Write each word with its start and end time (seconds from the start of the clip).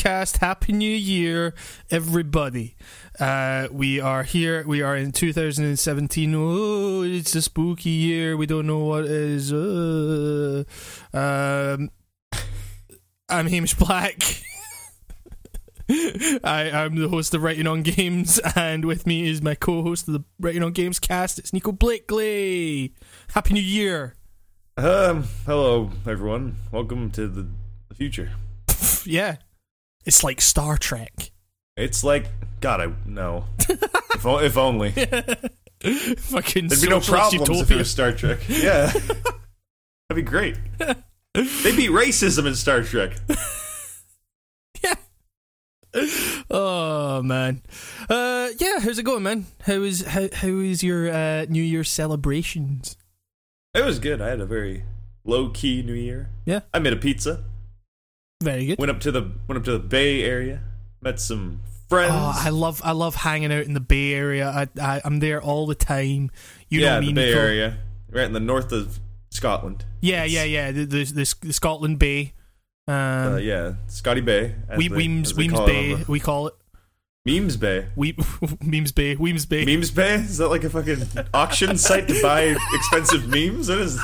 on 0.00 0.06
Games 0.06 0.30
cast. 0.30 0.38
Happy 0.38 0.72
New 0.72 0.90
Year, 0.90 1.54
everybody. 1.90 2.76
Uh, 3.18 3.68
we 3.70 4.00
are 4.00 4.22
here. 4.22 4.66
We 4.66 4.82
are 4.82 4.96
in 4.96 5.12
2017. 5.12 6.34
Oh, 6.34 7.02
it's 7.02 7.34
a 7.34 7.42
spooky 7.42 7.90
year. 7.90 8.36
We 8.36 8.46
don't 8.46 8.66
know 8.66 8.78
what 8.78 9.04
is. 9.04 9.52
Uh, 9.52 10.64
um, 11.12 11.90
I'm 13.28 13.46
Hamish 13.46 13.74
Black. 13.74 14.22
I 16.44 16.70
am 16.72 16.96
the 16.96 17.08
host 17.08 17.34
of 17.34 17.42
Writing 17.42 17.66
on 17.66 17.82
Games, 17.82 18.38
and 18.56 18.84
with 18.84 19.06
me 19.06 19.28
is 19.28 19.42
my 19.42 19.54
co-host 19.54 20.08
of 20.08 20.14
the 20.14 20.24
Writing 20.38 20.62
on 20.62 20.72
Games 20.72 20.98
cast. 20.98 21.38
It's 21.38 21.52
Nico 21.52 21.72
Blakely. 21.72 22.94
Happy 23.34 23.54
New 23.54 23.62
Year. 23.62 24.14
Um, 24.76 25.24
hello 25.44 25.90
everyone. 26.06 26.56
Welcome 26.72 27.10
to 27.12 27.28
the, 27.28 27.48
the 27.88 27.94
future. 27.94 28.30
yeah, 29.04 29.36
it's 30.10 30.24
like 30.24 30.40
Star 30.40 30.76
Trek. 30.76 31.30
It's 31.76 32.02
like 32.02 32.26
God, 32.60 32.80
I 32.80 32.92
know. 33.06 33.44
if, 33.68 34.26
o- 34.26 34.40
if 34.40 34.56
only 34.58 34.90
Fucking 36.18 36.66
there'd 36.66 36.82
be 36.82 36.88
no 36.88 36.98
problems 37.00 37.34
if 37.34 37.40
it 37.42 37.48
utopia. 37.54 37.76
was 37.76 37.88
Star 37.90 38.10
Trek. 38.10 38.40
Yeah, 38.48 38.86
that'd 40.08 40.16
be 40.16 40.22
great. 40.22 40.56
They 41.32 41.76
beat 41.76 41.90
racism 41.92 42.44
in 42.46 42.56
Star 42.56 42.82
Trek. 42.82 43.12
Yeah. 44.82 44.94
Oh 46.50 47.22
man. 47.22 47.62
Uh 48.08 48.48
yeah, 48.58 48.80
how's 48.80 48.98
it 48.98 49.04
going, 49.04 49.22
man? 49.22 49.46
How 49.62 49.74
is 49.74 50.04
how 50.04 50.28
how 50.34 50.48
is 50.48 50.82
your 50.82 51.08
uh 51.08 51.46
New 51.48 51.62
Year 51.62 51.84
celebrations? 51.84 52.96
It 53.74 53.84
was 53.84 54.00
good. 54.00 54.20
I 54.20 54.28
had 54.28 54.40
a 54.40 54.46
very 54.46 54.82
low 55.24 55.50
key 55.50 55.82
New 55.82 55.94
Year. 55.94 56.30
Yeah. 56.44 56.60
I 56.74 56.80
made 56.80 56.92
a 56.92 56.96
pizza. 56.96 57.44
Very 58.42 58.66
good. 58.66 58.78
Went 58.78 58.90
up 58.90 59.00
to 59.00 59.12
the 59.12 59.30
went 59.48 59.58
up 59.58 59.64
to 59.64 59.72
the 59.72 59.78
Bay 59.78 60.22
Area. 60.22 60.60
Met 61.02 61.20
some 61.20 61.60
friends. 61.88 62.12
Oh, 62.14 62.32
I 62.34 62.48
love 62.50 62.80
I 62.84 62.92
love 62.92 63.14
hanging 63.14 63.52
out 63.52 63.64
in 63.64 63.74
the 63.74 63.80
Bay 63.80 64.12
Area. 64.14 64.48
I, 64.48 64.68
I 64.80 65.00
I'm 65.04 65.20
there 65.20 65.42
all 65.42 65.66
the 65.66 65.74
time. 65.74 66.30
You 66.68 66.80
yeah, 66.80 66.94
know 66.94 67.00
me, 67.00 67.06
the 67.08 67.12
Bay. 67.14 67.32
Area, 67.34 67.78
right 68.10 68.24
in 68.24 68.32
the 68.32 68.40
north 68.40 68.72
of 68.72 68.98
Scotland. 69.30 69.84
Yeah, 70.00 70.24
yeah, 70.24 70.44
yeah. 70.44 70.72
The 70.72 70.84
the, 70.84 71.04
the, 71.04 71.34
the 71.42 71.52
Scotland 71.52 71.98
Bay. 71.98 72.32
Um, 72.88 72.94
uh, 73.34 73.36
yeah, 73.36 73.74
Scotty 73.88 74.20
Bay. 74.22 74.54
we, 74.76 74.88
they- 74.88 74.96
Wemyss 74.96 75.34
Wemyss 75.34 75.60
Bay. 75.66 75.94
the- 75.94 76.10
We 76.10 76.18
call 76.18 76.48
it 76.48 76.54
Memes 77.26 77.56
Bay. 77.58 77.88
we 77.94 78.12
Wemyss 78.62 78.92
Bay. 78.94 79.16
Wemyss 79.16 79.44
Bay. 79.46 79.64
Memes 79.66 79.90
Bay? 79.90 80.14
Is 80.14 80.38
that 80.38 80.48
like 80.48 80.64
a 80.64 80.70
fucking 80.70 81.02
auction 81.34 81.76
site 81.76 82.08
to 82.08 82.20
buy 82.22 82.56
expensive 82.72 83.28
memes? 83.28 83.68
What 83.68 83.78
is? 83.78 84.00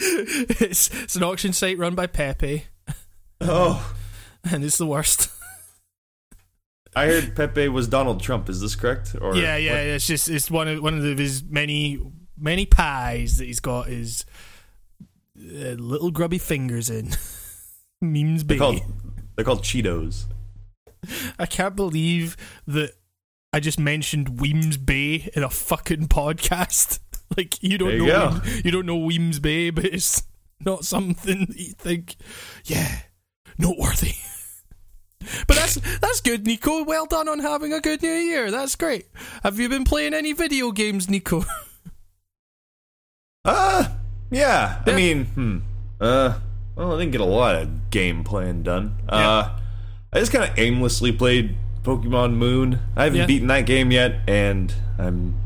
it's 0.00 0.90
it's 1.02 1.16
an 1.16 1.22
auction 1.22 1.52
site 1.52 1.76
run 1.78 1.94
by 1.94 2.06
Pepe, 2.06 2.64
Oh, 3.40 3.94
and 4.50 4.64
it's 4.64 4.78
the 4.78 4.86
worst. 4.86 5.30
I 6.96 7.06
heard 7.06 7.34
Pepe 7.34 7.68
was 7.68 7.88
Donald 7.88 8.22
Trump. 8.22 8.48
Is 8.48 8.60
this 8.60 8.76
correct? 8.76 9.16
Or 9.20 9.34
yeah, 9.34 9.56
yeah. 9.56 9.72
what? 9.72 9.80
It's 9.80 10.06
just 10.06 10.28
it's 10.28 10.50
one 10.50 10.68
of 10.68 10.82
one 10.82 10.96
of 10.96 11.18
his 11.18 11.42
many 11.42 12.00
many 12.38 12.66
pies 12.66 13.38
that 13.38 13.46
he's 13.46 13.60
got 13.60 13.88
his 13.88 14.24
uh, 15.36 15.74
little 15.74 16.10
grubby 16.10 16.38
fingers 16.38 16.90
in. 16.90 17.10
Memes 18.00 18.44
They're 18.44 18.56
Bay. 18.56 18.58
called 18.58 18.80
they're 19.34 19.44
called 19.44 19.62
Cheetos. 19.62 20.24
I 21.38 21.46
can't 21.46 21.76
believe 21.76 22.36
that 22.66 22.92
I 23.52 23.60
just 23.60 23.78
mentioned 23.78 24.40
Wemyss 24.40 24.76
Bay 24.76 25.30
in 25.34 25.42
a 25.42 25.50
fucking 25.50 26.08
podcast. 26.08 27.00
Like 27.36 27.60
you 27.62 27.78
don't 27.78 27.92
you 27.92 28.06
know. 28.06 28.28
Wemyss, 28.28 28.64
you 28.64 28.70
don't 28.70 28.86
know 28.86 28.98
Wemyss 28.98 29.40
Bay, 29.40 29.70
but 29.70 29.86
it's 29.86 30.22
not 30.60 30.84
something 30.84 31.46
that 31.46 31.56
you 31.56 31.72
think, 31.72 32.16
yeah, 32.64 33.00
noteworthy. 33.58 34.14
but 35.46 35.56
that's 35.56 35.74
that's 36.00 36.20
good, 36.20 36.46
Nico. 36.46 36.84
Well 36.84 37.06
done 37.06 37.28
on 37.28 37.38
having 37.40 37.72
a 37.72 37.80
good 37.80 38.02
New 38.02 38.12
Year. 38.12 38.50
That's 38.50 38.76
great. 38.76 39.06
Have 39.42 39.58
you 39.58 39.68
been 39.68 39.84
playing 39.84 40.14
any 40.14 40.32
video 40.32 40.70
games, 40.72 41.08
Nico? 41.08 41.44
Uh 43.44 43.88
yeah. 44.30 44.82
Yeah. 44.86 44.92
I 44.92 44.96
mean, 44.96 45.24
hmm. 45.26 45.58
Uh, 46.00 46.38
well, 46.74 46.94
I 46.94 46.98
didn't 46.98 47.12
get 47.12 47.20
a 47.20 47.26
lot 47.26 47.54
of 47.56 47.90
game 47.90 48.24
playing 48.24 48.62
done. 48.62 48.96
Uh, 49.08 49.56
I 50.12 50.18
just 50.18 50.32
kind 50.32 50.50
of 50.50 50.58
aimlessly 50.58 51.12
played 51.12 51.56
Pokemon 51.82 52.34
Moon. 52.34 52.80
I 52.96 53.04
haven't 53.04 53.18
Yeah. 53.20 53.26
beaten 53.26 53.48
that 53.48 53.66
game 53.66 53.90
yet, 53.92 54.16
and 54.26 54.74
I'm 54.98 55.38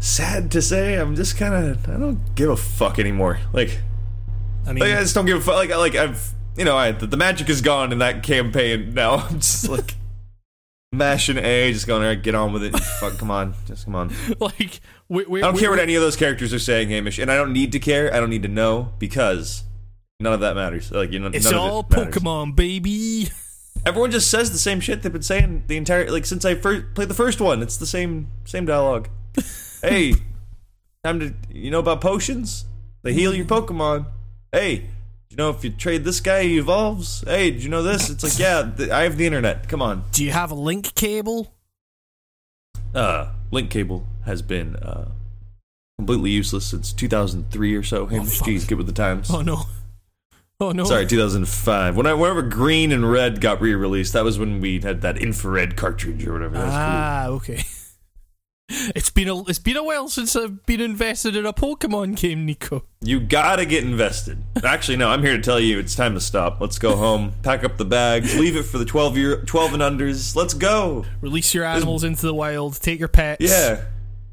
sad 0.00 0.50
to 0.50 0.60
say 0.60 0.96
I'm 0.96 1.14
just 1.14 1.36
kind 1.36 1.54
of 1.54 1.88
I 1.88 1.92
don't 1.98 2.34
give 2.34 2.50
a 2.50 2.56
fuck 2.56 2.98
anymore. 2.98 3.38
Like. 3.52 3.80
I 4.66 4.72
mean, 4.72 4.80
Like, 4.84 4.96
I 4.98 5.00
just 5.02 5.14
don't 5.14 5.26
give 5.26 5.38
a 5.38 5.40
fuck. 5.40 5.54
Like, 5.54 5.70
like 5.70 5.94
I've, 5.94 6.32
you 6.56 6.64
know, 6.64 6.76
I 6.76 6.92
the, 6.92 7.06
the 7.06 7.16
magic 7.16 7.48
is 7.48 7.60
gone 7.60 7.92
in 7.92 7.98
that 7.98 8.22
campaign. 8.22 8.94
Now 8.94 9.14
I'm 9.28 9.40
just 9.40 9.68
like 9.68 9.94
mashing 10.92 11.38
A, 11.38 11.72
just 11.72 11.86
going, 11.86 12.02
all 12.02 12.08
right, 12.08 12.22
get 12.22 12.34
on 12.34 12.52
with 12.52 12.62
it. 12.64 12.78
Fuck, 13.00 13.18
come 13.18 13.30
on, 13.30 13.54
just 13.66 13.84
come 13.86 13.94
on. 13.94 14.12
like 14.40 14.80
we, 15.08 15.24
we, 15.24 15.40
I 15.42 15.46
don't 15.46 15.54
we- 15.54 15.60
care 15.60 15.70
what 15.70 15.78
any 15.78 15.94
of 15.94 16.02
those 16.02 16.16
characters 16.16 16.52
are 16.52 16.58
saying, 16.58 16.88
Hamish, 16.90 17.18
and 17.18 17.30
I 17.30 17.36
don't 17.36 17.52
need 17.52 17.72
to 17.72 17.78
care. 17.78 18.12
I 18.12 18.20
don't 18.20 18.30
need 18.30 18.42
to 18.42 18.48
know 18.48 18.92
because 18.98 19.64
none 20.20 20.32
of 20.32 20.40
that 20.40 20.54
matters. 20.54 20.90
Like, 20.90 21.12
you 21.12 21.18
know, 21.18 21.30
It's 21.32 21.46
none 21.50 21.54
all 21.54 21.80
it. 21.80 21.88
Pokemon, 21.88 22.56
baby. 22.56 23.28
Everyone 23.84 24.10
just 24.12 24.30
says 24.30 24.52
the 24.52 24.58
same 24.58 24.78
shit 24.78 25.02
they've 25.02 25.12
been 25.12 25.22
saying 25.22 25.64
the 25.66 25.76
entire 25.76 26.08
like 26.08 26.24
since 26.24 26.44
I 26.44 26.54
first 26.54 26.94
played 26.94 27.08
the 27.08 27.14
first 27.14 27.40
one. 27.40 27.62
It's 27.62 27.78
the 27.78 27.86
same 27.86 28.28
same 28.44 28.64
dialogue. 28.64 29.08
hey, 29.82 30.14
time 31.02 31.18
to 31.18 31.34
you 31.50 31.70
know 31.70 31.80
about 31.80 32.00
potions? 32.00 32.66
They 33.02 33.12
heal 33.12 33.34
your 33.34 33.46
Pokemon. 33.46 34.06
Hey, 34.52 34.86
you 35.32 35.36
know 35.38 35.48
if 35.48 35.64
you 35.64 35.70
trade 35.70 36.04
this 36.04 36.20
guy, 36.20 36.42
he 36.42 36.58
evolves. 36.58 37.24
Hey, 37.26 37.50
do 37.52 37.58
you 37.58 37.70
know 37.70 37.82
this? 37.82 38.10
It's 38.10 38.22
like 38.22 38.38
yeah, 38.38 38.70
th- 38.76 38.90
I 38.90 39.04
have 39.04 39.16
the 39.16 39.24
internet. 39.24 39.66
Come 39.66 39.80
on. 39.80 40.04
Do 40.12 40.22
you 40.22 40.30
have 40.30 40.50
a 40.50 40.54
link 40.54 40.94
cable? 40.94 41.54
Uh, 42.94 43.32
link 43.50 43.70
cable 43.70 44.06
has 44.26 44.42
been 44.42 44.76
uh 44.76 45.08
completely 45.96 46.28
useless 46.30 46.66
since 46.66 46.92
2003 46.92 47.74
or 47.74 47.82
so. 47.82 48.04
Hamish, 48.06 48.40
fuck. 48.40 48.48
jeez, 48.48 48.68
get 48.68 48.76
with 48.76 48.86
the 48.86 48.92
times. 48.92 49.30
Oh 49.30 49.40
no. 49.40 49.62
Oh 50.60 50.70
no. 50.70 50.84
Sorry, 50.84 51.06
2005. 51.06 51.96
When 51.96 52.06
I, 52.06 52.12
whenever 52.12 52.42
Green 52.42 52.92
and 52.92 53.10
Red 53.10 53.40
got 53.40 53.60
re-released, 53.60 54.12
that 54.12 54.22
was 54.22 54.38
when 54.38 54.60
we 54.60 54.80
had 54.80 55.00
that 55.00 55.16
infrared 55.16 55.76
cartridge 55.76 56.26
or 56.26 56.34
whatever. 56.34 56.54
That 56.58 56.64
was 56.66 56.74
cool. 56.74 56.82
Ah, 56.82 57.26
okay. 57.28 57.64
It's 58.68 59.10
been 59.10 59.28
a 59.28 59.42
it's 59.42 59.58
been 59.58 59.76
a 59.76 59.84
while 59.84 60.08
since 60.08 60.34
I've 60.34 60.64
been 60.66 60.80
invested 60.80 61.36
in 61.36 61.44
a 61.44 61.52
Pokemon 61.52 62.16
game, 62.16 62.46
Nico. 62.46 62.84
You 63.00 63.20
gotta 63.20 63.66
get 63.66 63.84
invested. 63.84 64.42
Actually, 64.64 64.96
no, 64.96 65.08
I'm 65.10 65.22
here 65.22 65.36
to 65.36 65.42
tell 65.42 65.60
you 65.60 65.78
it's 65.78 65.94
time 65.94 66.14
to 66.14 66.20
stop. 66.20 66.60
Let's 66.60 66.78
go 66.78 66.96
home, 66.96 67.32
pack 67.42 67.64
up 67.64 67.76
the 67.76 67.84
bags, 67.84 68.38
leave 68.38 68.56
it 68.56 68.62
for 68.64 68.78
the 68.78 68.84
12 68.84 69.16
year 69.18 69.36
12 69.44 69.74
and 69.74 69.82
unders. 69.82 70.34
Let's 70.34 70.54
go. 70.54 71.04
Release 71.20 71.52
your 71.54 71.64
animals 71.64 72.02
into 72.04 72.22
the 72.26 72.34
wild. 72.34 72.80
Take 72.80 72.98
your 72.98 73.08
pets. 73.08 73.40
Yeah. 73.44 73.84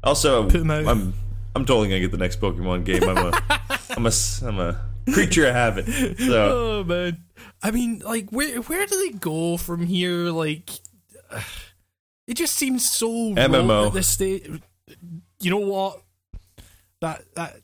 Also, 0.02 0.48
Put 0.48 0.60
'em 0.60 0.70
out. 0.70 0.86
I'm 0.86 1.12
I'm 1.54 1.64
totally 1.66 1.88
gonna 1.88 2.00
get 2.00 2.10
the 2.12 2.16
next 2.18 2.40
Pokemon 2.40 2.84
game. 2.84 3.02
I'm 3.02 3.18
a 3.18 3.42
I'm 3.90 4.06
a 4.06 4.12
I'm 4.42 4.58
a 4.58 4.80
creature 5.12 5.46
of 5.46 5.54
habit. 5.54 5.86
So 6.18 6.80
Oh 6.80 6.84
man. 6.84 7.18
I 7.62 7.70
mean, 7.72 7.98
like, 8.00 8.30
where 8.30 8.60
where 8.62 8.86
do 8.86 8.96
they 9.10 9.18
go 9.18 9.56
from 9.58 9.84
here? 9.86 10.30
Like, 10.30 10.70
it 12.26 12.34
just 12.34 12.54
seems 12.54 12.90
so 12.90 13.08
MMO. 13.08 13.88
at 13.88 13.92
this 13.92 14.08
stage. 14.08 14.48
You 15.40 15.50
know 15.50 15.58
what? 15.58 16.02
That 17.00 17.22
that 17.34 17.56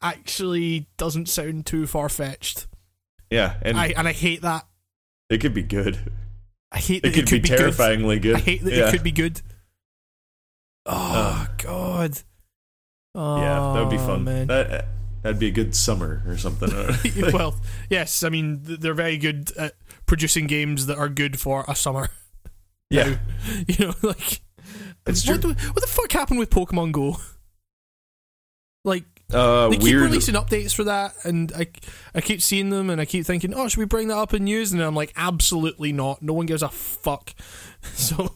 actually 0.00 0.86
doesn't 0.96 1.28
sound 1.28 1.66
too 1.66 1.86
far 1.86 2.08
fetched. 2.08 2.66
yeah, 3.30 3.54
and 3.62 3.78
I 3.78 3.88
and 3.96 4.06
I 4.06 4.12
hate 4.12 4.42
that. 4.42 4.66
it 5.30 5.40
could 5.40 5.54
be 5.54 5.62
good. 5.62 5.98
I 6.70 6.78
hate 6.78 7.02
that 7.02 7.08
It 7.08 7.14
that 7.16 7.26
could, 7.26 7.42
be, 7.42 7.48
good. 7.48 7.58
terrifyingly 7.58 8.18
good. 8.18 8.36
I 8.36 8.40
hate 8.40 8.62
that 8.64 8.72
yeah. 8.72 8.88
it 8.88 8.92
could 8.92 9.02
be 9.02 9.12
good. 9.12 9.40
Oh 10.86 11.46
uh, 11.46 11.46
God. 11.58 12.18
Oh, 13.14 13.36
yeah, 13.36 13.72
that 13.74 13.80
would 13.80 13.90
be 13.90 14.02
oh, 14.02 14.06
fun. 14.06 14.24
man. 14.24 14.46
That 14.46 14.86
that'd 15.22 15.38
be 15.38 15.48
a 15.48 15.52
good 15.52 15.74
summer 15.74 16.22
or 16.26 16.36
something. 16.36 16.70
well, 17.32 17.56
yes. 17.90 18.22
I 18.22 18.30
mean, 18.30 18.60
they're 18.62 18.94
very 18.94 19.18
good 19.18 19.52
at 19.56 19.74
producing 20.06 20.46
games 20.46 20.86
that 20.86 20.98
are 20.98 21.08
good 21.08 21.38
for 21.38 21.64
a 21.68 21.76
summer. 21.76 22.08
Yeah, 22.92 23.16
You 23.68 23.86
know, 23.86 23.94
like 24.02 24.40
it's 25.06 25.26
what, 25.26 25.40
true. 25.40 25.52
the, 25.54 25.60
what 25.72 25.80
the 25.80 25.86
fuck 25.88 26.12
happened 26.12 26.38
with 26.38 26.50
Pokemon 26.50 26.92
Go? 26.92 27.16
Like 28.84 29.04
Uh, 29.32 29.68
they 29.68 29.76
keep 29.76 29.82
weird. 29.84 30.02
releasing 30.02 30.34
updates 30.34 30.74
for 30.74 30.84
that, 30.84 31.14
and 31.24 31.52
I 31.56 31.66
I 32.14 32.20
keep 32.20 32.42
seeing 32.42 32.70
them, 32.70 32.90
and 32.90 33.00
I 33.00 33.04
keep 33.04 33.24
thinking, 33.24 33.54
oh, 33.54 33.68
should 33.68 33.78
we 33.78 33.84
bring 33.86 34.08
that 34.08 34.16
up 34.18 34.34
in 34.34 34.44
news? 34.44 34.72
And 34.72 34.82
I'm 34.82 34.94
like, 34.94 35.12
absolutely 35.16 35.92
not. 35.92 36.20
No 36.22 36.32
one 36.32 36.46
gives 36.46 36.62
a 36.62 36.68
fuck. 36.68 37.34
So 37.94 38.34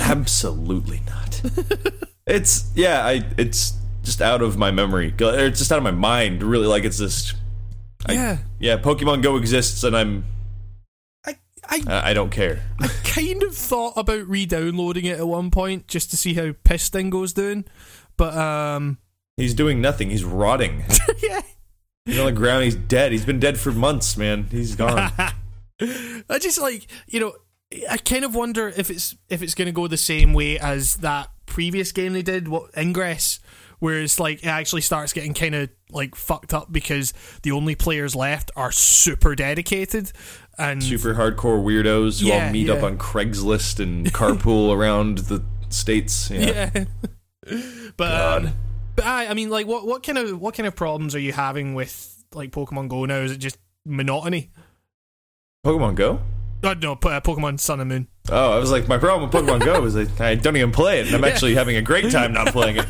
Absolutely 0.00 1.00
not. 1.06 1.40
it's 2.26 2.70
yeah, 2.74 3.04
I 3.06 3.24
it's 3.38 3.74
just 4.02 4.20
out 4.20 4.42
of 4.42 4.56
my 4.58 4.70
memory. 4.72 5.14
It's 5.18 5.58
just 5.60 5.70
out 5.72 5.78
of 5.78 5.84
my 5.84 5.90
mind. 5.92 6.42
Really, 6.42 6.66
like 6.66 6.84
it's 6.84 6.98
just 6.98 7.34
I- 8.06 8.12
yeah, 8.14 8.38
yeah. 8.58 8.76
Pokemon 8.78 9.22
Go 9.22 9.36
exists, 9.36 9.84
and 9.84 9.96
I'm 9.96 10.24
I 11.68 11.82
I 11.86 12.10
I 12.10 12.14
don't 12.14 12.30
care. 12.30 12.62
I 12.80 12.88
kind 13.04 13.42
of 13.42 13.54
thought 13.54 13.94
about 13.96 14.26
re-downloading 14.28 15.04
it 15.04 15.18
at 15.18 15.26
one 15.26 15.50
point 15.50 15.86
just 15.88 16.10
to 16.10 16.16
see 16.16 16.34
how 16.34 16.52
Piss 16.64 16.88
Dingo's 16.90 17.32
doing, 17.32 17.64
but 18.16 18.36
um, 18.36 18.98
He's 19.36 19.54
doing 19.54 19.80
nothing. 19.80 20.10
He's 20.10 20.24
rotting. 20.24 20.84
yeah, 21.22 21.40
He's 22.04 22.18
on 22.18 22.26
the 22.26 22.32
ground. 22.32 22.64
He's 22.64 22.76
dead. 22.76 23.12
He's 23.12 23.24
been 23.24 23.40
dead 23.40 23.58
for 23.58 23.72
months, 23.72 24.16
man. 24.16 24.46
He's 24.50 24.74
gone. 24.76 25.12
I 25.80 26.38
just 26.40 26.60
like 26.60 26.86
you 27.06 27.20
know. 27.20 27.34
I 27.90 27.96
kind 27.96 28.24
of 28.24 28.32
wonder 28.34 28.68
if 28.68 28.90
it's 28.90 29.16
if 29.28 29.42
it's 29.42 29.54
going 29.54 29.66
to 29.66 29.72
go 29.72 29.88
the 29.88 29.96
same 29.96 30.32
way 30.32 30.56
as 30.56 30.96
that 30.98 31.30
previous 31.46 31.90
game 31.90 32.12
they 32.12 32.22
did, 32.22 32.46
what 32.46 32.70
Ingress, 32.76 33.40
where 33.78 34.00
it's 34.00 34.18
like 34.18 34.42
it 34.42 34.48
actually 34.48 34.82
starts 34.82 35.12
getting 35.12 35.34
kind 35.34 35.54
of 35.54 35.70
like 35.90 36.14
fucked 36.14 36.54
up 36.54 36.72
because 36.72 37.12
the 37.42 37.52
only 37.52 37.74
players 37.74 38.14
left 38.14 38.50
are 38.56 38.72
super 38.72 39.34
dedicated 39.34 40.12
and 40.58 40.82
Super 40.82 41.14
hardcore 41.14 41.62
weirdos 41.62 42.20
who 42.20 42.28
Yeah, 42.28 42.46
all 42.46 42.52
meet 42.52 42.70
up 42.70 42.82
on 42.82 42.98
Craigslist 42.98 43.80
and 43.80 44.12
carpool 44.12 44.72
around 44.76 45.18
the 45.18 45.42
states. 45.68 46.30
Yeah. 46.30 46.70
yeah. 46.74 46.84
but 47.96 48.44
um, 48.44 48.52
but 48.94 49.04
I, 49.04 49.26
I 49.26 49.34
mean, 49.34 49.50
like, 49.50 49.66
what 49.66 49.86
what 49.86 50.02
kind 50.02 50.18
of 50.18 50.40
what 50.40 50.54
kind 50.54 50.66
of 50.66 50.74
problems 50.74 51.14
are 51.14 51.20
you 51.20 51.32
having 51.32 51.74
with 51.74 52.24
like 52.32 52.50
Pokemon 52.50 52.88
Go 52.88 53.04
now? 53.04 53.16
Is 53.18 53.32
it 53.32 53.38
just 53.38 53.58
monotony? 53.84 54.50
Pokemon 55.64 55.96
Go? 55.96 56.20
Oh, 56.64 56.72
no, 56.72 56.92
uh, 56.92 57.20
Pokemon 57.20 57.60
Sun 57.60 57.80
and 57.80 57.88
Moon. 57.88 58.08
Oh, 58.30 58.52
I 58.52 58.58
was 58.58 58.72
like, 58.72 58.88
my 58.88 58.98
problem 58.98 59.28
with 59.28 59.32
Pokemon 59.32 59.64
Go 59.64 59.84
is 59.84 59.94
I, 59.96 60.30
I 60.30 60.34
don't 60.34 60.56
even 60.56 60.72
play 60.72 61.00
it, 61.00 61.06
and 61.06 61.14
I'm 61.14 61.24
actually 61.30 61.54
having 61.54 61.76
a 61.76 61.82
great 61.82 62.10
time 62.10 62.32
not 62.32 62.48
playing 62.48 62.78
it. 62.78 62.86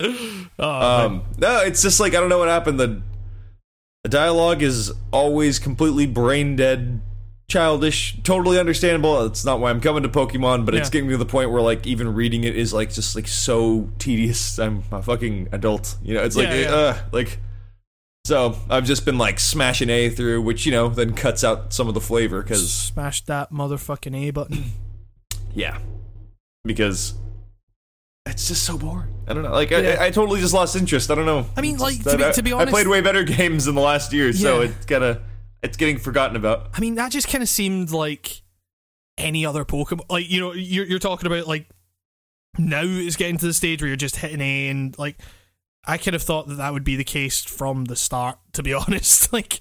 Oh, 0.00 1.06
Um, 1.06 1.22
no, 1.38 1.60
it's 1.60 1.82
just 1.82 2.00
like 2.00 2.14
I 2.14 2.20
don't 2.20 2.28
know 2.28 2.38
what 2.38 2.48
happened. 2.48 2.78
The, 2.80 3.02
the 4.02 4.08
dialogue 4.10 4.62
is 4.62 4.92
always 5.12 5.58
completely 5.58 6.06
brain 6.06 6.56
dead, 6.56 7.00
childish, 7.48 8.16
totally 8.22 8.58
understandable. 8.58 9.24
It's 9.24 9.44
not 9.44 9.60
why 9.60 9.70
I'm 9.70 9.80
coming 9.80 10.02
to 10.02 10.08
Pokemon, 10.08 10.64
but 10.66 10.74
it's 10.74 10.88
Yeah. 10.88 10.92
getting 10.92 11.10
to 11.10 11.16
the 11.16 11.26
point 11.26 11.50
where 11.50 11.62
like 11.62 11.86
even 11.86 12.12
reading 12.14 12.44
it 12.44 12.56
is 12.56 12.72
like 12.72 12.92
just 12.92 13.14
like 13.16 13.28
so 13.28 13.90
tedious. 13.98 14.58
I'm 14.58 14.82
a 14.92 15.02
fucking 15.02 15.48
adult, 15.52 15.96
you 16.02 16.14
know. 16.14 16.22
It's 16.22 16.36
like 16.36 16.48
Yeah, 16.48 16.54
yeah. 16.60 16.74
uh, 16.74 16.98
like. 17.12 17.38
So 18.26 18.56
I've 18.70 18.86
just 18.86 19.04
been 19.04 19.18
like 19.18 19.38
smashing 19.38 19.90
A 19.90 20.08
through, 20.08 20.40
which 20.40 20.64
you 20.64 20.72
know 20.72 20.88
then 20.88 21.12
cuts 21.14 21.44
out 21.44 21.74
some 21.74 21.88
of 21.88 21.94
the 21.94 22.00
flavor 22.00 22.42
because 22.42 22.72
smash 22.72 23.22
that 23.26 23.52
motherfucking 23.52 24.16
A 24.16 24.30
button. 24.30 24.64
yeah, 25.54 25.78
because 26.64 27.12
it's 28.26 28.48
just 28.48 28.62
so 28.64 28.78
boring. 28.78 29.12
I 29.28 29.34
don't 29.34 29.42
know. 29.42 29.52
Like 29.52 29.70
Yeah. 29.70 29.96
I, 30.00 30.06
I 30.06 30.10
totally 30.10 30.40
just 30.40 30.54
lost 30.54 30.76
interest. 30.76 31.10
I 31.10 31.14
don't 31.14 31.26
know. 31.26 31.46
I 31.56 31.60
mean, 31.60 31.76
like, 31.78 32.02
to 32.04 32.16
be- 32.16 32.32
to 32.32 32.42
be 32.42 32.52
honest- 32.52 32.68
I 32.68 32.70
played 32.70 32.88
way 32.88 33.00
better 33.00 33.22
games 33.24 33.66
in 33.68 33.74
the 33.74 33.80
last 33.80 34.12
year, 34.12 34.32
so 34.32 34.60
Yeah. 34.60 34.68
it's 34.70 34.86
gotta 34.86 35.22
it's 35.62 35.76
getting 35.76 35.98
forgotten 35.98 36.36
about. 36.36 36.68
I 36.74 36.80
mean, 36.80 36.94
that 36.96 37.10
just 37.10 37.28
kind 37.28 37.42
of 37.42 37.48
seemed 37.48 37.90
like 37.90 38.42
any 39.16 39.46
other 39.46 39.64
Pokemon. 39.64 40.02
Like, 40.10 40.28
you 40.30 40.40
know, 40.40 40.52
you're, 40.52 40.84
you're 40.84 40.98
talking 40.98 41.26
about 41.26 41.46
like 41.46 41.68
now 42.58 42.82
it's 42.84 43.16
getting 43.16 43.38
to 43.38 43.46
the 43.46 43.54
stage 43.54 43.80
where 43.80 43.88
you're 43.88 43.96
just 43.96 44.16
hitting 44.16 44.40
A, 44.40 44.68
and 44.68 44.96
like 44.98 45.18
I 45.86 45.98
kind 45.98 46.14
of 46.14 46.22
thought 46.22 46.48
that 46.48 46.54
that 46.54 46.72
would 46.72 46.84
be 46.84 46.96
the 46.96 47.04
case 47.04 47.44
from 47.44 47.84
the 47.84 47.96
start. 47.96 48.38
To 48.54 48.62
be 48.62 48.72
honest, 48.74 49.32
like, 49.32 49.60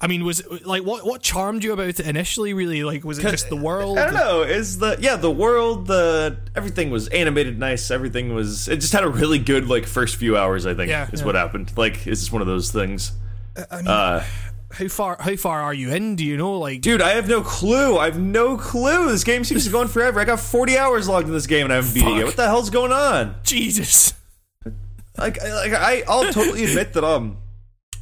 I 0.00 0.06
mean, 0.06 0.24
was 0.24 0.40
it, 0.40 0.66
like 0.66 0.82
what 0.84 1.04
what 1.04 1.22
charmed 1.22 1.64
you 1.64 1.72
about 1.72 1.86
it 1.88 2.00
initially? 2.00 2.52
Really, 2.54 2.84
like, 2.84 3.04
was 3.04 3.18
it 3.18 3.22
just 3.22 3.48
the 3.48 3.56
world? 3.56 3.98
I 3.98 4.04
don't 4.04 4.14
know. 4.14 4.42
Is 4.42 4.78
the 4.78 4.96
yeah 5.00 5.16
the 5.16 5.30
world 5.30 5.86
the 5.86 6.38
everything 6.54 6.90
was 6.90 7.08
animated 7.08 7.58
nice. 7.58 7.90
Everything 7.90 8.34
was 8.34 8.68
it 8.68 8.76
just 8.76 8.92
had 8.92 9.02
a 9.04 9.08
really 9.08 9.38
good 9.38 9.66
like 9.68 9.86
first 9.86 10.16
few 10.16 10.36
hours. 10.36 10.66
I 10.66 10.74
think 10.74 10.90
Yeah, 10.90 11.08
is 11.12 11.20
yeah. 11.20 11.26
what 11.26 11.34
happened. 11.34 11.72
Like 11.76 12.06
it's 12.06 12.20
just 12.20 12.32
one 12.32 12.42
of 12.42 12.46
those 12.48 12.70
things. 12.70 13.12
I 13.70 13.76
mean, 13.76 13.86
Uh, 13.88 14.24
how 14.72 14.88
far 14.88 15.16
how 15.20 15.36
far 15.36 15.62
are 15.62 15.72
you 15.74 15.90
in? 15.90 16.16
Do 16.16 16.24
you 16.24 16.36
know? 16.36 16.58
Like, 16.58 16.80
dude, 16.82 17.00
I 17.00 17.10
have 17.14 17.28
no 17.28 17.40
clue. 17.40 17.96
I 17.96 18.06
have 18.06 18.18
no 18.20 18.56
clue. 18.58 19.08
This 19.08 19.24
game 19.24 19.42
seems 19.44 19.64
to 19.64 19.70
be 19.70 19.72
going 19.72 19.88
forever. 19.88 20.20
I 20.20 20.24
got 20.24 20.40
40 20.40 20.76
hours 20.76 21.08
logged 21.08 21.28
in 21.28 21.32
this 21.32 21.46
game 21.46 21.64
and 21.64 21.72
I 21.72 21.76
haven't 21.76 21.94
beat 21.94 22.04
it 22.06 22.16
yet. 22.16 22.24
What 22.26 22.36
the 22.36 22.46
hell's 22.46 22.70
going 22.70 22.92
on? 22.92 23.36
Jesus. 23.44 24.12
Like, 25.18 25.40
I- 25.42 25.54
like 25.54 25.72
I, 25.72 26.02
I'll 26.08 26.32
totally 26.32 26.64
admit 26.68 26.92
that 26.94 27.04
um, 27.04 27.38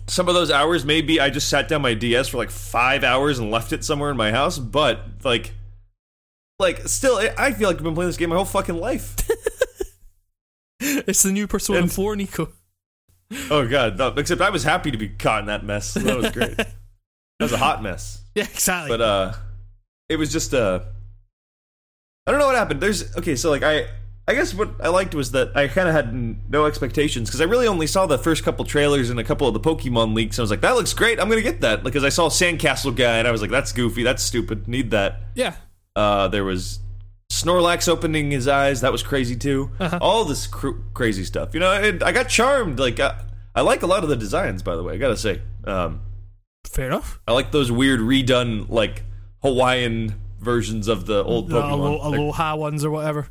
some 0.06 0.28
of 0.28 0.34
those 0.34 0.50
hours 0.50 0.84
maybe 0.84 1.20
I 1.20 1.30
just 1.30 1.48
sat 1.48 1.68
down 1.68 1.82
my 1.82 1.94
DS 1.94 2.28
for 2.28 2.36
like 2.38 2.50
five 2.50 3.04
hours 3.04 3.38
and 3.38 3.50
left 3.50 3.72
it 3.72 3.84
somewhere 3.84 4.10
in 4.10 4.16
my 4.16 4.30
house, 4.30 4.58
but 4.58 5.00
like, 5.24 5.52
like 6.58 6.86
still, 6.88 7.16
I- 7.16 7.34
I 7.38 7.52
feel 7.52 7.68
like 7.68 7.78
I've 7.78 7.82
been 7.84 7.94
playing 7.94 8.08
this 8.08 8.16
game 8.16 8.30
my 8.30 8.36
whole 8.36 8.44
fucking 8.44 8.76
life. 8.76 9.16
It's 10.84 11.22
the 11.22 11.30
new 11.30 11.46
Persona 11.46 11.78
And- 11.80 11.92
4, 11.92 12.16
Nico. 12.16 12.48
oh 13.50 13.66
god, 13.68 13.98
no, 13.98 14.08
except 14.08 14.40
I 14.40 14.50
was 14.50 14.64
happy 14.64 14.90
to 14.90 14.98
be 14.98 15.08
caught 15.08 15.40
in 15.40 15.46
that 15.46 15.64
mess. 15.64 15.94
That 15.94 16.16
was 16.18 16.30
great. 16.32 16.56
that 16.56 16.68
was 17.38 17.52
a 17.52 17.56
hot 17.56 17.82
mess, 17.84 18.20
Yeah, 18.34 18.44
exactly. 18.44 18.88
but 18.88 19.00
uh, 19.00 19.32
it 20.08 20.16
was 20.16 20.32
just 20.32 20.52
uh, 20.54 20.80
I 22.26 22.30
don't 22.32 22.40
know 22.40 22.46
what 22.46 22.56
happened. 22.56 22.80
There's 22.80 23.16
okay, 23.16 23.36
so 23.36 23.50
like 23.50 23.62
I. 23.62 23.86
I 24.28 24.34
guess 24.34 24.54
what 24.54 24.70
I 24.80 24.88
liked 24.88 25.14
was 25.16 25.32
that 25.32 25.56
I 25.56 25.66
kind 25.66 25.88
of 25.88 25.94
had 25.94 26.14
no 26.50 26.64
expectations 26.66 27.28
because 27.28 27.40
I 27.40 27.44
really 27.44 27.66
only 27.66 27.88
saw 27.88 28.06
the 28.06 28.18
first 28.18 28.44
couple 28.44 28.64
trailers 28.64 29.10
and 29.10 29.18
a 29.18 29.24
couple 29.24 29.48
of 29.48 29.54
the 29.54 29.60
Pokemon 29.60 30.14
leaks. 30.14 30.38
And 30.38 30.42
I 30.42 30.44
was 30.44 30.50
like, 30.50 30.60
"That 30.60 30.76
looks 30.76 30.94
great! 30.94 31.18
I'm 31.18 31.28
gonna 31.28 31.42
get 31.42 31.60
that." 31.62 31.82
Because 31.82 32.04
I 32.04 32.08
saw 32.08 32.28
Sandcastle 32.28 32.94
guy 32.94 33.18
and 33.18 33.26
I 33.26 33.32
was 33.32 33.40
like, 33.42 33.50
"That's 33.50 33.72
goofy. 33.72 34.02
That's 34.04 34.22
stupid. 34.22 34.68
Need 34.68 34.90
that." 34.92 35.20
yeah. 35.34 35.54
Uh, 35.96 36.26
there 36.28 36.44
was 36.44 36.78
Snorlax 37.30 37.88
opening 37.88 38.30
his 38.30 38.46
eyes. 38.48 38.80
That 38.80 38.92
was 38.92 39.02
crazy 39.02 39.36
too. 39.36 39.70
Uh-huh. 39.80 39.98
All 40.00 40.24
this 40.24 40.46
cr- 40.46 40.78
crazy 40.94 41.24
stuff. 41.24 41.52
You 41.52 41.60
know, 41.60 41.72
it, 41.72 42.02
I 42.02 42.12
got 42.12 42.28
charmed. 42.28 42.78
Like 42.78 43.00
I, 43.00 43.20
I 43.54 43.60
like 43.62 43.82
a 43.82 43.86
lot 43.86 44.02
of 44.04 44.08
the 44.08 44.16
designs. 44.16 44.62
By 44.62 44.76
the 44.76 44.82
way, 44.82 44.94
I 44.94 44.96
gotta 44.98 45.16
say, 45.16 45.42
um, 45.64 46.00
Fair 46.66 46.86
enough. 46.86 47.20
I 47.26 47.32
like 47.32 47.50
those 47.50 47.72
weird 47.72 48.00
redone 48.00 48.68
like 48.70 49.02
Hawaiian 49.42 50.14
versions 50.40 50.88
of 50.88 51.06
the 51.06 51.22
old 51.24 51.50
Pokemon. 51.50 51.70
alo- 51.72 52.00
Aloha 52.02 52.56
ones 52.56 52.84
or 52.84 52.90
whatever. 52.90 53.28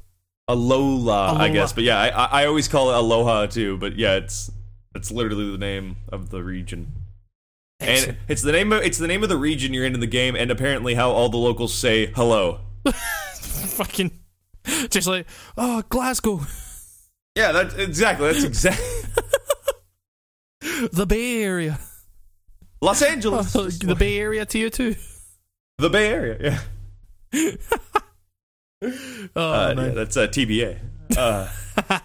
Alola, 0.56 1.38
I 1.38 1.50
guess. 1.50 1.74
But 1.74 1.84
yeah, 1.84 2.00
I, 2.00 2.08
I 2.10 2.26
I 2.42 2.46
always 2.46 2.68
call 2.68 2.90
it 2.92 2.96
Aloha 2.96 3.46
too. 3.48 3.78
But 3.78 3.98
yeah, 3.98 4.16
it's 4.16 4.52
it's 4.96 5.12
literally 5.12 5.52
the 5.52 5.58
name 5.58 5.98
of 6.10 6.30
the 6.30 6.44
region, 6.44 6.94
and 7.80 8.18
it's 8.28 8.42
the 8.42 8.52
name 8.52 8.72
of 8.72 8.82
it's 8.84 8.98
the 8.98 9.08
name 9.08 9.24
of 9.24 9.30
the 9.30 9.38
region 9.38 9.74
you're 9.74 9.86
in 9.86 9.94
in 9.94 10.00
the 10.00 10.08
game, 10.08 10.36
and 10.36 10.52
apparently 10.52 10.96
how 10.96 11.12
all 11.12 11.30
the 11.30 11.38
locals 11.38 11.74
say 11.74 12.08
hello. 12.08 12.60
Fucking. 13.34 14.12
Just 14.90 15.08
like, 15.08 15.26
oh, 15.58 15.82
Glasgow. 15.90 16.42
Yeah, 17.36 17.52
that's 17.52 17.74
exactly 17.76 18.32
that's 18.32 18.44
exactly 18.44 18.86
The 20.92 21.06
Bay 21.06 21.42
Area. 21.44 21.80
Los 22.82 23.02
Angeles, 23.02 23.54
the 23.80 23.96
Bay 23.98 24.18
Area 24.18 24.46
to 24.46 24.60
you 24.60 24.70
too. 24.70 24.96
the 25.78 25.90
Bay 25.90 26.10
Area. 26.10 26.62
Yeah, 27.34 27.52
Oh, 29.36 29.42
uh, 29.52 29.74
yeah 29.78 29.90
that's 29.90 30.18
uh, 30.18 30.28
TBA. 30.28 30.80
Uh, 31.16 31.48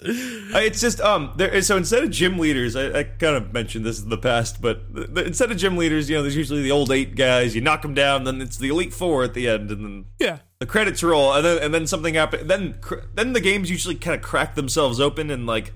it's 0.00 0.80
just 0.80 1.00
um 1.00 1.32
there 1.36 1.62
so 1.62 1.76
instead 1.76 2.04
of 2.04 2.10
gym 2.10 2.38
leaders 2.38 2.76
I, 2.76 2.98
I 2.98 3.02
kind 3.04 3.36
of 3.36 3.52
mentioned 3.54 3.86
this 3.86 4.02
in 4.02 4.10
the 4.10 4.18
past 4.18 4.60
but 4.60 4.92
the, 4.92 5.04
the- 5.06 5.24
instead 5.24 5.50
of 5.50 5.56
gym 5.56 5.76
leaders 5.78 6.10
you 6.10 6.16
know 6.16 6.22
there's 6.22 6.36
usually 6.36 6.62
the 6.62 6.72
old 6.72 6.90
eight 6.90 7.14
guys 7.16 7.54
you 7.54 7.60
knock 7.62 7.80
them 7.82 7.94
down 7.94 8.24
then 8.24 8.42
it's 8.42 8.58
the 8.58 8.68
elite 8.68 8.92
four 8.92 9.24
at 9.24 9.32
the 9.34 9.48
end 9.48 9.70
and 9.70 9.84
then 9.84 10.04
yeah. 10.18 10.38
the 10.58 10.66
credits 10.66 11.02
roll 11.02 11.32
and 11.32 11.44
then 11.44 11.62
and 11.62 11.72
then 11.72 11.86
something 11.86 12.14
happens 12.14 12.46
then 12.48 12.74
cr- 12.82 12.96
then 13.14 13.32
the 13.32 13.40
games 13.40 13.70
usually 13.70 13.94
kind 13.94 14.14
of 14.16 14.20
crack 14.20 14.56
themselves 14.56 15.00
open 15.00 15.30
and 15.30 15.46
like 15.46 15.72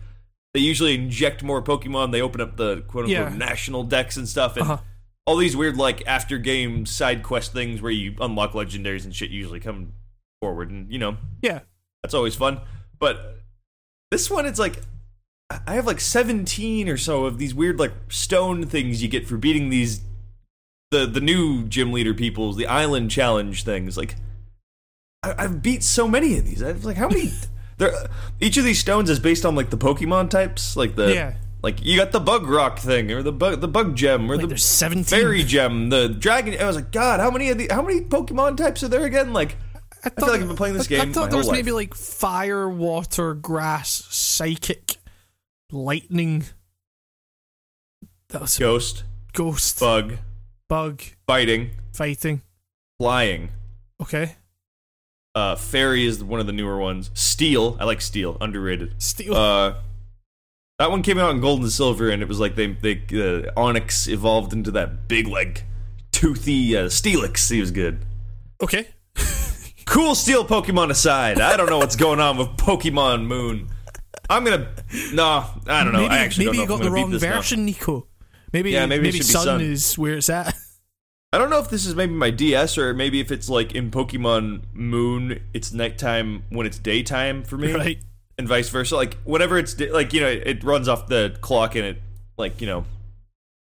they 0.53 0.61
usually 0.61 0.95
inject 0.95 1.43
more 1.43 1.63
pokemon 1.63 2.13
they 2.13 2.21
open 2.21 2.41
up 2.41 2.57
the 2.57 2.83
quote 2.89 3.05
unquote 3.07 3.11
Yeah. 3.11 3.29
national 3.35 3.85
Dex 3.85 4.17
and 4.19 4.29
stuff 4.29 4.57
and 4.57 4.65
Uh-huh. 4.65 4.79
all 5.27 5.37
these 5.37 5.57
weird 5.57 5.77
like 5.79 6.07
after 6.07 6.37
game 6.37 6.85
side 6.85 7.23
quest 7.23 7.53
things 7.55 7.81
where 7.81 7.93
you 7.93 8.15
unlock 8.21 8.53
legendaries 8.53 9.05
and 9.05 9.15
shit 9.15 9.31
usually 9.31 9.61
come 9.61 9.93
forward 10.41 10.71
and 10.71 10.91
you 10.93 10.99
know 10.99 11.17
Yeah. 11.43 11.61
that's 12.03 12.15
always 12.15 12.35
fun 12.35 12.61
but 12.99 13.41
this 14.11 14.31
one 14.31 14.47
it's 14.47 14.59
like 14.59 14.81
i 15.67 15.75
have 15.75 15.87
like 15.87 16.01
17 16.01 16.89
or 16.89 16.97
so 16.97 17.25
of 17.25 17.39
these 17.39 17.55
weird 17.55 17.79
like 17.79 17.93
stone 18.09 18.65
things 18.67 19.03
you 19.03 19.09
get 19.09 19.27
for 19.27 19.37
beating 19.37 19.71
these 19.71 20.03
the 20.91 21.07
the 21.07 21.21
new 21.21 21.65
gym 21.65 21.93
leader 21.93 22.15
peoples 22.15 22.57
the 22.57 22.67
island 22.67 23.11
challenge 23.11 23.65
things 23.65 23.97
like 23.97 24.15
I, 25.23 25.35
i've 25.39 25.63
beat 25.63 25.83
so 25.83 26.07
many 26.07 26.39
of 26.39 26.45
these 26.45 26.63
i 26.63 26.73
was 26.73 26.85
like 26.85 26.97
how 26.97 27.09
many 27.09 27.31
there 27.79 27.93
each 28.41 28.57
of 28.57 28.65
these 28.65 28.79
stones 28.79 29.11
is 29.11 29.19
based 29.19 29.45
on 29.45 29.55
like 29.57 29.71
the 29.71 29.79
pokemon 29.79 30.31
types 30.31 30.77
like 30.77 30.95
the 30.95 31.13
Yeah. 31.13 31.35
like 31.63 31.85
you 31.85 31.97
got 31.97 32.13
the 32.13 32.21
bug 32.21 32.47
rock 32.49 32.79
thing 32.79 33.11
or 33.11 33.23
the 33.23 33.33
bug 33.33 33.61
the 33.61 33.69
bug 33.69 33.97
gem 33.97 34.31
or 34.31 34.37
Like 34.37 34.43
the 34.43 34.47
there's 34.49 34.65
17. 34.65 35.05
fairy 35.05 35.43
gem 35.43 35.89
the 35.91 36.09
dragon 36.09 36.59
i 36.61 36.65
was 36.67 36.77
like 36.77 36.93
god 36.93 37.19
how 37.21 37.31
many 37.31 37.49
of 37.51 37.59
the 37.59 37.69
how 37.71 37.83
many 37.83 38.01
pokemon 38.03 38.57
types 38.57 38.83
are 38.85 38.89
there 38.89 39.05
again 39.05 39.33
like 39.33 39.57
I, 40.05 40.11
feel 40.11 40.29
like 40.29 40.41
I've 40.41 40.47
been 40.49 40.57
playing 40.57 40.75
this 40.75 40.91
I- 40.91 40.97
I 40.97 41.13
thought 41.13 41.31
there 41.31 41.39
was 41.39 41.47
whole 41.47 41.55
maybe 41.55 41.73
like 41.73 41.95
fire, 41.95 42.69
water, 42.69 43.35
grass, 43.35 44.05
psychic, 44.11 44.97
lightning. 45.73 46.45
That 48.31 48.43
was 48.43 48.59
ghost. 48.59 49.05
Ghost, 49.33 49.81
bug. 49.81 50.15
Bug, 50.69 51.03
fighting. 51.27 51.71
Fighting. 51.93 52.43
flying. 52.99 53.51
Okay. 54.01 54.37
uh 55.35 55.57
fairy 55.57 56.07
is 56.07 56.23
one 56.23 56.41
of 56.41 56.47
the 56.47 56.53
newer 56.53 56.79
ones. 56.79 57.11
Steel. 57.15 57.77
I 57.81 57.85
like 57.85 58.01
steel. 58.01 58.37
Underrated. 58.41 59.01
Steel. 59.03 59.35
uh 59.35 59.75
that 60.79 60.91
one 60.93 61.03
came 61.03 61.19
out 61.19 61.31
in 61.31 61.41
gold 61.41 61.61
and 61.63 61.73
silver 61.73 62.09
and 62.09 62.23
it 62.23 62.29
was 62.29 62.39
like 62.39 62.55
they 62.55 62.67
they 62.69 62.93
uh, 62.93 63.51
Onix 63.57 64.07
evolved 64.09 64.53
into 64.53 64.71
that 64.73 65.09
big 65.09 65.27
like 65.27 65.65
toothy 66.13 66.77
uh, 66.77 66.85
steelix. 66.85 67.51
He 67.51 67.61
was 67.61 67.71
good. 67.71 68.05
Okay. 68.63 68.87
Cool 69.89 70.15
steel 70.15 70.45
pokemon 70.45 70.91
aside 70.91 71.41
i 71.41 71.57
don't 71.57 71.69
know 71.69 71.79
what's 71.79 71.97
going 71.97 72.21
on 72.21 72.37
with 72.37 72.49
pokemon 72.57 73.25
moon 73.27 73.69
i'm 74.31 74.45
gonna 74.45 74.69
no 75.13 75.45
i 75.67 75.83
don't 75.85 75.93
know 75.93 76.01
maybe 76.03 76.11
i 76.15 76.19
actually 76.19 76.47
maybe 76.47 76.59
don't 76.59 76.69
know 76.69 76.75
you 76.75 76.79
got 76.81 76.85
the 76.85 76.91
wrong 76.91 77.11
this 77.11 77.23
now. 77.23 77.37
version, 77.37 77.65
Nico. 77.65 78.07
Maybe 78.53 78.71
Yeah, 78.71 78.87
maybe 78.87 79.05
maybe 79.05 79.21
sun, 79.21 79.45
Sun. 79.45 79.61
is 79.61 79.99
where 79.99 80.15
it's 80.15 80.31
at. 80.31 80.55
I 81.35 81.37
don't 81.39 81.51
know 81.51 81.59
if 81.59 81.67
if 81.67 81.71
this 81.71 81.85
is 81.85 81.95
maybe 81.95 82.15
my 82.15 82.31
DS 82.31 82.79
or 82.79 82.95
maybe 82.95 83.21
if 83.21 83.31
it's 83.31 83.51
like 83.51 83.75
in 83.75 83.91
Pokemon 83.91 84.63
Moon, 84.73 85.41
it's 85.53 85.71
nighttime 85.75 86.45
when 86.49 86.67
it's 86.67 86.79
daytime 86.79 87.43
for 87.43 87.59
me, 87.59 87.73
Right. 87.75 87.99
and 88.39 88.49
vice 88.49 88.71
versa. 88.71 88.97
Like 88.97 89.19
whenever 89.25 89.59
it's 89.59 89.75
da- 89.75 89.91
like 89.93 90.15
you 90.15 90.21
know 90.23 90.29
it, 90.29 90.47
it 90.47 90.65
runs 90.65 90.89
off 90.89 91.09
the 91.09 91.37
clock 91.43 91.75
and 91.75 91.85
it 91.85 92.03
like 92.39 92.59
you 92.63 92.67
know 92.67 92.87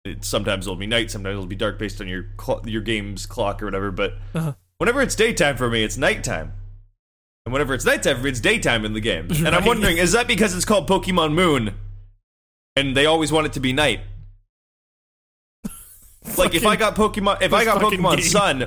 it 0.03 0.23
sometimes 0.23 0.67
it'll 0.67 0.75
be 0.75 0.85
night, 0.85 1.09
sometimes 1.09 1.33
it'll 1.33 1.47
be 1.47 1.55
dark 1.55 1.79
based 1.79 1.99
on 1.99 2.07
your 2.07 2.27
cl- 2.39 2.61
your 2.67 2.81
game's 2.81 3.25
clock 3.25 3.63
or 3.63 3.65
whatever. 3.65 3.89
But 3.89 4.13
Uh-huh. 4.35 4.53
Whenever 4.77 5.01
it's 5.01 5.15
daytime 5.15 5.57
for 5.57 5.69
me, 5.69 5.83
it's 5.83 5.97
nighttime. 5.97 6.53
And 7.45 7.53
whenever 7.53 7.73
it's 7.73 7.85
nighttime 7.85 8.17
for 8.17 8.23
me, 8.23 8.29
it's 8.29 8.39
daytime 8.39 8.85
in 8.85 8.93
the 8.93 8.99
game. 8.99 9.27
And 9.29 9.49
I'm 9.49 9.65
wondering, 9.65 9.97
is 9.97 10.13
that 10.13 10.27
because 10.27 10.55
it's 10.55 10.65
called 10.65 10.87
Pokemon 10.87 11.33
Moon 11.33 11.75
and 12.75 12.97
they 12.97 13.05
always 13.05 13.31
want 13.31 13.45
it 13.45 13.53
to 13.53 13.59
be 13.59 13.73
night? 13.73 14.01
Like 16.39 16.55
if 16.55 16.65
I 16.65 16.75
got 16.75 16.95
Pokemon, 16.95 17.43
if 17.43 17.53
I 17.53 17.63
got 17.63 17.79
Pokemon 17.79 18.17
game. 18.17 18.25
Sun, 18.25 18.61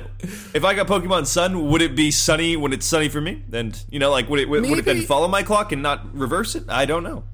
if 0.53 0.63
I 0.63 0.73
got 0.73 0.87
Pokemon 0.87 1.25
Sun, 1.25 1.67
would 1.67 1.81
it 1.81 1.93
be 1.93 2.09
sunny 2.09 2.55
when 2.55 2.71
it's 2.71 2.85
sunny 2.85 3.09
for 3.09 3.19
me? 3.19 3.43
And 3.51 3.77
you 3.89 3.99
know, 3.99 4.11
like 4.11 4.29
would 4.29 4.39
it 4.39 4.47
would, 4.47 4.61
would 4.69 4.79
it 4.79 4.85
then 4.85 5.01
follow 5.01 5.27
my 5.27 5.43
clock 5.43 5.73
and 5.73 5.83
not 5.83 6.15
reverse 6.15 6.55
it? 6.55 6.63
I 6.69 6.85
don't 6.85 7.03
know. 7.03 7.25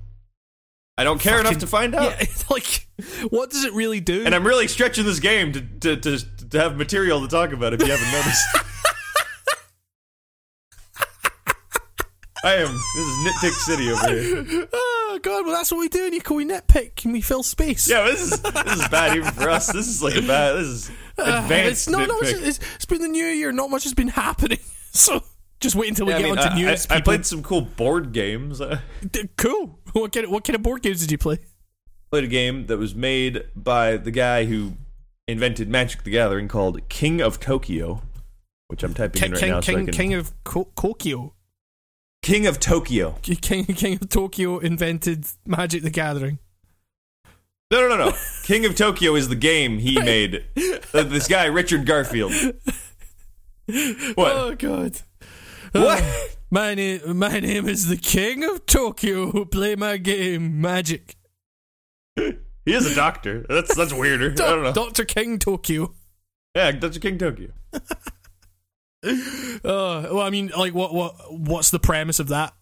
I 0.97 1.03
don't 1.03 1.19
care 1.19 1.39
enough 1.39 1.57
to 1.57 1.67
find 1.67 1.93
out. 1.93 2.03
Yeah, 2.03 2.17
it's 2.21 2.49
like, 2.49 2.87
what 3.29 3.49
does 3.49 3.65
it 3.65 3.73
really 3.73 3.99
do? 3.99 4.25
And 4.25 4.33
I'm 4.33 4.47
really 4.47 4.67
stretching 4.67 5.05
this 5.05 5.19
game 5.19 5.51
to, 5.51 5.61
to, 5.61 5.97
to, 5.97 6.47
to 6.49 6.59
have 6.59 6.77
material 6.77 7.21
to 7.21 7.27
talk 7.27 7.51
about 7.51 7.73
if 7.73 7.81
you 7.81 7.87
haven't 7.87 8.11
noticed. 8.11 8.45
I 12.45 12.55
am. 12.57 12.67
This 12.95 13.05
is 13.07 13.25
Nitpick 13.25 13.51
City 13.53 13.91
over 13.91 14.09
here. 14.09 14.67
oh 14.71 15.19
god, 15.23 15.45
well 15.45 15.55
that's 15.55 15.71
what 15.71 15.79
we 15.79 15.89
do. 15.89 16.13
You 16.13 16.21
can 16.21 16.35
we 16.35 16.45
nitpick 16.45 17.03
and 17.03 17.11
we 17.11 17.21
fill 17.21 17.41
space. 17.41 17.89
Yeah, 17.89 18.03
this 18.03 18.21
is 18.21 18.39
this 18.41 18.73
is 18.81 18.87
bad 18.89 19.17
even 19.17 19.31
for 19.31 19.49
us. 19.49 19.65
This 19.73 19.87
is 19.87 20.03
like 20.03 20.15
a 20.15 20.21
bad. 20.21 20.53
This 20.57 20.67
is 20.67 20.89
Uh, 21.17 21.41
advanced 21.43 21.71
it's 21.71 21.89
not, 21.89 22.07
not 22.07 22.21
much, 22.21 22.33
it's, 22.33 22.59
it's 22.75 22.85
been 22.85 23.01
the 23.01 23.07
new 23.07 23.25
year. 23.25 23.51
Not 23.51 23.69
much 23.71 23.83
has 23.83 23.93
been 23.93 24.09
happening. 24.09 24.59
So 24.95 25.21
just 25.59 25.75
wait 25.75 25.89
until 25.89 26.05
we 26.05 26.13
Yeah, 26.13 26.19
I 26.19 26.21
get 26.21 26.29
mean, 26.29 26.37
onto 26.39 26.49
I- 26.51 26.55
news. 26.55 26.87
I, 26.89 26.95
I 26.95 27.01
played 27.01 27.25
some 27.25 27.43
cool 27.43 27.59
board 27.61 28.13
games. 28.13 28.61
Cool. 29.37 29.77
What 29.91 30.13
kind 30.13 30.25
of 30.25 30.31
what 30.31 30.43
kind 30.45 30.55
of 30.55 30.61
board 30.61 30.81
games 30.83 31.01
did 31.01 31.11
you 31.11 31.17
play? 31.17 31.39
played 32.11 32.23
a 32.23 32.27
game 32.27 32.67
that 32.67 32.77
was 32.77 32.95
made 32.95 33.43
by 33.57 33.97
the 33.97 34.11
guy 34.11 34.45
who 34.45 34.73
invented 35.27 35.67
Magic 35.67 36.03
the 36.03 36.11
Gathering 36.11 36.47
called 36.47 36.87
King 36.87 37.19
of 37.19 37.39
Tokyo, 37.41 38.03
which 38.67 38.83
I'm 38.83 38.93
typing 38.93 39.19
King 39.19 39.27
in 39.29 39.33
right 39.33 39.39
King 39.41 39.49
now. 39.51 39.59
so 39.61 39.71
I 39.71 39.75
King, 39.75 39.87
King 39.87 40.13
of 40.13 40.43
Ko- 40.45 40.69
Kokyo. 40.77 41.31
King 42.25 42.47
of 42.47 42.59
Tokyo. 42.59 43.19
King 43.21 43.65
King 43.65 43.99
of 44.01 44.09
Tokyo 44.09 44.57
invented 44.57 45.27
Magic 45.45 45.83
the 45.83 45.91
Gathering. 45.91 46.39
No, 47.69 47.87
no, 47.87 47.87
no, 47.87 48.09
no. 48.09 48.17
King 48.45 48.65
of 48.65 48.75
Tokyo 48.75 49.13
is 49.13 49.29
the 49.29 49.35
game 49.35 49.77
he 49.77 49.99
made. 50.01 50.43
Uh, 50.91 51.03
this 51.03 51.27
guy, 51.27 51.45
Richard 51.45 51.85
Garfield. 51.85 52.33
What? 54.13 54.31
Oh 54.31 54.53
god. 54.53 55.01
What? 55.71 56.03
Uh, 56.03 56.13
my 56.51 56.75
name 56.75 57.17
my 57.17 57.39
name 57.39 57.67
is 57.67 57.87
the 57.87 57.97
King 57.97 58.43
of 58.43 58.67
Tokyo. 58.67 59.31
Who 59.31 59.43
play 59.43 59.75
my 59.75 59.97
game 59.97 60.61
Magic. 60.61 61.15
He 62.15 62.35
is 62.67 62.85
a 62.85 62.93
doctor. 62.93 63.43
That's 63.49 63.75
that's 63.75 63.91
weirder. 63.91 64.33
I 64.33 64.35
don't 64.35 64.61
know. 64.61 64.71
Doctor 64.71 65.03
King 65.03 65.39
Tokyo. 65.39 65.95
Yeah, 66.55 66.73
Dr. 66.73 66.99
King 66.99 67.17
Tokyo. 67.17 67.49
Uh, 69.63 70.09
well, 70.11 70.19
I 70.19 70.29
mean, 70.29 70.51
like, 70.55 70.75
what, 70.75 70.93
what, 70.93 71.15
what's 71.33 71.71
the 71.71 71.79
premise 71.79 72.19
of 72.19 72.27
that? 72.27 72.53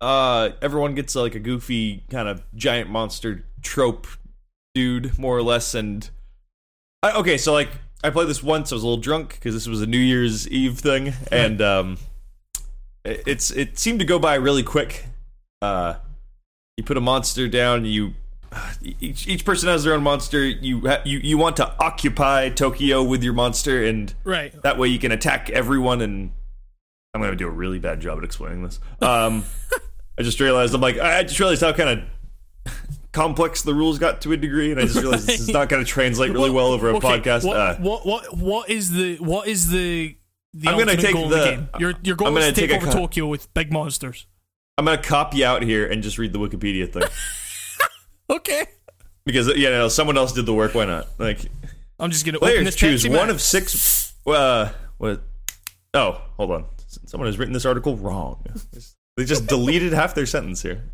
Uh, 0.00 0.50
everyone 0.62 0.94
gets 0.94 1.16
uh, 1.16 1.22
like 1.22 1.34
a 1.34 1.40
goofy 1.40 2.04
kind 2.10 2.28
of 2.28 2.44
giant 2.54 2.90
monster 2.90 3.44
trope 3.60 4.06
dude, 4.74 5.18
more 5.18 5.36
or 5.36 5.42
less. 5.42 5.74
And 5.74 6.08
I, 7.02 7.12
okay, 7.12 7.38
so 7.38 7.52
like 7.52 7.70
I 8.02 8.10
played 8.10 8.28
this 8.28 8.42
once. 8.42 8.70
I 8.70 8.74
was 8.74 8.82
a 8.82 8.86
little 8.86 9.00
drunk 9.00 9.30
because 9.30 9.54
this 9.54 9.66
was 9.66 9.80
a 9.80 9.86
New 9.86 9.98
Year's 9.98 10.46
Eve 10.48 10.78
thing, 10.78 11.14
and 11.32 11.62
um, 11.62 11.98
it, 13.04 13.22
it's 13.26 13.50
it 13.50 13.78
seemed 13.78 14.00
to 14.00 14.04
go 14.04 14.18
by 14.18 14.34
really 14.34 14.62
quick. 14.62 15.06
Uh, 15.62 15.94
you 16.76 16.84
put 16.84 16.96
a 16.96 17.00
monster 17.00 17.48
down. 17.48 17.84
You 17.84 18.14
each 18.82 19.26
each 19.28 19.44
person 19.44 19.68
has 19.68 19.84
their 19.84 19.94
own 19.94 20.02
monster. 20.02 20.44
You 20.44 20.80
ha- 20.88 21.02
you 21.04 21.18
you 21.18 21.38
want 21.38 21.56
to 21.56 21.74
occupy 21.78 22.48
Tokyo 22.50 23.02
with 23.02 23.22
your 23.22 23.32
monster, 23.32 23.84
and 23.84 24.12
Right. 24.24 24.52
that 24.62 24.78
way 24.78 24.88
you 24.88 24.98
can 24.98 25.12
attack 25.12 25.50
everyone. 25.50 26.00
And 26.00 26.30
I'm 27.14 27.20
gonna 27.20 27.36
do 27.36 27.46
a 27.46 27.50
really 27.50 27.78
bad 27.78 28.00
job 28.00 28.18
at 28.18 28.24
explaining 28.24 28.62
this. 28.62 28.80
Um, 29.00 29.44
I 30.18 30.22
just 30.22 30.40
realized 30.40 30.74
I'm 30.74 30.80
like 30.80 30.98
I 30.98 31.22
just 31.22 31.38
realized 31.40 31.62
how 31.62 31.72
kind 31.72 32.00
of 32.00 32.74
complex 33.12 33.62
the 33.62 33.74
rules 33.74 33.98
got 33.98 34.20
to 34.22 34.32
a 34.32 34.36
degree, 34.36 34.70
and 34.72 34.80
I 34.80 34.84
just 34.84 34.96
realized 35.00 35.26
this 35.28 35.40
is 35.40 35.48
not 35.48 35.68
going 35.68 35.84
to 35.84 35.88
translate 35.88 36.32
really 36.32 36.50
well 36.50 36.68
over 36.68 36.90
a 36.90 36.96
Okay, 36.96 37.06
podcast. 37.20 37.44
What, 37.44 37.56
uh, 37.56 37.76
what, 37.76 38.04
what, 38.04 38.36
what 38.36 38.68
is 38.70 38.90
the, 38.90 39.16
what 39.18 39.46
is 39.46 39.70
the, 39.70 40.16
the 40.52 40.68
I'm 40.68 40.76
gonna 40.76 40.96
take 40.96 41.14
the- 41.14 41.28
the 41.28 41.44
game? 41.44 41.68
Your, 41.78 41.94
your 42.02 42.16
goal 42.16 42.26
I'm 42.28 42.36
is 42.38 42.42
gonna 42.44 42.52
take, 42.56 42.70
take 42.70 42.82
over. 42.82 42.90
Tokyo 42.90 43.26
with 43.28 43.52
big 43.54 43.72
monsters. 43.72 44.26
I'm 44.76 44.84
going 44.86 45.00
to 45.00 45.08
cop 45.08 45.32
you 45.32 45.44
out 45.44 45.62
here 45.62 45.86
and 45.86 46.02
just 46.02 46.18
read 46.18 46.32
the 46.32 46.40
Wikipedia 46.40 46.92
thing 46.92 47.04
Okay. 48.30 48.66
because 49.24 49.48
you 49.48 49.68
know 49.70 49.88
someone 49.88 50.16
else 50.16 50.32
did 50.32 50.46
the 50.46 50.54
work. 50.54 50.74
Why 50.74 50.84
not? 50.84 51.08
Like 51.18 51.40
I'm 51.98 52.10
just 52.10 52.24
gonna 52.24 52.38
players 52.38 52.64
this 52.64 52.76
choose 52.76 53.06
one 53.06 53.30
of 53.30 53.40
six. 53.40 54.12
Uh, 54.26 54.70
what? 54.98 55.22
Oh, 55.92 56.20
hold 56.36 56.50
on. 56.50 56.64
Someone 57.06 57.26
has 57.26 57.38
written 57.38 57.52
this 57.52 57.66
article 57.66 57.96
wrong. 57.96 58.44
They 59.16 59.24
just 59.24 59.46
deleted 59.46 59.92
half 59.92 60.14
their 60.14 60.26
sentence 60.26 60.62
here. 60.62 60.90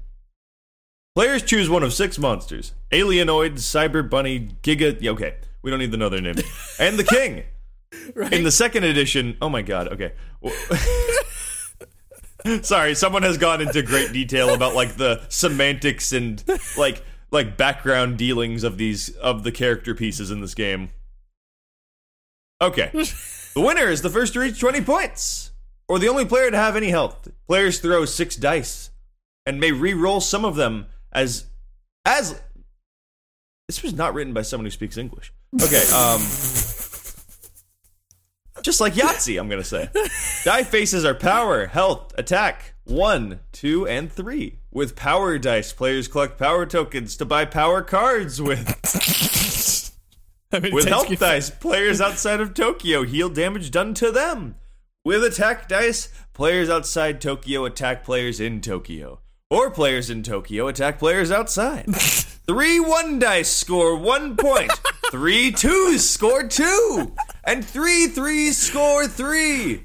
Players 1.15 1.43
choose 1.43 1.69
one 1.71 1.83
of 1.83 1.93
six 1.93 2.19
monsters: 2.19 2.73
Alienoid, 2.91 3.55
Cyber 3.55 4.09
Bunny, 4.09 4.51
Giga. 4.63 4.99
yeah, 5.01 5.11
Okay, 5.13 5.37
we 5.63 5.71
don't 5.71 5.81
need 5.81 5.95
another 5.95 6.21
name. 6.21 6.37
And 6.79 6.99
the 6.99 7.05
King. 7.05 7.45
Right. 8.15 8.33
In 8.33 8.45
the 8.45 8.53
second 8.53 8.85
edition, 8.85 9.37
oh 9.43 9.49
my 9.49 9.63
god. 9.63 9.89
Okay. 9.89 10.13
Sorry, 12.63 12.95
someone 12.95 13.25
has 13.25 13.37
gone 13.37 13.61
into 13.61 13.83
great 13.83 14.13
detail 14.13 14.55
about 14.55 14.77
like 14.77 14.97
the 14.97 15.23
semantics 15.29 16.13
and 16.13 16.43
like 16.79 17.03
like 17.31 17.57
background 17.57 18.19
dealings 18.19 18.65
of 18.65 18.79
these 18.79 19.11
of 19.17 19.43
the 19.43 19.53
character 19.53 19.95
pieces 19.95 20.31
in 20.31 20.41
this 20.41 20.55
game. 20.55 20.91
Okay. 22.61 22.91
the 22.93 23.61
winner 23.61 23.89
is 23.89 24.03
the 24.03 24.11
first 24.11 24.35
to 24.35 24.41
reach 24.41 24.61
20 24.61 24.83
points 24.83 25.51
or 25.89 25.99
the 25.99 26.09
only 26.09 26.25
player 26.25 26.51
to 26.51 26.57
have 26.57 26.77
any 26.77 26.91
health. 26.91 27.29
Players 27.47 27.81
throw 27.81 28.05
6 28.05 28.37
dice 28.37 28.91
and 29.47 29.59
may 29.59 29.73
re-roll 29.73 30.21
some 30.21 30.45
of 30.45 30.57
them 30.57 30.87
as 31.13 31.47
as 32.05 32.41
This 33.69 33.83
was 33.83 33.95
not 33.95 34.15
written 34.15 34.33
by 34.33 34.43
someone 34.43 34.67
who 34.67 34.71
speaks 34.71 34.97
English. 34.97 35.33
Okay, 35.63 35.85
um 35.95 36.21
just 38.63 38.81
like 38.81 38.95
Yahtzee, 38.95 39.41
I'm 39.41 39.49
gonna 39.49 39.65
say. 39.65 39.89
Die 40.45 40.63
faces 40.65 41.05
are 41.05 41.15
power, 41.15 41.67
health, 41.67 42.13
attack, 42.19 42.75
one, 42.85 43.41
two, 43.53 43.87
and 43.87 44.13
three. 44.13 44.60
With 44.73 44.95
power 44.95 45.37
dice, 45.37 45.73
players 45.73 46.07
collect 46.07 46.39
power 46.39 46.65
tokens 46.65 47.17
to 47.17 47.25
buy 47.25 47.45
power 47.45 47.83
cards 47.83 48.41
with. 48.41 48.67
With 50.73 50.89
health 50.89 51.17
dice, 51.19 51.49
players 51.49 52.01
outside 52.01 52.41
of 52.41 52.55
Tokyo 52.55 53.05
heal 53.05 53.29
damage 53.29 53.71
done 53.71 53.95
to 53.95 54.11
them. 54.11 54.57
With 55.05 55.23
attack 55.25 55.69
dice, 55.69 56.09
players 56.33 56.69
outside 56.69 57.21
Tokyo 57.21 57.65
attack 57.65 58.05
players 58.05 58.41
in 58.41 58.61
Tokyo. 58.61 59.21
Or 59.49 59.71
players 59.71 60.11
in 60.11 60.23
Tokyo 60.23 60.69
attack 60.69 60.99
players 60.99 61.31
outside. 61.31 61.95
Three 61.95 62.81
one 62.81 63.19
dice 63.21 63.49
score 63.49 63.97
one 63.97 64.37
point. 64.37 64.73
Three 65.11 65.53
twos 65.53 66.09
score 66.09 66.47
two. 66.47 67.15
And 67.45 67.65
three 67.65 68.07
threes 68.07 68.59
score 68.59 69.07
three. 69.07 69.85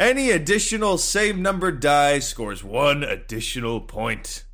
Any 0.00 0.30
additional 0.30 0.96
same 0.98 1.42
number 1.42 1.70
die 1.70 2.18
scores 2.20 2.64
one 2.64 3.02
additional 3.04 3.80
point. 3.82 4.44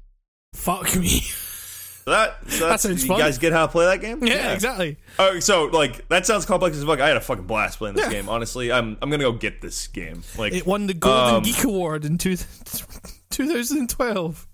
Fuck 0.54 0.96
me. 0.96 1.20
So 1.20 2.10
that, 2.12 2.36
so 2.50 2.68
that's, 2.68 2.82
sounds 2.84 3.02
you 3.02 3.08
fun. 3.08 3.18
guys 3.18 3.38
get 3.38 3.52
how 3.52 3.66
to 3.66 3.72
play 3.72 3.86
that 3.86 4.00
game? 4.00 4.24
Yeah, 4.24 4.52
exactly. 4.52 4.96
Oh, 5.18 5.38
so 5.40 5.64
like 5.66 6.06
that 6.08 6.26
sounds 6.26 6.46
complex 6.46 6.76
as 6.76 6.84
fuck. 6.84 7.00
I 7.00 7.08
had 7.08 7.16
a 7.16 7.20
fucking 7.20 7.46
blast 7.46 7.78
playing 7.78 7.96
this 7.96 8.08
game. 8.08 8.28
Honestly, 8.28 8.70
I'm 8.72 8.96
I'm 9.00 9.08
gonna 9.10 9.24
go 9.24 9.32
get 9.32 9.60
this 9.60 9.86
game. 9.88 10.22
Like 10.38 10.52
It 10.52 10.66
won 10.66 10.86
the 10.88 10.94
Golden 10.94 11.34
Um, 11.36 11.42
Geek 11.42 11.64
Award 11.64 12.04
in 12.04 12.18
two, 12.18 12.36
2012. 13.30 14.48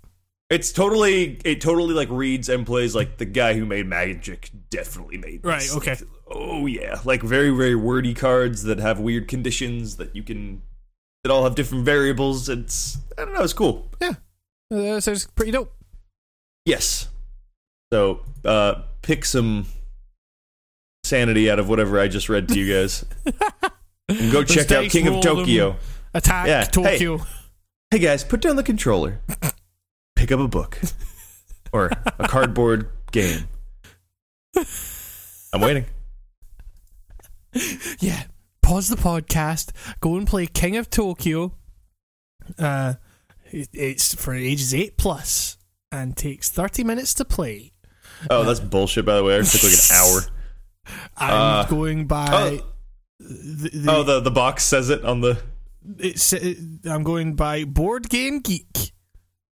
it's 0.51 0.73
totally 0.73 1.39
it 1.45 1.61
totally 1.61 1.95
like 1.95 2.09
reads 2.11 2.49
and 2.49 2.67
plays 2.67 2.95
like 2.95 3.19
the 3.19 3.25
guy 3.25 3.55
who 3.55 3.65
made 3.67 3.87
Magic 3.87 4.51
definitely 4.71 5.19
made. 5.19 5.43
This. 5.43 5.49
Right, 5.73 5.77
okay. 5.77 5.91
Like, 5.91 6.05
oh 6.29 6.67
yeah, 6.67 7.01
like 7.05 7.23
very 7.23 7.51
very 7.51 7.75
wordy 7.77 8.15
cards 8.15 8.63
that 8.65 8.79
have 8.79 8.99
weird 8.99 9.29
conditions 9.29 9.97
that 9.97 10.15
you 10.17 10.23
can 10.23 10.63
that 11.23 11.31
all 11.33 11.45
have 11.45 11.55
different 11.55 11.85
variables. 11.85 12.49
It's 12.49 12.99
I 13.19 13.25
don't 13.25 13.35
know. 13.35 13.43
It's 13.43 13.53
cool. 13.53 13.89
Yeah. 14.01 14.11
Uh, 14.71 14.95
that 14.95 15.03
sounds 15.03 15.27
pretty 15.27 15.53
dope. 15.53 15.73
Yes. 16.65 17.09
So 17.93 18.21
uh 18.45 18.83
pick 19.03 19.25
some 19.25 19.67
sanity 21.05 21.51
out 21.51 21.59
of 21.59 21.69
whatever 21.69 22.01
I 22.01 22.09
just 22.09 22.29
read 22.29 22.49
to 22.49 22.59
you 22.59 22.73
guys. 22.73 23.05
and 24.09 24.33
go 24.33 24.43
check 24.45 24.71
out 24.73 24.91
King 24.91 25.09
of. 25.09 25.23
Tokyo. 25.23 25.77
Attack 26.15 26.47
Yeah, 26.47 26.65
hey. 26.65 26.71
Tokyo. 26.71 27.21
Hey 27.91 27.99
guys, 27.99 28.25
put 28.25 28.41
down 28.41 28.57
the 28.57 28.63
controller. 28.63 29.21
Pick 30.17 30.33
up 30.33 30.41
a 30.41 30.49
book. 30.49 30.79
Or 31.73 31.91
a 32.19 32.29
cardboard 32.29 32.89
game. 33.13 33.49
I'm 35.55 35.61
waiting. 35.61 35.87
yeah, 38.01 38.23
pause 38.73 38.89
the 38.89 38.97
podcast, 38.97 39.71
go 40.01 40.17
and 40.17 40.27
play 40.27 40.47
King 40.47 40.79
of 40.79 40.89
Tokyo. 40.89 41.53
Uh, 42.59 42.95
it, 43.51 43.69
it's 43.75 44.15
for 44.15 44.33
ages 44.33 44.73
eight 44.75 44.97
plus 44.97 45.59
and 45.91 46.17
takes 46.17 46.49
thirty 46.49 46.83
minutes 46.83 47.13
to 47.15 47.25
play. 47.27 47.73
Oh, 48.31 48.45
that's 48.45 48.61
bullshit. 48.61 49.05
By 49.05 49.17
the 49.17 49.25
way, 49.25 49.37
it 49.37 49.45
took 49.45 49.63
like 49.65 49.73
an 49.73 49.79
hour. 49.93 50.21
I'm 51.19 51.35
Uh, 51.35 51.65
going 51.67 52.07
by. 52.07 52.27
oh. 52.31 52.67
the, 53.21 53.69
the, 53.75 53.93
Oh, 53.93 54.03
the 54.05 54.21
the 54.21 54.31
box 54.31 54.65
says 54.65 54.89
it 54.89 55.05
on 55.05 55.21
the 55.21 55.39
it's, 55.99 56.33
it, 56.33 56.57
I'm 56.87 57.03
going 57.03 57.35
by 57.35 57.65
Board 57.65 58.09
Game 58.09 58.41
Geek. 58.41 58.93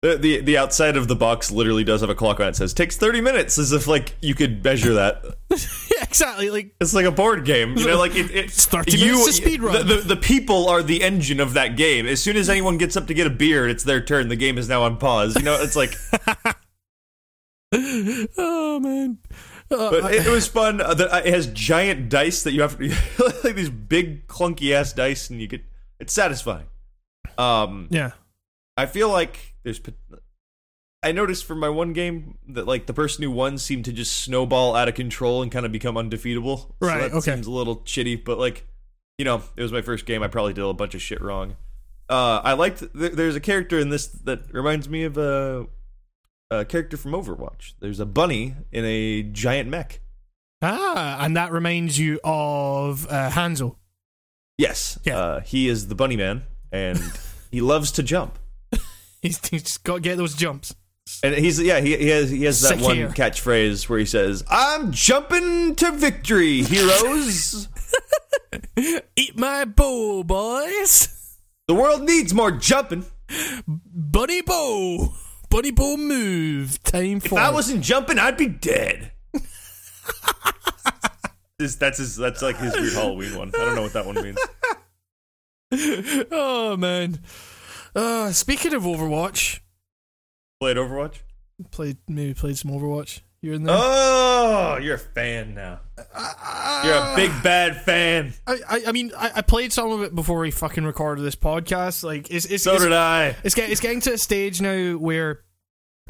The 0.02 0.16
the, 0.16 0.42
the 0.42 0.58
outside 0.58 0.96
of 0.96 1.08
the 1.08 1.16
box 1.16 1.52
literally 1.52 1.84
does 1.84 2.02
have 2.02 2.10
a 2.10 2.16
clock 2.16 2.40
on 2.40 2.48
it. 2.48 2.50
it 2.52 2.56
says 2.56 2.74
takes 2.74 2.98
thirty 2.98 3.20
minutes, 3.22 3.58
as 3.58 3.72
if 3.72 3.88
like 3.88 4.16
you 4.22 4.36
could 4.36 4.64
measure 4.64 4.94
that. 4.94 5.24
yeah, 5.52 6.04
exactly. 6.04 6.50
Like 6.50 6.76
It's 6.80 6.94
like 6.94 7.06
a 7.06 7.12
board 7.12 7.46
game, 7.46 7.76
you 7.78 7.88
know. 7.88 7.98
Like 7.98 8.16
it, 8.16 8.30
it's 8.32 8.66
30 8.68 8.98
minutes 8.98 9.40
to 9.40 9.44
speedrun. 9.44 9.74
The, 9.74 9.96
the, 9.96 10.16
the 10.16 10.16
people 10.16 10.70
are 10.70 10.84
the 10.84 11.02
engine 11.02 11.40
of 11.40 11.54
that 11.54 11.76
game. 11.78 12.06
As 12.06 12.22
soon 12.22 12.38
as 12.38 12.50
anyone 12.50 12.78
gets 12.78 12.96
up 12.96 13.08
to 13.08 13.14
get 13.14 13.26
a 13.26 13.32
beer, 13.32 13.68
it's 13.68 13.84
their 13.84 14.02
turn. 14.02 14.28
The 14.28 14.36
game 14.36 14.58
is 14.58 14.70
now 14.70 14.84
on 14.84 14.98
pause. 14.98 15.36
You 15.36 15.44
know, 15.44 15.60
it's 15.60 15.76
like. 15.76 15.96
oh 17.74 18.80
man. 18.80 19.18
Uh, 19.70 19.90
But 19.90 20.14
it, 20.14 20.28
it 20.28 20.30
was 20.30 20.48
fun. 20.48 20.80
Uh, 20.80 20.94
the, 20.94 21.14
uh, 21.14 21.20
it 21.26 21.34
has 21.34 21.48
giant 21.48 22.08
dice 22.10 22.44
that 22.44 22.54
you 22.54 22.62
have 22.62 22.78
to 22.78 22.88
like 23.44 23.56
these 23.56 23.70
big 23.70 24.28
clunky 24.28 24.74
ass 24.74 24.94
dice, 24.94 25.30
and 25.30 25.42
you 25.42 25.48
get 25.48 25.62
It's 26.00 26.14
satisfying. 26.14 26.68
Um, 27.38 27.88
yeah. 27.90 28.12
I 28.78 28.86
feel 28.86 29.10
like 29.10 29.56
there's. 29.64 29.82
I 31.04 31.12
noticed 31.12 31.46
for 31.46 31.56
my 31.56 31.70
one 31.70 31.94
game 31.94 32.38
that 32.50 32.68
like 32.68 32.86
the 32.86 32.94
person 32.94 33.24
who 33.24 33.32
won 33.32 33.58
seemed 33.58 33.86
to 33.86 33.94
just 33.94 34.18
snowball 34.18 34.76
out 34.76 34.88
of 34.88 34.96
control 34.96 35.42
and 35.42 35.52
kind 35.52 35.66
of 35.66 35.72
become 35.72 35.98
undefeatable. 35.98 36.76
Right, 36.80 36.94
So 37.04 37.10
that 37.10 37.16
okay. 37.18 37.32
seems 37.36 37.48
a 37.48 37.52
little 37.52 37.78
shitty, 37.78 38.24
but 38.24 38.38
like, 38.40 38.66
you 39.18 39.26
know, 39.26 39.42
it 39.56 39.62
was 39.62 39.72
my 39.72 39.82
first 39.82 40.06
game. 40.06 40.24
I 40.24 40.28
probably 40.28 40.54
did 40.54 40.64
a 40.64 40.74
bunch 40.74 40.96
of 40.96 41.02
shit 41.02 41.22
wrong. 41.22 41.56
Uh, 42.10 42.42
I 42.44 42.54
liked. 42.54 42.80
Th- 42.98 43.12
there's 43.12 43.36
a 43.36 43.40
character 43.40 43.78
in 43.80 43.90
this 43.90 44.08
that 44.08 44.52
reminds 44.54 44.88
me 44.90 45.04
of 45.04 45.18
a, 45.18 45.68
a 46.52 46.66
character 46.66 46.98
from 46.98 47.12
Overwatch. 47.12 47.74
There's 47.80 48.00
a 48.00 48.06
bunny 48.06 48.56
in 48.72 48.86
a 48.86 49.24
giant 49.24 49.70
mech. 49.70 50.00
Ah, 50.62 51.24
and 51.24 51.36
that 51.38 51.52
reminds 51.52 52.00
you 52.00 52.20
of 52.24 53.06
uh, 53.10 53.30
Hanzo. 53.32 53.76
Yes. 54.58 54.98
Yeah. 55.04 55.18
Uh, 55.20 55.40
he 55.42 55.68
is 55.68 55.88
the 55.90 55.96
bunny 55.96 56.18
man, 56.18 56.44
and 56.72 57.00
he 57.52 57.62
loves 57.62 57.92
to 57.94 58.04
jump. 58.04 58.40
He's, 59.28 59.48
he's 59.48 59.64
just 59.64 59.84
got 59.84 59.96
to 59.96 60.00
get 60.02 60.18
those 60.18 60.34
jumps. 60.36 60.76
And 61.24 61.34
he's 61.36 61.58
yeah 61.62 61.80
he, 61.80 61.96
he 61.96 62.10
has 62.10 62.30
he 62.30 62.44
has 62.44 62.60
that 62.62 62.80
Sick 62.80 62.82
one 62.82 62.98
catchphrase 63.14 63.88
where 63.88 63.98
he 63.98 64.04
says 64.06 64.44
I'm 64.50 64.92
jumping 64.92 65.74
to 65.76 65.92
victory 65.92 66.64
heroes 66.64 67.70
Eat 69.16 69.38
my 69.38 69.64
bow, 69.64 70.24
boys. 70.26 71.08
the 71.68 71.74
world 71.76 72.02
needs 72.04 72.34
more 72.34 72.52
jumping 72.52 73.06
Buddy 73.86 74.42
bow. 74.42 75.14
Buddy 75.50 75.72
bow 75.72 75.96
move. 75.96 76.84
Time 76.84 77.18
if 77.24 77.32
I 77.32 77.52
wasn't 77.52 77.84
jumping 77.86 78.20
I'd 78.20 78.36
be 78.36 78.48
dead 78.48 79.12
This- 81.58 81.76
that's 81.76 81.98
his 82.00 82.18
that's 82.18 82.42
like 82.42 82.58
his 82.58 82.74
weird 82.76 82.94
Halloween 82.94 83.36
one 83.38 83.52
I 83.56 83.60
don't 83.64 83.76
know 83.76 83.82
what 83.84 83.94
that 83.94 84.06
one 84.06 84.16
means 84.16 84.38
oh 86.32 86.76
man. 86.78 87.20
Uh, 87.98 88.32
speaking 88.32 88.74
of 88.76 88.84
Overwatch, 88.84 89.60
played 90.60 90.78
Overwatch 90.78 91.20
played 91.72 91.98
maybe 92.08 92.34
played 92.36 92.56
some 92.58 92.70
Overwatch. 92.72 93.22
You're 93.42 93.56
in 93.56 93.64
there. 93.64 93.76
oh 93.78 94.78
you're 94.82 94.96
a 94.96 95.00
fan 95.00 95.54
now 95.56 95.80
you're 95.98 96.96
a 96.96 97.14
big 97.16 97.32
bad 97.44 97.82
fan 97.84 98.34
I, 98.48 98.58
I, 98.68 98.82
I 98.88 98.92
mean, 98.92 99.12
I, 99.18 99.32
I 99.38 99.42
played 99.42 99.72
some 99.74 99.92
of 99.92 100.02
it 100.04 100.14
before 100.14 100.40
we 100.40 100.52
fucking 100.52 100.84
recorded 100.84 101.24
this 101.24 101.36
podcast. 101.36 102.04
Like, 102.04 102.30
it's 102.32 102.46
it's 102.46 102.64
so 102.64 102.74
it's, 102.76 102.84
did 102.84 102.94
I 102.94 103.36
it's, 103.44 103.56
get, 103.56 103.70
it's 103.72 103.82
getting 103.82 104.02
to 104.02 104.14
a 104.14 104.18
stage 104.18 104.60
now 104.62 104.94
where, 104.98 105.42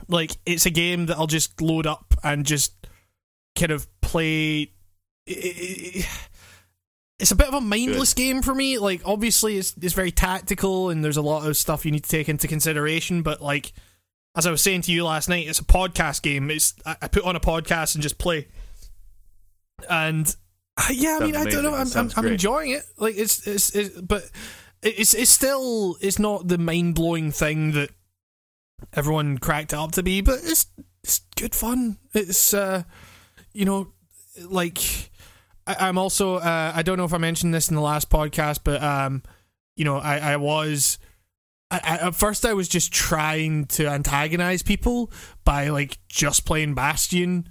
like, 0.10 0.32
it's 0.46 0.66
a 0.66 0.70
game 0.70 1.06
that 1.08 1.18
I'll 1.18 1.28
just 1.28 1.62
load 1.62 1.86
up 1.88 2.14
and 2.24 2.46
just 2.46 2.74
kind 3.58 3.72
of 3.72 3.88
play. 4.02 4.72
i- 5.30 5.32
i- 5.34 5.92
i- 6.00 6.08
It's 7.20 7.32
a 7.32 7.36
bit 7.36 7.48
of 7.48 7.56
a 7.56 7.62
mindless 7.62 8.14
game 8.14 8.44
for 8.44 8.54
me. 8.54 8.78
Like, 8.78 9.02
obviously, 9.04 9.58
it's 9.58 9.74
it's 9.82 9.94
very 9.94 10.12
tactical 10.12 10.90
and 10.90 11.04
there's 11.04 11.18
a 11.18 11.22
lot 11.22 11.48
of 11.48 11.58
stuff 11.58 11.86
you 11.86 11.92
need 11.92 12.04
to 12.04 12.10
take 12.10 12.30
into 12.30 12.48
consideration. 12.48 13.24
But 13.24 13.42
like, 13.42 13.74
as 14.36 14.46
I 14.46 14.52
was 14.52 14.62
saying 14.62 14.84
to 14.84 14.92
you 14.92 15.04
last 15.04 15.28
night, 15.28 15.48
it's 15.48 15.60
a 15.60 15.64
podcast 15.64 16.22
game. 16.22 16.52
It's 16.52 16.76
I, 16.86 16.96
I 17.02 17.08
put 17.08 17.24
on 17.24 17.36
a 17.36 17.40
podcast 17.40 17.96
and 17.96 18.04
just 18.04 18.20
play. 18.20 18.48
And 19.90 20.28
uh, 20.78 20.90
yeah, 20.92 21.18
I 21.20 21.26
mean, 21.26 21.34
Sounds 21.34 21.48
I 21.48 21.50
don't 21.50 21.64
know. 21.64 21.74
I'm, 21.74 21.88
I'm, 21.96 22.12
I'm 22.16 22.28
enjoying 22.28 22.72
it. 22.72 22.84
Like, 22.98 23.16
it's 23.18 23.48
it's, 23.48 23.76
it's 23.76 24.00
but 24.00 24.30
it's 24.84 25.16
it's 25.16 25.32
still 25.32 25.98
it's 26.02 26.20
not 26.20 26.48
the 26.48 26.60
mind 26.60 26.96
blowing 26.96 27.32
thing 27.32 27.72
that 27.72 27.90
everyone 28.94 29.40
cracked 29.40 29.74
it 29.74 29.80
up 29.80 29.92
to 29.94 30.04
be, 30.04 30.22
but 30.22 30.40
it's 30.44 30.68
it's 31.04 31.22
good 31.36 31.56
fun. 31.56 31.98
It's 32.14 32.54
uh, 32.54 32.84
you 33.54 33.66
know, 33.66 33.94
like 34.48 35.10
I, 35.68 35.88
I'm 35.88 35.98
also 35.98 36.36
uh, 36.36 36.72
I 36.74 36.82
don't 36.82 36.98
know 36.98 37.06
if 37.06 37.14
I 37.14 37.18
mentioned 37.18 37.54
this 37.54 37.70
in 37.70 37.76
the 37.76 37.82
last 37.82 38.10
podcast, 38.10 38.62
but 38.64 38.82
um, 38.82 39.24
you 39.76 39.86
know, 39.86 39.98
I 39.98 40.18
I 40.18 40.38
was. 40.38 40.98
I, 41.70 41.82
I, 41.84 42.08
at 42.08 42.16
first, 42.16 42.46
I 42.46 42.54
was 42.54 42.70
just 42.70 42.94
trying 42.94 43.66
to 43.66 43.90
antagonize 43.90 44.64
people 44.64 45.12
by 45.44 45.68
like 45.68 45.98
just 46.08 46.46
playing 46.46 46.76
Bastion, 46.76 47.50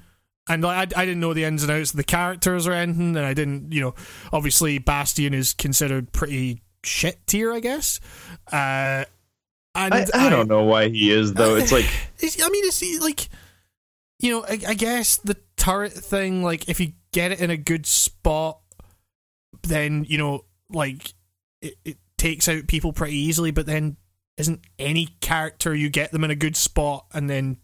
and 0.48 0.62
like, 0.62 0.96
I, 0.96 1.02
I 1.02 1.04
didn't 1.04 1.20
know 1.20 1.34
the 1.34 1.44
ins 1.44 1.62
and 1.62 1.72
outs 1.72 1.90
of 1.90 1.96
the 1.96 2.04
characters 2.04 2.66
or 2.66 2.72
anything, 2.72 3.16
and 3.16 3.26
I 3.26 3.34
didn't, 3.34 3.72
you 3.72 3.80
know, 3.80 3.94
obviously 4.32 4.78
Bastion 4.78 5.34
is 5.34 5.54
considered 5.54 6.12
pretty 6.12 6.62
shit 6.84 7.26
tier, 7.26 7.52
I 7.52 7.60
guess. 7.60 8.00
Uh, 8.50 9.04
and 9.74 9.92
I, 9.92 10.06
I 10.14 10.30
don't 10.30 10.48
know 10.48 10.62
why 10.62 10.88
he 10.88 11.10
is 11.10 11.34
though 11.34 11.56
it's 11.56 11.72
like 11.72 11.84
I 12.22 12.48
mean, 12.48 12.64
it's 12.64 13.02
like, 13.02 13.28
you 14.18 14.30
know, 14.30 14.44
I, 14.48 14.60
I 14.68 14.74
guess 14.74 15.16
the 15.16 15.36
turret 15.56 15.92
thing, 15.92 16.42
like, 16.42 16.68
if 16.68 16.80
you 16.80 16.92
get 17.16 17.32
it 17.32 17.40
in 17.40 17.48
a 17.50 17.56
good 17.56 17.86
spot, 17.86 18.60
then, 19.62 20.04
you 20.06 20.18
know, 20.18 20.44
like, 20.70 21.14
it, 21.62 21.74
it 21.82 21.96
takes 22.18 22.46
out 22.46 22.66
people 22.66 22.92
pretty 22.92 23.16
easily, 23.16 23.50
but 23.50 23.64
then 23.64 23.96
isn't 24.36 24.60
any 24.78 25.06
character 25.22 25.74
you 25.74 25.88
get 25.88 26.12
them 26.12 26.24
in 26.24 26.30
a 26.30 26.34
good 26.34 26.54
spot 26.56 27.06
and 27.14 27.28
then. 27.30 27.56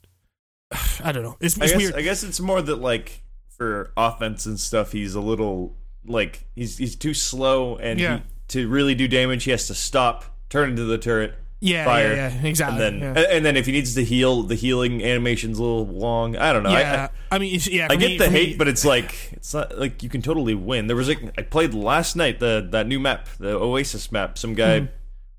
I 1.05 1.13
don't 1.13 1.23
know. 1.23 1.37
It's, 1.39 1.61
I 1.61 1.67
guess 1.67 1.77
weird. 1.77 1.95
I 1.95 2.01
guess 2.01 2.23
it's 2.23 2.41
more 2.41 2.63
that 2.63 2.77
like 2.77 3.23
for 3.51 3.93
offense 3.95 4.47
and 4.47 4.59
stuff, 4.59 4.91
he's 4.93 5.15
a 5.15 5.21
little 5.21 5.77
like 6.07 6.47
he's 6.57 6.79
he's 6.79 6.97
too 6.97 7.13
slow, 7.13 7.77
and 7.77 8.01
Yeah. 8.01 8.17
he, 8.17 8.23
to 8.49 8.69
really 8.69 8.95
do 8.95 9.07
damage, 9.07 9.45
he 9.45 9.51
has 9.51 9.67
to 9.67 9.75
stop, 9.75 10.25
turn 10.49 10.71
into 10.71 10.85
the 10.85 10.97
turret, 10.97 11.35
yeah, 11.63 11.85
fire, 11.85 12.15
yeah, 12.15 12.35
yeah, 12.35 12.47
exactly. 12.49 12.85
and 12.85 13.03
then 13.03 13.15
yeah. 13.17 13.23
and, 13.31 13.47
then 13.47 13.57
if 13.57 13.67
he 13.67 13.73
needs 13.73 13.95
to 13.95 14.05
heal, 14.05 14.43
the 14.43 14.55
healing 14.55 15.03
animation's 15.03 15.59
a 15.59 15.63
little 15.63 15.87
long. 15.87 16.37
I 16.37 16.53
don't 16.53 16.65
know. 16.65 16.71
I- 16.71 16.81
yeah, 16.81 17.09
I, 17.31 17.39
mean, 17.39 17.59
yeah. 17.65 17.87
I, 17.89 17.95
I 17.95 17.97
get 17.97 18.09
me- 18.11 18.19
the 18.19 18.25
for 18.25 18.31
me- 18.31 18.39
hate, 18.47 18.59
but 18.59 18.69
it's 18.69 18.85
like 18.85 19.33
it's 19.33 19.55
not 19.55 19.79
like 19.79 20.03
you 20.03 20.09
can 20.09 20.23
totally 20.23 20.55
win. 20.55 20.89
There 20.89 20.97
was 20.97 21.09
like 21.09 21.21
I 21.39 21.43
played 21.43 21.73
last 21.73 22.17
night 22.17 22.41
the 22.41 22.67
that 22.73 22.87
new 22.87 22.99
map, 23.01 23.29
the 23.39 23.55
Oasis 23.57 24.11
map. 24.13 24.37
Some 24.39 24.55
guy. 24.55 24.81
Hmm. 24.81 24.87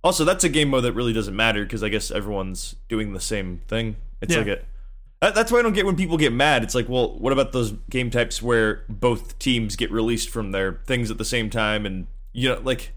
Also, 0.03 0.25
that's 0.25 0.43
a 0.43 0.49
game 0.49 0.69
mode 0.69 0.83
that 0.83 0.93
really 0.93 1.13
doesn't 1.13 1.36
matter 1.36 1.63
because 1.63 1.81
I 1.83 1.89
guess 1.89 2.12
everyone's 2.12 2.75
doing 2.89 3.13
the 3.13 3.21
same 3.21 3.62
thing. 3.67 3.95
It's 4.21 4.33
Yeah. 4.33 4.39
like 4.39 4.47
a. 4.47 4.59
That's 5.31 5.53
why 5.53 5.59
I 5.59 5.62
don't 5.62 5.71
get 5.71 5.86
when 5.86 5.95
people 5.95 6.17
get 6.17 6.33
mad. 6.33 6.63
It's 6.63 6.75
like, 6.75 6.89
well, 6.89 7.17
what 7.17 7.31
about 7.31 7.53
those 7.53 7.71
game 7.89 8.09
types 8.09 8.41
where 8.41 8.83
both 8.89 9.39
teams 9.39 9.77
get 9.77 9.89
released 9.91 10.29
from 10.29 10.51
their 10.51 10.81
things 10.86 11.09
at 11.09 11.17
the 11.17 11.23
same 11.23 11.49
time, 11.49 11.86
and 11.86 12.07
you 12.33 12.49
know, 12.49 12.59
like, 12.62 12.91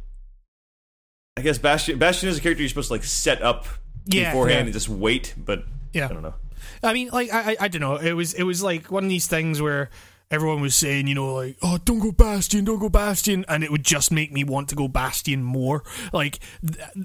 I 1.36 1.42
guess 1.42 1.58
Bastion 1.58 1.98
Bastion 1.98 2.28
is 2.28 2.38
a 2.38 2.40
character 2.40 2.62
you're 2.62 2.68
supposed 2.68 2.88
to 2.88 2.94
like 2.94 3.04
set 3.04 3.42
up 3.42 3.66
Yeah, 4.06 4.30
beforehand 4.30 4.58
yeah. 4.60 4.64
and 4.64 4.72
just 4.72 4.88
wait, 4.88 5.34
but 5.36 5.64
Yeah. 5.92 6.06
I 6.06 6.08
don't 6.12 6.22
know. 6.22 6.34
I 6.82 6.92
mean, 6.92 7.08
like 7.12 7.32
I, 7.32 7.52
I, 7.52 7.56
I 7.60 7.68
don't 7.68 7.80
know. 7.80 7.96
It 7.96 8.12
was, 8.12 8.34
it 8.34 8.42
was 8.44 8.62
like 8.62 8.90
one 8.90 9.04
of 9.04 9.10
these 9.10 9.26
things 9.26 9.60
where 9.60 9.90
everyone 10.30 10.60
was 10.60 10.74
saying, 10.74 11.06
you 11.06 11.14
know, 11.14 11.34
like, 11.34 11.56
oh, 11.62 11.78
don't 11.84 11.98
go 12.00 12.10
Bastion, 12.12 12.64
don't 12.64 12.78
go 12.78 12.88
Bastion, 12.88 13.44
and 13.48 13.62
it 13.62 13.70
would 13.70 13.84
just 13.84 14.10
make 14.10 14.32
me 14.32 14.44
want 14.44 14.68
to 14.70 14.74
go 14.74 14.88
Bastion 14.88 15.42
more. 15.42 15.82
Like, 16.12 16.38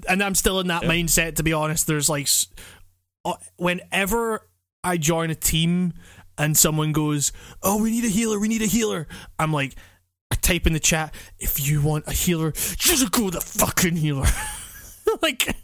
and 0.08 0.22
I'm 0.22 0.34
still 0.34 0.60
in 0.60 0.66
that 0.68 0.82
mindset. 0.82 1.36
To 1.36 1.42
be 1.42 1.52
honest, 1.52 1.86
there's 1.86 2.08
like, 2.08 2.28
uh, 3.24 3.34
whenever 3.56 4.46
I 4.82 4.96
join 4.96 5.30
a 5.30 5.34
team 5.34 5.92
and 6.38 6.56
someone 6.56 6.92
goes, 6.92 7.32
oh, 7.62 7.80
we 7.82 7.90
need 7.90 8.04
a 8.04 8.08
healer, 8.08 8.38
we 8.40 8.48
need 8.48 8.62
a 8.62 8.66
healer, 8.66 9.06
I'm 9.38 9.52
like. 9.52 9.74
I 10.32 10.34
type 10.36 10.66
in 10.66 10.72
the 10.72 10.80
chat, 10.80 11.14
if 11.38 11.60
you 11.60 11.82
want 11.82 12.06
a 12.06 12.12
healer, 12.12 12.52
just 12.52 13.12
go 13.12 13.28
the 13.28 13.42
fucking 13.42 13.96
healer. 13.96 14.24
like, 15.22 15.54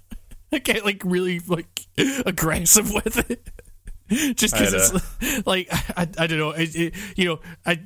I 0.52 0.58
get 0.58 0.84
like 0.84 1.00
really 1.06 1.38
like 1.40 1.86
aggressive 1.96 2.92
with 2.92 3.30
it. 3.30 3.48
Just 4.36 4.52
because 4.52 4.92
it's 5.20 5.46
like 5.46 5.68
I, 5.70 6.06
I 6.18 6.26
don't 6.26 6.38
know. 6.38 6.50
It, 6.50 6.76
it, 6.76 6.94
you 7.16 7.24
know 7.24 7.40
I, 7.64 7.78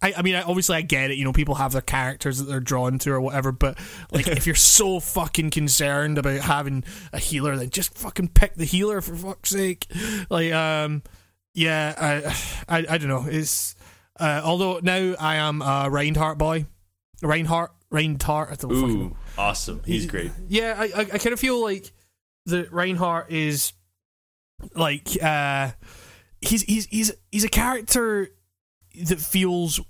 I 0.00 0.14
I 0.16 0.22
mean 0.22 0.36
I, 0.36 0.42
obviously 0.42 0.76
I 0.76 0.82
get 0.82 1.10
it 1.10 1.18
you 1.18 1.24
know 1.24 1.32
people 1.32 1.56
have 1.56 1.72
their 1.72 1.82
characters 1.82 2.38
that 2.38 2.44
they're 2.44 2.60
drawn 2.60 2.98
to 3.00 3.12
or 3.12 3.20
whatever 3.20 3.52
but 3.52 3.78
like 4.10 4.28
if 4.28 4.46
you're 4.46 4.54
so 4.54 5.00
fucking 5.00 5.50
concerned 5.50 6.18
about 6.18 6.40
having 6.40 6.84
a 7.12 7.18
healer 7.18 7.56
then 7.56 7.70
just 7.70 7.96
fucking 7.96 8.28
pick 8.28 8.54
the 8.54 8.64
healer 8.64 9.02
for 9.02 9.16
fuck's 9.16 9.50
sake. 9.50 9.86
Like 10.30 10.52
um 10.52 11.02
yeah 11.54 11.94
I 12.68 12.78
I, 12.78 12.86
I 12.94 12.98
don't 12.98 13.08
know. 13.08 13.26
It's 13.26 13.76
uh, 14.18 14.40
although 14.44 14.80
now 14.82 15.14
I 15.18 15.36
am 15.36 15.62
a 15.62 15.88
Reinhardt 15.90 16.38
boy 16.38 16.66
Reinhardt, 17.22 17.72
Reinhardt. 17.90 18.58
Don't 18.60 18.70
fucking. 18.74 19.02
Ooh, 19.02 19.16
awesome. 19.38 19.82
He's 19.84 20.06
great. 20.06 20.32
Yeah, 20.48 20.74
I 20.78 20.84
I, 20.84 21.00
I 21.00 21.18
kind 21.18 21.32
of 21.32 21.40
feel 21.40 21.60
like 21.62 21.92
the 22.44 22.68
Reinhardt 22.70 23.30
is 23.30 23.72
like 24.74 25.08
uh 25.22 25.70
he's 26.40 26.62
he's 26.62 26.86
he's 26.86 27.12
he's 27.32 27.44
a 27.44 27.48
character 27.48 28.28
that 29.04 29.20
feels 29.20 29.80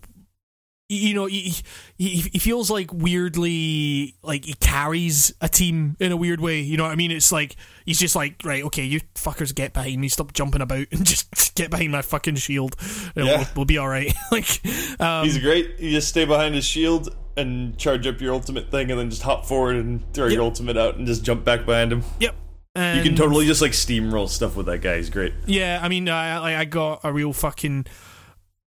you 0.88 1.14
know 1.14 1.26
he, 1.26 1.52
he 1.98 2.06
he 2.32 2.38
feels 2.38 2.70
like 2.70 2.92
weirdly 2.92 4.14
like 4.22 4.44
he 4.44 4.54
carries 4.54 5.34
a 5.40 5.48
team 5.48 5.96
in 5.98 6.12
a 6.12 6.16
weird 6.16 6.40
way 6.40 6.60
you 6.60 6.76
know 6.76 6.84
what 6.84 6.92
i 6.92 6.94
mean 6.94 7.10
it's 7.10 7.32
like 7.32 7.56
he's 7.84 7.98
just 7.98 8.14
like 8.14 8.40
right 8.44 8.62
okay 8.62 8.84
you 8.84 9.00
fuckers 9.16 9.52
get 9.54 9.72
behind 9.72 10.00
me 10.00 10.08
stop 10.08 10.32
jumping 10.32 10.60
about 10.62 10.86
and 10.92 11.04
just 11.04 11.54
get 11.56 11.70
behind 11.70 11.90
my 11.90 12.02
fucking 12.02 12.36
shield 12.36 12.76
and 13.16 13.26
Yeah. 13.26 13.38
we'll, 13.38 13.46
we'll 13.56 13.64
be 13.64 13.78
all 13.78 13.88
right 13.88 14.12
like 14.32 14.60
um, 15.00 15.24
He's 15.24 15.38
great. 15.38 15.78
You 15.80 15.90
just 15.90 16.08
stay 16.08 16.24
behind 16.24 16.54
his 16.54 16.64
shield 16.64 17.14
and 17.36 17.76
charge 17.76 18.06
up 18.06 18.20
your 18.20 18.32
ultimate 18.32 18.70
thing, 18.70 18.90
and 18.90 18.98
then 18.98 19.10
just 19.10 19.22
hop 19.22 19.44
forward 19.44 19.76
and 19.76 20.02
throw 20.14 20.24
Yep. 20.26 20.34
your 20.34 20.42
ultimate 20.42 20.76
out 20.78 20.96
and 20.96 21.06
just 21.06 21.22
jump 21.22 21.44
back 21.44 21.66
behind 21.66 21.92
him. 21.92 22.02
yep 22.20 22.34
You 22.76 23.02
can 23.02 23.14
totally 23.16 23.44
just 23.46 23.60
like 23.60 23.72
steamroll 23.72 24.28
stuff 24.28 24.56
with 24.56 24.66
that 24.66 24.78
guy. 24.82 24.96
He's 24.96 25.10
great. 25.10 25.34
Yeah, 25.46 25.80
I 25.82 25.88
mean, 25.88 26.08
I 26.08 26.60
I 26.60 26.64
got 26.64 27.00
a 27.04 27.12
real 27.12 27.32
fucking 27.34 27.86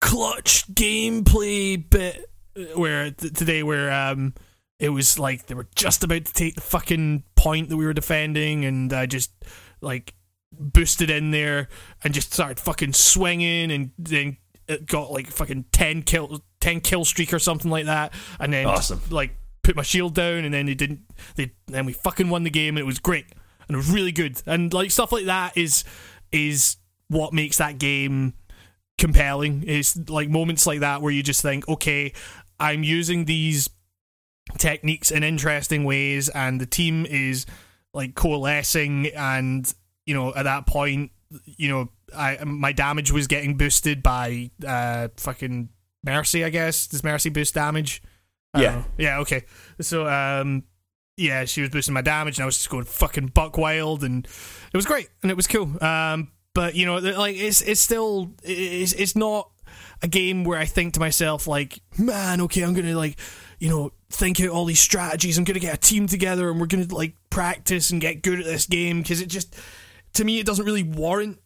clutch 0.01 0.67
gameplay 0.73 1.89
bit 1.89 2.25
where 2.75 3.11
th- 3.11 3.33
today 3.35 3.63
where 3.63 3.91
um 3.93 4.35
it 4.79 4.91
was 4.91 5.19
like 5.19 5.47
they 5.47 5.55
were 5.55 5.67
just 5.75 6.05
about 6.05 6.25
to 6.25 6.33
take 6.33 6.55
the 6.55 6.61
fucking 6.61 7.25
point 7.35 7.69
that 7.69 7.77
we 7.77 7.85
were 7.85 7.93
defending, 7.95 8.65
and 8.65 8.93
I 8.93 9.07
just 9.07 9.33
like 9.81 10.15
boosted 10.53 11.11
in 11.11 11.31
there 11.33 11.69
and 12.05 12.15
just 12.15 12.33
started 12.33 12.61
fucking 12.61 12.93
swinging, 12.93 13.73
and 13.73 13.91
then 13.99 14.37
it 14.69 14.87
got 14.87 15.11
like 15.11 15.27
fucking 15.29 15.65
ten 15.73 16.03
kill 16.03 16.45
ten 16.61 16.81
kill 16.81 17.05
streak 17.05 17.33
or 17.33 17.41
something 17.41 17.71
like 17.71 17.87
that, 17.87 18.13
and 18.39 18.53
then 18.53 18.67
just, 18.69 18.93
Awesome. 18.93 19.03
like 19.11 19.37
put 19.65 19.75
my 19.75 19.83
shield 19.83 20.15
down, 20.15 20.45
and 20.45 20.55
then 20.55 20.67
they 20.67 20.75
didn't. 20.75 21.01
They 21.35 21.51
then 21.67 21.85
we 21.85 21.93
fucking 21.93 22.29
won 22.29 22.45
the 22.45 22.51
game, 22.51 22.77
and 22.77 22.79
it 22.79 22.87
was 22.87 23.01
great, 23.01 23.27
and 23.67 23.75
it 23.75 23.79
was 23.79 23.91
really 23.91 24.13
good, 24.13 24.41
and 24.47 24.73
like 24.73 24.93
stuff 24.93 25.11
like 25.11 25.25
that 25.25 25.57
is 25.57 25.83
is 26.31 26.77
what 27.09 27.33
makes 27.33 27.59
that 27.59 27.79
game 27.79 28.35
compelling. 28.99 29.63
Is 29.63 29.99
like 30.11 30.29
moments 30.29 30.67
like 30.67 30.81
that 30.81 31.01
where 31.01 31.13
you 31.13 31.23
just 31.23 31.41
think, 31.41 31.67
okay, 31.69 32.13
I'm 32.61 32.83
using 32.83 33.25
these 33.25 33.71
techniques 34.59 35.11
in 35.11 35.23
interesting 35.23 35.85
ways, 35.85 36.29
and 36.29 36.61
the 36.61 36.67
team 36.67 37.07
is 37.07 37.47
like 37.95 38.15
coalescing, 38.15 39.07
and 39.09 39.73
you 40.05 40.15
know 40.15 40.35
at 40.35 40.43
that 40.45 40.67
point, 40.67 41.13
you 41.45 41.69
know, 41.69 41.89
I 42.17 42.43
my 42.45 42.73
damage 42.73 43.13
was 43.13 43.27
getting 43.27 43.57
boosted 43.57 44.03
by 44.03 44.51
uh 44.67 45.09
fucking 45.17 45.71
Mercy. 46.05 46.45
I 46.45 46.51
guess 46.51 46.87
does 46.87 47.05
Mercy 47.05 47.31
boost 47.31 47.55
damage? 47.55 48.03
I 48.55 48.63
Yeah. 48.63 48.85
yeah. 48.99 49.19
Okay. 49.21 49.45
So 49.81 50.07
um. 50.07 50.65
Yeah, 51.21 51.47
she 51.47 51.63
was 51.63 51.71
boosting 51.71 51.95
my 51.95 52.01
damage, 52.01 52.39
and 52.39 52.45
I 52.45 52.47
was 52.47 52.57
just 52.57 52.71
going 52.71 52.85
fucking 52.85 53.33
buck 53.35 53.59
wild, 53.59 54.05
and 54.05 54.25
it 54.25 54.77
was 54.77 54.87
great, 54.87 55.09
and 55.21 55.33
it 55.33 55.37
was 55.37 55.49
cool. 55.49 55.65
Um, 55.83 56.31
but 56.59 56.75
you 56.75 56.87
know, 56.87 56.97
like 56.97 57.37
it's 57.37 57.61
it's 57.61 57.81
still 57.81 58.33
it's 58.43 58.93
it's 58.93 59.15
not 59.15 59.49
a 60.03 60.09
game 60.09 60.43
where 60.43 60.59
I 60.59 60.65
think 60.65 60.95
to 60.95 61.01
myself 61.01 61.47
like, 61.47 61.79
man, 61.97 62.41
okay, 62.41 62.63
I'm 62.63 62.75
gonna 62.75 62.97
like, 62.97 63.17
you 63.61 63.69
know, 63.69 63.93
think 64.11 64.41
out 64.41 64.49
all 64.49 64.65
these 64.65 64.81
strategies. 64.81 65.39
I'm 65.39 65.45
gonna 65.45 65.61
get 65.61 65.75
a 65.75 65.77
team 65.77 66.09
together, 66.09 66.51
and 66.51 66.59
we're 66.59 66.67
gonna 66.67 66.93
like 66.93 67.15
practice 67.31 67.93
and 67.93 68.01
get 68.01 68.23
good 68.23 68.41
at 68.41 68.45
this 68.45 68.67
game 68.67 69.03
because 69.03 69.21
it 69.21 69.29
just, 69.29 69.55
to 70.15 70.25
me, 70.25 70.41
it 70.41 70.47
doesn't 70.47 70.65
really 70.65 70.83
warrant 70.83 71.39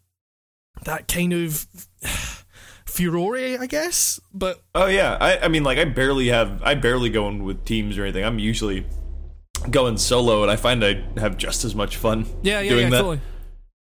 that 0.87 1.09
kind 1.09 1.35
of 1.35 1.67
furore, 2.87 3.37
I 3.37 3.67
guess. 3.67 4.19
But 4.33 4.63
Oh 4.75 4.87
yeah, 4.87 5.19
I, 5.21 5.41
I 5.41 5.49
mean 5.49 5.63
like 5.63 5.77
I 5.77 5.85
barely 5.85 6.29
have 6.29 6.63
I 6.63 6.75
barely 6.75 7.11
go 7.11 7.29
in 7.29 7.45
with 7.45 7.67
teams 7.67 7.99
or 7.99 8.05
anything. 8.05 8.25
I'm 8.25 8.39
usually 8.39 8.87
going 9.71 9.99
solo, 9.99 10.41
and 10.41 10.51
I 10.51 10.57
find 10.57 10.83
I 10.83 11.05
have 11.19 11.37
just 11.37 11.67
as 11.67 11.75
much 11.75 11.99
fun 11.99 12.25
yeah, 12.41 12.61
yeah, 12.61 12.71
doing 12.71 12.85
yeah, 12.85 12.91
that. 12.93 12.97
totally. 12.97 13.21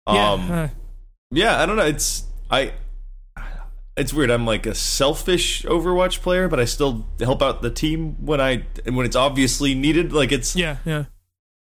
Yeah, 0.07 0.31
Um, 0.31 0.51
uh, 0.51 0.67
yeah, 1.31 1.61
I 1.61 1.65
don't 1.65 1.75
know. 1.75 1.85
It's 1.85 2.23
I. 2.49 2.73
It's 3.97 4.13
weird. 4.13 4.31
I'm 4.31 4.45
like 4.45 4.65
a 4.65 4.73
selfish 4.73 5.63
Overwatch 5.63 6.21
player, 6.21 6.47
but 6.47 6.57
I 6.59 6.65
still 6.65 7.05
help 7.19 7.41
out 7.41 7.61
the 7.61 7.69
team 7.69 8.15
when 8.25 8.39
I 8.39 8.63
when 8.85 9.05
it's 9.05 9.15
obviously 9.15 9.75
needed. 9.75 10.13
Like 10.13 10.31
it's 10.31 10.55
yeah, 10.55 10.77
yeah. 10.85 11.05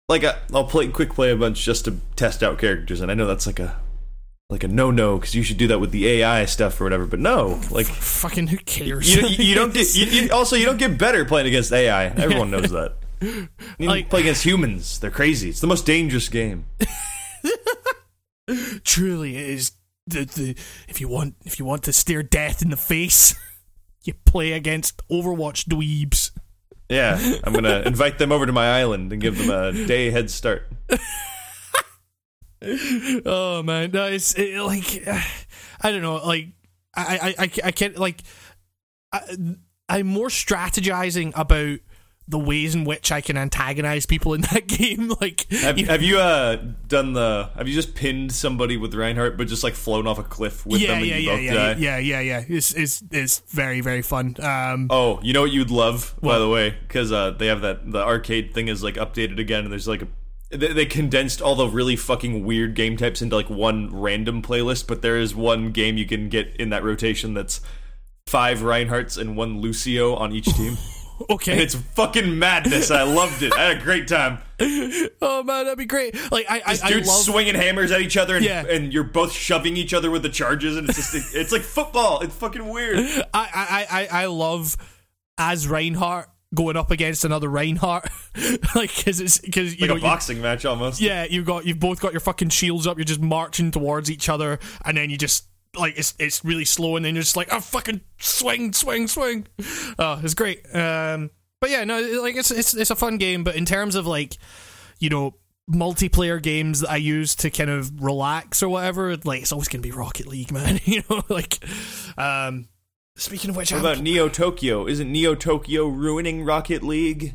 like 0.08 0.22
I, 0.22 0.36
I'll 0.54 0.64
play 0.64 0.86
quick 0.88 1.12
play 1.14 1.32
a 1.32 1.36
bunch 1.36 1.64
just 1.64 1.84
to 1.86 1.96
test 2.14 2.42
out 2.44 2.58
characters, 2.58 3.00
and 3.00 3.10
I 3.10 3.14
know 3.14 3.26
that's 3.26 3.46
like 3.46 3.58
a 3.58 3.80
like 4.50 4.62
a 4.62 4.68
no 4.68 4.92
no 4.92 5.18
because 5.18 5.34
you 5.34 5.42
should 5.42 5.56
do 5.56 5.66
that 5.66 5.80
with 5.80 5.90
the 5.90 6.06
AI 6.08 6.44
stuff 6.44 6.80
or 6.80 6.84
whatever. 6.84 7.06
But 7.06 7.18
no, 7.18 7.60
like 7.72 7.86
Fucking 7.86 8.46
who 8.46 8.56
cares? 8.58 9.12
you, 9.12 9.26
you, 9.26 9.44
you 9.46 9.54
don't 9.56 9.74
get 9.74 9.92
you, 9.96 10.06
you, 10.06 10.30
also 10.32 10.54
you 10.54 10.64
don't 10.64 10.78
get 10.78 10.96
better 10.96 11.24
playing 11.24 11.48
against 11.48 11.72
AI. 11.72 12.04
Everyone 12.06 12.50
knows 12.50 12.70
that. 12.70 12.94
You 13.80 13.88
Like- 13.88 14.10
play 14.10 14.20
against 14.20 14.44
humans. 14.44 15.00
They're 15.00 15.10
crazy. 15.10 15.48
It's 15.48 15.60
the 15.60 15.66
most 15.66 15.84
dangerous 15.84 16.28
game. 16.28 16.66
truly 18.84 19.36
it 19.36 19.50
is 19.50 19.72
the, 20.06 20.24
the 20.24 20.56
if 20.88 21.00
you 21.00 21.08
want 21.08 21.34
if 21.44 21.58
you 21.58 21.64
want 21.64 21.82
to 21.84 21.92
stare 21.92 22.22
death 22.22 22.62
in 22.62 22.70
the 22.70 22.76
face 22.76 23.34
you 24.04 24.14
play 24.24 24.52
against 24.52 25.06
overwatch 25.08 25.66
dweebs 25.66 26.30
Yeah, 26.88 27.18
I'm 27.44 27.52
gonna 27.52 27.80
invite 27.86 28.18
them 28.18 28.32
over 28.32 28.46
to 28.46 28.52
my 28.52 28.78
island 28.80 29.12
and 29.12 29.20
give 29.20 29.36
them 29.38 29.50
a 29.50 29.72
day 29.86 30.10
head 30.10 30.30
start. 30.30 30.66
oh 33.24 33.62
man 33.62 33.90
no 33.92 34.06
it's 34.06 34.34
it, 34.34 34.60
like 34.60 35.06
i 35.80 35.92
don't 35.92 36.02
know 36.02 36.16
like 36.16 36.48
i 36.96 37.34
i 37.38 37.44
i, 37.44 37.50
I 37.64 37.70
can't 37.70 37.96
like 37.96 38.22
I, 39.12 39.20
i'm 39.88 40.06
more 40.08 40.26
strategizing 40.26 41.32
about 41.36 41.78
the 42.30 42.38
ways 42.38 42.74
in 42.74 42.84
which 42.84 43.10
i 43.10 43.20
can 43.22 43.36
antagonize 43.38 44.04
people 44.04 44.34
in 44.34 44.42
that 44.42 44.66
game 44.78 45.10
like 45.20 45.50
Have, 45.50 45.78
you- 45.78 45.86
have 45.86 46.02
you 46.02 46.18
uh 46.18 46.56
done 46.86 47.12
the? 47.12 47.50
Have 47.56 47.68
you 47.68 47.74
just 47.74 47.94
pinned 47.94 48.32
somebody 48.32 48.76
with 48.78 48.94
Reinhardt, 48.94 49.36
but 49.36 49.46
just 49.46 49.62
like 49.64 49.74
flown 49.74 50.06
off 50.06 50.18
a 50.18 50.22
cliff 50.22 50.64
with 50.64 50.80
yeah 50.80 50.88
them 50.88 50.98
and 50.98 51.06
yeah 51.06 51.16
you 51.16 51.30
yeah 51.30 51.34
both 51.34 51.42
yeah, 51.42 51.54
die? 51.54 51.74
yeah 51.80 51.98
yeah 51.98 52.20
yeah 52.20 52.44
it's, 52.48 52.72
it's 52.74 53.02
it's 53.10 53.40
very 53.48 53.80
very 53.82 54.00
fun 54.02 54.36
um 54.40 54.88
Oh, 54.90 55.20
you 55.22 55.32
know 55.32 55.42
what 55.42 55.50
you'd 55.52 55.70
love, 55.70 56.14
by 56.22 56.38
the 56.38 56.48
way, 56.48 56.70
because 56.86 57.12
uh, 57.12 57.32
they 57.32 57.46
have 57.48 57.60
that 57.62 57.90
the 57.92 57.98
arcade 58.02 58.54
thing 58.54 58.68
is 58.68 58.82
like 58.82 58.94
updated 58.94 59.38
again, 59.38 59.64
and 59.64 59.72
there's 59.72 59.86
like 59.88 60.02
a 60.02 60.08
they, 60.50 60.72
they 60.72 60.86
condensed 60.86 61.42
all 61.42 61.54
the 61.56 61.68
really 61.68 61.94
fucking 61.96 62.44
weird 62.44 62.74
game 62.74 62.96
types 62.96 63.20
into 63.20 63.36
like 63.36 63.50
one 63.50 63.90
random 63.94 64.40
playlist. 64.40 64.86
But 64.86 65.02
there 65.02 65.18
is 65.18 65.34
one 65.34 65.72
game 65.72 65.98
you 65.98 66.06
can 66.06 66.28
get 66.30 66.56
in 66.56 66.70
that 66.70 66.82
rotation 66.84 67.34
that's 67.34 67.60
five 68.26 68.60
Reinhardts 68.60 69.18
and 69.18 69.36
one 69.36 69.60
Lucio 69.60 70.14
on 70.14 70.32
each 70.32 70.46
team. 70.46 70.76
okay 71.30 71.52
And 71.52 71.60
it's 71.60 71.74
fucking 71.74 72.38
madness. 72.38 72.90
I 72.90 73.02
loved 73.02 73.42
it. 73.42 73.52
I 73.54 73.68
had 73.68 73.78
a 73.78 73.80
great 73.82 74.08
time. 74.08 74.38
oh 74.60 75.42
man 75.44 75.66
that'd 75.66 75.78
be 75.78 75.84
great 75.86 76.16
like 76.32 76.44
i 76.50 76.58
i, 76.66 76.78
I 76.82 76.88
Dudes 76.90 77.06
love 77.06 77.20
swinging 77.22 77.54
hammers 77.54 77.92
at 77.92 78.00
each 78.00 78.16
other, 78.16 78.34
and, 78.36 78.44
Yeah. 78.44 78.66
and 78.66 78.92
you're 78.92 79.04
both 79.04 79.30
shoving 79.32 79.76
each 79.76 79.94
other 79.94 80.10
with 80.10 80.22
the 80.22 80.28
charges, 80.30 80.76
and 80.76 80.88
it's 80.88 80.96
just 81.12 81.34
it's 81.36 81.52
like 81.52 81.62
football. 81.62 82.20
It's 82.20 82.34
fucking 82.34 82.68
weird. 82.68 82.98
I, 83.34 83.48
I, 83.54 83.86
I, 84.10 84.22
I 84.22 84.26
love 84.26 84.76
as 85.38 85.68
Reinhardt 85.68 86.28
going 86.54 86.76
up 86.76 86.90
against 86.90 87.24
another 87.24 87.48
Reinhardt, 87.48 88.08
like 88.74 88.94
because 88.96 89.20
it's 89.20 89.38
because 89.38 89.74
you 89.76 89.82
Like 89.82 89.88
know 89.90 89.94
a 89.94 89.98
you- 89.98 90.02
boxing 90.02 90.40
match 90.42 90.64
almost. 90.64 91.00
yeah 91.00 91.24
you've 91.30 91.46
got 91.46 91.64
you've 91.64 91.78
both 91.78 92.00
got 92.00 92.12
your 92.12 92.20
fucking 92.20 92.48
shields 92.48 92.86
up. 92.88 92.96
You're 92.98 93.04
just 93.04 93.20
marching 93.20 93.70
towards 93.70 94.10
each 94.10 94.28
other, 94.28 94.58
and 94.84 94.96
then 94.96 95.08
you 95.10 95.16
just 95.18 95.46
like 95.76 95.98
it's 95.98 96.14
it's 96.18 96.44
really 96.44 96.64
slow, 96.64 96.96
and 96.96 97.04
then 97.04 97.14
you're 97.14 97.22
just 97.22 97.36
like 97.36 97.48
oh 97.52 97.60
fucking 97.60 98.00
swing 98.18 98.72
swing 98.72 99.08
swing. 99.08 99.46
Oh, 99.98 100.20
it's 100.22 100.34
great. 100.34 100.64
Um, 100.74 101.30
but 101.60 101.70
yeah, 101.70 101.84
no, 101.84 102.00
like 102.22 102.36
it's 102.36 102.50
it's 102.50 102.74
it's 102.74 102.90
a 102.90 102.96
fun 102.96 103.18
game. 103.18 103.44
But 103.44 103.56
in 103.56 103.64
terms 103.64 103.94
of 103.94 104.06
like 104.06 104.36
you 104.98 105.10
know 105.10 105.34
multiplayer 105.70 106.40
games 106.42 106.80
that 106.80 106.90
I 106.90 106.96
use 106.96 107.34
to 107.36 107.50
kind 107.50 107.68
of 107.70 108.02
relax 108.02 108.62
or 108.62 108.68
whatever, 108.70 109.16
like 109.18 109.42
it's 109.42 109.52
always 109.52 109.68
gonna 109.68 109.82
be 109.82 109.92
Rocket 109.92 110.26
League, 110.26 110.52
man. 110.52 110.80
you 110.84 111.02
know, 111.10 111.22
like 111.28 111.58
um. 112.16 112.68
Speaking 113.16 113.50
of 113.50 113.56
which, 113.56 113.72
What 113.72 113.78
I'm- 113.78 113.84
about 113.94 114.00
Neo 114.04 114.28
Tokyo? 114.28 114.86
Isn't 114.86 115.10
Neo 115.10 115.34
Tokyo 115.34 115.88
ruining 115.88 116.44
Rocket 116.44 116.84
League? 116.84 117.34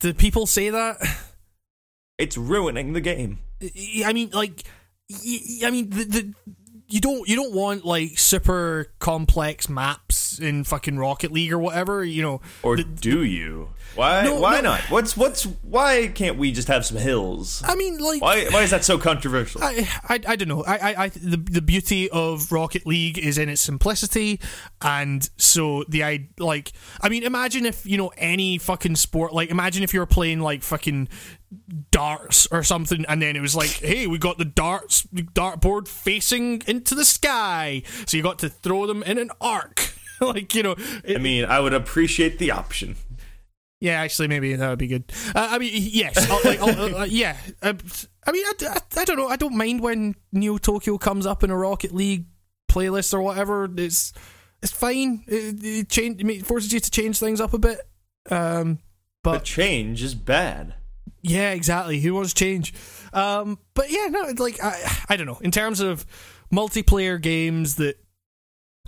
Did 0.00 0.18
people 0.18 0.46
say 0.46 0.68
that? 0.70 0.98
It's 2.18 2.36
ruining 2.36 2.92
the 2.92 3.00
game. 3.00 3.38
I 4.04 4.12
mean, 4.12 4.28
like, 4.34 4.64
I 5.64 5.70
mean, 5.70 5.90
the, 5.90 6.04
the 6.04 6.34
you 6.88 7.00
don't 7.00 7.26
you 7.28 7.36
don't 7.36 7.54
want 7.54 7.84
like 7.86 8.18
super 8.18 8.92
complex 8.98 9.68
maps 9.68 10.38
in 10.38 10.64
fucking 10.64 10.98
Rocket 10.98 11.32
League 11.32 11.52
or 11.52 11.58
whatever. 11.58 12.04
You 12.04 12.22
know, 12.22 12.40
Or 12.62 12.76
The- 12.76 12.84
do 12.84 13.22
you? 13.24 13.70
Why? 13.94 14.22
No, 14.22 14.40
why 14.40 14.56
no. 14.56 14.70
not? 14.70 14.80
What's 14.90 15.16
what's? 15.18 15.44
Why 15.44 16.08
can't 16.14 16.38
we 16.38 16.50
just 16.50 16.68
have 16.68 16.86
some 16.86 16.96
hills? 16.96 17.62
I 17.66 17.74
mean, 17.74 17.98
like, 17.98 18.22
Why? 18.22 18.46
Why 18.46 18.62
is 18.62 18.70
that 18.70 18.84
so 18.84 18.96
controversial? 18.96 19.62
I, 19.62 19.86
I, 20.08 20.20
I 20.28 20.36
don't 20.36 20.48
know. 20.48 20.64
I, 20.64 20.76
I, 20.92 21.02
I, 21.04 21.08
the 21.10 21.36
the 21.36 21.60
beauty 21.60 22.08
of 22.08 22.50
Rocket 22.52 22.86
League 22.86 23.18
is 23.18 23.36
in 23.36 23.50
its 23.50 23.60
simplicity, 23.60 24.40
and 24.80 25.28
so 25.36 25.84
the 25.88 26.04
I 26.04 26.28
like. 26.38 26.72
I 27.02 27.10
mean, 27.10 27.22
imagine 27.22 27.66
if 27.66 27.84
you 27.84 27.98
know 27.98 28.12
any 28.16 28.56
fucking 28.56 28.96
sport. 28.96 29.34
Like, 29.34 29.50
imagine 29.50 29.82
if 29.82 29.92
you 29.92 30.00
were 30.00 30.06
playing 30.06 30.40
like 30.40 30.62
fucking 30.62 31.10
darts 31.90 32.46
or 32.50 32.62
something, 32.62 33.04
and 33.08 33.20
then 33.22 33.36
it 33.36 33.40
was 33.40 33.54
like, 33.54 33.70
hey, 33.70 34.06
we 34.06 34.18
got 34.18 34.38
the 34.38 34.44
darts 34.44 35.02
dartboard 35.12 35.88
facing 35.88 36.62
into 36.66 36.94
the 36.94 37.04
sky, 37.04 37.82
so 38.06 38.16
you 38.16 38.22
got 38.22 38.38
to 38.40 38.48
throw 38.48 38.86
them 38.86 39.02
in 39.02 39.18
an 39.18 39.30
arc. 39.40 39.92
like 40.20 40.54
you 40.54 40.62
know, 40.62 40.76
it, 41.04 41.16
I 41.16 41.18
mean, 41.18 41.44
I 41.44 41.60
would 41.60 41.74
appreciate 41.74 42.38
the 42.38 42.50
option. 42.52 42.96
yeah, 43.80 44.00
actually, 44.00 44.28
maybe 44.28 44.54
that 44.54 44.68
would 44.68 44.78
be 44.78 44.86
good. 44.86 45.04
Uh, 45.34 45.48
I 45.50 45.58
mean, 45.58 45.72
yes, 45.74 46.30
uh, 46.30 46.38
like, 46.44 46.62
uh, 46.62 47.00
uh, 47.00 47.04
yeah. 47.04 47.36
Uh, 47.60 47.74
I 48.26 48.32
mean, 48.32 48.44
I, 48.46 48.52
I, 48.68 49.00
I 49.00 49.04
don't 49.04 49.16
know. 49.16 49.28
I 49.28 49.36
don't 49.36 49.56
mind 49.56 49.80
when 49.80 50.14
Neo 50.32 50.58
Tokyo 50.58 50.96
comes 50.98 51.26
up 51.26 51.42
in 51.42 51.50
a 51.50 51.56
Rocket 51.56 51.92
League 51.92 52.26
playlist 52.70 53.12
or 53.12 53.20
whatever. 53.20 53.68
It's 53.76 54.12
it's 54.62 54.72
fine. 54.72 55.24
It, 55.26 55.64
it, 55.64 55.88
change, 55.88 56.22
it 56.22 56.46
forces 56.46 56.72
you 56.72 56.80
to 56.80 56.90
change 56.90 57.18
things 57.18 57.40
up 57.40 57.52
a 57.52 57.58
bit. 57.58 57.80
Um, 58.30 58.78
But 59.24 59.32
but 59.32 59.44
change 59.44 60.02
is 60.04 60.14
bad. 60.14 60.74
Yeah, 61.22 61.52
exactly. 61.52 62.00
Who 62.00 62.14
wants 62.14 62.34
change? 62.34 62.74
Um, 63.12 63.58
but 63.74 63.90
yeah, 63.90 64.06
no, 64.08 64.32
like 64.38 64.62
I, 64.62 65.04
I 65.08 65.16
don't 65.16 65.26
know. 65.26 65.38
In 65.40 65.50
terms 65.50 65.80
of 65.80 66.04
multiplayer 66.52 67.20
games 67.20 67.76
that 67.76 67.96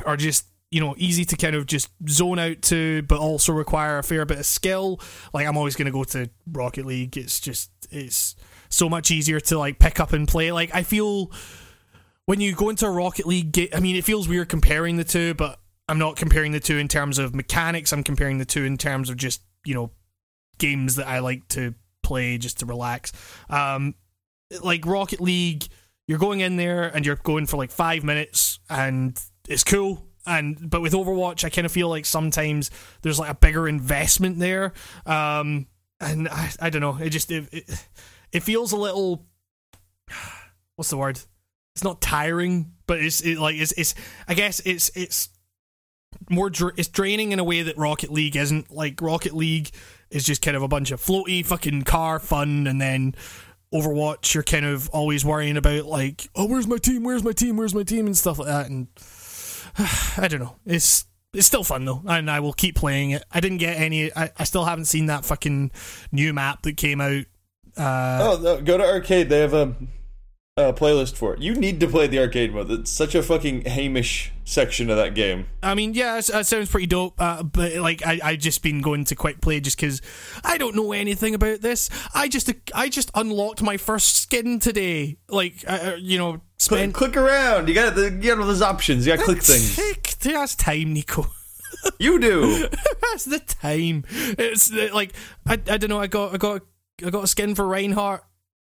are 0.04 0.16
just 0.16 0.46
you 0.70 0.80
know 0.80 0.94
easy 0.98 1.24
to 1.24 1.36
kind 1.36 1.54
of 1.54 1.66
just 1.66 1.88
zone 2.08 2.38
out 2.38 2.60
to, 2.62 3.02
but 3.02 3.20
also 3.20 3.52
require 3.52 3.98
a 3.98 4.02
fair 4.02 4.24
bit 4.26 4.38
of 4.38 4.46
skill. 4.46 5.00
Like 5.32 5.46
I'm 5.46 5.56
always 5.56 5.76
going 5.76 5.86
to 5.86 5.92
go 5.92 6.04
to 6.04 6.28
Rocket 6.50 6.86
League. 6.86 7.16
It's 7.16 7.38
just 7.38 7.70
it's 7.90 8.34
so 8.68 8.88
much 8.88 9.10
easier 9.12 9.38
to 9.38 9.58
like 9.58 9.78
pick 9.78 10.00
up 10.00 10.12
and 10.12 10.26
play. 10.26 10.50
Like 10.50 10.74
I 10.74 10.82
feel 10.82 11.30
when 12.26 12.40
you 12.40 12.54
go 12.54 12.70
into 12.70 12.86
a 12.86 12.90
Rocket 12.90 13.26
League 13.26 13.52
game, 13.52 13.68
I 13.72 13.80
mean, 13.80 13.94
it 13.94 14.04
feels 14.04 14.28
weird 14.28 14.48
comparing 14.48 14.96
the 14.96 15.04
two, 15.04 15.34
but 15.34 15.60
I'm 15.88 15.98
not 15.98 16.16
comparing 16.16 16.50
the 16.50 16.60
two 16.60 16.78
in 16.78 16.88
terms 16.88 17.18
of 17.18 17.34
mechanics. 17.34 17.92
I'm 17.92 18.02
comparing 18.02 18.38
the 18.38 18.44
two 18.44 18.64
in 18.64 18.76
terms 18.76 19.10
of 19.10 19.16
just 19.16 19.42
you 19.64 19.74
know 19.74 19.92
games 20.58 20.96
that 20.96 21.06
I 21.06 21.20
like 21.20 21.46
to 21.50 21.74
play 22.04 22.38
just 22.38 22.60
to 22.60 22.66
relax. 22.66 23.12
Um, 23.50 23.94
like 24.62 24.86
Rocket 24.86 25.20
League, 25.20 25.66
you're 26.06 26.18
going 26.18 26.40
in 26.40 26.56
there 26.56 26.84
and 26.84 27.04
you're 27.04 27.16
going 27.16 27.46
for 27.46 27.56
like 27.56 27.70
five 27.70 28.04
minutes, 28.04 28.60
and 28.70 29.18
it's 29.48 29.64
cool. 29.64 30.06
And 30.26 30.70
but 30.70 30.80
with 30.80 30.92
Overwatch, 30.92 31.44
I 31.44 31.50
kind 31.50 31.66
of 31.66 31.72
feel 31.72 31.88
like 31.88 32.06
sometimes 32.06 32.70
there's 33.02 33.18
like 33.18 33.30
a 33.30 33.34
bigger 33.34 33.68
investment 33.68 34.38
there. 34.38 34.72
Um, 35.06 35.66
and 36.00 36.28
I, 36.28 36.50
I 36.60 36.70
don't 36.70 36.82
know, 36.82 36.96
it 36.96 37.10
just 37.10 37.30
it, 37.30 37.48
it 37.52 37.88
it 38.32 38.42
feels 38.42 38.72
a 38.72 38.76
little. 38.76 39.26
What's 40.76 40.90
the 40.90 40.96
word? 40.96 41.20
It's 41.76 41.84
not 41.84 42.00
tiring, 42.00 42.72
but 42.86 43.00
it's 43.00 43.20
it, 43.20 43.38
like 43.38 43.56
it's 43.56 43.72
it's. 43.72 43.94
I 44.28 44.34
guess 44.34 44.60
it's 44.60 44.90
it's 44.94 45.28
more 46.30 46.50
it's 46.76 46.88
draining 46.88 47.32
in 47.32 47.38
a 47.38 47.44
way 47.44 47.62
that 47.62 47.76
Rocket 47.76 48.10
League 48.10 48.36
isn't. 48.36 48.70
Like 48.70 49.00
Rocket 49.00 49.34
League 49.34 49.70
is 50.14 50.24
just 50.24 50.40
kind 50.40 50.56
of 50.56 50.62
a 50.62 50.68
bunch 50.68 50.92
of 50.92 51.00
floaty 51.02 51.44
fucking 51.44 51.82
car 51.82 52.18
fun, 52.18 52.66
and 52.66 52.80
then 52.80 53.14
Overwatch, 53.72 54.32
you're 54.32 54.44
kind 54.44 54.64
of 54.64 54.88
always 54.90 55.24
worrying 55.24 55.56
about 55.56 55.86
like, 55.86 56.28
oh, 56.36 56.46
where's 56.46 56.68
my 56.68 56.78
team? 56.78 57.02
Where's 57.02 57.24
my 57.24 57.32
team? 57.32 57.56
Where's 57.56 57.74
my 57.74 57.82
team? 57.82 58.06
And 58.06 58.16
stuff 58.16 58.38
like 58.38 58.46
that. 58.48 58.70
And 58.70 58.86
I 60.16 60.28
don't 60.28 60.40
know. 60.40 60.54
It's 60.64 61.06
it's 61.32 61.48
still 61.48 61.64
fun 61.64 61.84
though, 61.84 62.00
and 62.06 62.30
I 62.30 62.38
will 62.38 62.52
keep 62.52 62.76
playing 62.76 63.10
it. 63.10 63.24
I 63.32 63.40
didn't 63.40 63.58
get 63.58 63.76
any. 63.76 64.14
I, 64.14 64.30
I 64.36 64.44
still 64.44 64.64
haven't 64.64 64.84
seen 64.84 65.06
that 65.06 65.24
fucking 65.24 65.72
new 66.12 66.32
map 66.32 66.62
that 66.62 66.76
came 66.76 67.00
out. 67.00 67.24
Uh, 67.76 68.18
Oh, 68.22 68.38
no, 68.40 68.60
go 68.62 68.78
to 68.78 68.84
arcade. 68.84 69.28
They 69.28 69.40
have 69.40 69.52
a, 69.54 69.74
a 70.56 70.72
playlist 70.72 71.16
for 71.16 71.34
it. 71.34 71.40
You 71.40 71.54
need 71.54 71.80
to 71.80 71.88
play 71.88 72.06
the 72.06 72.20
arcade 72.20 72.54
mode. 72.54 72.70
It's 72.70 72.90
such 72.90 73.16
a 73.16 73.22
fucking 73.24 73.62
Hamish 73.62 74.32
section 74.44 74.88
of 74.88 74.96
that 74.96 75.14
game. 75.14 75.48
I 75.64 75.74
mean, 75.74 75.94
yeah, 75.94 76.20
that 76.20 76.46
sounds 76.46 76.70
pretty 76.70 76.86
dope. 76.86 77.14
Uh, 77.18 77.42
but 77.42 77.74
like, 77.76 78.06
I 78.06 78.20
I 78.22 78.36
just 78.36 78.62
been 78.62 78.80
going 78.80 79.04
to 79.06 79.16
quick 79.16 79.40
play 79.40 79.58
just 79.58 79.76
because 79.76 80.00
I 80.44 80.56
don't 80.56 80.76
know 80.76 80.92
anything 80.92 81.34
about 81.34 81.60
this. 81.60 81.90
I 82.14 82.28
just 82.28 82.52
I 82.72 82.88
just 82.88 83.10
unlocked 83.14 83.62
my 83.62 83.76
first 83.76 84.14
skin 84.14 84.60
today. 84.60 85.18
Like, 85.28 85.64
uh, 85.66 85.78
uh, 85.82 85.96
you 85.98 86.18
know, 86.18 86.40
Click, 86.66 86.94
click 86.94 87.16
around. 87.16 87.68
You 87.68 87.74
got 87.74 87.94
the 87.94 88.04
you 88.04 88.30
got 88.30 88.38
all 88.38 88.46
those 88.46 88.62
options. 88.62 89.06
You 89.06 89.16
got 89.16 89.24
click 89.24 89.42
things. 89.42 89.76
Take, 89.76 90.18
that's 90.20 90.54
time, 90.54 90.94
Nico. 90.94 91.26
You 91.98 92.18
do. 92.18 92.68
that's 93.12 93.26
the 93.26 93.40
time. 93.40 94.04
It's 94.08 94.72
like 94.72 95.12
I, 95.46 95.54
I 95.54 95.76
don't 95.76 95.90
know. 95.90 95.98
I 95.98 96.06
got 96.06 96.32
I 96.32 96.36
got 96.38 96.62
I 97.04 97.10
got 97.10 97.24
a 97.24 97.26
skin 97.26 97.54
for 97.54 97.66
Reinhardt, 97.66 98.24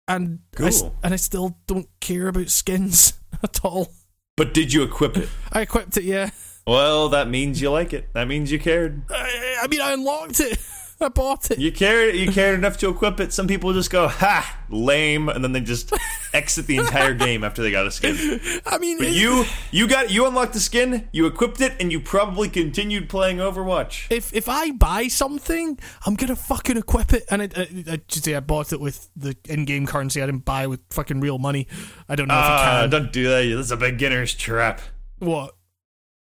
and 0.07 0.39
I 0.57 0.69
Cool. 0.69 0.95
and 1.03 1.13
I 1.13 1.17
still 1.17 1.57
don't 1.67 1.87
care 1.99 2.27
about 2.27 2.49
skins 2.49 3.13
at 3.43 3.59
all. 3.63 3.93
But 4.35 4.53
did 4.53 4.71
you 4.73 4.83
equip 4.83 5.17
it? 5.17 5.29
I 5.51 5.61
equipped 5.61 5.97
it, 5.97 6.03
yeah. 6.03 6.29
Well, 6.65 7.09
that 7.09 7.29
means 7.29 7.61
you 7.61 7.71
like 7.71 7.93
it. 7.93 8.09
That 8.13 8.27
means 8.27 8.51
you 8.51 8.59
cared. 8.59 9.03
I, 9.09 9.57
I 9.63 9.67
mean, 9.67 9.81
I 9.81 9.93
unlocked 9.93 10.39
it. 10.39 10.59
I 11.01 11.09
bought 11.09 11.51
it. 11.51 11.59
You 11.59 11.71
cared. 11.71 12.15
You 12.15 12.31
cared 12.31 12.57
enough 12.57 12.77
to 12.79 12.89
equip 12.89 13.19
it. 13.19 13.31
Some 13.33 13.47
people 13.47 13.71
just 13.73 13.91
go, 13.91 14.07
"Ha, 14.07 14.59
lame," 14.69 15.29
and 15.29 15.43
then 15.43 15.51
they 15.51 15.61
just 15.61 15.93
exit 16.33 16.65
the 16.67 16.77
entire 16.77 17.13
game 17.13 17.43
after 17.43 17.61
they 17.61 17.69
got 17.71 17.85
a 17.85 17.91
skin. 17.91 18.39
I 18.65 18.77
mean, 18.79 18.97
But 18.97 19.09
you, 19.09 19.45
you 19.71 19.87
got, 19.87 20.09
you 20.09 20.25
unlocked 20.25 20.53
the 20.53 20.59
skin. 20.59 21.07
You 21.11 21.27
equipped 21.27 21.61
it, 21.61 21.73
and 21.79 21.91
you 21.91 21.99
probably 21.99 22.49
continued 22.49 23.09
playing 23.09 23.37
Overwatch. 23.37 24.07
if 24.09 24.33
if 24.33 24.49
I 24.49 24.71
buy 24.71 25.07
something, 25.07 25.77
I'm 26.05 26.15
gonna 26.15 26.35
fucking 26.35 26.77
equip 26.77 27.13
it. 27.13 27.25
And 27.29 27.41
I, 27.43 27.49
I, 27.55 27.67
I 27.93 28.01
just 28.07 28.23
say 28.25 28.33
I 28.35 28.39
bought 28.39 28.73
it 28.73 28.79
with 28.79 29.07
the 29.15 29.35
in-game 29.47 29.85
currency. 29.85 30.21
I 30.21 30.25
didn't 30.25 30.45
buy 30.45 30.65
with 30.67 30.81
fucking 30.89 31.19
real 31.19 31.37
money. 31.37 31.67
I 32.09 32.15
don't 32.15 32.27
know 32.27 32.33
if 32.33 32.39
Ah, 32.43 32.79
can. 32.81 32.89
don't 32.89 33.13
do 33.13 33.27
that. 33.29 33.55
That's 33.55 33.71
a 33.71 33.77
beginner's 33.77 34.33
trap. 34.33 34.81
What? 35.19 35.53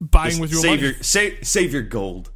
Buying 0.03 0.31
Just 0.31 0.41
with 0.41 0.53
real 0.53 0.63
save 0.63 0.71
money? 0.71 0.83
your 0.83 0.95
save 1.03 1.39
save 1.47 1.73
your 1.73 1.83
gold. 1.83 2.31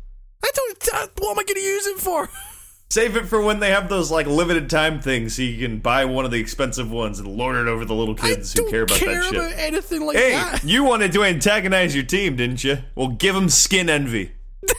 I 0.45 0.51
don't. 0.55 0.89
Uh, 0.93 1.07
what 1.19 1.31
am 1.33 1.39
I 1.39 1.45
gonna 1.45 1.61
use 1.61 1.87
it 1.87 1.99
for? 1.99 2.29
Save 2.91 3.17
it 3.17 3.27
for 3.27 3.41
when 3.43 3.59
they 3.61 3.71
have 3.71 3.89
those 3.89 4.11
like 4.11 4.27
limited 4.27 4.69
time 4.71 5.01
things, 5.01 5.35
so 5.37 5.43
you 5.43 5.67
can 5.67 5.79
buy 5.81 6.05
one 6.05 6.25
of 6.25 6.31
the 6.31 6.39
expensive 6.39 6.91
ones 6.93 7.19
and 7.19 7.27
lord 7.27 7.57
it 7.57 7.67
over 7.67 7.85
the 7.85 7.95
little 7.95 8.15
kids 8.15 8.53
who 8.53 8.71
care 8.71 8.83
about 8.83 8.99
care 8.99 9.15
that 9.15 9.25
shit. 9.25 9.35
about 9.35 9.53
anything 9.57 10.07
like 10.07 10.17
Hey, 10.17 10.33
that. 10.33 10.63
you 10.63 10.85
wanted 10.85 11.11
to 11.15 11.25
antagonize 11.25 11.95
your 11.95 12.05
team, 12.05 12.37
didn't 12.37 12.63
you? 12.63 12.79
Well, 12.95 13.09
give 13.09 13.35
them 13.35 13.49
skin 13.49 13.89
envy. 13.91 14.33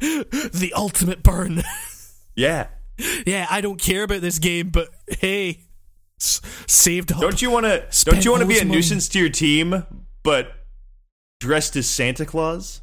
the 0.00 0.72
ultimate 0.76 1.22
burn. 1.22 1.62
Yeah. 2.36 2.68
yeah, 3.26 3.46
I 3.50 3.60
don't 3.60 3.78
care 3.78 4.02
about 4.04 4.22
this 4.22 4.38
game, 4.38 4.70
but 4.70 4.88
hey, 5.18 5.64
s- 6.18 6.40
saved 6.66 7.12
up. 7.12 7.20
Don't 7.20 7.42
you 7.42 7.50
want 7.50 7.66
to? 7.66 7.84
Don't 8.04 8.24
you 8.24 8.30
want 8.30 8.40
to 8.42 8.46
be 8.46 8.56
a 8.58 8.64
money. 8.64 8.76
nuisance 8.76 9.08
to 9.10 9.18
your 9.18 9.28
team, 9.28 9.84
but 10.22 10.50
dressed 11.40 11.74
as 11.76 11.88
Santa 11.90 12.24
Claus? 12.24 12.80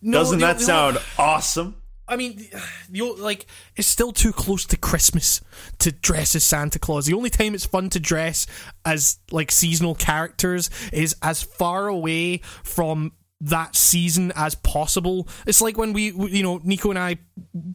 No, 0.00 0.18
Doesn't 0.18 0.38
the- 0.40 0.46
that 0.46 0.58
the- 0.58 0.64
sound 0.64 0.98
awesome? 1.18 1.76
I 2.08 2.16
mean, 2.16 2.44
you 2.90 3.14
like 3.18 3.46
it's 3.76 3.86
still 3.86 4.10
too 4.12 4.32
close 4.32 4.64
to 4.66 4.76
Christmas 4.76 5.40
to 5.78 5.92
dress 5.92 6.34
as 6.34 6.42
Santa 6.42 6.78
Claus. 6.78 7.06
The 7.06 7.14
only 7.14 7.30
time 7.30 7.54
it's 7.54 7.66
fun 7.66 7.88
to 7.90 8.00
dress 8.00 8.46
as 8.84 9.18
like 9.30 9.52
seasonal 9.52 9.94
characters 9.94 10.70
is 10.92 11.14
as 11.22 11.42
far 11.42 11.86
away 11.88 12.38
from 12.64 13.12
that 13.42 13.76
season 13.76 14.32
as 14.36 14.54
possible. 14.56 15.28
It's 15.46 15.62
like 15.62 15.78
when 15.78 15.92
we, 15.92 16.10
we- 16.12 16.30
you 16.32 16.42
know, 16.42 16.60
Nico 16.64 16.90
and 16.90 16.98
I 16.98 17.18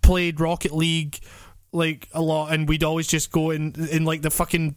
played 0.01 0.39
Rocket 0.41 0.73
League 0.73 1.17
like 1.71 2.07
a 2.13 2.21
lot, 2.21 2.53
and 2.53 2.67
we'd 2.69 2.83
always 2.83 3.07
just 3.07 3.31
go 3.31 3.51
in 3.51 3.73
in 3.91 4.03
like 4.05 4.21
the 4.21 4.31
fucking 4.31 4.75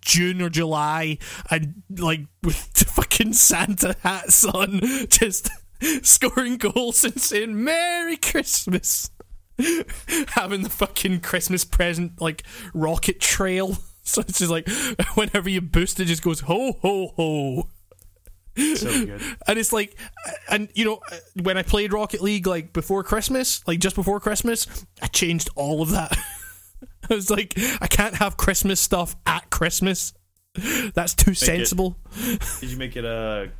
June 0.00 0.42
or 0.42 0.48
July 0.48 1.18
and 1.50 1.82
like 1.90 2.20
with 2.42 2.72
the 2.74 2.84
fucking 2.86 3.32
Santa 3.32 3.96
hats 4.00 4.44
on, 4.44 4.80
just 5.08 5.50
scoring 6.02 6.56
goals 6.56 7.04
and 7.04 7.20
saying 7.20 7.62
Merry 7.62 8.16
Christmas. 8.16 9.10
Having 10.28 10.62
the 10.62 10.70
fucking 10.70 11.20
Christmas 11.20 11.64
present 11.64 12.20
like 12.20 12.42
rocket 12.74 13.20
trail. 13.20 13.76
So 14.02 14.20
it's 14.20 14.38
just 14.38 14.50
like 14.50 14.68
whenever 15.14 15.48
you 15.48 15.60
boost 15.60 15.98
it 15.98 16.04
just 16.04 16.22
goes 16.22 16.40
ho 16.40 16.74
ho 16.82 17.12
ho. 17.16 17.68
So 18.56 19.06
good. 19.06 19.20
And 19.46 19.58
it's 19.58 19.72
like, 19.72 19.96
uh, 20.26 20.32
and 20.50 20.68
you 20.74 20.84
know, 20.84 21.00
uh, 21.10 21.16
when 21.42 21.58
I 21.58 21.62
played 21.62 21.92
Rocket 21.92 22.22
League 22.22 22.46
like 22.46 22.72
before 22.72 23.02
Christmas, 23.02 23.66
like 23.66 23.80
just 23.80 23.96
before 23.96 24.18
Christmas, 24.18 24.86
I 25.02 25.08
changed 25.08 25.50
all 25.56 25.82
of 25.82 25.90
that. 25.90 26.16
I 27.10 27.14
was 27.14 27.30
like, 27.30 27.54
I 27.80 27.86
can't 27.86 28.14
have 28.16 28.36
Christmas 28.36 28.80
stuff 28.80 29.16
at 29.26 29.50
Christmas. 29.50 30.14
That's 30.94 31.14
too 31.14 31.34
sensible. 31.34 31.96
Did 32.60 32.70
you 32.70 32.76
make 32.76 32.96
it 32.96 33.04
a 33.04 33.50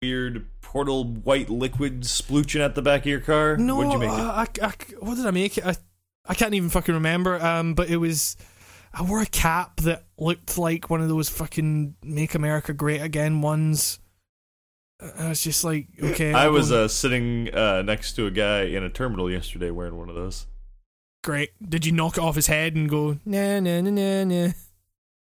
weird 0.00 0.46
portal 0.60 1.04
white 1.04 1.50
liquid 1.50 2.02
splooching 2.02 2.60
at 2.60 2.74
the 2.74 2.82
back 2.82 3.02
of 3.02 3.06
your 3.06 3.20
car? 3.20 3.56
No, 3.56 3.76
What'd 3.76 3.92
you 3.92 3.98
make 3.98 4.08
it? 4.08 4.12
I, 4.12 4.46
I, 4.62 4.72
what 5.00 5.16
did 5.16 5.26
I 5.26 5.30
make 5.30 5.58
it? 5.58 5.66
I, 5.66 5.76
I 6.26 6.34
can't 6.34 6.54
even 6.54 6.70
fucking 6.70 6.94
remember. 6.94 7.40
Um, 7.42 7.74
but 7.74 7.90
it 7.90 7.98
was, 7.98 8.36
I 8.92 9.02
wore 9.02 9.20
a 9.20 9.26
cap 9.26 9.80
that 9.82 10.04
looked 10.18 10.56
like 10.56 10.88
one 10.88 11.02
of 11.02 11.08
those 11.08 11.28
fucking 11.28 11.96
"Make 12.02 12.34
America 12.34 12.72
Great 12.72 13.02
Again" 13.02 13.42
ones. 13.42 13.98
I 15.18 15.30
was 15.30 15.42
just 15.42 15.64
like, 15.64 15.88
okay, 16.00 16.32
I 16.32 16.48
was 16.48 16.70
uh, 16.70 16.86
sitting 16.86 17.52
uh, 17.52 17.82
next 17.82 18.12
to 18.14 18.26
a 18.26 18.30
guy 18.30 18.62
in 18.62 18.84
a 18.84 18.88
terminal 18.88 19.30
yesterday 19.30 19.70
wearing 19.70 19.96
one 19.96 20.08
of 20.08 20.14
those. 20.14 20.46
Great. 21.22 21.50
Did 21.66 21.86
you 21.86 21.92
knock 21.92 22.18
it 22.18 22.20
off 22.20 22.36
his 22.36 22.46
head 22.46 22.74
and 22.74 22.88
go 22.88 23.18
nah 23.24 23.60
nah 23.60 23.80
nah 23.80 23.90
nah 23.90 24.24
nah? 24.24 24.52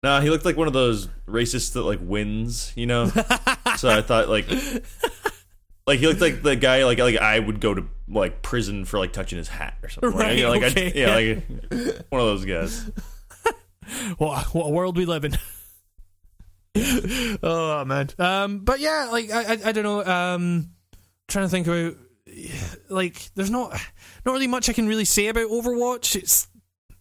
Nah, 0.03 0.19
he 0.19 0.29
looked 0.29 0.43
like 0.43 0.57
one 0.57 0.67
of 0.67 0.73
those 0.73 1.07
racists 1.27 1.73
that 1.73 1.83
like 1.83 1.99
wins, 2.01 2.73
you 2.75 2.85
know. 2.85 3.05
so 3.77 3.89
I 3.89 4.01
thought 4.01 4.27
like, 4.27 4.49
like 5.87 5.99
he 5.99 6.07
looked 6.07 6.19
like 6.19 6.43
the 6.43 6.57
guy 6.57 6.83
like 6.83 6.99
like 6.99 7.15
I 7.15 7.39
would 7.39 7.61
go 7.61 7.73
to 7.73 7.85
like 8.09 8.41
prison 8.41 8.83
for 8.83 8.99
like 8.99 9.13
touching 9.13 9.37
his 9.37 9.47
hat 9.47 9.75
or 9.81 9.87
something. 9.87 10.11
Right, 10.11 10.43
like, 10.43 10.61
like 10.61 10.71
okay. 10.71 10.87
I, 10.87 11.05
yeah, 11.05 11.15
like 11.15 12.05
one 12.09 12.21
of 12.21 12.27
those 12.27 12.45
guys. 12.45 12.91
What 14.17 14.45
what 14.55 14.67
a 14.67 14.69
world 14.69 14.97
we 14.97 15.05
live 15.05 15.25
in. 15.25 15.37
oh 17.43 17.83
man. 17.83 18.09
Um, 18.17 18.59
but 18.59 18.79
yeah, 18.79 19.09
like 19.11 19.29
I, 19.29 19.43
I, 19.43 19.59
I 19.65 19.71
don't 19.73 19.83
know. 19.83 20.03
Um, 20.05 20.71
trying 21.27 21.45
to 21.45 21.49
think 21.49 21.67
about 21.67 21.95
like 22.89 23.29
there's 23.35 23.49
not 23.51 23.71
not 24.25 24.31
really 24.33 24.47
much 24.47 24.69
I 24.69 24.73
can 24.73 24.87
really 24.87 25.05
say 25.05 25.27
about 25.27 25.49
Overwatch. 25.49 26.15
It's 26.15 26.47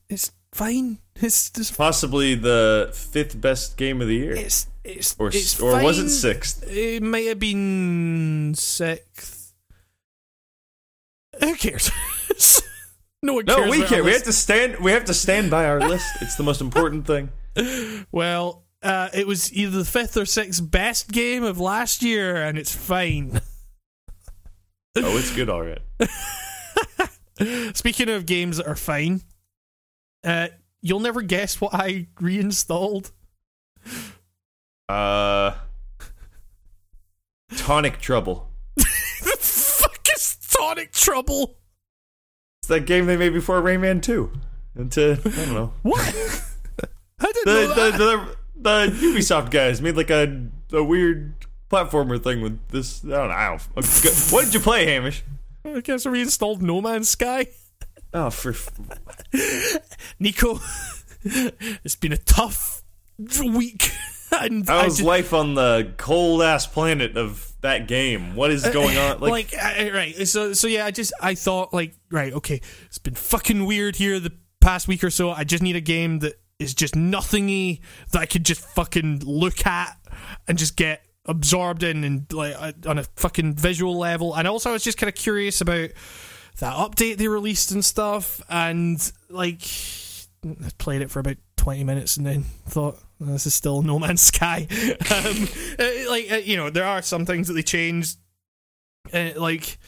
it's 0.09 0.33
fine. 0.53 0.99
It's 1.17 1.51
just 1.51 1.77
Possibly 1.77 2.35
the 2.35 2.91
fifth 2.95 3.41
best 3.41 3.77
game 3.77 4.01
of 4.03 4.09
the 4.09 4.15
year, 4.17 4.33
it's 4.33 4.67
it's 4.85 5.15
or 5.19 5.29
it's 5.29 5.61
or 5.61 5.83
was 5.83 5.99
it 5.99 6.11
sixth? 6.11 6.65
It 6.69 7.03
might 7.03 7.27
have 7.27 7.39
been 7.39 8.55
sixth. 8.57 9.53
Who 11.41 11.55
cares? 11.55 11.91
no 13.23 13.35
one 13.35 13.45
No, 13.47 13.57
cares. 13.57 13.71
we 13.71 13.83
care. 13.85 14.05
We 14.05 14.13
have 14.13 14.25
to 14.25 14.33
stand. 14.33 14.79
We 14.81 14.93
have 14.93 15.05
to 15.07 15.15
stand 15.15 15.51
by 15.51 15.67
our 15.67 15.81
list. 15.81 16.07
It's 16.21 16.37
the 16.37 16.43
most 16.43 16.61
important 16.67 17.07
thing. 17.07 17.31
Well, 18.11 18.65
uh, 18.83 19.09
it 19.15 19.27
was 19.27 19.53
either 19.53 19.79
the 19.79 19.85
fifth 19.85 20.17
or 20.17 20.27
sixth 20.27 20.71
best 20.71 21.11
game 21.11 21.43
of 21.45 21.59
last 21.61 22.03
year, 22.03 22.37
and 22.37 22.59
it's 22.59 22.75
fine. 22.75 23.41
Oh, 24.97 25.17
it's 25.17 25.35
good, 25.35 25.49
all 25.49 25.63
right. 25.63 25.81
Speaking 27.77 28.09
of 28.11 28.27
games 28.27 28.59
that 28.59 28.67
are 28.67 28.77
fine, 28.77 29.23
uh, 30.23 30.49
you'll 30.83 31.01
never 31.01 31.23
guess 31.23 31.61
what 31.61 31.73
I 31.75 32.09
reinstalled. 32.21 33.11
Uh, 34.89 35.55
tonic 37.57 38.01
trouble. 38.01 38.51
the 38.77 38.85
fuck 39.41 40.07
is 40.15 40.37
Tonic 40.51 40.93
Trouble? 40.93 41.57
It's 42.61 42.69
that 42.69 42.87
game 42.87 43.07
they 43.07 43.17
made 43.17 43.33
before 43.33 43.61
Rayman 43.63 44.03
Two. 44.03 44.31
Into 44.77 45.19
I 45.25 45.29
don't 45.31 45.55
know. 45.55 45.73
What? 45.83 46.15
I 47.19 47.33
didn't 47.33 47.45
The 47.45 47.53
know 47.53 47.75
that. 47.91 47.99
the, 47.99 48.37
the 48.61 48.91
the 48.91 49.07
Ubisoft 49.07 49.51
guys 49.51 49.81
made 49.83 49.97
like 49.97 50.11
a 50.11 50.47
a 50.73 50.83
weird 50.85 51.35
platformer 51.73 52.23
thing 52.23 52.43
with 52.43 52.61
this. 52.69 53.03
I 53.05 53.09
don't 53.09 53.29
know. 53.29 53.35
I 53.35 53.47
don't, 53.49 54.31
what 54.31 54.45
did 54.45 54.55
you 54.55 54.61
play, 54.61 54.87
Hamish? 54.87 55.25
I 55.65 55.81
guess 55.81 56.07
I 56.07 56.11
reinstalled 56.11 56.61
No 56.63 56.81
Man's 56.81 57.09
Sky. 57.09 57.47
Oh, 58.15 58.29
for 58.31 58.55
Nico, 60.19 60.61
it's 61.25 61.97
been 61.97 62.13
a 62.13 62.19
tough 62.19 62.83
week. 63.41 63.91
And 64.41 64.69
I 64.69 64.83
how's 64.83 64.97
just- 64.97 65.07
life 65.07 65.35
on 65.35 65.55
the 65.55 65.93
cold 65.99 66.43
ass 66.43 66.67
planet 66.67 67.17
of 67.17 67.53
that 67.61 67.87
game? 67.87 68.35
What 68.35 68.51
is 68.51 68.67
going 68.67 68.97
on? 68.99 69.21
like, 69.21 69.53
uh, 69.55 69.91
right 69.93 70.15
so 70.27 70.53
so 70.55 70.67
yeah 70.67 70.87
i 70.87 70.91
just 70.91 71.13
i 71.21 71.35
thought 71.35 71.73
like 71.75 71.95
right 72.11 72.33
okay 72.33 72.61
it's 72.87 72.97
been 72.99 73.15
fucking 73.15 73.67
weird 73.67 73.97
here 73.97 74.19
the 74.19 74.33
past 74.61 74.89
week 74.89 75.05
or 75.05 75.11
so 75.11 75.31
i 75.31 75.45
just 75.45 75.63
need 75.63 75.77
a 75.77 75.81
game 75.83 76.21
that 76.21 76.41
is 76.59 76.73
just 76.75 76.97
nothingy 76.97 77.83
that 78.11 78.21
i 78.23 78.27
could 78.27 78.45
just 78.45 78.61
fucking 78.63 79.21
look 79.25 79.67
at 79.67 79.97
and 80.49 80.57
just 80.59 80.77
get 80.77 81.05
absorbed 81.27 81.83
in 81.83 82.05
and 82.05 82.33
like 82.33 82.55
uh, 82.59 82.73
on 82.87 82.99
a 82.99 83.05
fucking 83.17 83.55
visual 83.55 83.97
level. 83.97 84.35
And 84.35 84.49
also 84.49 84.71
i 84.71 84.73
was 84.73 84.85
just 84.85 84.99
kind 84.99 85.09
of 85.09 85.15
curious 85.15 85.61
about 85.61 85.91
that 86.59 86.75
update 86.75 87.17
they 87.17 87.29
released 87.29 87.71
and 87.71 87.85
stuff. 87.85 88.43
And 88.49 89.13
like 89.29 89.63
I 90.45 90.71
played 90.79 91.03
it 91.03 91.11
for 91.11 91.21
about 91.21 91.37
20 91.57 91.85
minutes 91.85 92.17
and 92.17 92.27
then 92.27 92.43
thought 92.67 92.99
"Oh, 93.21 93.27
this 93.27 93.47
is 93.47 93.55
still 93.55 93.83
no 93.83 93.99
man's 93.99 94.23
sky. 94.23 94.67
Um, 95.13 95.49
uh, 95.79 96.11
like 96.11 96.33
uh, 96.33 96.37
you 96.37 96.57
know 96.57 96.71
there 96.71 96.87
are 96.87 97.03
some 97.03 97.27
things 97.27 97.49
that 97.49 97.55
they 97.55 97.63
changed. 97.63 98.19
Uh, 99.13 99.31
like 99.37 99.79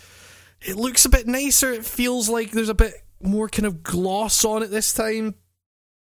it 0.62 0.76
looks 0.76 1.04
a 1.04 1.08
bit 1.08 1.26
nicer. 1.26 1.72
It 1.72 1.84
feels 1.84 2.28
like 2.28 2.50
there's 2.50 2.68
a 2.68 2.74
bit 2.74 2.94
more 3.22 3.48
kind 3.48 3.66
of 3.66 3.82
gloss 3.82 4.44
on 4.44 4.62
it 4.62 4.70
this 4.70 4.92
time 4.92 5.34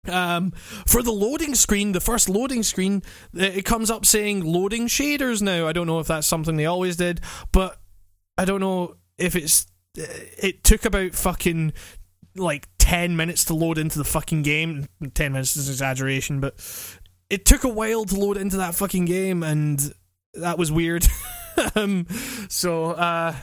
um, 0.08 0.52
for 0.86 1.02
the 1.02 1.12
loading 1.12 1.56
screen, 1.56 1.92
the 1.92 2.00
first 2.02 2.30
loading 2.30 2.64
screen, 2.64 3.04
uh, 3.38 3.44
it 3.44 3.66
comes 3.66 3.90
up 3.90 4.06
saying 4.06 4.44
loading 4.44 4.88
shaders 4.88 5.42
now. 5.42 5.68
I 5.68 5.74
don't 5.74 5.88
know 5.88 6.00
if 6.00 6.08
that's 6.08 6.28
something 6.28 6.56
they 6.58 6.66
always 6.66 6.98
did, 6.98 7.22
but 7.52 7.80
I 8.38 8.46
don't 8.46 8.60
know 8.62 8.96
if 9.18 9.36
it's. 9.36 9.68
uh, 9.98 10.04
It 10.42 10.64
took 10.64 10.86
about 10.86 11.14
fucking 11.14 11.74
like 12.36 12.68
10 12.80 13.16
minutes 13.16 13.46
to 13.46 13.54
load 13.54 13.78
into 13.78 13.98
the 13.98 14.04
fucking 14.04 14.42
game. 14.42 14.88
10 15.14 15.32
minutes 15.32 15.56
is 15.56 15.70
exaggeration, 15.70 16.40
but 16.40 16.56
it 17.30 17.46
took 17.46 17.64
a 17.64 17.70
while 17.70 18.04
to 18.06 18.20
load 18.20 18.38
into 18.38 18.58
that 18.58 18.76
fucking 18.76 19.06
game, 19.06 19.44
and 19.44 19.94
that 20.34 20.58
was 20.58 20.72
weird. 20.72 21.06
um, 21.76 22.08
so, 22.50 22.92
uh, 22.92 23.36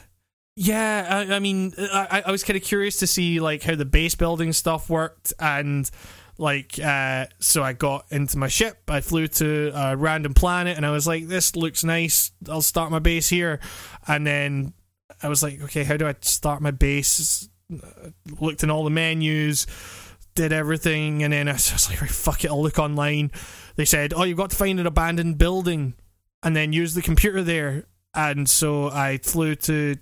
yeah, 0.57 1.25
I, 1.31 1.37
I 1.37 1.39
mean, 1.39 1.73
I, 1.79 2.23
I 2.27 2.31
was 2.31 2.45
kind 2.45 2.57
of 2.57 2.63
curious 2.63 2.97
to 2.97 3.07
see 3.07 3.41
like 3.41 3.63
how 3.63 3.77
the 3.77 3.85
base 3.85 4.15
building 4.15 4.53
stuff 4.53 4.91
worked, 4.91 5.33
and 5.39 5.89
like, 6.41 6.79
uh, 6.83 7.27
so 7.39 7.63
I 7.63 7.75
got 7.75 8.07
into 8.11 8.39
my 8.39 8.49
ship. 8.49 8.79
I 8.89 9.03
flew 9.03 9.29
to 9.29 9.73
a 9.75 9.95
random 9.95 10.33
planet, 10.33 10.77
and 10.77 10.87
I 10.87 10.91
was 10.91 11.07
like, 11.07 11.29
"This 11.29 11.55
looks 11.55 11.85
nice. 11.85 12.33
I'll 12.49 12.63
start 12.63 12.91
my 12.91 12.99
base 12.99 13.29
here." 13.29 13.61
And 14.09 14.27
then 14.27 14.73
I 15.23 15.29
was 15.29 15.43
like, 15.43 15.61
"Okay, 15.65 15.85
how 15.85 15.99
do 15.99 16.09
I 16.09 16.15
start 16.23 16.63
my 16.63 16.71
base?" 16.71 17.49
Looked 18.41 18.63
in 18.63 18.71
all 18.71 18.85
the 18.85 18.91
menus, 18.91 19.67
did 20.35 20.53
everything, 20.53 21.23
and 21.23 21.33
then 21.33 21.47
I 21.47 21.53
was 21.53 21.89
like, 21.91 22.01
"Right, 22.01 22.11
fuck 22.11 22.43
it, 22.43 22.51
I'll 22.51 22.63
look 22.63 22.79
online." 22.79 23.31
They 23.77 23.85
said, 23.85 24.15
"Oh, 24.15 24.25
you've 24.25 24.39
got 24.39 24.51
to 24.51 24.57
find 24.57 24.81
an 24.81 24.87
abandoned 24.87 25.37
building, 25.37 25.95
and 26.43 26.57
then 26.57 26.73
use 26.73 26.95
the 26.95 27.03
computer 27.03 27.43
there." 27.43 27.85
And 28.15 28.49
so 28.49 28.89
I 28.89 29.19
flew 29.19 29.55
to 29.57 29.97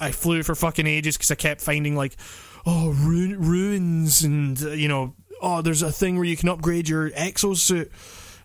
I 0.00 0.12
flew 0.12 0.44
for 0.44 0.54
fucking 0.54 0.86
ages 0.86 1.16
because 1.16 1.30
I 1.32 1.34
kept 1.34 1.60
finding 1.60 1.96
like, 1.96 2.16
oh, 2.66 2.90
ru- 2.90 3.36
ruins 3.36 4.22
and 4.22 4.60
uh, 4.62 4.70
you 4.70 4.88
know, 4.88 5.14
oh, 5.44 5.62
there's 5.62 5.82
a 5.82 5.92
thing 5.92 6.16
where 6.16 6.24
you 6.24 6.36
can 6.36 6.48
upgrade 6.48 6.88
your 6.88 7.10
exosuit 7.10 7.90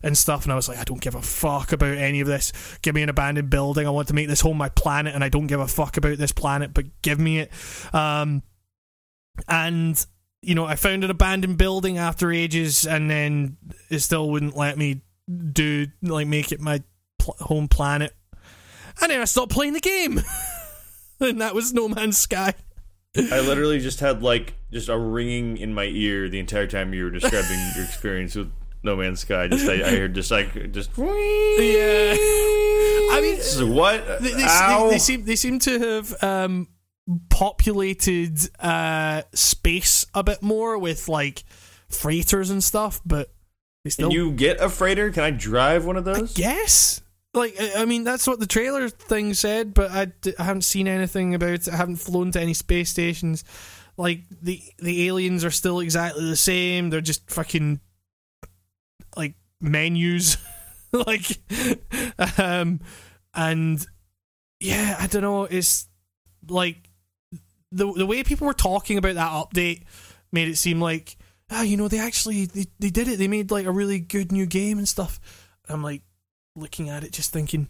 and 0.03 0.17
stuff. 0.17 0.43
And 0.43 0.51
I 0.51 0.55
was 0.55 0.67
like, 0.67 0.77
I 0.77 0.83
don't 0.83 1.01
give 1.01 1.15
a 1.15 1.21
fuck 1.21 1.71
about 1.71 1.97
any 1.97 2.19
of 2.19 2.27
this. 2.27 2.51
Give 2.81 2.95
me 2.95 3.01
an 3.01 3.09
abandoned 3.09 3.49
building. 3.49 3.87
I 3.87 3.91
want 3.91 4.07
to 4.09 4.13
make 4.13 4.27
this 4.27 4.41
home 4.41 4.57
my 4.57 4.69
planet, 4.69 5.15
and 5.15 5.23
I 5.23 5.29
don't 5.29 5.47
give 5.47 5.59
a 5.59 5.67
fuck 5.67 5.97
about 5.97 6.17
this 6.17 6.31
planet, 6.31 6.73
but 6.73 6.85
give 7.01 7.19
me 7.19 7.39
it. 7.39 7.51
Um, 7.93 8.43
and 9.47 10.05
you 10.41 10.55
know, 10.55 10.65
I 10.65 10.75
found 10.75 11.03
an 11.03 11.11
abandoned 11.11 11.57
building 11.57 11.97
after 11.97 12.31
ages, 12.31 12.85
and 12.85 13.09
then 13.09 13.57
it 13.89 13.99
still 13.99 14.29
wouldn't 14.29 14.55
let 14.55 14.77
me 14.77 15.01
do 15.51 15.87
like 16.01 16.27
make 16.27 16.51
it 16.51 16.59
my 16.59 16.83
pl- 17.17 17.35
home 17.39 17.67
planet. 17.67 18.13
And 19.01 19.11
then 19.11 19.21
I 19.21 19.25
stopped 19.25 19.51
playing 19.51 19.73
the 19.73 19.79
game. 19.79 20.21
and 21.19 21.41
that 21.41 21.55
was 21.55 21.73
No 21.73 21.87
Man's 21.87 22.17
Sky. 22.17 22.53
I 23.15 23.39
literally 23.39 23.79
just 23.79 23.99
had 24.01 24.21
like 24.21 24.53
just 24.71 24.89
a 24.89 24.97
ringing 24.97 25.57
in 25.57 25.73
my 25.73 25.85
ear 25.85 26.29
the 26.29 26.39
entire 26.39 26.67
time 26.67 26.93
you 26.93 27.03
were 27.05 27.09
describing 27.09 27.59
your 27.75 27.85
experience 27.85 28.35
with 28.35 28.51
No 28.83 28.95
Man's 28.95 29.21
Sky. 29.21 29.47
Just 29.47 29.67
I, 29.67 29.73
I 29.85 29.95
heard 29.97 30.13
just 30.15 30.31
like 30.31 30.71
just 30.71 30.91
Yeah. 30.97 32.15
I 33.11 33.19
mean, 33.21 33.73
what? 33.75 34.05
they, 34.21 34.31
they, 34.31 34.35
they, 34.35 34.87
they 34.91 34.97
seem 34.99 35.25
they 35.25 35.35
seem 35.35 35.59
to 35.59 35.79
have 35.79 36.23
um, 36.23 36.67
populated 37.29 38.37
uh, 38.59 39.23
space 39.33 40.05
a 40.13 40.23
bit 40.23 40.41
more 40.41 40.77
with 40.77 41.07
like 41.07 41.43
freighters 41.89 42.49
and 42.49 42.63
stuff, 42.63 43.01
but 43.05 43.31
they 43.83 43.89
still 43.89 44.09
Can 44.09 44.15
you 44.15 44.31
get 44.31 44.59
a 44.61 44.69
freighter? 44.69 45.09
Can 45.11 45.23
I 45.23 45.31
drive 45.31 45.85
one 45.85 45.97
of 45.97 46.05
those? 46.05 46.37
Yes. 46.37 47.01
Like, 47.33 47.55
I 47.59 47.81
I 47.81 47.85
mean, 47.85 48.03
that's 48.03 48.27
what 48.27 48.39
the 48.39 48.47
trailer 48.47 48.89
thing 48.89 49.33
said, 49.33 49.73
but 49.73 49.91
I, 49.91 50.05
d- 50.05 50.33
I 50.39 50.43
haven't 50.43 50.63
seen 50.63 50.87
anything 50.87 51.35
about 51.35 51.49
it. 51.51 51.69
I 51.69 51.75
haven't 51.75 51.97
flown 51.97 52.31
to 52.31 52.41
any 52.41 52.53
space 52.53 52.89
stations. 52.89 53.43
Like, 53.99 54.21
the 54.41 54.61
the 54.77 55.07
aliens 55.07 55.43
are 55.43 55.51
still 55.51 55.81
exactly 55.81 56.23
the 56.23 56.37
same. 56.37 56.89
They're 56.89 57.01
just 57.01 57.29
fucking, 57.29 57.81
like, 59.17 59.35
menus. 59.59 60.37
like, 60.93 61.25
um, 62.37 62.79
and 63.33 63.85
yeah, 64.61 64.95
I 64.97 65.07
don't 65.07 65.21
know. 65.21 65.43
It's 65.43 65.89
like, 66.47 66.77
the, 67.73 67.91
the 67.91 68.05
way 68.05 68.23
people 68.23 68.47
were 68.47 68.53
talking 68.53 68.97
about 68.97 69.15
that 69.15 69.33
update 69.33 69.83
made 70.31 70.47
it 70.47 70.55
seem 70.55 70.79
like, 70.79 71.17
ah, 71.51 71.63
you 71.63 71.75
know, 71.75 71.89
they 71.89 71.99
actually, 71.99 72.45
they, 72.45 72.67
they 72.79 72.89
did 72.89 73.09
it. 73.09 73.19
They 73.19 73.27
made, 73.27 73.51
like, 73.51 73.65
a 73.65 73.71
really 73.71 73.99
good 73.99 74.31
new 74.31 74.45
game 74.45 74.77
and 74.77 74.87
stuff. 74.87 75.19
I'm 75.67 75.83
like, 75.83 76.03
looking 76.55 76.87
at 76.87 77.03
it, 77.03 77.11
just 77.11 77.33
thinking, 77.33 77.67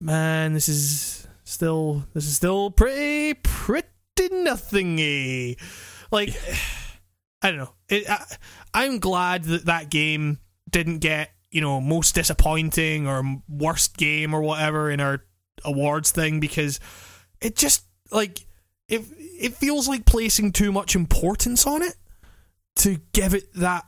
man, 0.00 0.52
this 0.54 0.68
is 0.68 1.26
still 1.42 2.04
this 2.14 2.26
is 2.26 2.36
still 2.36 2.70
pretty 2.70 3.34
pretty 3.34 3.88
nothingy. 4.18 5.56
Like, 6.10 6.30
I 7.42 7.50
don't 7.50 7.58
know. 7.58 7.74
It, 7.88 8.08
I, 8.10 8.24
I'm 8.74 8.98
glad 8.98 9.44
that 9.44 9.66
that 9.66 9.90
game 9.90 10.38
didn't 10.70 10.98
get 10.98 11.30
you 11.50 11.60
know 11.62 11.80
most 11.80 12.14
disappointing 12.14 13.06
or 13.06 13.22
worst 13.48 13.96
game 13.96 14.34
or 14.34 14.42
whatever 14.42 14.90
in 14.90 15.00
our 15.00 15.24
awards 15.64 16.10
thing 16.10 16.40
because 16.40 16.78
it 17.40 17.56
just 17.56 17.84
like 18.10 18.46
it 18.88 19.02
it 19.40 19.54
feels 19.54 19.88
like 19.88 20.04
placing 20.04 20.52
too 20.52 20.70
much 20.72 20.94
importance 20.94 21.66
on 21.66 21.82
it 21.82 21.94
to 22.76 22.98
give 23.12 23.32
it 23.34 23.52
that 23.54 23.86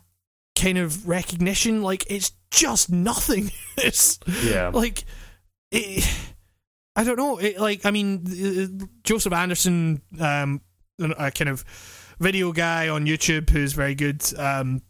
kind 0.59 0.79
of 0.79 1.07
recognition 1.07 1.83
like 1.83 2.05
it's 2.11 2.33
just 2.51 2.91
nothing 2.91 3.51
it's 3.77 4.19
Yeah. 4.45 4.69
like 4.69 5.05
it, 5.71 6.09
i 6.97 7.05
don't 7.05 7.17
know. 7.17 7.39
It, 7.39 7.59
like 7.61 7.85
i 7.87 7.91
mean 7.91 8.89
joseph 9.05 9.33
anderson 9.33 10.03
um 10.21 10.61
a 11.01 11.31
kind 11.31 11.49
of 11.49 11.65
video 12.19 12.53
guy 12.53 12.89
on 12.89 13.07
youtube 13.07 13.49
who's 13.51 13.73
very 13.73 13.95
good 13.95 14.23
um 14.39 14.83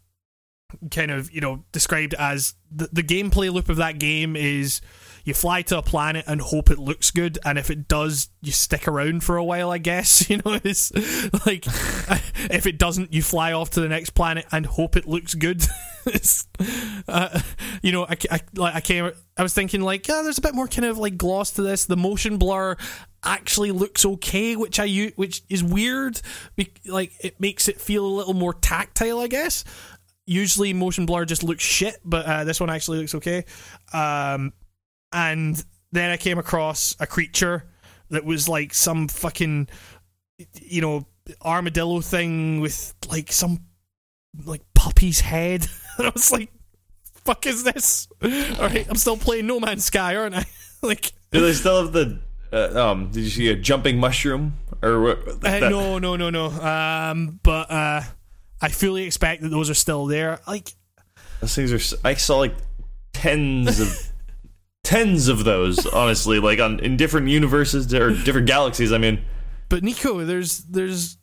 kind 0.89 1.11
of 1.11 1.31
you 1.31 1.41
know 1.41 1.63
described 1.71 2.13
as 2.15 2.55
the, 2.71 2.89
the 2.91 3.03
gameplay 3.03 3.51
loop 3.51 3.69
of 3.69 3.77
that 3.77 3.99
game 3.99 4.35
is 4.35 4.81
you 5.23 5.33
fly 5.33 5.61
to 5.61 5.77
a 5.77 5.81
planet 5.81 6.25
and 6.27 6.41
hope 6.41 6.69
it 6.69 6.79
looks 6.79 7.11
good 7.11 7.37
and 7.45 7.59
if 7.59 7.69
it 7.69 7.87
does 7.87 8.29
you 8.41 8.51
stick 8.51 8.87
around 8.87 9.23
for 9.23 9.37
a 9.37 9.43
while 9.43 9.71
i 9.71 9.77
guess 9.77 10.29
you 10.29 10.37
know 10.37 10.59
it's 10.63 10.91
like 11.45 11.65
if 12.49 12.65
it 12.65 12.77
doesn't 12.77 13.13
you 13.13 13.21
fly 13.21 13.53
off 13.53 13.69
to 13.69 13.81
the 13.81 13.89
next 13.89 14.11
planet 14.11 14.45
and 14.51 14.65
hope 14.65 14.95
it 14.95 15.07
looks 15.07 15.33
good 15.33 15.63
uh, 17.07 17.39
you 17.81 17.91
know 17.91 18.05
I, 18.05 18.17
I, 18.29 18.39
like, 18.55 18.75
I 18.75 18.81
came 18.81 19.11
i 19.37 19.43
was 19.43 19.53
thinking 19.53 19.81
like 19.81 20.07
yeah 20.07 20.21
there's 20.23 20.37
a 20.37 20.41
bit 20.41 20.55
more 20.55 20.67
kind 20.67 20.85
of 20.85 20.97
like 20.97 21.17
gloss 21.17 21.51
to 21.51 21.61
this 21.61 21.85
the 21.85 21.97
motion 21.97 22.37
blur 22.37 22.75
actually 23.23 23.71
looks 23.71 24.03
okay 24.03 24.55
which 24.55 24.79
i 24.79 25.11
which 25.15 25.43
is 25.47 25.63
weird 25.63 26.19
like 26.87 27.13
it 27.19 27.39
makes 27.39 27.67
it 27.67 27.79
feel 27.79 28.05
a 28.05 28.07
little 28.07 28.33
more 28.33 28.53
tactile 28.53 29.19
i 29.19 29.27
guess 29.27 29.63
usually 30.25 30.73
motion 30.73 31.05
blur 31.05 31.25
just 31.25 31.43
looks 31.43 31.63
shit, 31.63 31.97
but 32.05 32.25
uh, 32.25 32.43
this 32.43 32.59
one 32.59 32.69
actually 32.69 32.99
looks 32.99 33.15
okay. 33.15 33.45
Um, 33.93 34.53
and 35.11 35.63
then 35.91 36.11
I 36.11 36.17
came 36.17 36.37
across 36.37 36.95
a 36.99 37.07
creature 37.07 37.65
that 38.09 38.23
was 38.23 38.47
like 38.47 38.73
some 38.73 39.07
fucking, 39.07 39.67
you 40.53 40.81
know, 40.81 41.05
armadillo 41.43 42.01
thing 42.01 42.61
with 42.61 42.93
like 43.09 43.31
some 43.31 43.65
like 44.45 44.61
puppy's 44.73 45.19
head. 45.19 45.67
and 46.01 46.07
I 46.09 46.11
was 46.13 46.31
like, 46.31 46.51
"Fuck 47.25 47.45
is 47.45 47.63
this?" 47.63 48.07
All 48.21 48.29
right, 48.29 48.85
I'm 48.89 48.95
still 48.95 49.17
playing 49.17 49.47
No 49.47 49.59
Man's 49.59 49.85
Sky, 49.85 50.15
aren't 50.15 50.35
I? 50.35 50.45
like, 50.81 51.11
do 51.31 51.41
they 51.41 51.53
still 51.53 51.83
have 51.83 51.93
the? 51.93 52.19
Uh, 52.53 52.89
um, 52.89 53.11
did 53.11 53.23
you 53.23 53.29
see 53.29 53.49
a 53.49 53.55
jumping 53.55 53.97
mushroom 53.97 54.53
or 54.81 55.01
what? 55.01 55.45
Uh, 55.45 55.69
no, 55.69 55.99
no, 55.99 56.17
no, 56.17 56.29
no. 56.29 56.47
Um, 56.47 57.39
but 57.43 57.71
uh 57.71 58.01
I 58.61 58.69
fully 58.69 59.03
expect 59.03 59.41
that 59.41 59.49
those 59.49 59.69
are 59.69 59.75
still 59.75 60.05
there. 60.05 60.39
Like 60.47 60.73
those 61.39 61.55
things 61.55 61.93
are. 61.93 61.97
I 62.07 62.13
saw 62.13 62.37
like 62.37 62.53
tens 63.11 63.79
of 63.79 64.11
tens 64.83 65.27
of 65.27 65.43
those. 65.43 65.85
Honestly, 65.87 66.39
like 66.39 66.59
on 66.59 66.79
in 66.79 66.95
different 66.95 67.27
universes 67.29 67.91
or 67.93 68.11
different 68.11 68.47
galaxies. 68.47 68.91
I 68.91 68.99
mean, 68.99 69.21
but 69.67 69.83
Nico, 69.83 70.23
there's 70.23 70.59
there's 70.59 71.17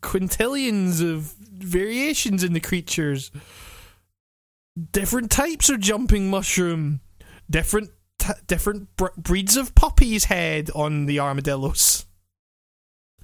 quintillions 0.00 1.02
of 1.02 1.34
variations 1.52 2.44
in 2.44 2.52
the 2.52 2.60
creatures. 2.60 3.32
Different 4.92 5.30
types 5.30 5.68
of 5.68 5.80
jumping 5.80 6.30
mushroom. 6.30 7.00
Different 7.48 7.90
t- 8.18 8.32
different 8.46 8.94
br- 8.96 9.08
breeds 9.16 9.56
of 9.56 9.74
puppy's 9.74 10.24
head 10.24 10.70
on 10.74 11.06
the 11.06 11.18
armadillos. 11.18 12.06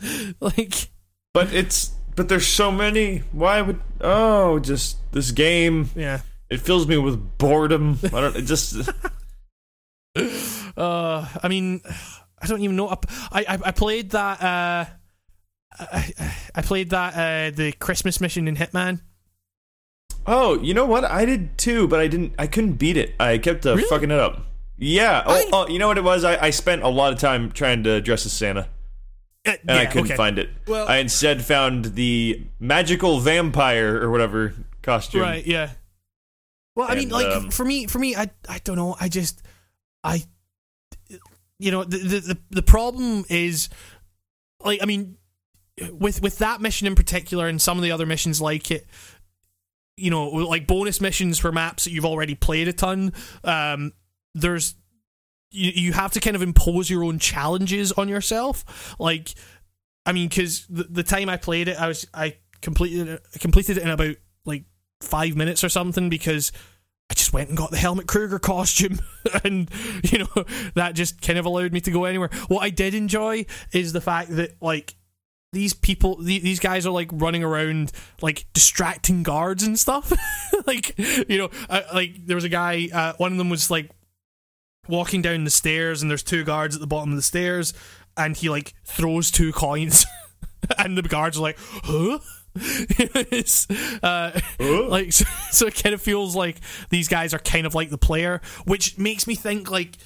like, 0.40 0.90
but 1.32 1.53
it's 1.53 1.92
but 2.16 2.28
there's 2.28 2.47
so 2.47 2.72
many. 2.72 3.18
Why 3.30 3.62
would 3.62 3.80
oh 4.01 4.59
just 4.59 4.99
this 5.12 5.30
game? 5.30 5.90
Yeah, 5.94 6.20
it 6.51 6.61
fills 6.61 6.88
me 6.88 6.97
with 6.97 7.38
boredom. 7.38 7.99
I 8.05 8.20
don't 8.20 8.36
it 8.36 8.42
just. 8.42 8.88
uh, 10.76 11.28
I 11.42 11.49
mean, 11.49 11.80
I 12.40 12.47
don't 12.47 12.62
even 12.62 12.76
know. 12.76 12.88
I 12.88 12.97
I, 13.32 13.59
I 13.66 13.70
played 13.70 14.11
that. 14.11 14.42
Uh, 14.42 14.86
I, 15.78 16.14
I 16.55 16.62
played 16.62 16.90
that 16.90 17.14
uh, 17.14 17.55
the 17.55 17.72
Christmas 17.72 18.20
mission 18.20 18.49
in 18.49 18.57
Hitman. 18.57 19.03
Oh, 20.27 20.61
you 20.61 20.74
know 20.74 20.85
what? 20.85 21.05
I 21.05 21.24
did 21.24 21.57
too, 21.57 21.87
but 21.87 22.01
I 22.01 22.09
didn't. 22.09 22.35
I 22.39 22.47
couldn't 22.47 22.74
beat 22.74 22.97
it. 22.97 23.14
I 23.20 23.39
kept 23.39 23.64
uh, 23.64 23.77
really? 23.77 23.89
fucking 23.89 24.11
it 24.11 24.18
up. 24.18 24.43
Yeah. 24.77 25.22
Oh, 25.24 25.35
I, 25.35 25.51
oh, 25.53 25.68
you 25.68 25.79
know 25.79 25.89
what 25.89 25.99
it 25.99 26.05
was? 26.05 26.24
I, 26.24 26.47
I 26.47 26.51
spent 26.51 26.83
a 26.83 26.89
lot 26.89 27.12
of 27.12 27.18
time 27.18 27.53
trying 27.53 27.85
to 27.85 28.01
dress 28.01 28.27
as 28.27 28.33
Santa. 28.33 28.68
Uh, 29.47 29.51
and 29.51 29.61
yeah, 29.68 29.77
I 29.77 29.87
couldn't 29.87 30.07
okay. 30.07 30.16
find 30.16 30.39
it. 30.39 30.51
Well, 30.66 30.89
I 30.89 30.97
instead 30.97 31.45
found 31.45 31.85
the 31.97 32.43
magical 32.59 33.20
vampire 33.20 34.03
or 34.03 34.11
whatever 34.11 34.55
costume. 34.83 35.22
Right. 35.22 35.47
Yeah. 35.47 35.70
Well, 36.74 36.89
I 36.89 36.93
and, 36.93 37.01
mean, 37.01 37.09
like 37.11 37.27
um, 37.27 37.51
for 37.51 37.64
me, 37.64 37.87
for 37.87 37.99
me, 37.99 38.16
I 38.16 38.31
I 38.49 38.59
don't 38.64 38.77
know. 38.77 38.97
I 39.01 39.09
just 39.09 39.43
I 40.03 40.24
you 41.59 41.70
know 41.70 41.85
the 41.85 41.99
the 41.99 42.39
the 42.51 42.62
problem 42.62 43.24
is 43.29 43.68
like 44.64 44.83
I 44.83 44.87
mean 44.87 45.16
with 45.93 46.22
with 46.22 46.39
that 46.39 46.61
mission 46.61 46.87
in 46.87 46.95
particular 46.95 47.49
and 47.49 47.61
some 47.61 47.79
of 47.79 47.85
the 47.85 47.93
other 47.93 48.07
missions 48.07 48.41
like 48.41 48.70
it 48.70 48.87
you 49.97 50.11
know 50.11 50.26
like 50.28 50.66
bonus 50.66 51.01
missions 51.01 51.38
for 51.38 51.53
maps 51.53 51.84
that 51.84 51.90
you've 51.90 52.05
already 52.05 52.34
played 52.34 52.68
a 52.68 52.72
ton 52.72 53.12
um 53.44 53.92
there's 54.34 54.74
you, 55.51 55.72
you 55.74 55.92
have 55.92 56.12
to 56.12 56.20
kind 56.20 56.36
of 56.36 56.42
impose 56.42 56.90
your 56.90 57.05
own 57.05 57.18
challenges 57.18 57.92
on 57.92 58.09
yourself. 58.09 58.94
Like, 58.99 59.34
I 60.05 60.12
mean, 60.12 60.28
because 60.28 60.66
the, 60.68 60.84
the 60.84 61.03
time 61.03 61.28
I 61.28 61.36
played 61.36 61.68
it, 61.68 61.80
I 61.80 61.88
was 61.88 62.07
I 62.14 62.36
completed 62.61 63.09
it, 63.09 63.26
completed 63.40 63.78
it 63.78 63.82
in 63.82 63.88
about 63.88 64.16
like 64.44 64.64
five 65.01 65.36
minutes 65.36 65.64
or 65.64 65.68
something 65.68 66.09
because 66.09 66.53
I 67.11 67.14
just 67.14 67.32
went 67.32 67.49
and 67.49 67.59
got 67.59 67.70
the 67.70 67.76
Helmut 67.76 68.07
Kruger 68.07 68.38
costume, 68.38 69.01
and 69.44 69.70
you 70.03 70.18
know 70.18 70.44
that 70.74 70.94
just 70.94 71.22
kind 71.22 71.38
of 71.38 71.47
allowed 71.47 71.72
me 71.72 71.80
to 71.80 71.90
go 71.90 72.05
anywhere. 72.05 72.30
What 72.49 72.62
I 72.62 72.70
did 72.70 72.94
enjoy 72.94 73.47
is 73.72 73.92
the 73.92 74.01
fact 74.01 74.34
that 74.36 74.61
like 74.61 74.94
these 75.53 75.72
people 75.72 76.16
these 76.16 76.61
guys 76.61 76.86
are 76.86 76.90
like 76.90 77.09
running 77.12 77.42
around 77.42 77.92
like 78.20 78.47
distracting 78.53 79.22
guards 79.22 79.62
and 79.62 79.78
stuff. 79.78 80.12
Like 80.66 80.99
you 80.99 81.38
know 81.38 81.51
uh, 81.68 81.82
like 81.94 82.26
there 82.26 82.34
was 82.34 82.42
a 82.42 82.49
guy 82.49 82.88
uh, 82.92 83.12
one 83.18 83.30
of 83.30 83.38
them 83.38 83.51
was 83.51 83.70
like 83.70 83.90
walking 84.88 85.22
down 85.22 85.44
the 85.44 85.51
stairs 85.51 86.03
and 86.03 86.11
there's 86.11 86.24
two 86.24 86.42
guards 86.42 86.74
at 86.74 86.80
the 86.80 86.86
bottom 86.88 87.11
of 87.11 87.16
the 87.16 87.22
stairs 87.22 87.72
and 88.16 88.36
he 88.36 88.49
like 88.49 88.74
throws 88.84 89.30
two 89.30 89.53
coins. 89.53 90.07
And 90.78 90.99
the 90.99 91.03
guards 91.03 91.38
are 91.38 91.42
like 91.42 91.59
huh? 91.61 92.18
It's 92.57 93.70
uh, 94.03 94.40
like 94.59 95.12
so, 95.12 95.24
so, 95.51 95.66
it 95.66 95.80
kind 95.80 95.94
of 95.94 96.03
feels 96.03 96.34
like 96.34 96.57
these 96.90 97.07
guys 97.07 97.32
are 97.34 97.38
kind 97.38 97.66
of 97.66 97.74
like 97.76 97.90
the 97.90 97.99
player 97.99 98.40
which 98.64 98.99
makes 98.99 99.28
me 99.28 99.36
think 99.36 99.70
like 99.70 99.97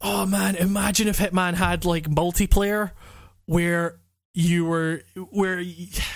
oh 0.00 0.24
man 0.24 0.54
imagine 0.54 1.08
if 1.08 1.18
hitman 1.18 1.54
had 1.54 1.84
like 1.84 2.08
multiplayer 2.08 2.92
where 3.46 3.98
you 4.34 4.64
were 4.64 5.02
where 5.30 5.62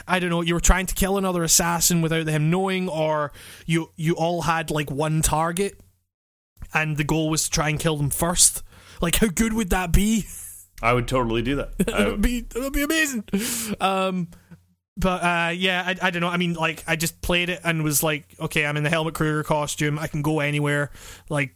I 0.09 0.19
don't 0.19 0.31
know 0.31 0.41
you 0.41 0.55
were 0.55 0.61
trying 0.61 0.87
to 0.87 0.95
kill 0.95 1.19
another 1.19 1.45
assassin 1.45 2.01
without 2.01 2.27
him 2.27 2.51
knowing 2.51 2.89
or 2.89 3.33
you 3.67 3.91
you 3.97 4.15
all 4.15 4.43
had 4.43 4.71
like 4.71 4.91
one 4.91 5.21
target 5.21 5.79
and 6.73 6.97
the 6.97 7.05
goal 7.05 7.31
was 7.31 7.45
to 7.45 7.51
try 7.51 7.69
and 7.69 7.79
kill 7.81 7.97
them 7.97 8.11
first. 8.11 8.63
Like, 9.01 9.17
how 9.17 9.29
good 9.29 9.53
would 9.53 9.71
that 9.71 9.93
be? 9.93 10.27
I 10.83 10.93
would 10.93 11.09
totally 11.09 11.43
do 11.43 11.57
that. 11.57 11.71
it 11.79 12.11
would 12.11 12.23
be 12.23 12.39
it 12.39 12.55
would 12.55 12.73
be 12.73 12.83
amazing. 12.83 13.25
Um, 13.81 14.29
but 14.97 15.23
uh, 15.23 15.51
yeah, 15.55 15.83
I, 15.87 16.07
I 16.07 16.11
don't 16.11 16.23
know. 16.23 16.29
I 16.29 16.37
mean, 16.37 16.55
like, 16.55 16.85
I 16.87 16.97
just 16.97 17.21
played 17.21 17.51
it 17.51 17.61
and 17.65 17.83
was 17.83 18.03
like, 18.03 18.35
okay, 18.41 18.65
I'm 18.65 18.77
in 18.77 18.83
the 18.83 18.91
Helmut 18.91 19.15
Kruger 19.15 19.43
costume. 19.43 19.99
I 19.99 20.07
can 20.07 20.23
go 20.23 20.41
anywhere. 20.41 20.91
Like, 21.29 21.55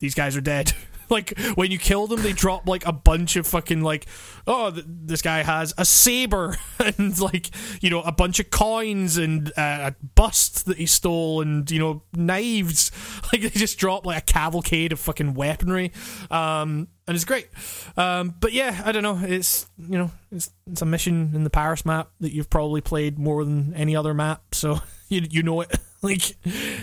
these 0.00 0.14
guys 0.14 0.36
are 0.36 0.40
dead. 0.40 0.72
like 1.10 1.38
when 1.54 1.70
you 1.70 1.78
kill 1.78 2.06
them, 2.06 2.22
they 2.22 2.32
drop 2.32 2.66
like 2.66 2.86
a 2.86 2.92
bunch 2.92 3.36
of 3.36 3.46
fucking 3.46 3.82
like, 3.82 4.06
oh, 4.46 4.70
th- 4.70 4.86
this 4.88 5.22
guy 5.22 5.42
has 5.42 5.74
a 5.76 5.84
saber 5.84 6.56
and 6.78 7.18
like 7.20 7.50
you 7.82 7.90
know 7.90 8.02
a 8.02 8.12
bunch 8.12 8.40
of 8.40 8.50
coins 8.50 9.16
and 9.16 9.48
uh, 9.56 9.90
a 9.90 9.94
bust 10.14 10.66
that 10.66 10.78
he 10.78 10.86
stole 10.86 11.40
and 11.40 11.70
you 11.70 11.78
know 11.78 12.02
knives. 12.14 12.90
Like 13.32 13.42
they 13.42 13.50
just 13.50 13.78
drop 13.78 14.06
like 14.06 14.18
a 14.18 14.24
cavalcade 14.24 14.92
of 14.92 14.98
fucking 14.98 15.34
weaponry, 15.34 15.92
um, 16.32 16.88
and 17.06 17.14
it's 17.14 17.24
great. 17.24 17.48
Um, 17.96 18.34
but 18.40 18.52
yeah, 18.52 18.82
I 18.84 18.90
don't 18.90 19.04
know. 19.04 19.20
It's 19.22 19.68
you 19.78 19.98
know 19.98 20.10
it's 20.32 20.50
it's 20.66 20.82
a 20.82 20.86
mission 20.86 21.30
in 21.34 21.44
the 21.44 21.50
Paris 21.50 21.84
map 21.84 22.10
that 22.18 22.32
you've 22.32 22.50
probably 22.50 22.80
played 22.80 23.20
more 23.20 23.44
than 23.44 23.72
any 23.74 23.94
other 23.94 24.14
map, 24.14 24.42
so 24.52 24.80
you 25.08 25.22
you 25.30 25.42
know 25.44 25.60
it. 25.60 25.76
like 26.02 26.36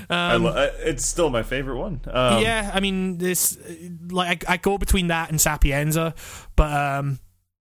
um, 0.10 0.44
lo- 0.44 0.70
it's 0.80 1.06
still 1.06 1.30
my 1.30 1.44
favorite 1.44 1.78
one. 1.78 2.00
Um, 2.06 2.42
yeah 2.42 2.70
i 2.74 2.80
mean 2.80 3.18
this 3.18 3.58
like 4.10 4.48
I, 4.48 4.54
I, 4.54 4.58
go 4.58 4.78
between 4.78 5.08
that 5.08 5.32
and 5.32 5.42
sapienza 5.42 6.14
but 6.56 6.72
um 6.72 7.20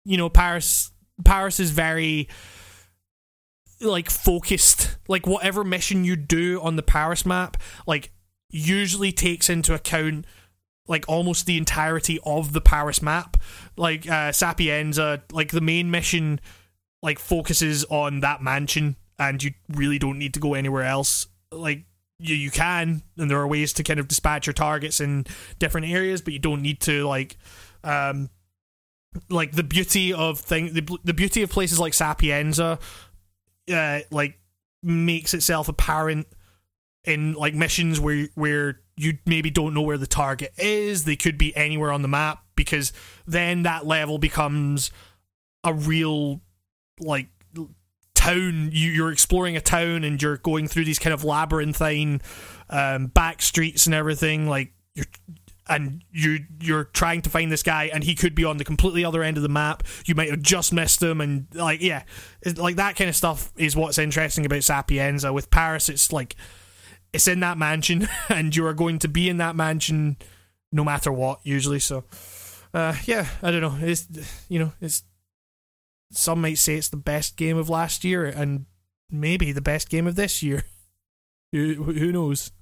you 0.05 0.18
know 0.18 0.28
paris 0.28 0.93
paris 1.24 1.59
is 1.61 1.70
very 1.70 2.28
like 3.80 4.11
focused. 4.11 4.97
Like 5.09 5.26
whatever 5.26 5.64
mission 5.64 6.05
you 6.05 6.16
do 6.16 6.61
on 6.62 6.76
the 6.76 6.82
paris 6.82 7.24
map 7.24 7.57
like 7.86 8.12
usually 8.51 9.12
takes 9.12 9.49
into 9.49 9.74
account 9.74 10.26
like 10.88 11.05
almost 11.09 11.47
the 11.47 11.57
entirety 11.57 12.18
of 12.24 12.53
the 12.53 12.61
paris 12.61 13.03
map. 13.03 13.36
Like 13.76 14.09
uh 14.09 14.32
sapienza 14.32 15.22
like 15.32 15.51
the 15.51 15.61
main 15.61 15.91
mission 15.91 16.41
like 17.03 17.18
focuses 17.18 17.84
on 17.84 18.20
that 18.20 18.43
mansion 18.43 18.97
and 19.18 19.43
you 19.43 19.53
really 19.68 19.99
don't 19.99 20.18
need 20.18 20.34
to 20.34 20.41
go 20.41 20.55
anywhere 20.55 20.84
else. 20.84 21.26
Like 21.53 21.84
you, 22.18 22.34
you 22.34 22.51
can, 22.51 23.03
and 23.16 23.30
there 23.30 23.38
are 23.38 23.46
ways 23.46 23.72
to 23.74 23.82
kind 23.82 23.98
of 23.98 24.09
dispatch 24.09 24.46
your 24.46 24.55
targets 24.55 25.01
in 25.01 25.26
different 25.59 25.88
areas, 25.88 26.20
but 26.20 26.32
you 26.32 26.38
don't 26.38 26.62
need 26.62 26.80
to 26.82 27.07
like, 27.07 27.36
um, 27.82 28.30
like 29.28 29.53
the 29.53 29.62
beauty 29.62 30.12
of 30.12 30.38
thing, 30.38 30.74
the, 30.74 30.98
the 31.03 31.14
beauty 31.14 31.42
of 31.42 31.51
places 31.51 31.78
like 31.78 31.94
Sapienza, 31.94 32.78
uh, 33.72 34.01
like 34.11 34.38
makes 34.82 35.34
itself 35.34 35.68
apparent 35.68 36.26
in 37.05 37.32
like 37.32 37.55
missions 37.55 37.98
where 37.98 38.28
where 38.34 38.80
you 38.96 39.18
maybe 39.24 39.51
don't 39.51 39.74
know 39.74 39.82
where 39.82 39.98
the 39.98 40.07
target 40.07 40.53
is. 40.59 41.05
They 41.05 41.16
could 41.16 41.38
be 41.38 41.57
anywhere 41.57 41.92
on 41.92 42.03
the 42.03 42.09
map 42.09 42.44
because 42.55 42.92
then 43.26 43.62
that 43.62 43.86
level 43.86 44.18
becomes 44.18 44.90
a 45.64 45.72
real 45.72 46.40
like 47.01 47.28
town. 48.20 48.70
You, 48.72 48.90
you're 48.90 49.12
exploring 49.12 49.56
a 49.56 49.60
town 49.60 50.04
and 50.04 50.20
you're 50.20 50.38
going 50.38 50.68
through 50.68 50.84
these 50.84 50.98
kind 50.98 51.14
of 51.14 51.24
labyrinthine 51.24 52.20
um, 52.68 53.06
back 53.06 53.42
streets 53.42 53.86
and 53.86 53.94
everything. 53.94 54.48
Like 54.48 54.72
you're 54.94 55.06
and 55.70 56.02
you 56.10 56.40
you're 56.60 56.84
trying 56.84 57.22
to 57.22 57.30
find 57.30 57.50
this 57.50 57.62
guy 57.62 57.90
and 57.94 58.02
he 58.02 58.14
could 58.14 58.34
be 58.34 58.44
on 58.44 58.56
the 58.56 58.64
completely 58.64 59.04
other 59.04 59.22
end 59.22 59.36
of 59.36 59.42
the 59.42 59.48
map 59.48 59.84
you 60.04 60.14
might 60.16 60.28
have 60.28 60.42
just 60.42 60.72
missed 60.72 61.00
him 61.00 61.20
and 61.20 61.46
like 61.54 61.80
yeah 61.80 62.02
like 62.56 62.76
that 62.76 62.96
kind 62.96 63.08
of 63.08 63.14
stuff 63.14 63.52
is 63.56 63.76
what's 63.76 63.96
interesting 63.96 64.44
about 64.44 64.64
sapienza 64.64 65.32
with 65.32 65.48
paris 65.48 65.88
it's 65.88 66.12
like 66.12 66.34
it's 67.12 67.28
in 67.28 67.38
that 67.40 67.56
mansion 67.56 68.08
and 68.28 68.56
you 68.56 68.66
are 68.66 68.74
going 68.74 68.98
to 68.98 69.06
be 69.06 69.28
in 69.28 69.36
that 69.36 69.54
mansion 69.54 70.16
no 70.72 70.82
matter 70.82 71.12
what 71.12 71.38
usually 71.44 71.78
so 71.78 72.02
uh 72.74 72.94
yeah 73.04 73.28
i 73.40 73.52
don't 73.52 73.60
know 73.60 73.78
it's 73.80 74.08
you 74.48 74.58
know 74.58 74.72
it's 74.80 75.04
some 76.12 76.40
might 76.40 76.58
say 76.58 76.76
it's 76.76 76.88
the 76.88 76.96
best 76.96 77.36
game 77.36 77.56
of 77.56 77.68
last 77.68 78.04
year 78.04 78.24
and 78.26 78.66
maybe 79.11 79.52
the 79.52 79.61
best 79.61 79.88
game 79.88 80.06
of 80.06 80.16
this 80.16 80.42
year 80.42 80.64
who, 81.52 81.74
who 81.74 82.12
knows 82.12 82.52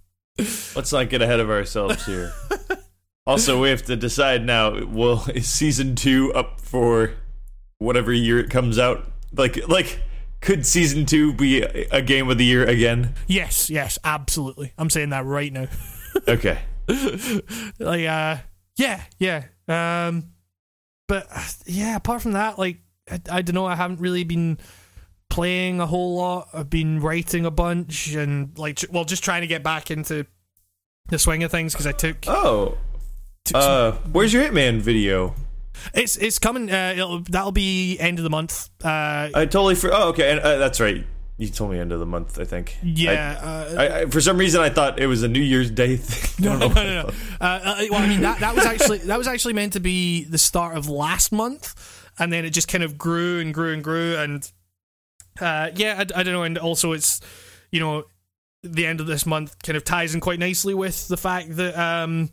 Let's 0.76 0.92
not 0.92 1.08
get 1.08 1.20
ahead 1.20 1.40
of 1.40 1.50
ourselves 1.50 2.06
here. 2.06 2.32
also, 3.26 3.60
we 3.60 3.70
have 3.70 3.82
to 3.86 3.96
decide 3.96 4.44
now. 4.46 4.84
Well, 4.84 5.26
is 5.34 5.48
season 5.48 5.96
two 5.96 6.32
up 6.32 6.60
for 6.60 7.14
whatever 7.78 8.12
year 8.12 8.38
it 8.38 8.48
comes 8.48 8.78
out? 8.78 9.04
Like, 9.36 9.66
like, 9.66 10.00
could 10.40 10.64
season 10.64 11.06
two 11.06 11.32
be 11.32 11.62
a, 11.62 11.88
a 11.90 12.02
game 12.02 12.30
of 12.30 12.38
the 12.38 12.44
year 12.44 12.64
again? 12.64 13.14
yes 13.26 13.68
yes 13.68 13.98
absolutely 14.04 14.72
i'm 14.78 14.88
saying 14.90 15.10
that 15.10 15.24
right 15.24 15.52
now 15.52 15.66
Okay. 16.28 16.58
like 17.80 18.06
uh 18.06 18.36
yeah 18.76 19.02
yeah 19.18 19.44
um 19.66 20.30
but 21.08 21.26
uh, 21.34 21.42
yeah 21.66 21.96
apart 21.96 22.22
from 22.22 22.32
that 22.32 22.58
like 22.58 22.78
I, 23.10 23.20
I 23.30 23.42
don't 23.42 23.54
know 23.54 23.66
i 23.66 23.74
haven't 23.74 24.00
really 24.00 24.24
been 24.24 24.58
playing 25.30 25.80
a 25.80 25.86
whole 25.86 26.16
lot 26.16 26.48
i've 26.54 26.70
been 26.70 27.00
writing 27.00 27.44
a 27.46 27.50
bunch 27.50 28.14
and 28.14 28.56
like 28.58 28.80
well 28.90 29.04
just 29.04 29.22
trying 29.22 29.42
to 29.42 29.46
get 29.46 29.62
back 29.62 29.90
into 29.90 30.26
the 31.08 31.18
swing 31.18 31.42
of 31.42 31.50
things 31.50 31.72
because 31.72 31.86
i 31.86 31.92
took, 31.92 32.16
Oh, 32.26 32.78
took 33.44 33.60
some- 33.62 33.70
uh, 33.72 33.92
where's 34.12 34.32
your 34.32 34.42
Hitman 34.44 34.80
video? 34.80 35.34
it's 35.94 36.16
it's 36.16 36.38
coming 36.38 36.70
uh 36.72 36.92
it'll, 36.96 37.20
that'll 37.20 37.52
be 37.52 37.98
end 38.00 38.18
of 38.18 38.24
the 38.24 38.30
month 38.30 38.68
uh 38.84 39.28
I 39.34 39.46
totally 39.46 39.74
for. 39.76 39.92
Oh, 39.92 40.08
okay. 40.08 40.32
And, 40.32 40.40
uh, 40.40 40.56
that's 40.58 40.80
right. 40.80 41.04
You 41.36 41.46
told 41.48 41.70
me 41.70 41.78
end 41.78 41.92
of 41.92 42.00
the 42.00 42.06
month. 42.06 42.40
I 42.40 42.44
think. 42.44 42.76
yeah 42.82 43.38
uh, 43.40 43.74
I, 43.78 44.00
I, 44.00 44.06
for 44.06 44.20
some 44.20 44.38
reason, 44.38 44.60
I 44.60 44.70
thought 44.70 44.98
it 44.98 45.06
was 45.06 45.22
a 45.22 45.28
New 45.28 45.40
Year's 45.40 45.70
Day 45.70 45.96
thing. 46.00 46.44
No, 46.44 46.56
no, 46.58 46.66
no, 46.66 46.82
no. 47.02 47.08
Uh, 47.40 47.44
uh, 47.44 47.82
well, 47.92 48.02
I 48.02 48.08
mean 48.08 48.22
that 48.22 48.40
that 48.40 48.56
was 48.56 48.64
actually 48.66 48.98
that 48.98 49.16
was 49.16 49.28
actually 49.28 49.54
meant 49.54 49.74
to 49.74 49.80
be 49.80 50.24
the 50.24 50.36
start 50.38 50.76
of 50.76 50.88
last 50.88 51.30
month, 51.30 51.97
and 52.18 52.32
then 52.32 52.44
it 52.44 52.50
just 52.50 52.68
kind 52.68 52.84
of 52.84 52.98
grew 52.98 53.40
and 53.40 53.52
grew 53.54 53.72
and 53.72 53.82
grew, 53.84 54.16
and 54.16 54.50
uh, 55.40 55.70
yeah, 55.74 55.94
I, 55.98 56.20
I 56.20 56.22
don't 56.22 56.32
know, 56.32 56.42
and 56.42 56.58
also 56.58 56.92
it's 56.92 57.20
you 57.70 57.80
know 57.80 58.04
the 58.62 58.86
end 58.86 59.00
of 59.00 59.06
this 59.06 59.24
month 59.24 59.60
kind 59.62 59.76
of 59.76 59.84
ties 59.84 60.14
in 60.14 60.20
quite 60.20 60.38
nicely 60.38 60.74
with 60.74 61.08
the 61.08 61.16
fact 61.16 61.56
that 61.56 61.78
um, 61.78 62.30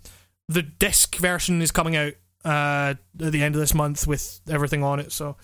the 0.48 0.64
disc 0.64 1.16
version 1.18 1.62
is 1.62 1.72
coming 1.72 1.96
out 1.96 2.14
uh, 2.44 2.96
at 3.22 3.32
the 3.32 3.44
end 3.44 3.56
of 3.56 3.62
this 3.62 3.74
month 3.74 4.08
with 4.08 4.42
everything 4.50 4.84
on 4.84 5.00
it, 5.00 5.12
so 5.12 5.38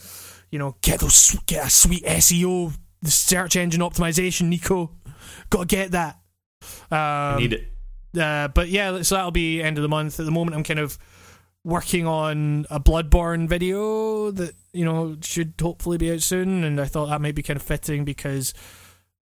you 0.50 0.60
know 0.60 0.76
get 0.82 1.00
those 1.00 1.38
get 1.46 1.68
a 1.68 1.70
sweet 1.70 2.04
SEO, 2.04 2.74
the 3.02 3.12
search 3.12 3.56
engine 3.56 3.82
optimization, 3.82 4.48
Nico, 4.48 4.92
gotta 5.50 5.66
get 5.66 5.92
that. 5.92 6.18
Um, 6.92 6.98
I 7.00 7.36
need 7.40 7.54
it. 7.54 7.72
uh, 8.20 8.48
but 8.50 8.70
yeah, 8.70 9.02
so 9.02 9.16
that'll 9.16 9.32
be 9.32 9.62
end 9.62 9.78
of 9.78 9.82
the 9.82 9.90
month. 9.90 10.20
At 10.20 10.26
the 10.26 10.32
moment, 10.32 10.56
I'm 10.56 10.64
kind 10.64 10.80
of 10.80 10.98
working 11.64 12.08
on 12.08 12.66
a 12.70 12.80
Bloodborne 12.80 13.48
video 13.48 14.32
that 14.32 14.56
you 14.74 14.86
know 14.86 15.18
should 15.22 15.54
hopefully 15.62 15.98
be 15.98 16.12
out 16.12 16.22
soon, 16.22 16.64
and 16.64 16.80
I 16.80 16.86
thought 16.86 17.08
that 17.08 17.22
might 17.22 17.36
be 17.36 17.44
kind 17.44 17.58
of 17.58 17.64
fitting 17.64 18.06
because 18.06 18.54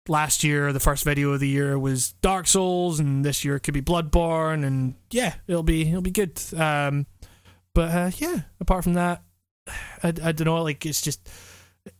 last 0.08 0.42
year 0.42 0.72
the 0.72 0.80
first 0.80 1.04
video 1.04 1.32
of 1.32 1.40
the 1.40 1.48
year 1.48 1.78
was 1.78 2.12
Dark 2.22 2.46
Souls, 2.46 3.00
and 3.00 3.24
this 3.24 3.44
year 3.44 3.56
it 3.56 3.60
could 3.60 3.74
be 3.74 3.82
Bloodborne, 3.82 4.64
and 4.64 4.94
yeah, 5.10 5.34
it'll 5.46 5.62
be 5.62 5.88
it'll 5.88 6.02
be 6.02 6.10
good. 6.10 6.40
Um, 6.56 7.06
but 7.74 7.90
uh, 7.94 8.10
yeah, 8.16 8.40
apart 8.60 8.84
from 8.84 8.94
that, 8.94 9.22
I, 10.02 10.08
I 10.08 10.32
don't 10.32 10.44
know. 10.44 10.62
Like 10.62 10.84
it's 10.86 11.02
just 11.02 11.28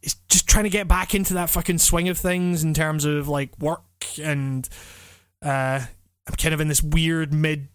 it's 0.03 0.17
just 0.29 0.49
trying 0.49 0.65
to 0.65 0.71
get 0.71 0.89
back 0.89 1.15
into 1.15 1.35
that 1.35 1.51
fucking 1.51 1.79
swing 1.79 2.09
of 2.09 2.19
things 2.19 2.63
in 2.63 2.75
terms 2.75 3.05
of 3.05 3.29
like 3.29 3.59
work 3.59 3.83
and 4.21 4.69
uh 5.43 5.81
I'm 6.27 6.35
kind 6.37 6.53
of 6.53 6.61
in 6.61 6.69
this 6.69 6.83
weird 6.83 7.33
mid 7.33 7.69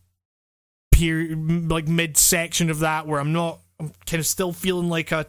period 0.93 1.69
like 1.69 1.87
mid 1.87 2.15
section 2.17 2.69
of 2.69 2.79
that 2.79 3.07
where 3.07 3.19
I'm 3.19 3.33
not 3.33 3.59
I'm 3.79 3.91
kind 4.05 4.19
of 4.19 4.25
still 4.27 4.53
feeling 4.53 4.87
like 4.89 5.11
a 5.11 5.25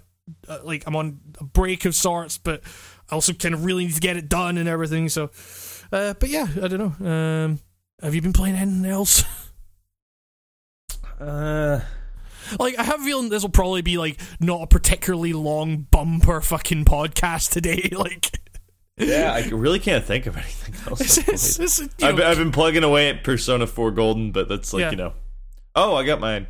uh, 0.48 0.58
like 0.62 0.84
I'm 0.86 0.94
on 0.94 1.20
a 1.40 1.44
break 1.44 1.84
of 1.86 1.94
sorts 1.94 2.38
but 2.38 2.62
I 3.10 3.14
also 3.14 3.32
kind 3.32 3.54
of 3.54 3.64
really 3.64 3.86
need 3.86 3.94
to 3.94 4.00
get 4.00 4.16
it 4.16 4.28
done 4.28 4.58
and 4.58 4.68
everything 4.68 5.08
so 5.08 5.30
uh 5.92 6.14
but 6.14 6.28
yeah 6.28 6.46
I 6.62 6.68
don't 6.68 7.00
know 7.00 7.06
um 7.10 7.58
have 8.02 8.14
you 8.14 8.22
been 8.22 8.32
playing 8.32 8.56
anything 8.56 8.86
else 8.86 9.24
Uh, 11.20 11.80
like 12.58 12.76
I 12.78 12.82
have 12.82 13.00
a 13.00 13.04
feeling 13.04 13.28
this 13.28 13.42
will 13.42 13.48
probably 13.50 13.82
be 13.82 13.98
like 13.98 14.20
not 14.40 14.62
a 14.62 14.66
particularly 14.66 15.32
long 15.32 15.86
bumper 15.90 16.40
fucking 16.40 16.84
podcast 16.84 17.50
today 17.50 17.88
like 17.96 18.40
yeah, 18.96 19.32
I 19.32 19.48
really 19.48 19.78
can't 19.78 20.04
think 20.04 20.26
of 20.26 20.36
anything 20.36 20.74
else. 20.90 21.00
it's, 21.00 21.18
I've 21.18 21.28
it's, 21.28 21.58
it's, 21.60 21.80
I've, 21.80 21.90
know, 22.00 22.16
been- 22.16 22.26
I've 22.26 22.36
been 22.38 22.52
plugging 22.52 22.82
away 22.84 23.08
at 23.08 23.24
Persona 23.24 23.66
4 23.66 23.90
Golden, 23.92 24.30
but 24.32 24.48
that's 24.48 24.72
like, 24.72 24.82
Yeah. 24.82 24.90
you 24.92 24.96
know. 24.96 25.12
Oh, 25.74 25.94
I 25.96 26.04
got 26.04 26.20
my. 26.20 26.46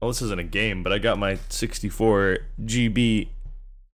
Well, 0.00 0.10
this 0.10 0.22
isn't 0.22 0.38
a 0.38 0.44
game, 0.44 0.82
but 0.82 0.92
I 0.92 0.98
got 0.98 1.18
my 1.18 1.38
64 1.48 2.38
GB 2.62 3.28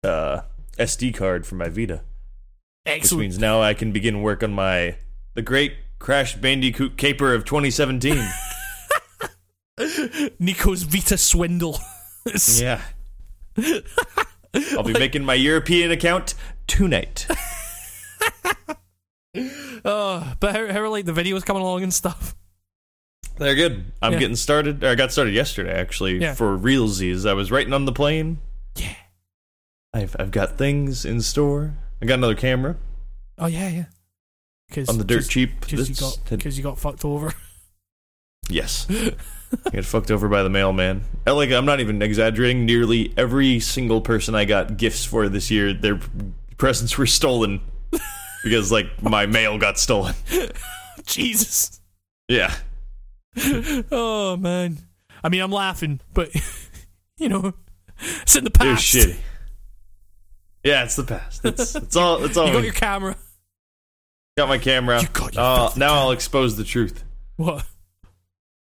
uh, 0.03 0.41
SD 0.79 1.15
card 1.15 1.47
for 1.47 1.57
my 1.57 1.69
Vita, 1.69 2.03
which 2.85 2.95
excellent 2.95 3.21
means 3.21 3.39
now 3.39 3.61
I 3.61 3.75
can 3.75 3.93
begin 3.93 4.23
work 4.23 4.43
on 4.43 4.53
my 4.53 4.97
the 5.35 5.43
Great 5.43 5.75
Crash 5.99 6.37
Bandicoot 6.37 6.97
Caper 6.97 7.35
of 7.35 7.45
2017. 7.45 8.27
Nico's 10.39 10.83
Vita 10.83 11.17
swindle 11.17 11.79
yeah. 12.57 12.83
I'll 14.77 14.83
be 14.83 14.93
making 14.93 15.25
my 15.25 15.35
European 15.35 15.91
account 15.91 16.35
tonight. 16.67 17.27
Oh, 19.85 20.35
but 20.41 20.55
how, 20.55 20.73
how 20.73 20.81
are 20.81 20.89
like 20.89 21.05
the 21.05 21.13
videos 21.13 21.45
coming 21.45 21.63
along 21.63 21.83
and 21.83 21.95
stuff? 21.95 22.35
They're 23.41 23.55
good. 23.57 23.93
I'm 24.03 24.13
Yeah. 24.13 24.19
getting 24.21 24.37
started. 24.37 24.85
Or 24.85 24.89
I 24.89 24.95
got 24.95 25.11
started 25.13 25.35
yesterday, 25.35 25.73
actually, 25.73 26.21
Yeah. 26.21 26.35
for 26.35 26.57
realsies. 26.59 27.29
I 27.29 27.33
was 27.33 27.51
writing 27.51 27.73
on 27.73 27.87
the 27.87 27.93
plane. 27.93 28.39
Yeah. 28.77 28.95
I've 29.93 30.15
I've 30.19 30.31
got 30.31 30.57
things 30.59 31.05
in 31.05 31.21
store. 31.23 31.75
I 32.01 32.07
got 32.07 32.15
another 32.15 32.35
camera 32.37 32.77
Oh 33.39 33.47
yeah, 33.47 33.69
yeah. 33.69 33.85
Cause, 34.71 34.89
on 34.89 34.99
the 34.99 35.05
dirt 35.05 35.21
cause, 35.21 35.29
cheap. 35.29 35.59
Because 35.61 35.89
you 35.89 35.95
That's- 35.95 36.17
got 36.19 36.31
because 36.31 36.57
you 36.57 36.63
got 36.63 36.79
fucked 36.79 37.05
over. 37.05 37.33
yes, 38.51 38.87
I 39.67 39.71
got 39.73 39.85
fucked 39.85 40.11
over 40.11 40.29
by 40.29 40.43
the 40.45 40.51
mailman. 40.51 41.03
I, 41.27 41.31
like 41.33 41.51
I'm 41.51 41.65
not 41.65 41.81
even 41.81 42.03
exaggerating. 42.03 42.67
Nearly 42.67 43.13
every 43.17 43.59
single 43.59 44.01
person 44.01 44.35
I 44.35 44.45
got 44.45 44.77
gifts 44.77 45.05
for 45.05 45.29
this 45.29 45.51
year, 45.51 45.73
their 45.73 45.99
presents 46.59 46.97
were 46.99 47.07
stolen 47.07 47.61
because 48.45 48.71
like 48.71 49.03
my 49.03 49.27
mail 49.27 49.59
got 49.59 49.79
stolen. 49.79 50.15
Jesus. 51.07 51.81
Yeah, 52.29 52.55
Oh 53.93 54.37
man. 54.37 54.79
I 55.23 55.29
mean, 55.29 55.41
I'm 55.43 55.53
laughing, 55.53 56.01
but 56.15 56.31
you 57.19 57.29
know, 57.29 57.53
it's 58.23 58.37
in 58.37 58.45
the 58.45 58.51
they're 58.51 58.75
past. 58.75 58.85
shitty. 58.85 59.17
Yeah, 60.65 60.85
it's 60.85 60.97
the 60.97 61.05
past. 61.05 61.45
It's 61.45 61.75
it's 61.77 61.97
all 61.97 62.25
it's 62.25 62.37
all. 62.37 62.47
You 62.49 62.53
got 62.55 62.65
your 62.65 62.73
camera. 62.73 63.17
got 64.37 64.49
my 64.49 64.59
camera. 64.59 65.01
You 65.01 65.09
got 65.09 65.35
your 65.35 65.43
Uh, 65.45 65.71
now 65.77 65.95
I'll 65.95 66.11
expose 66.13 66.57
the 66.57 66.65
truth. 66.65 67.05
What? 67.37 67.65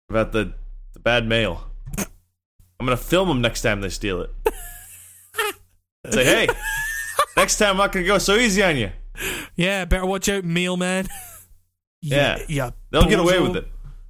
about 0.09 0.31
the, 0.31 0.53
the 0.93 0.99
bad 0.99 1.27
mail. 1.27 1.65
I'm 1.97 2.85
gonna 2.85 2.95
film 2.95 3.27
them 3.27 3.41
next 3.41 3.61
time 3.61 3.81
they 3.81 3.89
steal 3.89 4.21
it. 4.21 4.29
Say, 6.09 6.23
hey, 6.23 6.47
next 7.35 7.57
time 7.57 7.71
I'm 7.71 7.77
not 7.77 7.91
gonna 7.91 8.05
go 8.05 8.17
so 8.17 8.35
easy 8.35 8.63
on 8.63 8.77
you. 8.77 8.91
Yeah, 9.57 9.83
better 9.85 10.05
watch 10.05 10.29
out, 10.29 10.45
mailman. 10.45 11.07
Yeah. 12.01 12.37
yeah. 12.47 12.69
They'll 12.91 13.05
get 13.09 13.19
away 13.19 13.39
with 13.39 13.57
it. 13.57 13.67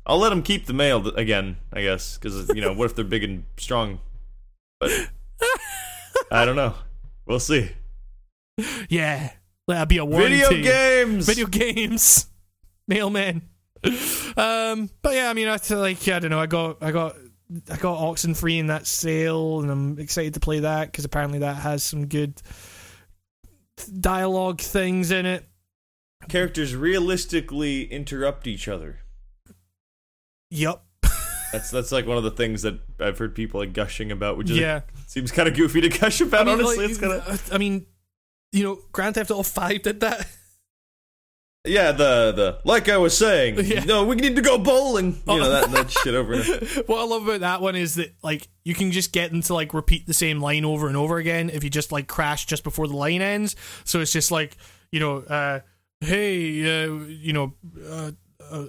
I'll 0.07 0.17
let 0.17 0.29
them 0.29 0.41
keep 0.41 0.65
the 0.65 0.73
mail 0.73 1.03
th- 1.03 1.15
again, 1.17 1.57
I 1.73 1.81
guess, 1.81 2.17
because 2.17 2.49
you 2.55 2.61
know, 2.61 2.73
what 2.73 2.85
if 2.85 2.95
they're 2.95 3.03
big 3.05 3.25
and 3.25 3.43
strong? 3.57 3.99
But 4.79 4.91
I 6.31 6.45
don't 6.45 6.55
know. 6.55 6.75
We'll 7.25 7.41
see. 7.41 7.71
Yeah, 8.89 9.31
let 9.67 9.75
that 9.79 9.89
be 9.89 9.97
a 9.97 10.05
warning 10.05 10.39
Video 10.39 10.63
games. 10.63 11.25
video 11.27 11.45
games, 11.45 12.27
mailman. 12.87 13.41
Um, 14.37 14.89
but 15.01 15.13
yeah, 15.13 15.29
I 15.29 15.33
mean, 15.33 15.49
I 15.49 15.57
like 15.75 16.07
I 16.07 16.19
don't 16.19 16.31
know. 16.31 16.39
I 16.39 16.45
got 16.47 16.81
I 16.81 16.91
got 16.91 17.15
I 17.69 17.75
got 17.75 17.99
Oxenfree 17.99 18.59
in 18.59 18.67
that 18.67 18.87
sale, 18.87 19.59
and 19.59 19.69
I'm 19.69 19.99
excited 19.99 20.33
to 20.35 20.39
play 20.39 20.61
that 20.61 20.91
because 20.91 21.05
apparently 21.05 21.39
that 21.39 21.55
has 21.57 21.83
some 21.83 22.07
good 22.07 22.41
dialogue 23.99 24.61
things 24.61 25.11
in 25.11 25.25
it. 25.25 25.45
Characters 26.29 26.75
realistically 26.75 27.83
interrupt 27.83 28.47
each 28.47 28.67
other. 28.67 28.99
Yup. 30.49 30.83
That's 31.51 31.71
that's 31.71 31.91
like 31.91 32.05
one 32.05 32.17
of 32.17 32.23
the 32.23 32.31
things 32.31 32.61
that 32.63 32.79
I've 32.99 33.17
heard 33.17 33.33
people 33.33 33.59
like 33.61 33.73
gushing 33.73 34.11
about, 34.11 34.37
which 34.37 34.49
is 34.49 34.57
Yeah. 34.57 34.81
seems 35.07 35.31
kind 35.31 35.47
of 35.47 35.55
goofy 35.55 35.81
to 35.81 35.89
gush 35.89 36.19
about. 36.21 36.41
I 36.41 36.43
mean, 36.51 36.53
honestly, 36.65 36.77
like, 36.77 36.89
it's 36.89 36.99
kind 36.99 37.13
of 37.13 37.51
uh, 37.51 37.55
I 37.55 37.57
mean, 37.57 37.85
you 38.51 38.63
know, 38.63 38.79
Grand 38.91 39.15
Theft 39.15 39.31
Auto 39.31 39.43
Five 39.43 39.81
did 39.83 40.01
that. 40.01 40.27
Yeah, 41.65 41.91
the 41.91 42.31
the 42.31 42.59
like 42.63 42.87
I 42.89 42.97
was 42.97 43.17
saying. 43.17 43.57
Yeah. 43.65 43.83
No, 43.83 44.05
we 44.05 44.15
need 44.15 44.35
to 44.37 44.41
go 44.41 44.57
bowling. 44.57 45.21
You 45.27 45.39
know 45.39 45.49
that 45.49 45.71
that 45.71 45.91
shit 45.91 46.15
over. 46.15 46.35
What 46.85 46.99
I 46.99 47.03
love 47.05 47.27
about 47.27 47.41
that 47.41 47.61
one 47.61 47.75
is 47.75 47.95
that 47.95 48.13
like 48.23 48.47
you 48.63 48.73
can 48.73 48.91
just 48.91 49.11
get 49.11 49.31
them 49.31 49.41
to 49.41 49.53
like 49.53 49.73
repeat 49.73 50.05
the 50.07 50.13
same 50.13 50.39
line 50.41 50.63
over 50.65 50.87
and 50.87 50.95
over 50.95 51.17
again 51.17 51.49
if 51.49 51.63
you 51.63 51.69
just 51.69 51.91
like 51.91 52.07
crash 52.07 52.45
just 52.45 52.63
before 52.63 52.87
the 52.87 52.95
line 52.95 53.21
ends. 53.21 53.55
So 53.83 53.99
it's 53.99 54.13
just 54.13 54.31
like 54.31 54.55
you 54.91 54.99
know, 55.01 55.17
uh, 55.17 55.59
hey, 55.99 56.85
uh, 56.85 56.93
you 57.07 57.33
know, 57.33 57.53
uh, 57.85 58.11
uh, 58.49 58.65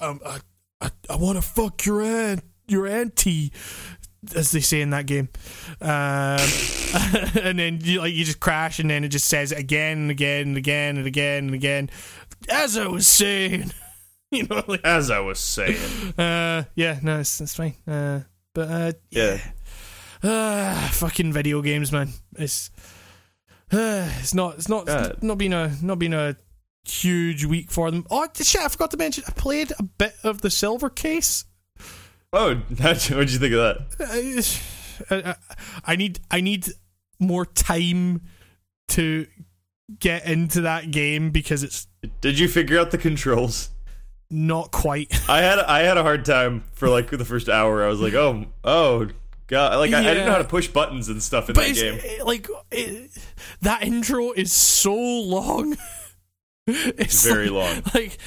um, 0.00 0.20
I, 0.24 0.38
I, 0.80 0.90
I 1.10 1.16
want 1.16 1.36
to 1.36 1.42
fuck 1.42 1.84
your 1.86 2.02
aunt, 2.02 2.42
your 2.68 2.86
auntie, 2.86 3.52
as 4.34 4.50
they 4.50 4.60
say 4.60 4.80
in 4.80 4.90
that 4.90 5.06
game. 5.06 5.28
Um, 5.80 6.40
and 7.42 7.58
then 7.58 7.80
you 7.82 8.00
like 8.00 8.12
you 8.14 8.24
just 8.24 8.40
crash, 8.40 8.78
and 8.78 8.90
then 8.90 9.04
it 9.04 9.08
just 9.08 9.26
says 9.26 9.52
it 9.52 9.58
again 9.58 9.98
and 9.98 10.10
again 10.10 10.48
and 10.48 10.56
again 10.56 10.96
and 10.98 11.06
again 11.06 11.44
and 11.46 11.54
again. 11.54 11.90
As 12.48 12.76
I 12.76 12.86
was 12.88 13.06
saying, 13.06 13.72
you 14.30 14.46
know, 14.46 14.62
like 14.66 14.82
As 14.84 15.10
I 15.10 15.20
was 15.20 15.38
saying. 15.40 15.78
uh, 16.18 16.64
yeah, 16.74 16.98
no, 17.02 17.20
it's, 17.20 17.40
it's 17.40 17.54
fine. 17.54 17.74
Uh, 17.86 18.20
but 18.54 18.68
uh, 18.70 18.92
Yeah. 19.10 19.38
uh, 20.22 20.88
fucking 20.88 21.32
video 21.32 21.62
games, 21.62 21.90
man. 21.92 22.10
It's 22.36 22.70
uh, 23.72 24.08
it's 24.20 24.34
not 24.34 24.56
it's 24.56 24.68
not 24.68 24.88
it's 24.88 25.22
not 25.22 25.38
being 25.38 25.52
a 25.52 25.72
not 25.82 25.98
being 25.98 26.14
a 26.14 26.36
huge 26.88 27.44
week 27.44 27.70
for 27.70 27.90
them. 27.90 28.06
Oh 28.10 28.26
shit! 28.34 28.60
I 28.62 28.68
forgot 28.68 28.90
to 28.92 28.96
mention. 28.96 29.24
I 29.26 29.32
played 29.32 29.72
a 29.78 29.82
bit 29.82 30.14
of 30.24 30.40
the 30.40 30.50
Silver 30.50 30.88
Case. 30.90 31.44
Oh, 32.32 32.54
what 32.78 33.00
did 33.08 33.32
you 33.32 33.38
think 33.38 33.54
of 33.54 33.86
that? 33.98 34.56
Uh, 35.10 35.14
I, 35.14 35.30
I- 35.30 35.36
I 35.92 35.96
need 35.96 36.20
I 36.30 36.40
need 36.40 36.66
more 37.18 37.44
time 37.46 38.22
to 38.88 39.26
get 40.00 40.26
into 40.26 40.62
that 40.62 40.90
game 40.90 41.30
because 41.30 41.62
it's 41.62 41.86
Did 42.20 42.38
you 42.38 42.48
figure 42.48 42.78
out 42.78 42.90
the 42.90 42.98
controls? 42.98 43.70
not 44.28 44.72
quite. 44.72 45.08
I 45.28 45.40
had 45.42 45.58
I 45.60 45.80
had 45.82 45.96
a 45.98 46.02
hard 46.02 46.24
time 46.24 46.64
for 46.72 46.88
like 46.88 47.10
the 47.10 47.24
first 47.24 47.48
hour. 47.48 47.84
I 47.84 47.88
was 47.88 48.00
like, 48.00 48.14
oh, 48.14 48.46
oh, 48.64 49.06
god, 49.46 49.78
like 49.78 49.92
I, 49.92 50.00
I 50.00 50.02
didn't 50.02 50.26
know 50.26 50.32
how 50.32 50.38
to 50.38 50.44
push 50.44 50.66
buttons 50.68 51.08
and 51.08 51.22
stuff 51.22 51.48
in 51.48 51.54
But 51.54 51.66
that 51.66 51.74
game. 51.74 52.00
it- 52.02 52.26
like 52.26 52.48
it, 52.72 53.10
that 53.62 53.82
intro 53.84 54.32
is 54.32 54.50
so 54.52 54.94
long. 54.94 55.76
it's 56.98 57.24
Very 57.24 57.48
like- 57.48 57.74
long. 57.74 57.82
Like, 57.94 58.18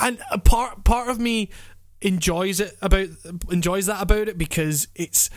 and 0.00 0.18
a 0.30 0.38
part 0.38 0.84
part 0.84 1.08
of 1.08 1.18
me 1.18 1.50
enjoys 2.00 2.60
it 2.60 2.76
about 2.82 3.08
enjoys 3.50 3.86
that 3.86 4.02
about 4.02 4.28
it 4.28 4.36
because 4.38 4.88
it's 4.94 5.30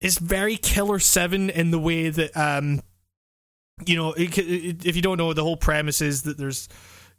it's 0.00 0.18
very 0.18 0.56
Killer 0.56 0.98
Seven 0.98 1.50
in 1.50 1.70
the 1.70 1.78
way 1.78 2.08
that 2.08 2.36
um 2.36 2.80
you 3.84 3.96
know 3.96 4.12
it, 4.12 4.36
it, 4.38 4.86
if 4.86 4.96
you 4.96 5.02
don't 5.02 5.18
know 5.18 5.32
the 5.32 5.42
whole 5.42 5.56
premise 5.56 6.00
is 6.00 6.22
that 6.22 6.38
there's 6.38 6.68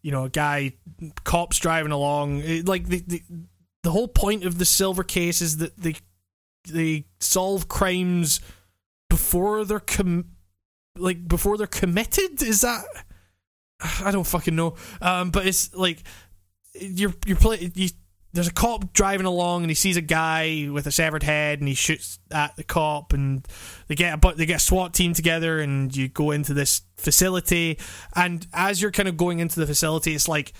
you 0.01 0.11
know 0.11 0.25
a 0.25 0.29
guy 0.29 0.73
cops 1.23 1.59
driving 1.59 1.91
along 1.91 2.39
it, 2.43 2.67
like 2.67 2.87
the, 2.87 3.03
the 3.05 3.21
the 3.83 3.91
whole 3.91 4.07
point 4.07 4.43
of 4.45 4.57
the 4.57 4.65
silver 4.65 5.03
case 5.03 5.41
is 5.41 5.57
that 5.57 5.77
they 5.77 5.95
they 6.67 7.05
solve 7.19 7.67
crimes 7.67 8.39
before 9.09 9.65
they're 9.65 9.79
com- 9.79 10.31
like 10.97 11.27
before 11.27 11.57
they're 11.57 11.67
committed 11.67 12.41
is 12.41 12.61
that 12.61 12.83
I 14.03 14.11
don't 14.11 14.27
fucking 14.27 14.55
know. 14.55 14.75
Um 15.01 15.31
but 15.31 15.47
it's 15.47 15.73
like 15.73 16.03
you're 16.73 17.13
you're 17.25 17.37
play 17.37 17.71
you 17.75 17.89
there's 18.31 18.47
a 18.47 18.53
cop 18.53 18.93
driving 18.93 19.25
along 19.25 19.63
and 19.63 19.71
he 19.71 19.75
sees 19.75 19.97
a 19.97 20.01
guy 20.01 20.69
with 20.71 20.85
a 20.85 20.91
severed 20.91 21.23
head 21.23 21.59
and 21.59 21.67
he 21.67 21.73
shoots 21.73 22.19
at 22.29 22.55
the 22.57 22.63
cop 22.63 23.11
and 23.11 23.47
they 23.87 23.95
get 23.95 24.13
a 24.13 24.17
but 24.17 24.37
they 24.37 24.45
get 24.45 24.57
a 24.57 24.63
SWAT 24.63 24.93
team 24.93 25.13
together 25.13 25.59
and 25.59 25.95
you 25.95 26.07
go 26.07 26.31
into 26.31 26.53
this 26.53 26.81
facility. 26.97 27.79
And 28.15 28.45
as 28.53 28.81
you're 28.81 28.91
kind 28.91 29.09
of 29.09 29.17
going 29.17 29.39
into 29.39 29.59
the 29.59 29.65
facility 29.65 30.13
it's 30.13 30.27
like 30.27 30.53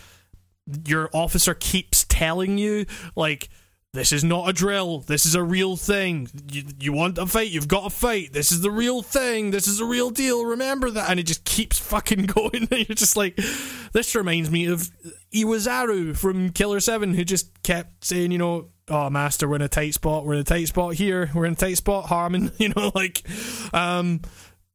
your 0.85 1.09
officer 1.13 1.53
keeps 1.53 2.05
telling 2.05 2.57
you 2.57 2.85
like 3.15 3.49
this 3.93 4.11
is 4.11 4.23
not 4.23 4.47
a 4.47 4.53
drill. 4.53 4.99
This 4.99 5.25
is 5.25 5.33
a 5.33 5.43
real 5.43 5.75
thing. 5.75 6.29
You, 6.51 6.63
you 6.79 6.93
want 6.93 7.17
a 7.17 7.25
fight? 7.25 7.49
You've 7.49 7.67
got 7.67 7.87
a 7.87 7.89
fight. 7.89 8.33
This 8.33 8.51
is 8.51 8.61
the 8.61 8.69
real 8.69 9.01
thing. 9.01 9.49
This 9.49 9.67
is 9.67 9.79
a 9.79 9.85
real 9.85 10.11
deal. 10.11 10.45
Remember 10.45 10.91
that. 10.91 11.09
And 11.09 11.19
it 11.19 11.23
just 11.23 11.43
keeps 11.43 11.79
fucking 11.89 12.27
going. 12.27 12.67
You're 12.71 12.85
just 12.85 13.17
like, 13.17 13.35
this 13.91 14.13
reminds 14.13 14.51
me 14.51 14.67
of 14.67 14.89
Iwazaru 15.33 16.15
from 16.15 16.51
Killer 16.51 16.79
7, 16.79 17.15
who 17.15 17.23
just 17.23 17.63
kept 17.63 18.05
saying, 18.05 18.31
you 18.31 18.37
know, 18.37 18.69
oh, 18.89 19.09
master, 19.09 19.47
we're 19.47 19.55
in 19.55 19.61
a 19.63 19.67
tight 19.67 19.95
spot. 19.95 20.25
We're 20.25 20.35
in 20.35 20.41
a 20.41 20.43
tight 20.43 20.67
spot 20.67 20.93
here. 20.93 21.31
We're 21.33 21.45
in 21.45 21.53
a 21.53 21.55
tight 21.55 21.77
spot, 21.77 22.05
Harman. 22.05 22.51
You 22.59 22.69
know, 22.69 22.91
like, 22.93 23.23
um, 23.73 24.21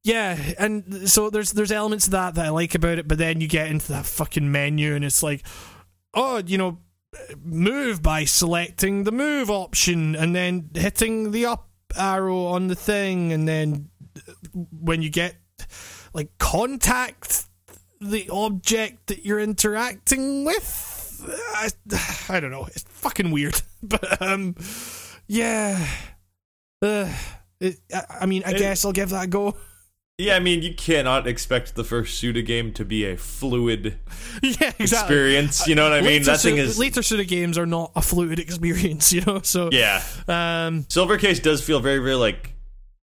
yeah, 0.05 0.39
and 0.59 1.09
so 1.09 1.31
there's 1.31 1.53
there's 1.53 1.73
elements 1.73 2.07
of 2.07 2.13
that 2.13 2.35
that 2.35 2.47
I 2.47 2.51
like 2.51 2.75
about 2.75 2.99
it, 2.99 3.09
but 3.09 3.19
then 3.19 3.41
you 3.41 3.49
get 3.49 3.69
into 3.69 3.93
that 3.93 4.05
fucking 4.05 4.51
menu 4.51 4.95
and 4.95 5.05
it's 5.05 5.23
like, 5.23 5.47
oh, 6.13 6.43
you 6.45 6.59
know, 6.59 6.79
move 7.43 8.03
by 8.03 8.25
selecting 8.25 9.05
the 9.05 9.13
move 9.13 9.51
option 9.51 10.15
and 10.15 10.35
then 10.35 10.71
hitting 10.75 11.31
the 11.31 11.47
up 11.47 11.69
arrow 11.97 12.47
on 12.47 12.67
the 12.69 12.75
thing, 12.75 13.33
and 13.33 13.47
then 13.49 13.91
when 14.71 15.03
you 15.03 15.11
get 15.11 15.37
like 16.13 16.37
contact 16.39 17.47
the 18.01 18.29
object 18.31 19.07
that 19.09 19.25
you're 19.25 19.41
interacting 19.41 20.45
with, 20.45 21.21
I, 21.55 21.71
I 22.29 22.41
don't 22.41 22.51
know, 22.51 22.67
it's 22.67 22.83
fucking 22.83 23.31
weird, 23.31 23.61
but 23.83 24.21
um, 24.21 24.55
yeah, 25.27 25.87
uh, 26.83 27.11
it, 27.61 27.77
I, 27.95 28.03
I 28.23 28.27
mean, 28.27 28.43
I 28.45 28.51
It- 28.51 28.59
guess 28.59 28.85
I'll 28.85 28.93
give 28.93 29.11
that 29.11 29.25
a 29.25 29.27
go. 29.29 29.57
Yeah, 30.17 30.37
I 30.37 30.39
mean, 30.39 30.63
you 30.63 30.73
cannot 30.73 31.27
expect 31.27 31.75
the 31.75 31.83
first 31.83 32.17
Suda 32.19 32.41
game 32.41 32.73
to 32.75 32.85
be 32.85 33.05
a 33.05 33.17
fluid 33.17 33.99
yeah, 34.43 34.71
exactly. 34.79 34.85
experience. 34.85 35.67
You 35.67 35.75
know 35.75 35.83
what 35.83 35.93
I 35.93 36.03
mean? 36.03 36.07
Later 36.23 36.25
That 36.27 36.41
thing 36.41 36.57
is. 36.57 36.79
later 36.79 37.03
Suda 37.03 37.25
games 37.25 37.59
are 37.59 37.67
not 37.67 37.91
a 37.97 38.01
fluid 38.01 38.39
experience, 38.39 39.13
you 39.13 39.23
know. 39.23 39.41
So 39.43 39.71
Yeah. 39.73 40.05
um, 40.29 40.87
Silver 40.89 41.19
Case 41.19 41.41
does 41.41 41.65
feel 41.65 41.81
very, 41.81 41.99
very 41.99 42.15
like 42.15 42.53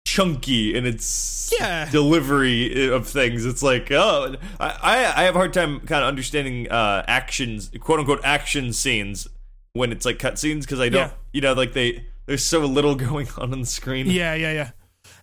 chunky 0.05 0.75
in 0.75 0.85
its 0.85 1.53
Yeah. 1.57 1.89
delivery 1.89 2.89
of 2.89 3.07
things. 3.07 3.45
It's 3.45 3.63
like, 3.63 3.89
oh, 3.89 4.35
I, 4.59 4.67
I 4.67 5.21
I 5.21 5.23
have 5.23 5.35
a 5.35 5.37
hard 5.39 5.53
time 5.53 5.79
kind 5.81 6.03
of 6.03 6.09
understanding 6.09 6.69
uh, 6.69 7.05
actions, 7.07 7.71
quote 7.79 7.99
unquote, 8.01 8.19
action 8.25 8.73
scenes 8.73 9.29
when 9.71 9.93
it's 9.93 10.05
like 10.05 10.17
cutscenes 10.19 10.61
because 10.61 10.81
I 10.81 10.89
don't, 10.89 11.07
Yeah. 11.07 11.11
you 11.31 11.39
know, 11.39 11.53
like 11.53 11.71
they 11.71 12.03
there's 12.25 12.43
so 12.43 12.59
little 12.65 12.95
going 13.07 13.29
on 13.37 13.53
on 13.53 13.61
the 13.61 13.65
screen. 13.65 14.07
yeah, 14.07 14.33
yeah, 14.33 14.51
yeah. 14.51 14.71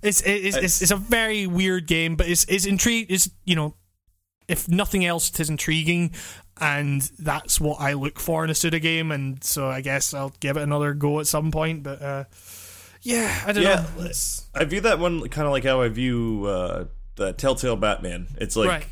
It's 0.05 0.21
it's, 0.23 0.57
it's 0.57 0.83
it's 0.83 0.91
a 0.91 0.97
very 0.97 1.47
weird 1.47 1.87
game, 1.87 2.15
but 2.17 2.29
it's 2.29 2.45
it's 2.45 2.67
intrigue. 2.67 3.07
It's 3.11 3.29
you 3.45 3.57
know, 3.57 3.75
if 4.49 4.69
nothing 4.69 5.05
else, 5.05 5.31
it 5.31 5.41
is 5.41 5.49
intriguing, 5.51 6.13
and 6.61 7.01
that's 7.19 7.61
what 7.61 7.81
I 7.81 7.95
look 7.95 8.21
for 8.21 8.45
in 8.45 8.51
a 8.51 8.55
Suda 8.55 8.79
game. 8.81 9.11
And 9.11 9.43
so 9.43 9.69
I 9.69 9.81
guess 9.81 10.13
I'll 10.15 10.33
give 10.41 10.57
it 10.57 10.63
another 10.63 10.95
go 10.95 11.21
at 11.21 11.27
some 11.27 11.51
point. 11.51 11.83
But 11.83 12.03
uh, 12.03 12.25
yeah, 13.03 13.43
I 13.47 13.53
don't 13.53 13.63
Yeah. 13.63 13.87
know. 13.97 14.05
It's, 14.05 14.47
I 14.55 14.65
view 14.65 14.81
that 14.83 14.99
one 14.99 15.27
kind 15.29 15.47
of 15.47 15.53
like 15.53 15.65
how 15.65 15.81
I 15.81 15.89
view 15.89 16.45
uh, 16.47 16.85
the 17.17 17.33
Telltale 17.33 17.77
Batman. 17.77 18.29
It's 18.39 18.57
like 18.57 18.69
Right. 18.69 18.87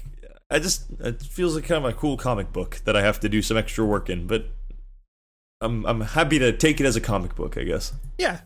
I 0.51 0.59
just 0.59 0.85
it 1.01 1.23
feels 1.23 1.55
like 1.55 1.65
kind 1.65 1.85
of 1.85 1.91
a 1.91 1.95
cool 1.97 2.17
comic 2.17 2.53
book 2.53 2.81
that 2.85 2.95
I 2.97 3.01
have 3.03 3.21
to 3.21 3.29
do 3.29 3.41
some 3.43 3.57
extra 3.57 3.85
work 3.87 4.11
in, 4.11 4.27
but 4.27 4.47
I'm 5.61 5.87
I'm 5.87 6.01
happy 6.01 6.39
to 6.41 6.53
take 6.53 6.81
it 6.81 6.85
as 6.87 6.97
a 6.97 7.01
comic 7.01 7.35
book. 7.37 7.57
I 7.57 7.63
guess 7.65 7.93
yeah, 8.19 8.41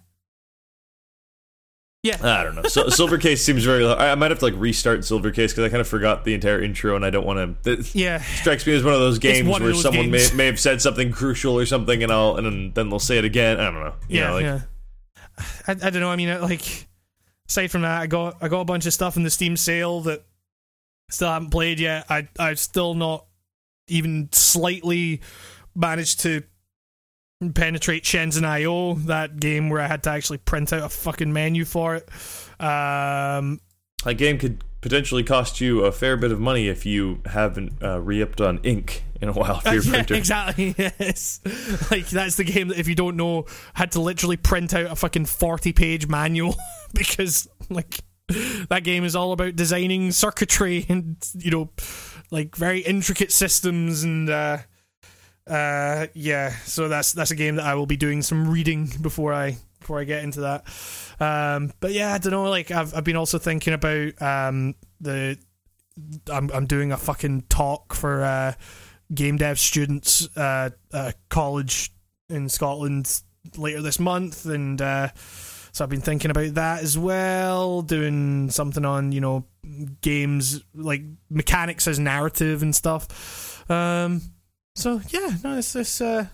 yeah. 2.06 2.38
I 2.38 2.44
don't 2.44 2.54
know. 2.54 2.62
So, 2.64 2.88
Silver 2.88 3.18
Case 3.18 3.44
seems 3.44 3.64
very. 3.64 3.86
I 3.86 4.12
I 4.12 4.14
might 4.14 4.30
have 4.30 4.38
to 4.40 4.44
like 4.44 4.54
restart 4.56 5.04
Silver 5.04 5.30
Case 5.30 5.52
because 5.52 5.64
I 5.64 5.68
kind 5.68 5.80
of 5.80 5.88
forgot 5.88 6.24
the 6.24 6.34
entire 6.34 6.62
intro 6.62 6.96
and 6.96 7.04
I 7.04 7.10
don't 7.10 7.26
want 7.26 7.62
to. 7.64 7.84
Yeah, 7.92 8.20
strikes 8.20 8.66
me 8.66 8.74
as 8.74 8.84
one 8.84 8.94
of 8.94 9.00
those 9.00 9.18
games 9.18 9.48
where 9.48 9.60
those 9.60 9.82
someone 9.82 10.10
games. 10.10 10.32
may 10.32 10.36
may 10.36 10.46
have 10.46 10.60
said 10.60 10.80
something 10.80 11.12
crucial 11.12 11.58
or 11.58 11.66
something, 11.66 12.02
and 12.02 12.12
I'll 12.12 12.36
and 12.36 12.74
then, 12.74 12.88
they'll 12.88 12.98
say 12.98 13.18
it 13.18 13.24
again. 13.24 13.58
I 13.58 13.64
don't 13.64 13.74
know. 13.74 13.94
You 14.08 14.20
yeah, 14.20 14.26
know, 14.28 14.34
like, 14.34 14.44
yeah. 14.44 14.60
I, 15.66 15.72
I 15.72 15.90
don't 15.90 16.00
know. 16.00 16.10
I 16.10 16.16
mean, 16.16 16.40
like 16.40 16.86
aside 17.48 17.70
from 17.70 17.82
that, 17.82 18.00
I 18.00 18.06
got 18.06 18.36
I 18.40 18.48
got 18.48 18.60
a 18.60 18.64
bunch 18.64 18.86
of 18.86 18.92
stuff 18.92 19.16
in 19.16 19.22
the 19.22 19.30
Steam 19.30 19.56
sale 19.56 20.02
that 20.02 20.24
still 21.10 21.28
haven't 21.28 21.50
played 21.50 21.80
yet. 21.80 22.06
I 22.08 22.28
I've 22.38 22.58
still 22.58 22.94
not 22.94 23.26
even 23.88 24.28
slightly 24.32 25.20
managed 25.74 26.20
to 26.20 26.42
penetrate 27.54 28.04
Shenzhen 28.04 28.44
I/O, 28.44 28.94
that 29.06 29.38
game 29.38 29.68
where 29.68 29.80
I 29.80 29.86
had 29.86 30.02
to 30.04 30.10
actually 30.10 30.38
print 30.38 30.72
out 30.72 30.82
a 30.84 30.88
fucking 30.88 31.32
menu 31.32 31.64
for 31.64 31.96
it. 31.96 32.08
Um, 32.60 33.60
That 34.04 34.14
game 34.16 34.38
could 34.38 34.64
potentially 34.80 35.22
cost 35.24 35.60
you 35.60 35.84
a 35.84 35.92
fair 35.92 36.16
bit 36.16 36.30
of 36.32 36.38
money 36.40 36.68
if 36.68 36.86
you 36.86 37.20
haven't 37.26 37.82
uh, 37.82 38.00
re-upped 38.00 38.40
on 38.40 38.58
ink 38.62 39.02
in 39.20 39.28
a 39.28 39.32
while 39.32 39.58
for 39.60 39.72
your 39.74 39.82
yeah, 39.82 39.90
printer. 39.90 40.14
exactly. 40.14 40.74
Yes, 40.78 41.40
like 41.90 42.08
that's 42.08 42.36
the 42.36 42.44
game 42.44 42.68
that 42.68 42.78
if 42.78 42.88
you 42.88 42.94
don't 42.94 43.16
know, 43.16 43.46
had 43.74 43.92
to 43.92 44.00
literally 44.00 44.36
print 44.36 44.72
out 44.74 44.86
a 44.90 44.96
fucking 44.96 45.26
forty-page 45.26 46.06
manual 46.08 46.54
because 46.94 47.48
like 47.68 48.00
that 48.70 48.82
game 48.82 49.04
is 49.04 49.14
all 49.14 49.32
about 49.32 49.56
designing 49.56 50.10
circuitry 50.12 50.86
and 50.88 51.16
you 51.34 51.50
know, 51.50 51.70
like 52.30 52.56
very 52.56 52.80
intricate 52.80 53.32
systems 53.32 54.02
and. 54.04 54.30
uh 54.30 54.58
uh 55.46 56.06
yeah 56.14 56.50
so 56.64 56.88
that's 56.88 57.12
that's 57.12 57.30
a 57.30 57.36
game 57.36 57.56
that 57.56 57.64
i 57.64 57.74
will 57.74 57.86
be 57.86 57.96
doing 57.96 58.20
some 58.20 58.50
reading 58.50 58.90
before 59.00 59.32
i 59.32 59.56
before 59.78 60.00
i 60.00 60.04
get 60.04 60.24
into 60.24 60.40
that 60.40 60.64
um 61.20 61.72
but 61.78 61.92
yeah 61.92 62.12
i 62.12 62.18
don't 62.18 62.32
know 62.32 62.50
like 62.50 62.70
i've, 62.72 62.94
I've 62.94 63.04
been 63.04 63.16
also 63.16 63.38
thinking 63.38 63.72
about 63.72 64.20
um 64.20 64.74
the 65.00 65.38
I'm 66.30 66.50
I'm 66.52 66.66
doing 66.66 66.92
a 66.92 66.96
fucking 66.96 67.42
talk 67.48 67.94
for 67.94 68.22
uh, 68.22 68.52
game 69.12 69.36
dev 69.36 69.58
students 69.58 70.28
uh, 70.36 70.70
college 71.28 71.92
in 72.28 72.48
Scotland 72.48 73.22
later 73.56 73.82
this 73.82 73.98
month, 73.98 74.46
and 74.46 74.80
uh, 74.80 75.08
so 75.72 75.84
I've 75.84 75.90
been 75.90 76.00
thinking 76.00 76.30
about 76.30 76.54
that 76.54 76.82
as 76.82 76.98
well. 76.98 77.82
Doing 77.82 78.50
something 78.50 78.84
on 78.84 79.12
you 79.12 79.20
know 79.20 79.46
games 80.00 80.62
like 80.74 81.02
mechanics 81.30 81.88
as 81.88 81.98
narrative 81.98 82.62
and 82.62 82.74
stuff. 82.74 83.70
Um, 83.70 84.20
so 84.76 85.00
yeah, 85.08 85.30
no, 85.42 85.58
it's 85.58 85.72
this. 85.72 86.00
Uh, 86.00 86.26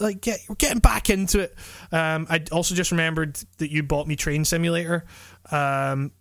like 0.00 0.20
get 0.22 0.40
we're 0.48 0.54
getting 0.56 0.78
back 0.80 1.10
into 1.10 1.40
it. 1.40 1.54
Um, 1.92 2.26
I 2.28 2.42
also 2.50 2.74
just 2.74 2.90
remembered 2.90 3.36
that 3.58 3.70
you 3.70 3.82
bought 3.82 4.06
me 4.08 4.16
Train 4.16 4.44
Simulator. 4.44 5.04
Um, 5.50 6.12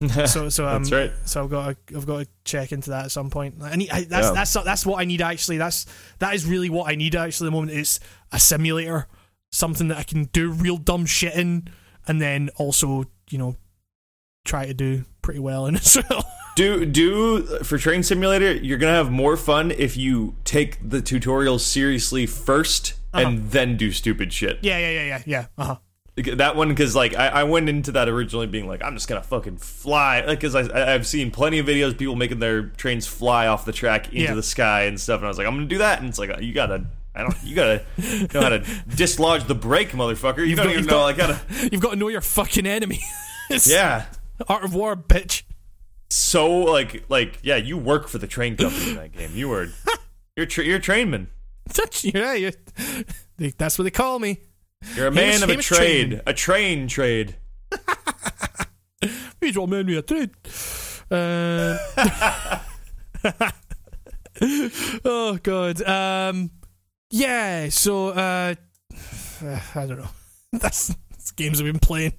so 0.26 0.48
so 0.50 0.68
um, 0.68 0.82
That's 0.84 0.92
right. 0.92 1.12
so 1.24 1.42
I've 1.44 1.50
got 1.50 1.86
to, 1.86 1.96
I've 1.96 2.06
got 2.06 2.18
to 2.24 2.28
check 2.44 2.72
into 2.72 2.90
that 2.90 3.06
at 3.06 3.10
some 3.12 3.30
point. 3.30 3.56
I 3.62 3.76
need, 3.76 3.90
I, 3.90 4.04
that's 4.04 4.26
Yeah. 4.28 4.32
that's 4.34 4.52
that's 4.52 4.84
what 4.86 5.00
I 5.00 5.04
need 5.06 5.22
actually. 5.22 5.56
That's 5.56 5.86
that 6.18 6.34
is 6.34 6.44
really 6.46 6.68
what 6.68 6.90
I 6.90 6.94
need 6.96 7.14
actually. 7.16 7.46
At 7.46 7.50
the 7.52 7.56
moment 7.56 7.72
is 7.72 7.98
a 8.30 8.38
simulator, 8.38 9.08
something 9.52 9.88
that 9.88 9.96
I 9.98 10.02
can 10.02 10.24
do 10.24 10.50
real 10.50 10.76
dumb 10.76 11.06
shit 11.06 11.34
in, 11.34 11.68
and 12.06 12.20
then 12.20 12.50
also 12.56 13.06
you 13.30 13.38
know 13.38 13.56
try 14.44 14.66
to 14.66 14.74
do 14.74 15.04
pretty 15.22 15.40
well 15.40 15.66
in 15.66 15.76
as 15.76 15.96
well. 16.10 16.24
Do 16.54 16.86
do 16.86 17.42
for 17.64 17.78
Train 17.78 18.02
Simulator, 18.04 18.52
you're 18.54 18.78
gonna 18.78 18.92
have 18.92 19.10
more 19.10 19.36
fun 19.36 19.72
if 19.72 19.96
you 19.96 20.36
take 20.44 20.78
the 20.88 21.00
tutorial 21.02 21.58
seriously 21.58 22.26
1st 22.26 22.92
Uh-huh. 23.12 23.26
and 23.28 23.50
then 23.50 23.76
do 23.76 23.90
stupid 23.90 24.32
shit. 24.32 24.58
yeah, 24.62 24.78
yeah, 24.78 24.90
yeah, 24.90 25.04
yeah, 25.04 25.22
yeah. 25.26 25.46
Uh 25.58 25.64
huh. 25.64 25.76
That 26.36 26.54
one 26.54 26.68
because 26.68 26.94
like 26.94 27.16
I, 27.16 27.26
I 27.28 27.42
went 27.44 27.68
into 27.68 27.90
that 27.92 28.08
originally 28.08 28.46
being 28.46 28.68
like 28.68 28.84
I'm 28.84 28.94
just 28.94 29.08
gonna 29.08 29.22
fucking 29.24 29.56
fly 29.56 30.22
because 30.24 30.54
I 30.54 30.60
I- 30.62 30.94
I've 30.94 31.08
seen 31.08 31.32
plenty 31.32 31.58
of 31.58 31.66
videos 31.66 31.88
of 31.88 31.98
people 31.98 32.14
making 32.14 32.38
their 32.38 32.62
trains 32.68 33.04
fly 33.04 33.48
off 33.48 33.64
the 33.64 33.72
track 33.72 34.06
into 34.08 34.20
Yeah. 34.20 34.34
the 34.34 34.42
sky 34.42 34.82
and 34.84 35.00
stuff 35.00 35.18
and 35.18 35.26
I 35.26 35.28
was 35.28 35.38
like 35.38 35.48
I'm 35.48 35.54
gonna 35.56 35.66
do 35.66 35.78
that 35.78 35.98
and 35.98 36.08
it's 36.08 36.20
like 36.20 36.40
you 36.40 36.52
gotta 36.54 36.86
I 37.16 37.22
don't 37.22 37.34
you 37.42 37.56
gotta 37.56 37.82
know 38.32 38.40
how 38.42 38.48
to 38.50 38.58
dislodge 38.94 39.48
the 39.48 39.56
brake 39.56 39.90
motherfucker 39.90 40.46
you 40.46 40.54
don't 40.54 40.66
got, 40.66 40.72
even 40.74 40.86
know. 40.86 40.92
Got, 40.98 41.06
I 41.06 41.12
gotta. 41.14 41.40
You've 41.72 41.80
got 41.80 41.90
to 41.90 41.96
know 41.96 42.06
your 42.08 42.20
fucking 42.20 42.64
enemy. 42.66 43.00
Yeah 43.66 44.06
Art 44.48 44.62
of 44.64 44.72
War, 44.74 44.96
bitch. 44.96 45.42
So 46.14 46.48
like 46.50 47.04
like 47.08 47.38
yeah 47.42 47.56
you 47.56 47.76
work 47.76 48.08
for 48.08 48.18
the 48.18 48.26
train 48.26 48.56
company 48.56 48.90
in 48.90 48.96
that 48.96 49.12
game 49.12 49.30
you 49.34 49.48
were 49.48 49.68
you're 50.36 50.46
tra- 50.46 50.64
you're 50.64 50.76
a 50.76 50.80
trainman 50.80 51.28
That's 51.74 52.04
yeah, 52.04 52.34
you, 52.34 52.52
they, 53.36 53.50
that's 53.56 53.78
what 53.78 53.84
they 53.84 53.90
call 53.90 54.18
me. 54.18 54.40
you're 54.94 55.06
a 55.08 55.12
man 55.12 55.42
of 55.42 55.48
a 55.50 55.56
trade 55.56 56.08
Trainman. 56.08 56.22
a 56.26 56.32
train 56.34 56.88
trade 56.88 57.36
He's 59.40 59.58
what 59.58 59.68
man 59.68 59.86
me 59.86 59.96
a 59.96 60.02
trade. 60.02 60.30
Uh, 61.10 61.76
oh 65.04 65.38
god. 65.42 65.82
Um, 65.82 66.50
yeah. 67.10 67.68
So 67.68 68.08
uh, 68.08 68.54
I 69.42 69.86
don't 69.86 69.98
know. 69.98 70.08
That's, 70.52 70.94
that's 71.10 71.32
games 71.32 71.60
I've 71.60 71.66
been 71.66 71.80
playing. 71.80 72.12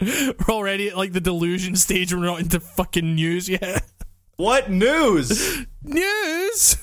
We're 0.46 0.54
already 0.54 0.88
at 0.88 0.96
like 0.96 1.12
the 1.12 1.20
delusion 1.20 1.76
stage. 1.76 2.12
We're 2.14 2.24
not 2.24 2.40
into 2.40 2.60
fucking 2.60 3.14
news 3.14 3.48
yet. 3.48 3.84
what 4.36 4.70
news 4.70 5.66
News. 5.82 6.76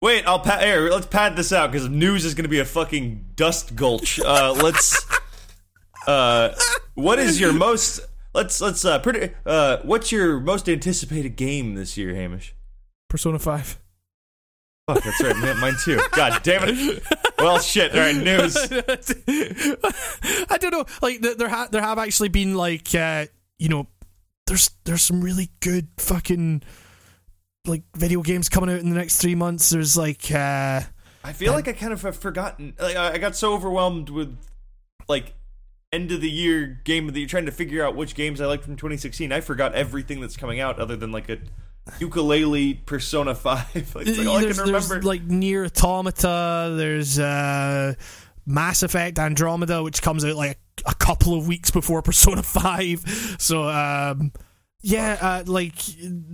Wait, 0.00 0.26
I'll 0.26 0.40
pat. 0.40 0.62
Here, 0.62 0.90
let's 0.90 1.06
pad 1.06 1.36
this 1.36 1.52
out 1.52 1.70
because 1.70 1.88
news 1.88 2.24
is 2.24 2.34
going 2.34 2.44
to 2.44 2.48
be 2.48 2.58
a 2.58 2.64
fucking 2.64 3.32
dust 3.34 3.76
gulch. 3.76 4.20
Uh, 4.20 4.52
let's. 4.52 5.04
Uh, 6.04 6.52
what 6.94 7.20
is 7.20 7.38
your 7.38 7.52
most? 7.52 8.00
Let's 8.34 8.60
let's 8.60 8.84
uh, 8.84 8.98
pretty. 8.98 9.32
Uh, 9.46 9.76
what's 9.84 10.10
your 10.10 10.40
most 10.40 10.68
anticipated 10.68 11.36
game 11.36 11.76
this 11.76 11.96
year, 11.96 12.12
Hamish? 12.12 12.56
Persona 13.08 13.38
Five. 13.38 13.78
Fuck, 14.88 15.04
that's 15.04 15.22
right. 15.22 15.56
Mine 15.60 15.76
too. 15.84 16.00
God 16.10 16.42
damn 16.42 16.62
it. 16.64 17.04
Well, 17.42 17.58
shit. 17.58 17.92
All 17.92 18.00
right, 18.00 18.16
news. 18.16 18.56
I 20.50 20.58
don't 20.58 20.70
know. 20.70 20.84
Like 21.00 21.20
there, 21.20 21.48
ha- 21.48 21.68
there 21.70 21.82
have 21.82 21.98
actually 21.98 22.28
been 22.28 22.54
like 22.54 22.94
uh, 22.94 23.26
you 23.58 23.68
know, 23.68 23.86
there's 24.46 24.70
there's 24.84 25.02
some 25.02 25.20
really 25.20 25.50
good 25.60 25.88
fucking 25.98 26.62
like 27.66 27.82
video 27.96 28.22
games 28.22 28.48
coming 28.48 28.70
out 28.70 28.80
in 28.80 28.90
the 28.90 28.96
next 28.96 29.18
three 29.18 29.34
months. 29.34 29.70
There's 29.70 29.96
like 29.96 30.30
uh, 30.30 30.82
I 31.24 31.32
feel 31.32 31.52
like 31.52 31.68
I 31.68 31.72
kind 31.72 31.92
of 31.92 32.02
have 32.02 32.16
forgotten. 32.16 32.74
Like, 32.78 32.96
I 32.96 33.12
I 33.14 33.18
got 33.18 33.36
so 33.36 33.54
overwhelmed 33.54 34.10
with 34.10 34.36
like 35.08 35.34
end 35.92 36.10
of 36.12 36.20
the 36.20 36.30
year 36.30 36.80
game 36.84 37.08
of 37.08 37.14
the 37.14 37.20
year, 37.20 37.28
trying 37.28 37.46
to 37.46 37.52
figure 37.52 37.84
out 37.84 37.94
which 37.94 38.14
games 38.14 38.40
I 38.40 38.46
liked 38.46 38.64
from 38.64 38.76
2016. 38.76 39.32
I 39.32 39.40
forgot 39.40 39.74
everything 39.74 40.20
that's 40.20 40.36
coming 40.36 40.60
out 40.60 40.78
other 40.78 40.96
than 40.96 41.12
like 41.12 41.28
a 41.28 41.38
ukulele 41.98 42.74
Persona 42.74 43.34
5. 43.34 43.74
like, 43.94 44.06
that's 44.06 44.18
all 44.26 44.36
I 44.36 44.40
there's, 44.42 44.60
can 44.60 44.72
there's, 44.72 45.04
like 45.04 45.26
NieR 45.26 45.66
Automata. 45.66 46.74
There's 46.76 47.18
uh, 47.18 47.94
Mass 48.46 48.82
Effect 48.82 49.18
Andromeda, 49.18 49.82
which 49.82 50.02
comes 50.02 50.24
out 50.24 50.36
like 50.36 50.58
a, 50.86 50.90
a 50.90 50.94
couple 50.94 51.34
of 51.34 51.46
weeks 51.46 51.70
before 51.70 52.02
Persona 52.02 52.42
Five. 52.42 53.36
So 53.38 53.68
um, 53.68 54.32
yeah, 54.80 55.18
uh, 55.20 55.42
like 55.46 55.74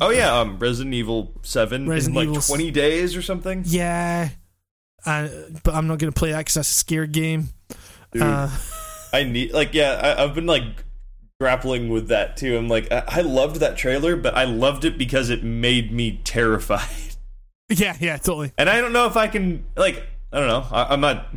Oh 0.00 0.10
yeah, 0.10 0.38
um, 0.40 0.58
Resident 0.58 0.94
Evil 0.94 1.34
Seven 1.42 1.88
Resident 1.88 2.16
in 2.16 2.28
like 2.28 2.28
Evil- 2.36 2.42
twenty 2.42 2.70
days 2.70 3.16
or 3.16 3.22
something. 3.22 3.62
yeah. 3.66 4.30
Uh, 5.06 5.28
but 5.62 5.74
I'm 5.74 5.86
not 5.86 5.98
gonna 5.98 6.12
play 6.12 6.32
that 6.32 6.38
because 6.38 6.54
that's 6.54 6.70
a 6.70 6.74
scared 6.74 7.12
game. 7.12 7.50
Dude, 8.12 8.22
Uh, 8.22 8.48
I 9.12 9.22
need 9.24 9.52
like 9.52 9.72
yeah, 9.72 9.92
I, 9.92 10.24
I've 10.24 10.34
been 10.34 10.46
like 10.46 10.64
grappling 11.40 11.88
with 11.88 12.08
that 12.08 12.36
too. 12.36 12.56
I'm 12.56 12.68
like 12.68 12.90
I, 12.90 13.04
I 13.06 13.20
loved 13.20 13.56
that 13.56 13.76
trailer, 13.76 14.16
but 14.16 14.36
I 14.36 14.44
loved 14.44 14.84
it 14.84 14.98
because 14.98 15.30
it 15.30 15.42
made 15.42 15.92
me 15.92 16.20
terrified. 16.24 16.88
yeah, 17.68 17.96
yeah, 18.00 18.16
totally. 18.16 18.52
And 18.58 18.68
I 18.68 18.80
don't 18.80 18.92
know 18.92 19.06
if 19.06 19.16
I 19.16 19.28
can 19.28 19.64
like 19.76 20.02
I 20.32 20.38
don't 20.38 20.48
know. 20.48 20.66
I, 20.70 20.92
I'm 20.92 21.00
not 21.00 21.28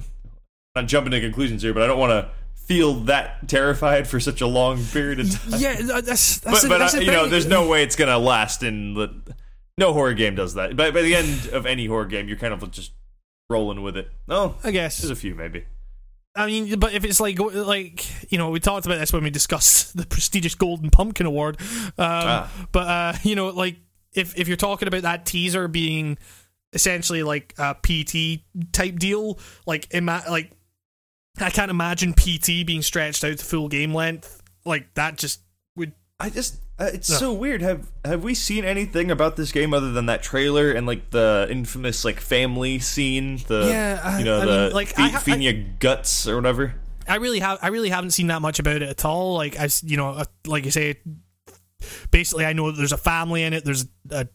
not 0.76 0.88
jumping 0.88 1.12
to 1.12 1.22
conclusions 1.22 1.62
here, 1.62 1.74
but 1.74 1.84
I 1.84 1.88
don't 1.88 2.00
want 2.00 2.12
to 2.12 2.32
feel 2.56 2.94
that 3.02 3.48
terrified 3.48 4.08
for 4.08 4.20
such 4.20 4.42
a 4.42 4.48
long 4.48 4.84
period 4.86 5.20
of 5.20 5.32
time. 5.32 5.60
Yeah, 5.60 5.76
that's 6.02 6.40
that's 6.40 6.44
but 6.44 6.62
the, 6.62 6.70
but 6.70 6.78
that's 6.80 6.94
you 6.96 7.12
know, 7.12 7.28
there's 7.28 7.48
no 7.48 7.68
way 7.68 7.84
it's 7.84 7.96
gonna 7.96 8.20
last 8.20 8.64
in 8.64 8.94
the. 8.94 9.10
No 9.78 9.94
horror 9.94 10.14
game 10.14 10.36
does 10.36 10.54
that. 10.56 10.76
By 10.76 10.92
by 10.92 11.02
the 11.02 11.16
end 11.16 11.48
of 11.54 11.66
any 11.66 11.86
horror 11.88 12.06
game, 12.06 12.28
you're 12.28 12.38
kind 12.38 12.54
of 12.54 12.70
just 12.72 12.92
rolling 13.50 13.82
with 13.82 13.98
it. 13.98 14.10
Oh, 14.30 14.56
I 14.64 14.72
guess. 14.72 15.00
there's 15.00 15.12
a 15.12 15.16
few 15.16 15.36
maybe. 15.36 15.66
I 16.36 16.46
mean, 16.46 16.80
but 16.80 16.94
if 16.94 17.04
it's 17.04 17.20
like 17.20 17.38
like 17.40 18.32
you 18.32 18.38
know, 18.38 18.50
we 18.50 18.60
talked 18.60 18.86
about 18.86 19.00
this 19.00 19.12
when 19.12 19.24
we 19.24 19.30
discussed 19.30 19.96
the 19.98 20.06
prestigious 20.06 20.56
Golden 20.56 20.90
Pumpkin 20.90 21.26
Award. 21.26 21.58
Um, 21.60 21.92
Ah. 21.98 22.68
But 22.72 22.88
uh, 22.88 23.14
you 23.24 23.36
know, 23.36 23.48
like 23.50 23.78
if 24.14 24.38
if 24.38 24.48
you're 24.48 24.58
talking 24.58 24.88
about 24.88 25.02
that 25.04 25.26
teaser 25.26 25.68
being 25.68 26.18
essentially 26.74 27.24
like 27.24 27.54
a 27.58 27.76
PT 27.76 28.42
type 28.72 28.98
deal, 28.98 29.40
like 29.66 29.88
ima- 29.92 30.24
like 30.30 30.52
I 31.40 31.50
can't 31.50 31.72
imagine 31.72 32.14
PT 32.14 32.66
being 32.66 32.82
stretched 32.82 33.24
out 33.24 33.38
to 33.38 33.46
full 33.46 33.68
game 33.68 33.94
length. 33.94 34.42
Like 34.66 34.94
that 34.94 35.18
just 35.18 35.42
would 35.76 35.94
I 36.20 36.30
just 36.30 36.58
uh, 36.82 36.90
it's 36.94 37.08
so 37.08 37.32
weird. 37.34 37.62
Have 37.62 37.88
have 38.04 38.24
we 38.24 38.34
seen 38.34 38.66
anything 38.66 39.12
about 39.12 39.36
this 39.36 39.52
game 39.52 39.74
other 39.74 39.92
than 39.92 40.08
that 40.08 40.24
trailer 40.24 40.72
and 40.72 40.88
like 40.88 41.10
the 41.12 41.48
infamous 41.50 42.04
like 42.04 42.20
family 42.20 42.80
scene? 42.80 43.38
The 43.48 43.68
Yeah, 43.70 44.02
I- 44.04 44.20
you 44.20 44.26
know 44.26 44.42
I 44.42 44.46
the 44.46 44.52
mean, 44.66 44.72
like, 44.74 44.88
fe- 44.88 45.10
ha- 45.54 45.76
guts 45.80 46.28
or 46.28 46.36
whatever. 46.36 46.74
I 47.08 47.16
really 47.16 47.40
have 47.40 47.60
I 47.62 47.68
really 47.70 47.90
haven't 47.90 48.12
seen 48.12 48.28
that 48.28 48.42
much 48.42 48.60
about 48.60 48.78
it 48.82 48.90
at 48.90 49.06
all. 49.06 49.34
Like 49.36 49.60
I 49.60 49.70
you 49.84 49.98
know 49.98 50.10
uh, 50.10 50.26
like 50.46 50.66
you 50.66 50.72
say, 50.72 51.00
basically 52.12 52.46
I 52.46 52.54
know 52.54 52.72
that 52.72 52.78
there's 52.78 52.92
a 52.94 52.98
family 52.98 53.44
in 53.44 53.54
it. 53.54 53.66
There's 53.66 53.86
a 54.10 54.28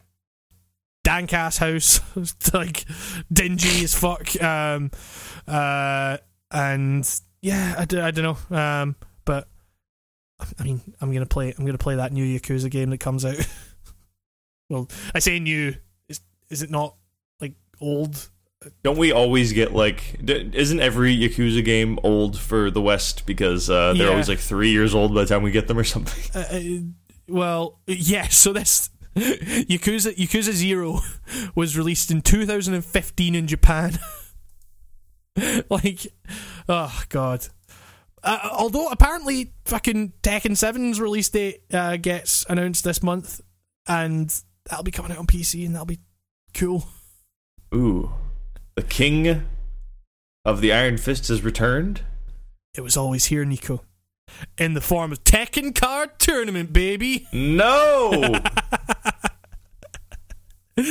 dank 1.04 1.32
ass 1.32 1.58
house, 1.58 2.00
like 2.52 2.84
dingy 3.32 3.84
as 3.84 3.94
fuck. 3.94 4.40
Um, 4.42 4.90
uh, 5.46 6.18
and 6.50 7.20
yeah, 7.40 7.76
I, 7.78 7.84
d- 7.84 8.00
I 8.00 8.10
don't 8.10 8.38
know. 8.50 8.56
Um, 8.56 8.96
but 9.24 9.48
I 10.58 10.64
mean, 10.64 10.80
I'm 11.00 11.12
gonna 11.12 11.26
play. 11.26 11.54
I'm 11.56 11.64
gonna 11.64 11.78
play 11.78 11.96
that 11.96 12.12
new 12.12 12.24
Yakuza 12.24 12.70
game 12.70 12.90
that 12.90 12.98
comes 12.98 13.24
out. 13.24 13.36
well, 14.70 14.88
I 15.14 15.18
say 15.20 15.38
new. 15.38 15.74
Is 16.08 16.20
is 16.50 16.62
it 16.62 16.70
not 16.70 16.94
like 17.40 17.54
old? 17.80 18.28
Don't 18.82 18.98
we 18.98 19.12
always 19.12 19.52
get 19.52 19.72
like? 19.72 20.20
Isn't 20.28 20.80
every 20.80 21.16
Yakuza 21.16 21.64
game 21.64 21.98
old 22.02 22.38
for 22.38 22.70
the 22.70 22.82
West 22.82 23.24
because 23.26 23.70
uh, 23.70 23.94
they're 23.94 24.06
Yeah. 24.06 24.10
always 24.12 24.28
like 24.28 24.38
three 24.40 24.70
years 24.70 24.94
old 24.94 25.14
by 25.14 25.22
the 25.22 25.26
time 25.26 25.42
we 25.42 25.50
get 25.52 25.68
them 25.68 25.78
or 25.78 25.84
something? 25.84 26.22
Uh, 26.34 26.44
uh, 26.50 26.60
well, 27.28 27.80
yeah. 27.86 28.26
So 28.30 28.52
this 28.52 28.90
Yakuza 29.16 30.14
Yakuza 30.16 30.52
Zero 30.52 31.00
was 31.54 31.78
released 31.78 32.10
in 32.10 32.20
2015 32.20 33.34
in 33.34 33.46
Japan. 33.46 33.98
like, 35.70 36.06
oh 36.68 37.02
god. 37.08 37.46
Uh, 38.22 38.48
although 38.52 38.88
apparently 38.88 39.52
fucking 39.66 40.12
Tekken 40.22 40.52
7's 40.52 41.00
release 41.00 41.28
date 41.28 41.62
uh, 41.72 41.96
gets 41.96 42.44
announced 42.48 42.82
this 42.84 43.02
month, 43.02 43.40
and 43.86 44.34
that'll 44.68 44.84
be 44.84 44.90
coming 44.90 45.12
out 45.12 45.18
on 45.18 45.26
PC, 45.26 45.64
and 45.64 45.74
that'll 45.74 45.86
be 45.86 46.00
cool. 46.54 46.88
Ooh, 47.74 48.12
the 48.74 48.82
king 48.82 49.44
of 50.44 50.60
the 50.60 50.72
Iron 50.72 50.96
Fist 50.96 51.28
has 51.28 51.42
returned. 51.42 52.02
It 52.76 52.80
was 52.80 52.96
always 52.96 53.26
here, 53.26 53.44
Nico, 53.44 53.84
in 54.58 54.74
the 54.74 54.80
form 54.80 55.12
of 55.12 55.24
Tekken 55.24 55.74
Card 55.74 56.18
Tournament, 56.18 56.72
baby. 56.72 57.26
No. 57.32 58.40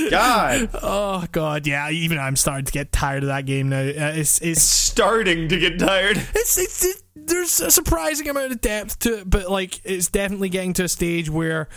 God, 0.10 0.70
Oh 0.82 1.26
god, 1.32 1.68
yeah. 1.68 1.92
Even 1.92 2.18
I'm 2.18 2.36
starting 2.36 2.66
to 2.66 2.72
get 2.72 2.92
tired 2.92 3.22
of 3.22 3.28
that 3.28 3.46
game 3.46 3.70
now. 3.70 3.82
Uh, 3.82 4.14
it's 4.16 4.40
it's 4.42 4.64
starting 4.64 5.48
to 5.50 5.60
get 5.60 5.78
tired. 5.78 6.18
it's, 6.34 6.58
it's 6.58 6.84
it, 6.86 7.04
there's 7.26 7.60
a 7.60 7.72
surprising 7.72 8.30
amount 8.30 8.52
of 8.52 8.62
depth 8.62 9.00
to 9.00 9.20
it, 9.20 9.30
but 9.30 9.50
like 9.50 9.82
it's 9.84 10.10
definitely 10.10 10.50
getting 10.50 10.74
to 10.74 10.84
a 10.84 10.90
stage 10.90 11.30
where 11.30 11.68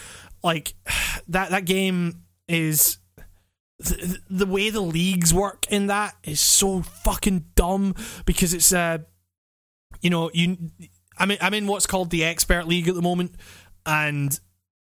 like 0.42 0.74
that 1.28 1.50
that 1.50 1.64
game 1.64 2.22
is 2.48 2.98
the, 3.78 4.18
the 4.28 4.46
way 4.46 4.70
the 4.70 4.80
leagues 4.80 5.32
work 5.32 5.66
in 5.70 5.86
that 5.86 6.16
is 6.24 6.40
so 6.40 6.82
fucking 6.82 7.46
dumb 7.54 7.94
because 8.26 8.52
it's 8.52 8.72
uh 8.72 8.98
you 10.00 10.10
know 10.10 10.30
you 10.34 10.56
I'm 11.18 11.32
in, 11.32 11.38
I'm 11.40 11.54
in 11.54 11.66
what's 11.66 11.86
called 11.86 12.10
the 12.10 12.24
expert 12.24 12.66
league 12.66 12.88
at 12.88 12.94
the 12.94 13.02
moment 13.02 13.34
and 13.86 14.38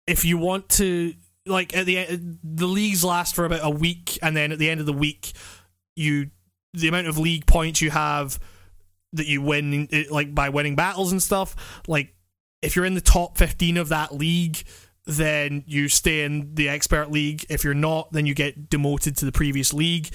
if 0.08 0.26
you 0.26 0.38
want 0.38 0.70
to 0.70 1.14
like 1.46 1.76
at 1.76 1.86
the 1.86 1.98
end 1.98 2.40
the 2.44 2.66
leagues 2.66 3.04
last 3.04 3.34
for 3.36 3.46
about 3.46 3.62
a 3.64 3.70
week 3.70 4.20
and 4.22 4.36
then 4.36 4.52
at 4.52 4.60
the 4.60 4.70
end 4.70 4.80
of 4.80 4.86
the 4.86 4.94
week 4.94 5.34
you 5.96 6.30
the 6.74 6.88
amount 6.88 7.08
of 7.08 7.18
league 7.18 7.46
points 7.46 7.82
you 7.82 7.92
have 7.92 8.40
that 9.14 9.28
you 9.28 9.42
win 9.42 9.88
like 10.10 10.34
by 10.34 10.50
winning 10.50 10.76
battles 10.76 11.12
and 11.12 11.22
stuff 11.22 11.82
like 11.88 12.16
if 12.62 12.76
you're 12.76 12.86
in 12.86 12.94
the 12.94 13.02
top 13.02 13.38
15 13.38 13.78
of 13.78 13.90
that 13.90 14.14
league 14.14 14.64
then 15.06 15.64
you 15.66 15.88
stay 15.88 16.24
in 16.24 16.54
the 16.54 16.70
expert 16.70 17.12
league. 17.12 17.46
If 17.50 17.64
you're 17.64 17.74
not 17.74 18.12
then 18.12 18.26
you 18.26 18.34
get 18.34 18.70
demoted 18.70 19.18
to 19.18 19.26
the 19.26 19.32
previous 19.32 19.74
league. 19.74 20.10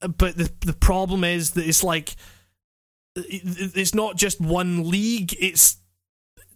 But 0.00 0.36
the 0.36 0.50
the 0.60 0.74
problem 0.74 1.24
is 1.24 1.52
that 1.52 1.66
it's 1.66 1.84
like 1.84 2.16
it's 3.16 3.94
not 3.94 4.16
just 4.16 4.40
one 4.40 4.88
league 4.88 5.34
it's 5.40 5.78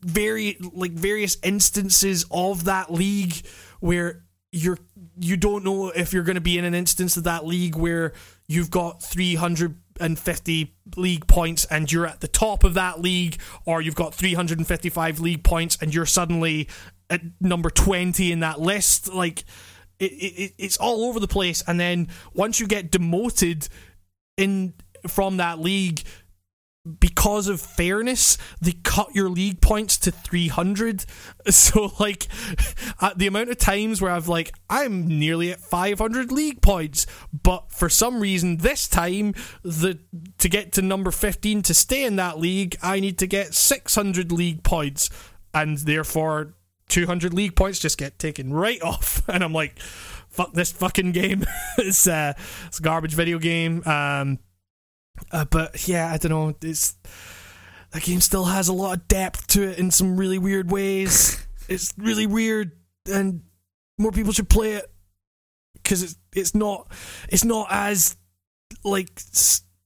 very 0.03 0.57
like 0.73 0.93
various 0.93 1.37
instances 1.43 2.25
of 2.31 2.65
that 2.65 2.93
league 2.93 3.45
where 3.81 4.23
you're 4.53 4.79
you 5.19 5.37
don't 5.37 5.65
know 5.65 5.89
if 5.89 6.13
you're 6.13 6.23
going 6.23 6.37
to 6.37 6.41
be 6.41 6.57
in 6.57 6.65
an 6.65 6.75
instance 6.75 7.17
of 7.17 7.25
that 7.25 7.45
league 7.45 7.75
where 7.75 8.13
you've 8.47 8.71
got 8.71 9.03
350 9.99 10.75
league 10.97 11.27
points 11.27 11.65
and 11.67 11.91
you're 11.91 12.07
at 12.07 12.21
the 12.21 12.29
top 12.29 12.65
of 12.65 12.75
that 12.75 13.01
league 13.01 13.39
or 13.65 13.81
you've 13.81 13.95
got 13.95 14.15
355 14.15 15.21
league 15.21 15.45
points 15.45 15.79
and 15.81 15.95
you're 15.95 16.07
suddenly 16.07 16.69
at 17.11 17.21
number 17.41 17.71
20 17.71 18.33
in 18.33 18.41
that 18.41 18.61
list 18.61 19.13
like 19.13 19.45
it, 20.03 20.13
it, 20.13 20.55
it's 20.59 20.77
all 20.79 21.05
over 21.05 21.21
the 21.21 21.29
place. 21.29 21.63
And 21.67 21.79
then 21.79 22.09
once 22.35 22.59
you 22.61 22.67
get 22.67 22.91
demoted 22.91 23.69
in 24.37 24.75
from 25.07 25.37
that 25.39 25.61
league 25.61 26.03
because 26.99 27.47
of 27.47 27.61
fairness, 27.61 28.37
they 28.61 28.73
cut 28.73 29.15
your 29.15 29.29
league 29.29 29.61
points 29.61 29.97
to 29.99 30.11
300. 30.11 31.05
So, 31.51 31.93
like, 31.99 32.29
at 33.01 33.19
the 33.19 33.27
amount 33.27 33.51
of 33.51 33.59
times 33.59 34.01
where 34.01 34.13
I've, 34.13 34.29
like, 34.29 34.53
I'm 34.71 35.09
nearly 35.09 35.51
at 35.51 35.59
500 35.59 36.31
league 36.31 36.63
points, 36.63 37.05
but 37.33 37.73
for 37.73 37.89
some 37.89 38.21
reason 38.21 38.59
this 38.59 38.87
time, 38.87 39.35
the 39.65 39.99
to 40.39 40.49
get 40.49 40.73
to 40.75 40.83
number 40.83 41.11
15 41.11 41.63
to 41.63 41.75
stay 41.75 42.05
in 42.05 42.15
that 42.17 42.39
league, 42.39 42.77
I 42.81 43.01
need 43.01 43.19
to 43.19 43.27
get 43.27 43.55
600 43.55 44.31
league 44.31 44.63
points, 44.63 45.11
and 45.53 45.79
therefore 45.79 46.55
200 46.89 47.35
league 47.35 47.57
points 47.57 47.81
just 47.81 47.99
get 47.99 48.21
taken 48.21 48.53
right 48.53 48.81
off. 48.85 49.29
And 49.29 49.43
I'm 49.43 49.53
like, 49.53 49.81
fuck 49.81 50.53
this 50.53 50.71
fucking 50.71 51.11
game. 51.11 51.45
it's, 51.79 52.07
uh, 52.07 52.35
it's 52.67 52.79
a 52.79 52.83
garbage 52.83 53.15
video 53.15 53.41
game. 53.41 53.83
Um, 53.85 54.39
uh, 55.31 55.45
but 55.47 55.89
yeah, 55.89 56.11
I 56.13 56.17
don't 56.17 56.31
know. 56.31 56.55
It's 56.63 56.97
that 57.93 58.03
game 58.03 58.21
still 58.21 58.45
has 58.45 58.69
a 58.69 58.73
lot 58.73 58.97
of 58.97 59.09
depth 59.09 59.47
to 59.49 59.63
it 59.63 59.79
in 59.79 59.91
some 59.91 60.17
really 60.17 60.39
weird 60.39 60.71
ways. 60.71 61.45
it's 61.69 61.93
really 61.97 62.27
weird, 62.27 62.73
and 63.11 63.43
more 63.99 64.13
people 64.13 64.33
should 64.33 64.49
play 64.49 64.75
it 64.75 64.91
because 65.75 66.03
it's 66.03 66.17
it's 66.35 66.55
not 66.55 66.91
it's 67.29 67.45
not 67.45 67.69
as 67.71 68.17
like 68.85 69.21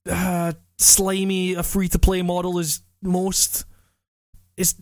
uh, 0.08 0.52
slimy 0.78 1.54
a 1.54 1.62
free 1.62 1.88
to 1.88 1.98
play 1.98 2.22
model 2.22 2.58
as 2.58 2.82
most. 3.02 3.64
It's 4.56 4.74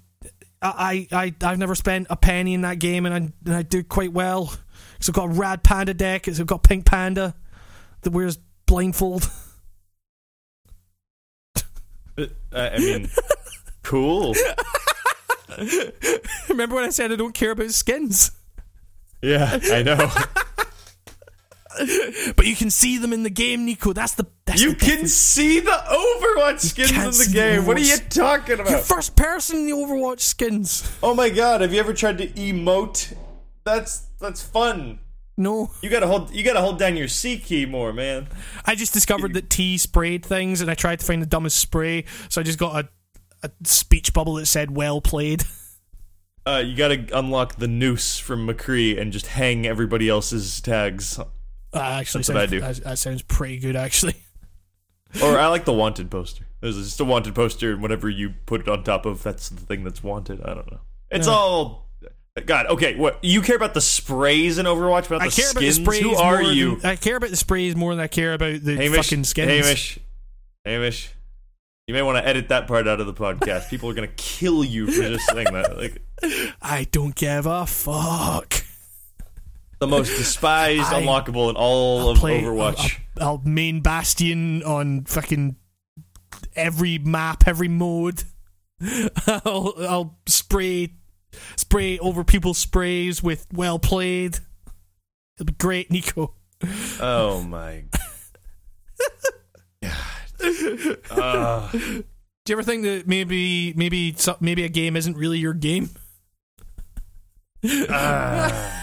I 0.60 1.06
I 1.10 1.34
I've 1.42 1.58
never 1.58 1.74
spent 1.74 2.06
a 2.10 2.16
penny 2.16 2.54
in 2.54 2.62
that 2.62 2.78
game, 2.78 3.06
and 3.06 3.14
I 3.14 3.18
and 3.18 3.54
I 3.54 3.62
do 3.62 3.82
quite 3.82 4.12
well. 4.12 4.54
So 5.00 5.10
I've 5.10 5.14
got 5.14 5.24
a 5.26 5.32
rad 5.32 5.62
panda 5.62 5.94
deck. 5.94 6.28
It's 6.28 6.40
got 6.40 6.62
Pink 6.62 6.86
Panda 6.86 7.34
that 8.02 8.10
wears 8.10 8.38
blindfold. 8.66 9.30
Uh, 12.16 12.26
I 12.52 12.78
mean, 12.78 13.10
cool. 13.82 14.34
Remember 16.48 16.76
when 16.76 16.84
I 16.84 16.90
said 16.90 17.12
I 17.12 17.16
don't 17.16 17.34
care 17.34 17.50
about 17.52 17.70
skins? 17.70 18.30
Yeah, 19.22 19.58
I 19.72 19.82
know. 19.82 20.10
But 22.36 22.46
you 22.46 22.54
can 22.54 22.70
see 22.70 22.98
them 22.98 23.12
in 23.12 23.24
the 23.24 23.30
game, 23.30 23.64
Nico. 23.64 23.92
That's 23.92 24.14
the 24.14 24.26
that's 24.44 24.62
You 24.62 24.74
the 24.74 24.76
can 24.76 25.08
see 25.08 25.58
the 25.58 25.70
Overwatch 25.72 26.60
skins 26.60 26.92
in 26.92 26.96
the 26.96 27.24
the 27.26 27.32
game. 27.32 27.66
What 27.66 27.76
are 27.76 27.80
you 27.80 27.96
talking 27.96 28.58
You're 28.58 28.78
first 28.78 29.16
person 29.16 29.58
in 29.58 29.66
the 29.66 29.72
Overwatch 29.72 30.20
skins. 30.20 30.88
Oh 31.02 31.14
my 31.14 31.30
god, 31.30 31.62
have 31.62 31.72
you 31.72 31.80
ever 31.80 31.92
tried 31.92 32.18
to 32.18 32.28
emote? 32.28 33.16
That's 33.64 34.06
that's 34.20 34.40
fun. 34.40 35.00
No, 35.36 35.70
You 35.82 35.90
gotta 35.90 36.06
hold 36.06 36.32
you 36.32 36.44
gotta 36.44 36.60
hold 36.60 36.78
down 36.78 36.96
your 36.96 37.08
C 37.08 37.38
key 37.38 37.66
more, 37.66 37.92
man. 37.92 38.28
I 38.64 38.74
just 38.76 38.92
discovered 38.92 39.34
that 39.34 39.50
T 39.50 39.76
sprayed 39.78 40.24
things, 40.24 40.60
and 40.60 40.70
I 40.70 40.74
tried 40.74 41.00
to 41.00 41.06
find 41.06 41.20
the 41.20 41.26
dumbest 41.26 41.56
spray, 41.56 42.04
so 42.28 42.40
I 42.40 42.44
just 42.44 42.58
got 42.58 42.84
a 42.84 42.88
a 43.42 43.50
speech 43.64 44.12
bubble 44.14 44.34
that 44.34 44.46
said 44.46 44.70
"well 44.76 45.00
played." 45.00 45.44
Uh, 46.46 46.58
you 46.62 46.76
gotta 46.76 47.06
unlock 47.18 47.54
the 47.56 47.66
noose 47.66 48.18
from 48.18 48.46
McCree 48.46 49.00
and 49.00 49.14
just 49.14 49.28
hang 49.28 49.66
everybody 49.66 50.10
else's 50.10 50.60
tags. 50.60 51.18
Uh, 51.18 51.24
actually, 51.72 52.18
That's 52.18 52.28
what 52.28 52.36
I 52.36 52.44
do. 52.44 52.60
That, 52.60 52.76
that 52.84 52.98
sounds 52.98 53.22
pretty 53.22 53.56
good, 53.58 53.76
actually. 53.76 54.16
Or 55.22 55.38
I 55.38 55.46
like 55.46 55.64
the 55.64 55.72
wanted 55.72 56.10
poster. 56.10 56.44
There's 56.60 56.76
just 56.76 57.00
a 57.00 57.04
wanted 57.06 57.34
poster, 57.34 57.72
and 57.72 57.80
whatever 57.80 58.10
you 58.10 58.34
put 58.44 58.60
it 58.60 58.68
on 58.68 58.84
top 58.84 59.06
of, 59.06 59.22
that's 59.22 59.48
the 59.48 59.60
thing 59.62 59.84
that's 59.84 60.02
wanted. 60.02 60.42
I 60.42 60.52
don't 60.52 60.70
know. 60.70 60.80
It's 61.10 61.26
Yeah. 61.28 61.32
all. 61.32 61.83
God, 62.46 62.66
okay. 62.66 62.96
What 62.96 63.22
you 63.22 63.42
care 63.42 63.54
about 63.54 63.74
the 63.74 63.80
sprays 63.80 64.58
in 64.58 64.66
Overwatch, 64.66 65.08
but 65.08 65.22
I 65.22 65.26
the 65.28 65.30
care 65.30 65.44
skins? 65.46 65.50
about 65.52 65.60
the 65.60 65.72
sprays. 65.72 66.02
Who 66.02 66.14
are 66.16 66.42
you, 66.42 66.76
Than, 66.80 66.90
I 66.90 66.96
care 66.96 67.14
about 67.16 67.30
the 67.30 67.36
sprays 67.36 67.76
more 67.76 67.94
than 67.94 68.02
I 68.02 68.08
care 68.08 68.32
about 68.34 68.60
the 68.60 68.74
Hamish? 68.76 68.96
fucking 68.96 69.22
skins. 69.24 69.50
Hamish, 69.66 69.98
Hamish. 70.64 71.10
You 71.86 71.94
may 71.94 72.02
want 72.02 72.18
to 72.18 72.26
edit 72.26 72.48
that 72.48 72.66
part 72.66 72.88
out 72.88 72.98
of 73.00 73.06
the 73.06 73.14
podcast. 73.14 73.68
People 73.70 73.88
are 73.90 73.94
gonna 73.94 74.08
kill 74.16 74.64
you 74.64 74.86
for 74.88 75.02
just 75.02 75.26
saying 75.32 75.52
that. 75.52 75.76
Like 75.76 76.02
I 76.60 76.88
don't 76.90 77.14
give 77.14 77.46
a 77.46 77.66
fuck. 77.66 78.64
the 79.78 79.86
most 79.86 80.08
despised, 80.16 80.92
I- 80.92 81.02
unlockable 81.02 81.50
in 81.50 81.56
all 81.56 82.08
of 82.10 82.18
play- 82.18 82.42
Overwatch. 82.42 82.98
I'll, 83.20 83.28
I'll 83.28 83.42
main 83.44 83.80
Bastion 83.80 84.64
on 84.64 85.04
fucking 85.04 85.54
every 86.56 86.98
map, 86.98 87.44
every 87.46 87.68
mode. 87.68 88.24
I'll, 89.28 89.74
I'll 89.78 90.18
spray 90.26 90.94
spray 91.56 91.98
over 91.98 92.24
people's 92.24 92.58
sprays 92.58 93.22
with 93.22 93.46
well 93.52 93.78
played. 93.78 94.38
It'll 95.36 95.46
be 95.46 95.52
great, 95.54 95.90
Nico. 95.90 96.34
oh 97.00 97.42
my 97.48 97.84
god. 97.90 98.00
Uh, 101.10 101.70
Do 101.72 101.78
you 102.48 102.54
ever 102.54 102.62
think 102.62 102.82
that 102.84 103.06
maybe 103.06 103.72
maybe 103.74 104.14
maybe 104.40 104.64
a 104.64 104.68
game 104.68 104.96
isn't 104.96 105.16
really 105.16 105.38
your 105.38 105.54
game? 105.54 105.90
ah. 107.88 108.80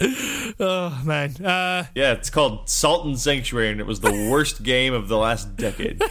Oh 0.58 1.00
man, 1.04 1.36
uh, 1.44 1.84
Yeah, 1.94 2.12
it's 2.12 2.28
called 2.28 2.68
Salt 2.68 3.06
and 3.06 3.16
Sanctuary, 3.18 3.70
and 3.70 3.80
it 3.80 3.86
was 3.86 4.00
the 4.00 4.28
worst 4.30 4.62
game 4.64 4.92
of 4.94 5.06
the 5.08 5.16
last 5.16 5.54
decade. 5.56 6.02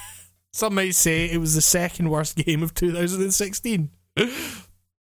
some 0.52 0.74
might 0.76 0.94
say 0.94 1.28
it 1.28 1.38
was 1.38 1.54
the 1.56 1.60
second 1.60 2.10
worst 2.10 2.36
game 2.36 2.62
of 2.62 2.74
2016. 2.74 3.90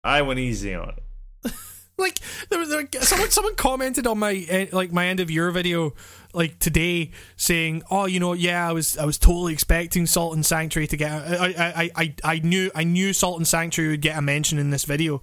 I 0.08 0.22
went 0.22 0.40
easy 0.40 0.74
on 0.74 0.88
it. 0.90 1.52
like 1.98 2.18
there 2.48 2.58
was 2.58 2.68
there, 2.70 2.86
someone 3.02 3.30
someone 3.30 3.54
commented 3.56 4.06
on 4.06 4.18
my 4.18 4.32
eh, 4.48 4.66
like 4.72 4.92
my 4.92 5.06
end 5.06 5.20
of 5.20 5.30
year 5.30 5.50
video 5.50 5.94
like 6.32 6.58
today 6.58 7.10
saying 7.36 7.82
oh 7.90 8.06
you 8.06 8.20
know 8.20 8.32
yeah 8.32 8.68
I 8.68 8.72
was 8.72 8.96
I 8.96 9.04
was 9.04 9.18
totally 9.18 9.52
expecting 9.52 10.06
Salt 10.06 10.34
and 10.34 10.46
Sanctuary 10.46 10.86
to 10.88 10.96
get 10.96 11.10
I 11.12 11.46
I 11.58 11.90
I 11.96 12.14
I 12.24 12.38
knew 12.38 12.70
I 12.74 12.84
knew 12.84 13.12
Salt 13.12 13.36
and 13.38 13.46
Sanctuary 13.46 13.90
would 13.92 14.00
get 14.00 14.16
a 14.16 14.22
mention 14.22 14.58
in 14.58 14.70
this 14.70 14.84
video 14.84 15.16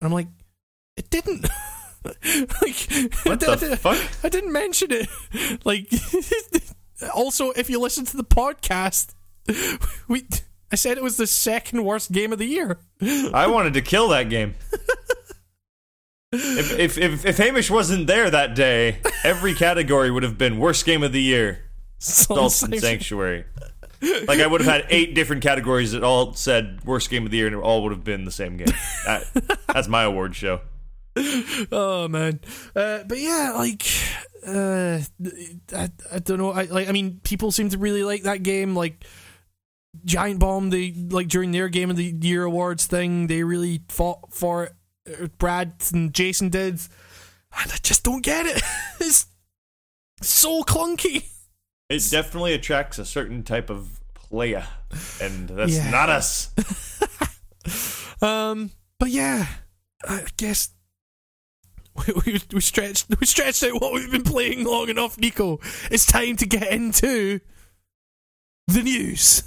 and 0.00 0.06
I'm 0.06 0.12
like 0.12 0.28
it 0.96 1.08
didn't 1.10 1.42
like 2.04 3.14
What 3.24 3.48
I, 3.48 3.56
did- 3.56 3.78
fuck? 3.78 3.98
I 4.24 4.28
didn't 4.28 4.52
mention 4.52 4.88
it 4.90 5.08
like 5.64 5.92
also 7.14 7.50
if 7.50 7.68
you 7.70 7.78
listen 7.80 8.04
to 8.06 8.16
the 8.16 8.24
podcast 8.24 9.14
we 10.08 10.26
I 10.72 10.76
said 10.76 10.96
it 10.96 11.02
was 11.02 11.18
the 11.18 11.26
second 11.26 11.84
worst 11.84 12.10
game 12.10 12.32
of 12.32 12.38
the 12.38 12.46
year 12.46 12.78
I 13.32 13.46
wanted 13.46 13.74
to 13.74 13.82
kill 13.82 14.08
that 14.08 14.28
game. 14.28 14.54
If, 16.34 16.78
if 16.78 16.96
if 16.96 17.26
if 17.26 17.36
Hamish 17.36 17.70
wasn't 17.70 18.06
there 18.06 18.30
that 18.30 18.54
day, 18.54 19.00
every 19.22 19.52
category 19.52 20.10
would 20.10 20.22
have 20.22 20.38
been 20.38 20.58
worst 20.58 20.86
game 20.86 21.02
of 21.02 21.12
the 21.12 21.20
year. 21.20 21.64
Salt 21.98 22.52
Sanctuary. 22.52 23.44
Like 24.26 24.40
I 24.40 24.46
would 24.46 24.62
have 24.62 24.72
had 24.72 24.86
eight 24.88 25.14
different 25.14 25.42
categories 25.42 25.92
that 25.92 26.02
all 26.02 26.32
said 26.32 26.82
worst 26.84 27.10
game 27.10 27.26
of 27.26 27.30
the 27.30 27.36
year, 27.36 27.46
and 27.46 27.54
it 27.54 27.58
all 27.58 27.82
would 27.82 27.92
have 27.92 28.02
been 28.02 28.24
the 28.24 28.32
same 28.32 28.56
game. 28.56 28.74
That, 29.04 29.24
that's 29.68 29.88
my 29.88 30.04
award 30.04 30.34
show. 30.34 30.60
oh 31.70 32.08
man, 32.08 32.40
uh, 32.74 33.04
but 33.06 33.18
yeah, 33.18 33.52
like 33.54 33.86
uh, 34.46 35.00
I, 35.76 35.90
I 36.10 36.18
don't 36.18 36.38
know. 36.38 36.50
I 36.50 36.64
like. 36.64 36.88
I 36.88 36.92
mean, 36.92 37.20
people 37.22 37.52
seem 37.52 37.68
to 37.68 37.78
really 37.78 38.02
like 38.02 38.22
that 38.22 38.42
game. 38.42 38.74
Like 38.74 39.04
Giant 40.04 40.40
Bomb, 40.40 40.70
they 40.70 40.92
like 40.92 41.28
during 41.28 41.52
their 41.52 41.68
Game 41.68 41.90
of 41.90 41.96
the 41.96 42.14
Year 42.20 42.44
awards 42.44 42.86
thing, 42.86 43.26
they 43.26 43.42
really 43.44 43.82
fought 43.88 44.32
for 44.32 44.64
it. 44.64 44.72
Uh, 45.22 45.26
Brad 45.38 45.74
and 45.92 46.14
Jason 46.14 46.48
did, 46.48 46.74
and 46.74 47.72
I 47.72 47.76
just 47.82 48.02
don't 48.04 48.22
get 48.22 48.46
it. 48.46 48.62
it's 49.00 49.26
so 50.20 50.62
clunky. 50.62 51.24
It 51.90 52.02
definitely 52.10 52.54
attracts 52.54 52.98
a 52.98 53.04
certain 53.04 53.42
type 53.42 53.68
of 53.68 54.00
player, 54.14 54.66
and 55.20 55.48
that's 55.48 55.76
Yeah. 55.76 55.90
not 55.90 56.08
us. 56.08 56.50
Um, 58.20 58.70
but 59.00 59.10
yeah, 59.10 59.46
I 60.08 60.24
guess 60.36 60.70
we, 62.06 62.14
we, 62.24 62.40
we 62.52 62.60
stretched 62.60 63.06
we 63.18 63.26
stretched 63.26 63.64
out 63.64 63.80
what 63.80 63.92
we've 63.92 64.10
been 64.12 64.22
playing 64.22 64.64
long 64.64 64.88
enough, 64.88 65.18
Nico. 65.18 65.58
It's 65.90 66.06
time 66.06 66.36
to 66.36 66.46
get 66.46 66.68
into 66.72 67.40
the 68.68 68.82
news. 68.82 69.42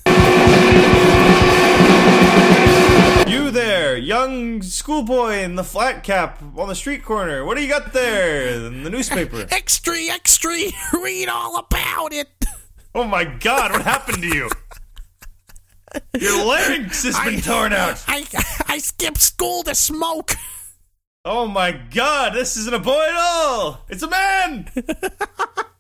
You 3.28 3.52
there, 3.52 3.98
young 3.98 4.62
schoolboy 4.62 5.40
in 5.40 5.56
the 5.56 5.64
flat 5.64 6.04
cap 6.04 6.42
on 6.56 6.68
the 6.68 6.76
street 6.76 7.04
corner. 7.04 7.44
What 7.44 7.58
do 7.58 7.64
you 7.64 7.70
got 7.70 7.92
there 7.92 8.48
in 8.68 8.84
the 8.84 8.90
newspaper? 8.90 9.48
Extra, 9.52 9.98
extra, 10.12 10.52
read 10.94 11.28
all 11.28 11.58
about 11.58 12.14
it. 12.14 12.30
Oh 12.94 13.04
my 13.04 13.24
god, 13.26 13.72
what 13.72 13.82
happened 13.82 14.22
to 14.22 14.28
you? 14.28 14.50
Your 16.20 16.46
larynx 16.46 17.04
has 17.04 17.18
been 17.20 17.36
I- 17.38 17.42
torn 17.42 17.74
out. 17.74 18.04
I 18.08 18.26
I 18.68 18.78
skipped 18.78 19.22
school 19.22 19.64
to 19.64 19.74
smoke. 19.76 20.34
Oh 21.24 21.48
my 21.48 21.72
god, 21.72 22.34
this 22.34 22.56
isn't 22.58 22.74
a 22.74 22.80
boy 22.80 23.06
at 23.10 23.16
all. 23.16 23.86
It's 23.90 24.04
a 24.04 24.10
man. 24.10 24.70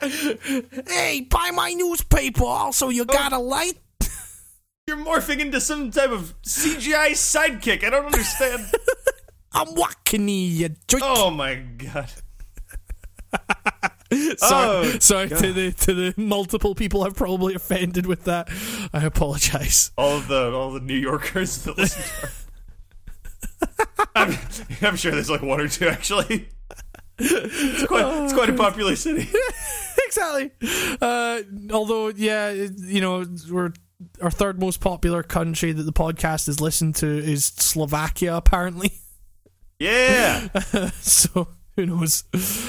Hey, 0.00 1.26
buy 1.28 1.50
my 1.54 1.72
newspaper. 1.72 2.44
Also, 2.44 2.88
you 2.88 3.02
oh. 3.02 3.12
got 3.12 3.32
a 3.32 3.38
light? 3.38 3.78
You're 4.86 4.98
morphing 4.98 5.40
into 5.40 5.60
some 5.60 5.90
type 5.90 6.10
of 6.10 6.34
CGI 6.42 7.10
sidekick. 7.10 7.84
I 7.84 7.90
don't 7.90 8.06
understand. 8.06 8.66
I'm 9.52 9.74
walking 9.74 10.28
you. 10.28 10.68
Joik. 10.88 11.00
Oh 11.02 11.30
my 11.30 11.54
god. 11.54 12.12
sorry, 14.38 14.88
oh, 14.88 14.98
sorry 15.00 15.28
to 15.28 15.52
the 15.52 15.72
to 15.72 15.94
the 15.94 16.14
multiple 16.16 16.74
people 16.74 17.02
I've 17.02 17.16
probably 17.16 17.54
offended 17.54 18.06
with 18.06 18.24
that. 18.24 18.48
I 18.92 19.04
apologize. 19.04 19.90
all 19.96 20.18
of 20.18 20.28
the 20.28 20.52
all 20.52 20.72
the 20.72 20.80
New 20.80 20.94
Yorkers 20.94 21.64
that 21.64 21.76
listen 21.76 22.02
to 22.02 22.26
our- 22.26 22.32
I'm, 24.14 24.38
I'm 24.82 24.96
sure 24.96 25.12
there's 25.12 25.30
like 25.30 25.42
one 25.42 25.60
or 25.60 25.68
two 25.68 25.88
actually. 25.88 26.48
It's 27.18 27.86
quite, 27.86 28.24
it's 28.24 28.32
quite 28.32 28.50
a 28.50 28.54
popular 28.54 28.96
city. 28.96 29.28
exactly. 30.06 30.50
Uh, 31.00 31.42
although, 31.72 32.08
yeah, 32.08 32.50
you 32.50 33.00
know, 33.00 33.24
we're 33.50 33.72
our 34.20 34.30
third 34.30 34.60
most 34.60 34.80
popular 34.80 35.22
country 35.22 35.72
that 35.72 35.82
the 35.82 35.92
podcast 35.92 36.48
is 36.48 36.60
listened 36.60 36.96
to 36.96 37.06
is 37.06 37.46
Slovakia, 37.46 38.36
apparently. 38.36 38.92
Yeah. 39.78 40.48
so 41.00 41.48
who 41.76 41.86
knows? 41.86 42.24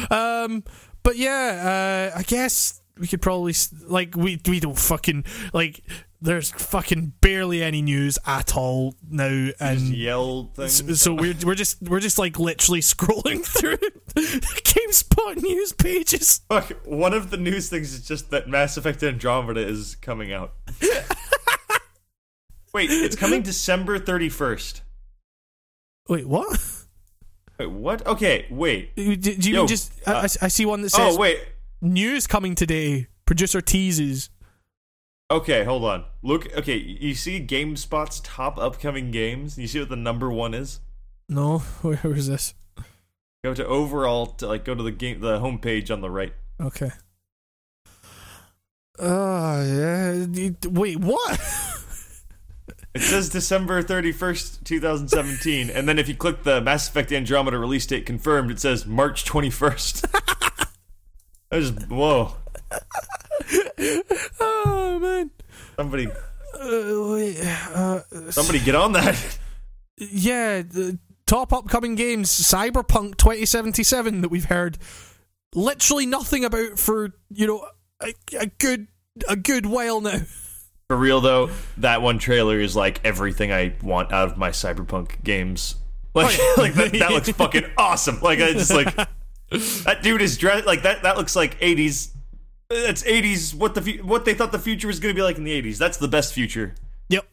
Um, 0.09 0.63
but 1.03 1.17
yeah, 1.17 2.11
uh, 2.13 2.17
I 2.19 2.23
guess 2.23 2.81
we 2.99 3.07
could 3.07 3.21
probably 3.21 3.53
like 3.87 4.15
we 4.15 4.41
we 4.47 4.59
don't 4.59 4.77
fucking 4.77 5.25
like. 5.53 5.81
There's 6.19 6.49
fucking 6.51 7.13
barely 7.21 7.61
any 7.61 7.83
news 7.83 8.17
at 8.25 8.57
all 8.57 8.95
now, 9.07 9.27
Just 9.49 9.61
and 9.61 9.81
yelled 9.95 10.55
things. 10.55 10.99
so 10.99 11.13
we're 11.13 11.35
we're 11.45 11.53
just 11.53 11.79
we're 11.83 11.99
just 11.99 12.17
like 12.17 12.39
literally 12.39 12.79
scrolling 12.81 13.45
through 13.45 13.77
GameSpot 14.15 15.35
news 15.43 15.73
pages. 15.73 16.41
Fuck, 16.49 16.71
one 16.85 17.13
of 17.13 17.29
the 17.29 17.37
news 17.37 17.69
things 17.69 17.93
is 17.93 18.07
just 18.07 18.31
that 18.31 18.47
Mass 18.49 18.77
Effect 18.77 19.03
Andromeda 19.03 19.59
is 19.59 19.95
coming 19.95 20.33
out. 20.33 20.53
Wait, 22.73 22.89
it's 22.91 23.15
coming 23.15 23.41
December 23.41 23.97
31st. 23.99 24.81
Wait, 26.09 26.27
what? 26.27 26.59
Wait, 27.59 27.71
what? 27.71 28.05
Okay, 28.05 28.45
wait. 28.51 28.95
Do 28.95 29.15
do 29.15 29.49
you 29.49 29.55
Yo, 29.55 29.67
just? 29.67 29.91
I, 30.05 30.11
I- 30.13 30.15
uh, 30.25 30.27
I 30.43 30.47
see 30.47 30.65
one 30.65 30.81
that 30.81 30.93
oh, 30.93 30.97
says 30.97 31.15
Oh, 31.15 31.19
wait. 31.19 31.39
news 31.81 32.27
coming 32.27 32.53
today. 32.55 33.07
Producer 33.25 33.61
teases. 33.61 34.29
Okay, 35.29 35.65
hold 35.65 35.83
on. 35.83 36.05
Look, 36.21 36.47
okay, 36.55 36.77
you 36.77 37.13
see 37.13 37.45
GameSpot's 37.45 38.21
top 38.21 38.57
upcoming 38.57 39.11
games? 39.11 39.57
You 39.57 39.67
see 39.67 39.79
what 39.79 39.89
the 39.89 39.97
number 39.97 40.31
one 40.31 40.53
is? 40.53 40.79
No, 41.27 41.59
where, 41.81 41.99
is 42.05 42.27
this? 42.27 42.53
Go 43.43 43.53
to 43.53 43.65
overall 43.65 44.25
to 44.25 44.47
like 44.47 44.63
go 44.63 44.73
to 44.73 44.83
the 44.83 44.91
game 44.91 45.19
the 45.19 45.39
homepage 45.39 45.91
on 45.91 46.01
the 46.01 46.09
right. 46.09 46.33
Okay. 46.59 46.91
Uh, 48.97 49.63
yeah. 49.67 50.49
Wait, 50.65 50.99
what? 50.99 51.39
It 52.95 53.01
says 53.01 53.29
December 53.29 53.83
31st, 53.83 54.63
2017, 54.63 55.69
and 55.69 55.87
then 55.87 55.99
if 55.99 56.07
you 56.07 56.15
click 56.15 56.43
the 56.43 56.61
Mass 56.61 56.89
Effect 56.89 57.11
Andromeda 57.11 57.59
release 57.59 57.85
date 57.85 58.05
confirmed, 58.05 58.49
it 58.49 58.59
says 58.59 58.85
March 58.87 59.23
21st. 59.25 60.05
I 61.51 61.59
just 61.59 61.89
whoa. 61.89 62.33
oh 64.39 64.99
man. 64.99 65.31
Somebody 65.75 66.07
Uh, 66.07 67.11
wait. 67.11 67.39
Uh, 67.43 68.01
somebody 68.31 68.59
get 68.59 68.75
on 68.75 68.93
that. 68.93 69.37
yeah. 69.97 70.61
The 70.61 70.97
top 71.25 71.53
upcoming 71.53 71.95
games: 71.95 72.29
Cyberpunk 72.31 73.17
2077 73.17 74.21
that 74.21 74.29
we've 74.29 74.45
heard 74.45 74.77
literally 75.55 76.05
nothing 76.05 76.43
about 76.45 76.77
for 76.79 77.11
you 77.29 77.47
know 77.47 77.65
a, 78.01 78.13
a 78.39 78.45
good 78.47 78.87
a 79.27 79.35
good 79.35 79.65
while 79.65 80.01
now. 80.01 80.19
For 80.87 80.95
real 80.97 81.19
though, 81.21 81.49
that 81.77 82.01
one 82.01 82.17
trailer 82.17 82.59
is 82.59 82.75
like 82.75 83.01
everything 83.03 83.51
I 83.51 83.75
want 83.81 84.11
out 84.13 84.29
of 84.29 84.37
my 84.37 84.49
Cyberpunk 84.49 85.23
games. 85.23 85.75
Like, 86.17 86.39
like 86.57 86.73
that, 86.73 86.91
that 86.93 87.11
looks 87.11 87.29
fucking 87.29 87.65
awesome. 87.77 88.19
Like 88.21 88.39
I 88.39 88.53
just 88.53 88.73
like 88.73 88.95
that 89.51 89.99
dude 90.01 90.23
is 90.23 90.35
dressed 90.39 90.65
like 90.65 90.81
that. 90.81 91.03
That 91.03 91.15
looks 91.15 91.35
like 91.35 91.57
eighties. 91.61 92.11
That's 92.69 93.05
eighties. 93.05 93.55
What 93.55 93.75
the 93.75 94.01
what 94.01 94.25
they 94.25 94.33
thought 94.33 94.51
the 94.51 94.59
future 94.59 94.87
was 94.87 94.99
going 94.99 95.13
to 95.13 95.17
be 95.17 95.23
like 95.23 95.37
in 95.37 95.43
the 95.43 95.51
eighties. 95.51 95.79
That's 95.79 95.97
the 95.97 96.07
best 96.07 96.33
future. 96.33 96.75
Yep. 97.09 97.25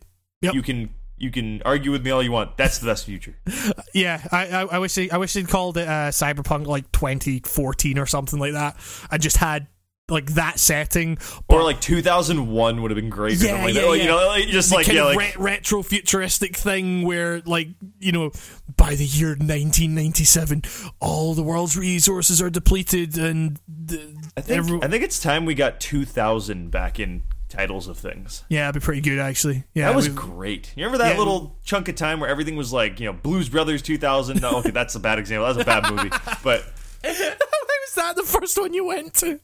Yep. 0.43 0.55
You 0.55 0.63
can 0.63 0.91
you 1.17 1.31
can 1.31 1.63
argue 1.63 1.91
with 1.91 2.05
me 2.05 2.11
all 2.11 2.23
you 2.23 2.33
want. 2.33 2.57
That's 2.57 2.79
the 2.79 2.87
best 2.87 3.07
future. 3.07 3.37
Yeah, 3.93 4.21
I, 4.33 4.49
I, 4.49 4.61
I 4.63 4.79
wish 4.79 4.93
they, 4.97 5.09
I 5.09 5.19
wish 5.19 5.35
they'd 5.35 5.49
called 5.49 5.79
it 5.79 5.87
uh, 5.87 6.11
Cyberpunk 6.11 6.67
like 6.67 6.91
2014 6.91 7.97
or 7.97 8.07
something 8.07 8.41
like 8.41 8.55
that, 8.55 8.77
and 9.09 9.23
just 9.23 9.37
had 9.37 9.69
like 10.09 10.27
that 10.35 10.59
setting, 10.59 11.17
Or 11.49 11.63
like 11.63 11.81
two 11.81 12.03
thousand 12.03 12.49
one 12.49 12.83
would 12.83 12.91
have 12.91 12.97
been 12.97 13.09
great. 13.09 13.41
Yeah, 13.41 13.65
like 13.65 13.75
yeah. 13.75 13.83
Yeah. 13.83 13.93
You 13.95 14.09
know, 14.09 14.27
like, 14.27 14.49
just 14.49 14.73
like 14.73 14.87
kind 14.87 14.97
yeah, 14.97 15.11
of 15.11 15.17
like 15.17 15.39
re- 15.39 15.45
retro 15.45 15.83
futuristic 15.83 16.57
thing 16.57 17.03
where 17.07 17.41
like 17.43 17.69
you 18.01 18.13
know 18.13 18.33
by 18.77 18.97
the 18.97 19.05
year 19.05 19.31
1997 19.31 20.63
all 21.01 21.35
the 21.35 21.43
world's 21.43 21.77
resources 21.77 22.43
are 22.43 22.51
depleted 22.51 23.17
and 23.17 23.61
the, 23.67 24.15
I 24.37 24.41
think 24.41 24.59
every- 24.59 24.83
I 24.83 24.89
think 24.89 25.05
it's 25.05 25.21
time 25.21 25.45
we 25.47 25.55
got 25.55 25.81
two 25.81 26.05
thousand 26.05 26.71
back 26.71 26.99
in 26.99 27.23
titles 27.49 27.87
of 27.87 27.97
things. 27.97 28.43
yeah, 28.49 28.69
it'd 28.69 28.83
be 28.83 28.85
pretty 28.85 29.01
good 29.01 29.21
actually. 29.21 29.63
Yeah, 29.75 29.87
That 29.89 29.95
was 29.97 30.09
great. 30.09 30.73
You 30.77 30.85
remember 30.85 31.05
that 31.05 31.13
Yeah. 31.13 31.19
little 31.19 31.57
chunk 31.65 31.89
of 31.89 31.95
time 31.95 32.19
where 32.19 32.29
everything 32.29 32.57
was 32.57 32.73
like, 32.73 32.99
you 32.99 33.07
know, 33.07 33.13
Blues 33.13 33.49
Brothers 33.49 33.81
2000? 33.83 34.41
No, 34.41 34.57
okay, 34.57 34.71
that's 34.71 34.97
a 34.97 35.01
bad 35.01 35.21
example. 35.21 35.47
That's 35.47 35.63
a 35.63 35.65
bad 35.65 35.89
movie. 35.95 36.11
But 36.43 36.65
was 37.05 37.95
that 37.97 38.17
the 38.17 38.25
first 38.25 38.59
one 38.59 38.75
you 38.75 38.87
went 38.87 39.15
to? 39.15 39.39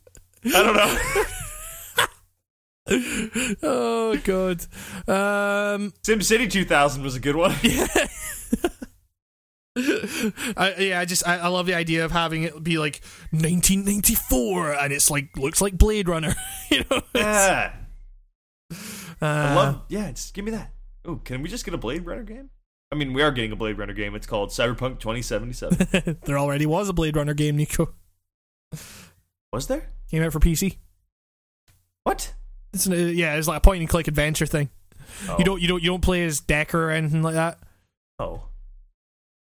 I 0.47 0.63
don't 0.63 0.77
know. 0.77 1.23
Oh 3.63 4.17
god. 4.25 4.63
Um, 5.07 5.93
SimCity 6.03 6.51
2000 6.51 7.03
was 7.05 7.15
a 7.15 7.21
good 7.21 7.37
one. 7.37 7.55
I, 9.77 10.75
yeah, 10.79 11.01
I 11.01 11.05
just 11.05 11.27
I, 11.27 11.39
I 11.39 11.49
love 11.49 11.67
the 11.67 11.75
idea 11.75 12.05
of 12.05 12.11
having 12.13 12.43
it 12.43 12.63
be 12.63 12.79
like 12.79 13.01
1994 13.31 14.73
and 14.75 14.93
it's 14.93 15.11
like 15.11 15.37
looks 15.37 15.61
like 15.61 15.79
Blade 15.79 16.09
Runner. 16.09 16.35
you 16.71 16.85
know, 16.91 17.01
Yeah. 17.15 17.73
uh, 18.73 18.75
I 19.25 19.55
love, 19.55 19.83
yeah, 19.89 20.11
just 20.11 20.35
give 20.35 20.45
me 20.45 20.51
that. 20.53 20.73
Oh, 21.05 21.17
can 21.17 21.43
we 21.43 21.49
just 21.49 21.65
get 21.65 21.73
a 21.75 21.79
Blade 21.79 22.05
Runner 22.05 22.23
game? 22.25 22.51
I 22.93 22.97
mean, 22.97 23.13
we 23.13 23.23
are 23.23 23.31
getting 23.31 23.53
a 23.53 23.57
Blade 23.57 23.79
Runner 23.79 23.93
game. 23.95 24.15
It's 24.17 24.27
called 24.27 24.51
Cyberpunk 24.51 24.99
2077. 24.99 26.19
there 26.25 26.39
already 26.39 26.67
was 26.67 26.89
a 26.89 26.93
Blade 26.93 27.17
Runner 27.17 27.35
game, 27.35 27.57
Nico. 27.57 27.95
was 29.53 29.67
there? 29.69 29.89
Came 30.11 30.23
out 30.25 30.33
for 30.33 30.41
PC. 30.41 30.77
What? 32.03 32.35
It's 32.73 32.87
an, 32.87 32.93
uh, 32.93 32.97
yeah, 32.97 33.35
it's 33.37 33.47
like 33.47 33.59
a 33.59 33.61
point 33.61 33.81
and 33.81 33.89
click 33.89 34.09
adventure 34.09 34.47
thing. 34.47 34.71
Oh. 35.29 35.37
You 35.39 35.45
don't 35.45 35.61
you 35.63 35.69
don't 35.69 35.83
you 35.83 35.91
don't 35.91 36.01
play 36.03 36.25
as 36.25 36.41
Decker 36.41 36.87
or 36.89 36.91
anything 36.91 37.23
like 37.23 37.35
that. 37.35 37.59
Oh. 38.19 38.43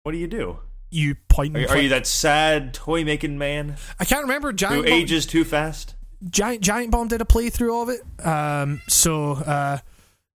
What 0.09 0.13
do 0.13 0.19
you 0.21 0.27
do? 0.27 0.61
You 0.89 1.17
point 1.29 1.55
Are, 1.55 1.69
are 1.69 1.77
you 1.77 1.91
that 1.91 2.07
sad 2.07 2.73
toy 2.73 3.05
making 3.05 3.37
man 3.37 3.77
I 4.01 4.07
can't 4.07 4.23
remember. 4.23 4.53
who 4.53 4.57
Giant 4.57 4.87
Bomb, 4.87 4.95
ages 4.95 5.27
too 5.27 5.45
fast? 5.45 5.97
Giant 6.31 6.63
Giant 6.63 6.91
Bomb 6.91 7.09
did 7.09 7.21
a 7.21 7.27
playthrough 7.27 7.83
of 7.83 7.89
it. 7.91 8.27
Um, 8.27 8.81
so 8.89 9.33
uh, 9.33 9.81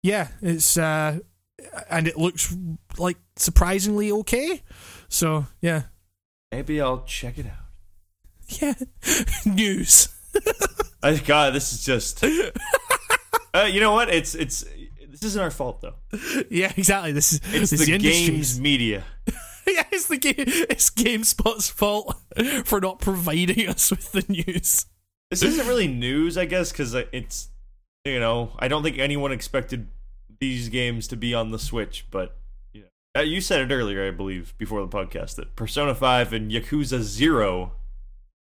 yeah, 0.03 0.27
it's 0.41 0.75
uh, 0.75 1.19
and 1.89 2.05
it 2.05 2.17
looks 2.17 2.53
like 2.97 3.15
surprisingly 3.37 4.11
okay. 4.11 4.61
So 5.07 5.45
yeah, 5.61 5.83
Maybe 6.51 6.81
I'll 6.81 7.05
check 7.05 7.37
it 7.37 7.45
out. 7.45 8.61
yeah. 8.61 8.73
News. 9.45 10.09
I, 11.01 11.15
God, 11.25 11.53
this 11.53 11.71
is 11.71 11.85
just. 11.85 12.21
uh, 13.53 13.69
you 13.71 13.79
know 13.79 13.93
what? 13.93 14.09
It's 14.09 14.35
it's 14.35 14.65
this 15.07 15.23
isn't 15.23 15.41
our 15.41 15.49
fault 15.49 15.79
though. 15.79 15.95
Yeah, 16.49 16.73
exactly. 16.75 17.13
This 17.13 17.31
is 17.31 17.39
It's 17.53 17.71
this 17.71 17.73
is 17.73 17.85
the 17.85 17.97
games 17.99 18.59
media. 18.59 19.05
yeah, 19.75 19.83
it's 19.91 20.07
the 20.07 20.17
game. 20.17 20.35
It's 20.37 20.89
GameSpot's 20.89 21.69
fault 21.69 22.19
for 22.65 22.79
not 22.81 22.99
providing 22.99 23.67
us 23.67 23.91
with 23.91 24.11
the 24.11 24.25
news. 24.27 24.85
This 25.29 25.43
isn't 25.43 25.67
really 25.67 25.87
news, 25.87 26.37
I 26.37 26.45
guess, 26.45 26.71
because 26.71 26.93
it's 26.93 27.49
you 28.05 28.19
know 28.19 28.51
I 28.59 28.67
don't 28.67 28.83
think 28.83 28.97
anyone 28.97 29.31
expected 29.31 29.87
these 30.39 30.69
games 30.69 31.07
to 31.07 31.15
be 31.15 31.33
on 31.33 31.51
the 31.51 31.59
Switch, 31.59 32.05
but 32.11 32.37
you 32.73 32.81
know, 32.81 32.87
uh, 33.17 33.23
you 33.23 33.39
said 33.39 33.61
it 33.61 33.73
earlier, 33.73 34.05
I 34.05 34.11
believe, 34.11 34.53
before 34.57 34.81
the 34.81 34.87
podcast 34.87 35.35
that 35.35 35.55
Persona 35.55 35.95
Five 35.95 36.33
and 36.33 36.51
Yakuza 36.51 37.01
Zero 37.01 37.73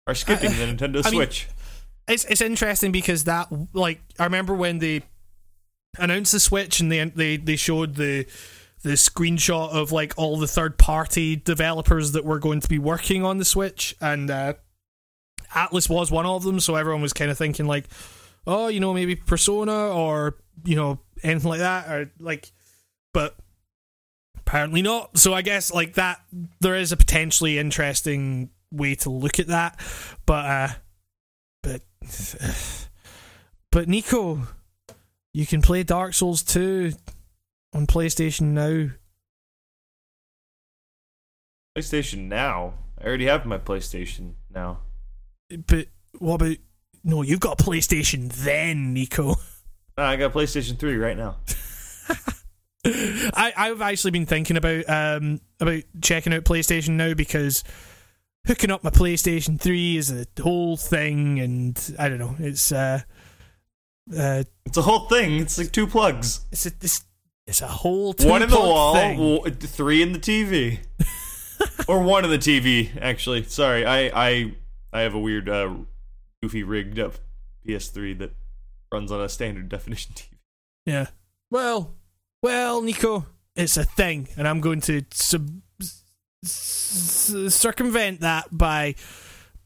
are 0.06 0.14
skipping 0.14 0.50
the 0.50 0.56
Nintendo 0.74 1.04
I 1.04 1.10
mean, 1.10 1.20
Switch. 1.20 1.48
It's 2.06 2.24
it's 2.24 2.40
interesting 2.40 2.90
because 2.90 3.24
that 3.24 3.48
like 3.74 4.00
I 4.18 4.24
remember 4.24 4.54
when 4.54 4.78
they 4.78 5.02
announced 5.98 6.32
the 6.32 6.40
Switch 6.40 6.80
and 6.80 6.90
they 6.90 7.04
they 7.04 7.36
they 7.36 7.56
showed 7.56 7.96
the 7.96 8.26
the 8.82 8.90
screenshot 8.90 9.70
of 9.70 9.92
like 9.92 10.14
all 10.16 10.38
the 10.38 10.46
third 10.46 10.78
party 10.78 11.36
developers 11.36 12.12
that 12.12 12.24
were 12.24 12.38
going 12.38 12.60
to 12.60 12.68
be 12.68 12.78
working 12.78 13.24
on 13.24 13.38
the 13.38 13.44
Switch 13.44 13.96
and 14.00 14.30
uh, 14.30 14.54
Atlus 15.54 15.88
was 15.88 16.10
one 16.10 16.26
of 16.26 16.44
them 16.44 16.60
so 16.60 16.74
everyone 16.74 17.02
was 17.02 17.12
kind 17.12 17.30
of 17.30 17.38
thinking 17.38 17.66
like 17.66 17.88
oh 18.46 18.68
you 18.68 18.80
know 18.80 18.94
maybe 18.94 19.16
Persona 19.16 19.88
or 19.88 20.36
you 20.64 20.76
know 20.76 20.98
anything 21.22 21.48
like 21.48 21.60
that 21.60 21.88
or 21.90 22.10
like 22.20 22.52
but 23.12 23.36
apparently 24.36 24.82
not. 24.82 25.18
So 25.18 25.34
I 25.34 25.42
guess 25.42 25.72
like 25.72 25.94
that 25.94 26.20
there 26.60 26.76
is 26.76 26.92
a 26.92 26.96
potentially 26.96 27.58
interesting 27.58 28.50
way 28.70 28.94
to 28.94 29.10
look 29.10 29.38
at 29.38 29.46
that 29.46 29.80
but 30.26 30.44
uh 30.44 30.68
but 31.62 31.82
but 33.70 33.88
Nico, 33.88 34.42
you 35.32 35.46
can 35.46 35.62
play 35.62 35.82
Dark 35.82 36.14
Souls 36.14 36.42
2 36.42 36.92
on 37.72 37.86
PlayStation 37.86 38.52
now. 38.52 38.90
PlayStation 41.76 42.28
Now. 42.28 42.74
I 43.00 43.06
already 43.06 43.26
have 43.26 43.46
my 43.46 43.58
PlayStation 43.58 44.34
Now. 44.52 44.80
But 45.66 45.86
what 46.18 46.42
about 46.42 46.56
no? 47.04 47.22
You've 47.22 47.40
got 47.40 47.60
a 47.60 47.64
PlayStation 47.64 48.32
then, 48.32 48.92
Nico. 48.92 49.36
I 49.96 50.16
got 50.16 50.32
PlayStation 50.32 50.78
Three 50.78 50.96
right 50.96 51.16
now. 51.16 51.36
I 52.84 53.52
I've 53.56 53.82
actually 53.82 54.12
been 54.12 54.26
thinking 54.26 54.56
about 54.56 54.88
um 54.88 55.40
about 55.60 55.82
checking 56.00 56.32
out 56.32 56.44
PlayStation 56.44 56.90
now 56.90 57.14
because 57.14 57.64
hooking 58.46 58.70
up 58.70 58.82
my 58.82 58.90
PlayStation 58.90 59.60
3 59.60 59.96
is 59.96 60.10
a 60.10 60.26
whole 60.40 60.76
thing, 60.76 61.38
and 61.38 61.96
I 61.98 62.08
don't 62.08 62.18
know. 62.18 62.34
It's 62.38 62.72
uh 62.72 63.00
uh 64.16 64.44
It's 64.64 64.76
a 64.76 64.82
whole 64.82 65.08
thing. 65.08 65.40
It's 65.40 65.58
like 65.58 65.70
two 65.70 65.86
plugs. 65.86 66.40
it's 66.50 66.66
a 66.66 66.72
it's, 66.80 67.04
it's 67.48 67.62
a 67.62 67.66
whole 67.66 68.14
one 68.20 68.42
in 68.42 68.50
the 68.50 68.56
wall, 68.56 68.92
w- 68.94 69.50
three 69.50 70.02
in 70.02 70.12
the 70.12 70.18
TV, 70.18 70.80
or 71.88 72.02
one 72.02 72.24
in 72.24 72.30
the 72.30 72.38
TV. 72.38 72.90
Actually, 73.00 73.44
sorry, 73.44 73.86
I 73.86 74.10
I 74.14 74.54
I 74.92 75.00
have 75.00 75.14
a 75.14 75.18
weird, 75.18 75.48
uh, 75.48 75.70
goofy 76.42 76.62
rigged 76.62 76.98
up 76.98 77.14
PS3 77.66 78.18
that 78.18 78.32
runs 78.92 79.10
on 79.10 79.22
a 79.22 79.30
standard 79.30 79.70
definition 79.70 80.12
TV. 80.14 80.28
Yeah. 80.84 81.06
Well, 81.50 81.94
well, 82.42 82.82
Nico, 82.82 83.24
it's 83.56 83.78
a 83.78 83.84
thing, 83.84 84.28
and 84.36 84.46
I'm 84.46 84.60
going 84.60 84.82
to 84.82 85.04
sub- 85.10 85.62
circumvent 86.44 88.20
that 88.20 88.46
by 88.56 88.94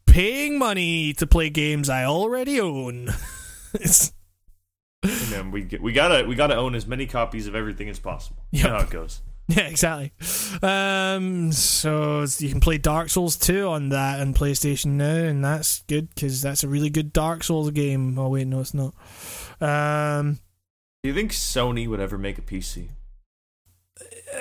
paying 0.07 0.57
money 0.57 1.12
to 1.14 1.26
play 1.26 1.51
games 1.51 1.89
I 1.89 2.05
already 2.05 2.61
own. 2.61 3.09
it's, 3.74 4.12
And 5.03 5.11
then 5.33 5.51
we 5.51 5.63
get, 5.63 5.83
we 5.83 5.93
gotta 5.93 6.25
we 6.27 6.35
gotta 6.37 6.57
own 6.57 6.75
as 6.75 6.87
many 6.87 7.07
copies 7.07 7.47
of 7.47 7.55
everything 7.55 7.89
as 7.89 7.99
possible. 7.99 8.43
You 8.53 8.65
know 8.65 8.71
how 8.71 8.85
it 8.85 8.91
goes. 8.91 9.21
yeah, 9.49 9.63
exactly. 9.67 10.13
Um, 10.63 11.51
so 11.51 12.25
you 12.39 12.49
can 12.49 12.61
play 12.61 12.79
Dark 12.79 13.11
Souls 13.11 13.37
2 13.37 13.67
on 13.67 13.89
that 13.89 14.21
and 14.21 14.35
PlayStation 14.35 14.93
now, 14.93 15.15
and 15.15 15.45
that's 15.45 15.83
good 15.89 16.09
because 16.15 16.41
that's 16.41 16.63
a 16.63 16.69
really 16.69 16.91
good 16.91 17.13
Dark 17.13 17.43
Souls 17.43 17.71
game. 17.73 18.17
Oh 18.19 18.29
wait, 18.29 18.47
no, 18.47 18.61
it's 18.61 18.75
not. 18.75 18.95
Um, 19.61 20.39
Do 21.03 21.09
you 21.09 21.15
think 21.15 21.33
Sony 21.33 21.89
would 21.89 22.01
ever 22.01 22.17
make 22.19 22.39
a 22.39 22.43
PC 22.43 22.91
uh, 24.35 24.39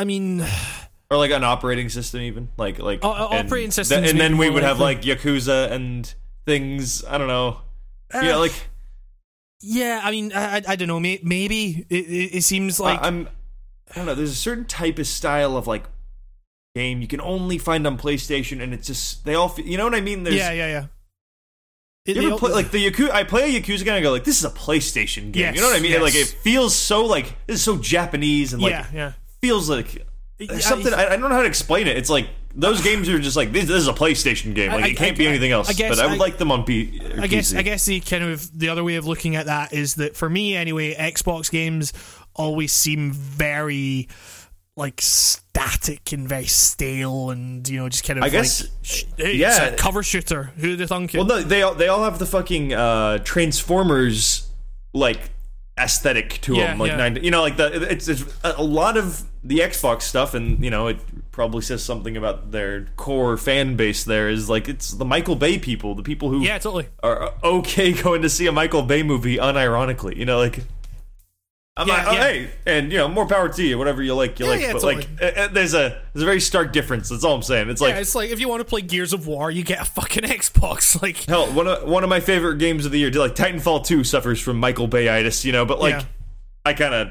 I 0.00 0.04
mean, 0.04 0.44
or 1.10 1.16
like 1.16 1.30
an 1.30 1.44
operating 1.44 1.88
system, 1.88 2.20
even 2.22 2.48
like 2.56 2.78
like 2.78 3.04
O- 3.04 3.10
o- 3.12 3.28
and 3.30 3.46
operating 3.46 3.70
th- 3.70 3.90
and 4.10 4.20
then 4.20 4.36
we 4.38 4.50
would 4.50 4.62
have 4.62 4.80
like 4.80 5.02
Yakuza 5.02 5.70
and 5.70 6.12
things. 6.46 7.04
I 7.04 7.18
don't 7.18 7.28
know. 7.28 7.60
yeah, 8.12 8.34
uh, 8.36 8.38
like 8.38 8.52
Yeah, 9.62 10.00
I 10.02 10.10
mean, 10.10 10.32
I, 10.34 10.62
I, 10.66 10.76
don't 10.76 10.88
know. 10.88 10.98
May, 10.98 11.20
maybe 11.22 11.86
it, 11.88 11.94
it, 11.94 12.36
it 12.38 12.42
seems 12.42 12.80
like 12.80 13.00
I, 13.00 13.06
I'm. 13.06 13.28
I 13.90 13.94
don't 13.94 14.06
know. 14.06 14.14
There's 14.14 14.32
a 14.32 14.34
certain 14.34 14.64
type 14.64 14.98
of 14.98 15.06
style 15.06 15.56
of 15.56 15.66
like 15.66 15.84
game 16.74 17.00
you 17.00 17.06
can 17.06 17.20
only 17.20 17.58
find 17.58 17.86
on 17.86 17.96
PlayStation, 17.96 18.60
and 18.62 18.74
it's 18.74 18.86
just 18.86 19.24
they 19.24 19.34
all. 19.34 19.48
Feel, 19.48 19.64
you 19.66 19.76
know 19.78 19.84
what 19.84 19.94
I 19.94 20.00
mean? 20.00 20.24
There's, 20.24 20.36
yeah, 20.36 20.50
yeah, 20.50 20.66
yeah. 20.66 20.86
It- 22.04 22.16
You 22.16 22.28
ever 22.28 22.38
play 22.38 22.50
like 22.50 22.70
the 22.72 22.90
Yakuza? 22.90 23.10
I 23.10 23.22
play 23.22 23.54
a 23.54 23.60
Yakuza 23.60 23.84
game. 23.84 23.88
and 23.88 23.96
I 23.98 24.00
go 24.00 24.10
like, 24.10 24.24
this 24.24 24.38
is 24.38 24.44
a 24.44 24.50
PlayStation 24.50 25.30
game. 25.30 25.42
Yes, 25.42 25.54
you 25.54 25.60
know 25.60 25.68
what 25.68 25.76
I 25.76 25.80
mean? 25.80 25.92
yes. 25.92 26.02
Like 26.02 26.16
it 26.16 26.26
feels 26.26 26.74
so 26.74 27.04
like 27.04 27.36
this 27.46 27.56
is 27.56 27.62
so 27.62 27.76
Japanese 27.76 28.52
and 28.52 28.62
like 28.62 28.72
yeah, 28.72 28.86
yeah. 28.92 29.12
feels 29.40 29.70
like 29.70 30.04
something. 30.58 30.92
I, 30.92 31.06
I 31.06 31.08
don't 31.10 31.28
know 31.28 31.36
how 31.36 31.42
to 31.42 31.48
explain 31.48 31.86
it. 31.86 31.96
It's 31.96 32.10
like 32.10 32.28
those 32.54 32.82
games 32.82 33.08
are 33.08 33.18
just 33.18 33.36
like 33.36 33.52
this, 33.52 33.66
this 33.66 33.76
is 33.78 33.88
a 33.88 33.92
PlayStation 33.92 34.54
game. 34.54 34.70
Like 34.72 34.84
I- 34.84 34.88
it 34.88 34.96
can't 34.96 35.14
I- 35.14 35.18
be 35.18 35.26
anything 35.26 35.52
else. 35.52 35.68
I 35.70 35.72
guess 35.72 35.96
but 35.96 36.04
I 36.04 36.10
would 36.10 36.18
like 36.18 36.36
them 36.38 36.50
on 36.52 36.64
P. 36.64 37.00
or 37.16 37.22
I 37.22 37.26
guess 37.26 37.52
PC. 37.52 37.58
I 37.58 37.62
guess 37.62 37.84
the 37.84 38.00
kind 38.00 38.24
of 38.24 38.58
the 38.58 38.68
other 38.68 38.84
way 38.84 38.96
of 38.96 39.06
looking 39.06 39.36
at 39.36 39.46
that 39.46 39.72
is 39.72 39.94
that 39.96 40.16
for 40.16 40.28
me 40.28 40.54
anyway, 40.56 40.94
Xbox 40.94 41.50
games 41.50 41.92
always 42.34 42.72
seem 42.72 43.12
very 43.12 44.08
like 44.76 45.00
static 45.02 46.12
and 46.12 46.26
very 46.26 46.46
stale 46.46 47.28
and 47.28 47.68
you 47.68 47.78
know 47.78 47.88
just 47.90 48.04
kind 48.04 48.18
of 48.18 48.24
I 48.24 48.30
guess- 48.30 48.62
like, 48.62 48.70
sh- 48.82 49.04
hey, 49.18 49.34
yeah. 49.34 49.64
it's 49.66 49.74
a 49.74 49.82
cover 49.82 50.02
shooter. 50.02 50.44
who 50.56 50.76
the 50.76 50.86
thunk 50.86 51.14
it? 51.14 51.18
Well, 51.18 51.26
no, 51.26 51.42
they 51.42 51.62
all 51.62 51.74
they 51.74 51.88
all 51.88 52.04
have 52.04 52.18
the 52.18 52.26
fucking 52.26 52.72
uh, 52.72 53.18
Transformers 53.18 54.48
like 54.94 55.31
aesthetic 55.78 56.40
to 56.42 56.54
Yeah, 56.54 56.66
them. 56.68 56.78
Like 56.78 56.90
yeah. 56.90 56.96
nine, 56.96 57.18
you 57.22 57.30
know, 57.30 57.42
like 57.42 57.56
the 57.56 57.90
it's, 57.90 58.08
it's 58.08 58.24
a 58.44 58.54
a 58.58 58.62
lot 58.62 58.96
of 58.96 59.24
the 59.44 59.58
Xbox 59.58 60.02
stuff, 60.02 60.34
and 60.34 60.62
you 60.62 60.70
know, 60.70 60.86
it 60.88 60.98
probably 61.32 61.62
says 61.62 61.82
something 61.82 62.16
about 62.16 62.52
their 62.52 62.86
core 62.96 63.36
fan 63.36 63.74
base. 63.76 64.04
There 64.04 64.28
is 64.28 64.48
like 64.48 64.68
it's 64.68 64.92
the 64.92 65.04
Michael 65.04 65.36
Bay 65.36 65.58
people, 65.58 65.94
the 65.94 66.02
people 66.02 66.30
who 66.30 66.42
yeah, 66.42 66.58
totally. 66.58 66.88
are 67.02 67.22
uh, 67.22 67.32
okay 67.42 67.92
going 68.02 68.22
to 68.22 68.28
see 68.28 68.46
a 68.46 68.52
Michael 68.52 68.82
Bay 68.82 69.02
movie 69.02 69.36
unironically. 69.36 70.16
You 70.16 70.26
know, 70.26 70.38
like. 70.38 70.60
I'm 71.74 71.88
Yeah, 71.88 71.94
like, 71.94 72.06
oh, 72.06 72.12
yeah. 72.12 72.20
hey, 72.24 72.50
and 72.66 72.92
you 72.92 72.98
know, 72.98 73.08
more 73.08 73.26
power 73.26 73.48
to 73.48 73.62
you. 73.62 73.78
Whatever 73.78 74.02
you 74.02 74.14
like, 74.14 74.38
you 74.38 74.44
Yeah, 74.46 74.72
like. 74.72 74.72
but 74.72 74.82
like, 74.82 75.08
uh, 75.38 75.48
there's 75.48 75.72
a 75.72 76.02
there's 76.12 76.22
a 76.22 76.26
very 76.26 76.40
stark 76.40 76.72
difference. 76.72 77.08
That's 77.08 77.24
all 77.24 77.34
I'm 77.34 77.42
saying. 77.42 77.70
It's 77.70 77.80
like 77.80 77.94
it's 77.96 78.14
like 78.14 78.30
if 78.30 78.40
you 78.40 78.48
want 78.48 78.60
to 78.60 78.64
play 78.66 78.82
Gears 78.82 79.14
of 79.14 79.26
War, 79.26 79.50
you 79.50 79.62
get 79.64 79.80
a 79.80 79.84
fucking 79.86 80.22
Xbox. 80.24 81.00
Like, 81.00 81.16
Hell, 81.24 81.46
one 81.52 81.66
of 81.66 81.84
one 81.88 82.04
of 82.04 82.10
my 82.10 82.20
favorite 82.20 82.58
games 82.58 82.84
of 82.84 82.92
the 82.92 82.98
year, 82.98 83.10
like 83.10 83.34
Titanfall 83.34 83.86
2 83.86 84.04
suffers 84.04 84.38
from 84.40 84.58
Michael 84.58 84.86
Bayitis, 84.88 85.44
you 85.44 85.52
know, 85.52 85.64
but 85.64 85.80
like. 85.80 86.04
I 86.64 86.74
kind 86.74 86.94
of 86.94 87.08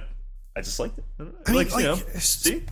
I 0.55 0.61
just 0.61 0.79
liked 0.79 0.97
it. 0.97 1.03
I 1.19 1.23
don't 1.23 1.33
know. 1.33 1.39
I 1.47 1.51
mean, 1.51 1.57
like, 1.57 1.75
you 1.75 1.83
know, 1.83 1.93
like, 1.93 2.21
see? 2.21 2.63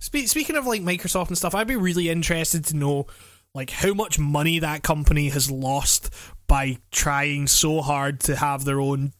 Spe- 0.00 0.26
speaking 0.26 0.56
of 0.56 0.66
like 0.66 0.80
Microsoft 0.82 1.28
and 1.28 1.38
stuff, 1.38 1.54
I'd 1.54 1.68
be 1.68 1.76
really 1.76 2.08
interested 2.08 2.64
to 2.66 2.76
know 2.76 3.06
like 3.54 3.70
how 3.70 3.94
much 3.94 4.18
money 4.18 4.58
that 4.58 4.82
company 4.82 5.28
has 5.28 5.48
lost 5.50 6.10
by 6.48 6.78
trying 6.90 7.46
so 7.46 7.82
hard 7.82 8.18
to 8.20 8.34
have 8.34 8.64
their 8.64 8.80
own 8.80 9.12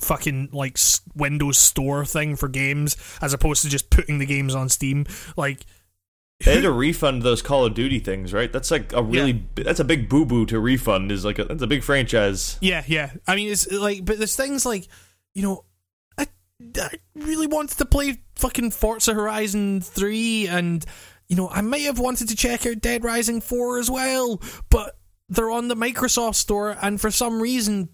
fucking 0.00 0.50
like 0.52 0.78
Windows 1.14 1.58
Store 1.58 2.04
thing 2.04 2.36
for 2.36 2.48
games 2.48 2.96
as 3.20 3.32
opposed 3.32 3.62
to 3.62 3.68
just 3.68 3.90
putting 3.90 4.18
the 4.18 4.26
games 4.26 4.54
on 4.54 4.68
Steam. 4.68 5.06
Like, 5.36 5.66
They 6.44 6.54
had 6.54 6.62
to 6.62 6.72
refund 6.72 7.22
those 7.22 7.42
Call 7.42 7.64
of 7.66 7.74
Duty 7.74 7.98
things, 7.98 8.32
right? 8.32 8.52
That's 8.52 8.70
like 8.70 8.92
a 8.92 9.02
really 9.02 9.32
bi- 9.32 9.62
that's 9.64 9.80
a 9.80 9.84
big 9.84 10.08
boo 10.08 10.24
boo 10.24 10.46
to 10.46 10.60
refund. 10.60 11.10
Is 11.10 11.24
like 11.24 11.38
a, 11.38 11.44
that's 11.44 11.62
a 11.62 11.66
big 11.66 11.82
franchise. 11.82 12.56
yeah, 12.60 12.84
yeah. 12.86 13.10
I 13.26 13.34
mean, 13.36 13.50
it's 13.50 13.70
like, 13.70 14.04
but 14.04 14.18
there's 14.18 14.36
things 14.36 14.64
like, 14.64 14.86
you 15.34 15.42
know, 15.42 15.64
I, 16.18 16.26
I 16.78 16.90
really 17.14 17.46
wanted 17.46 17.78
to 17.78 17.84
play 17.84 18.22
fucking 18.36 18.70
Forza 18.70 19.12
Horizon 19.14 19.80
3 19.80 20.48
and, 20.48 20.84
you 21.28 21.36
know, 21.36 21.48
I 21.48 21.60
might 21.60 21.82
have 21.82 21.98
wanted 21.98 22.28
to 22.30 22.36
check 22.36 22.66
out 22.66 22.80
Dead 22.80 23.04
Rising 23.04 23.40
4 23.40 23.78
as 23.78 23.90
well, 23.90 24.40
but 24.70 24.96
they're 25.28 25.50
on 25.50 25.68
the 25.68 25.76
Microsoft 25.76 26.34
store 26.34 26.76
and 26.82 27.00
for 27.00 27.10
some 27.10 27.40
reason 27.40 27.90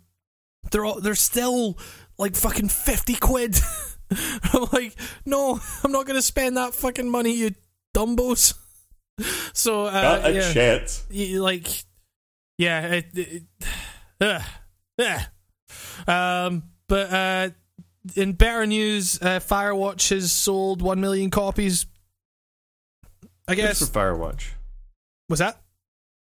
they're 0.71 0.85
all, 0.85 1.01
they're 1.01 1.15
still 1.15 1.79
like 2.19 2.35
fucking 2.37 2.69
50 2.69 3.15
quid. 3.17 3.59
I'm 4.53 4.67
like, 4.73 4.95
no, 5.25 5.61
I'm 5.83 5.93
not 5.93 6.07
going 6.07 6.17
to 6.19 6.23
spend 6.23 6.57
that 6.57 6.75
fucking 6.75 7.11
money, 7.11 7.33
you 7.35 7.51
dumbos. 7.95 8.55
So, 9.55 9.87
uh, 9.87 9.91
Not 9.93 10.27
a 10.27 10.33
yeah 10.35 10.53
chance. 10.53 11.07
y- 11.11 11.39
like 11.39 11.67
yeah 12.59 12.87
it, 12.87 13.07
it, 13.15 13.43
uh, 14.21 14.41
uh. 14.99 16.11
um 16.47 16.65
but 16.87 17.11
uh 17.11 17.49
in 18.15 18.35
better 18.35 18.67
news, 18.67 19.19
uh, 19.23 19.41
Firewatch 19.41 20.11
has 20.11 20.31
sold 20.33 20.83
one 20.83 21.01
million 21.01 21.31
copies. 21.31 21.87
I 23.49 23.55
guess 23.55 23.79
Good 23.79 23.89
for 23.89 23.99
Firewatch. 23.99 24.49
was 25.31 25.39
that? 25.39 25.63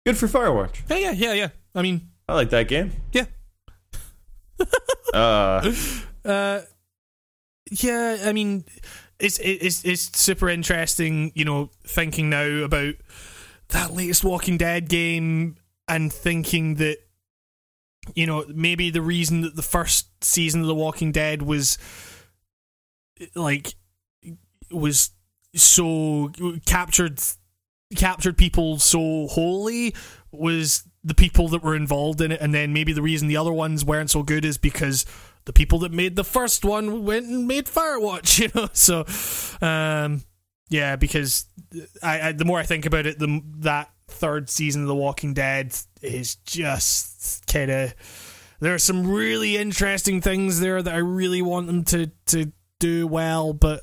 Good 0.06 0.16
for 0.16 0.28
Firewatch. 0.28 0.82
Yeah, 0.88 0.96
yeah, 0.98 1.12
yeah, 1.12 1.32
yeah. 1.32 1.48
I 1.74 1.82
mean, 1.82 2.08
I 2.28 2.34
like 2.34 2.50
that 2.50 2.68
game. 2.68 2.92
Yeah. 3.12 3.24
Uh, 5.14 5.72
uh, 6.24 6.60
yeah. 7.70 8.18
I 8.24 8.32
mean, 8.32 8.64
it's 9.18 9.38
it's 9.38 9.84
it's 9.84 10.18
super 10.18 10.48
interesting. 10.48 11.32
You 11.34 11.44
know, 11.44 11.70
thinking 11.84 12.30
now 12.30 12.64
about 12.64 12.94
that 13.68 13.92
latest 13.92 14.24
Walking 14.24 14.56
Dead 14.58 14.88
game 14.88 15.56
and 15.86 16.12
thinking 16.12 16.76
that 16.76 16.98
you 18.14 18.26
know 18.26 18.44
maybe 18.48 18.90
the 18.90 19.02
reason 19.02 19.42
that 19.42 19.56
the 19.56 19.62
first 19.62 20.06
season 20.22 20.60
of 20.60 20.66
The 20.66 20.74
Walking 20.74 21.12
Dead 21.12 21.42
was 21.42 21.78
like 23.34 23.74
was 24.70 25.10
so 25.54 26.30
captured 26.66 27.20
captured 27.96 28.36
people 28.36 28.78
so 28.78 29.26
wholly 29.28 29.94
was 30.30 30.84
the 31.08 31.14
people 31.14 31.48
that 31.48 31.62
were 31.62 31.74
involved 31.74 32.20
in 32.20 32.32
it 32.32 32.40
and 32.40 32.52
then 32.52 32.72
maybe 32.72 32.92
the 32.92 33.02
reason 33.02 33.28
the 33.28 33.36
other 33.36 33.52
ones 33.52 33.84
weren't 33.84 34.10
so 34.10 34.22
good 34.22 34.44
is 34.44 34.58
because 34.58 35.06
the 35.46 35.52
people 35.52 35.78
that 35.78 35.90
made 35.90 36.16
the 36.16 36.24
first 36.24 36.64
one 36.64 37.04
went 37.04 37.26
and 37.26 37.48
made 37.48 37.64
Firewatch 37.66 38.38
you 38.38 38.48
know? 38.54 38.68
So 38.72 39.04
um 39.66 40.22
yeah 40.68 40.96
because 40.96 41.46
I, 42.02 42.28
I 42.28 42.32
the 42.32 42.44
more 42.44 42.58
I 42.58 42.64
think 42.64 42.84
about 42.84 43.06
it 43.06 43.18
the 43.18 43.42
that 43.60 43.90
third 44.08 44.50
season 44.50 44.82
of 44.82 44.88
The 44.88 44.94
Walking 44.94 45.34
Dead 45.34 45.74
is 46.02 46.36
just 46.36 47.46
kind 47.46 47.70
of 47.70 47.94
there 48.60 48.74
are 48.74 48.78
some 48.78 49.06
really 49.10 49.56
interesting 49.56 50.20
things 50.20 50.60
there 50.60 50.82
that 50.82 50.94
I 50.94 50.98
really 50.98 51.40
want 51.40 51.68
them 51.68 51.84
to 51.84 52.10
to 52.26 52.52
do 52.80 53.06
well 53.06 53.54
but 53.54 53.82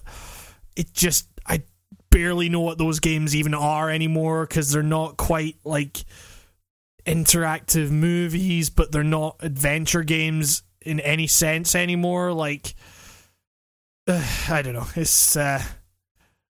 it 0.76 0.94
just 0.94 1.28
I 1.48 1.64
barely 2.12 2.50
know 2.50 2.62
what 2.62 2.78
those 2.78 3.00
games 3.00 3.36
even 3.36 3.56
are 3.56 3.90
anymore 3.90 4.46
because 4.46 4.72
they're 4.72 4.84
not 4.84 5.18
quite 5.18 5.56
like 5.64 6.06
interactive 7.06 7.92
movies, 7.92 8.70
but 8.70 8.92
they're 8.92 9.04
not 9.04 9.38
adventure 9.40 10.04
games 10.04 10.64
in 10.82 11.00
any 11.00 11.28
sense 11.28 11.76
anymore. 11.76 12.34
Like, 12.34 12.76
uh, 14.08 14.26
I 14.50 14.62
don't 14.62 14.74
know. 14.74 14.88
It's 14.96 15.36
uh, 15.36 15.62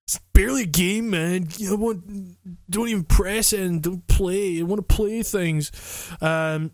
it's 0.06 0.20
barely 0.32 0.62
a 0.62 0.66
game, 0.66 1.10
man. 1.10 1.48
I 1.68 1.74
want 1.74 2.36
don't 2.70 2.88
even 2.88 3.04
press 3.04 3.52
it 3.52 3.60
and 3.60 3.82
don't 3.82 4.06
play. 4.06 4.60
I 4.60 4.62
want 4.62 4.88
to 4.88 4.94
play 4.94 5.22
things. 5.22 5.72
Um. 6.20 6.72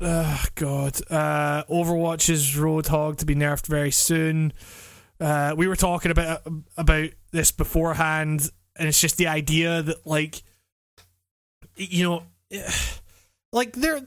Oh 0.00 0.44
God. 0.54 1.00
Uh, 1.10 1.64
Overwatch's 1.64 2.54
Roadhog 2.56 3.18
to 3.18 3.26
be 3.26 3.34
nerfed 3.34 3.66
very 3.66 3.90
soon. 3.90 4.52
Uh, 5.18 5.54
we 5.56 5.68
were 5.68 5.76
talking 5.76 6.10
about 6.10 6.42
about 6.76 7.10
this 7.30 7.52
beforehand, 7.52 8.48
and 8.76 8.88
it's 8.88 9.00
just 9.00 9.16
the 9.18 9.26
idea 9.26 9.82
that 9.82 10.06
like, 10.06 10.42
you 11.76 12.04
know, 12.04 12.22
like 13.52 13.72
there 13.72 14.00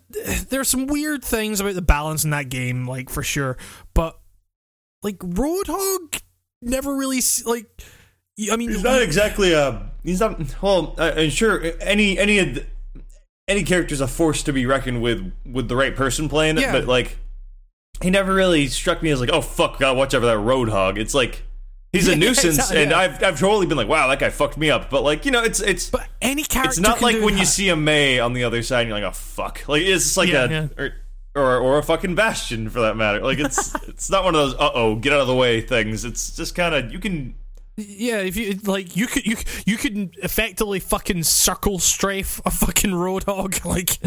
there's 0.50 0.70
some 0.70 0.88
weird 0.88 1.24
things 1.24 1.60
about 1.60 1.76
the 1.76 1.82
balance 1.82 2.24
in 2.24 2.30
that 2.32 2.50
game, 2.50 2.88
like 2.88 3.10
for 3.10 3.24
sure, 3.24 3.58
but 3.94 4.20
like 5.02 5.18
Roadhog 5.20 6.22
never 6.62 6.96
really 6.96 7.22
like. 7.46 7.66
I 8.52 8.56
mean, 8.56 8.70
he's 8.70 8.84
not 8.84 9.02
exactly 9.02 9.54
a. 9.54 9.92
He's 10.04 10.20
not. 10.20 10.40
Well, 10.62 10.96
uh, 10.98 11.12
and 11.16 11.32
sure, 11.32 11.62
any 11.82 12.18
any 12.18 12.40
of 12.40 12.56
the- 12.56 12.66
any 13.48 13.64
character's 13.64 14.00
a 14.00 14.08
force 14.08 14.42
to 14.44 14.54
be 14.54 14.66
reckoned 14.66 15.02
with 15.02 15.34
with 15.46 15.68
the 15.68 15.76
right 15.76 15.96
person 15.96 16.30
playing 16.30 16.58
it, 16.58 16.62
Yeah. 16.62 16.72
but 16.72 16.86
like. 16.86 17.18
He 18.02 18.10
never 18.10 18.34
really 18.34 18.68
struck 18.68 19.04
me 19.04 19.12
as 19.12 19.22
like, 19.22 19.30
oh 19.32 19.40
fuck, 19.42 19.80
gotta 19.80 19.94
watch 19.98 20.16
out 20.16 20.22
for 20.22 20.26
that 20.26 20.38
roadhog. 20.38 20.98
It's 20.98 21.14
like 21.14 21.44
he's 21.94 22.10
a 22.10 22.16
nuisance, 22.18 22.58
exactly, 22.58 22.82
and 22.82 22.92
yeah. 22.92 22.98
I've 22.98 23.24
I've 23.24 23.40
totally 23.40 23.66
been 23.68 23.78
like, 23.78 23.88
wow, 23.88 24.08
that 24.10 24.20
guy 24.20 24.30
fucked 24.30 24.58
me 24.58 24.70
up. 24.70 24.90
But 24.90 25.04
like, 25.04 25.24
you 25.26 25.32
know, 25.32 25.42
it's 25.42 25.62
it's 25.62 25.90
but 25.90 26.06
any 26.22 26.44
character. 26.44 26.72
it's 26.72 26.80
not 26.80 27.02
like 27.02 27.22
when 27.22 27.38
you 27.38 27.46
see 27.46 27.70
a 27.70 27.76
Mei 27.78 28.20
on 28.20 28.34
the 28.34 28.44
other 28.44 28.62
side 28.64 28.82
and 28.82 28.90
you're 28.90 29.00
like, 29.00 29.10
oh 29.10 29.14
fuck. 29.16 29.66
Like 29.70 29.84
it's 29.84 30.04
just 30.04 30.18
like 30.18 30.28
Yeah, 30.30 30.44
a 30.44 30.50
yeah. 30.50 30.68
Or, 30.78 30.94
or 31.36 31.58
or 31.60 31.78
a 31.80 31.84
fucking 31.84 32.16
bastion 32.16 32.70
for 32.70 32.82
that 32.82 32.98
matter. 32.98 33.22
Like 33.22 33.40
it's 33.40 33.74
it's 33.88 34.10
not 34.10 34.26
one 34.26 34.36
of 34.36 34.42
those 34.42 34.56
uh 34.60 34.72
oh 34.74 34.96
get 34.96 35.14
out 35.14 35.22
of 35.22 35.28
the 35.28 35.36
way 35.36 35.62
things. 35.62 36.04
It's 36.04 36.36
just 36.36 36.56
kind 36.56 36.76
of 36.76 36.92
you 36.92 37.00
can 37.00 37.36
Yeah, 37.76 38.18
if 38.18 38.36
you 38.38 38.60
like, 38.66 38.96
you 38.96 39.08
could 39.08 39.26
you 39.26 39.38
you 39.66 39.78
could 39.78 40.16
effectively 40.22 40.80
fucking 40.80 41.24
circle 41.24 41.80
strafe 41.80 42.40
a 42.46 42.52
fucking 42.52 42.92
roadhog. 42.92 43.64
Like 43.74 43.98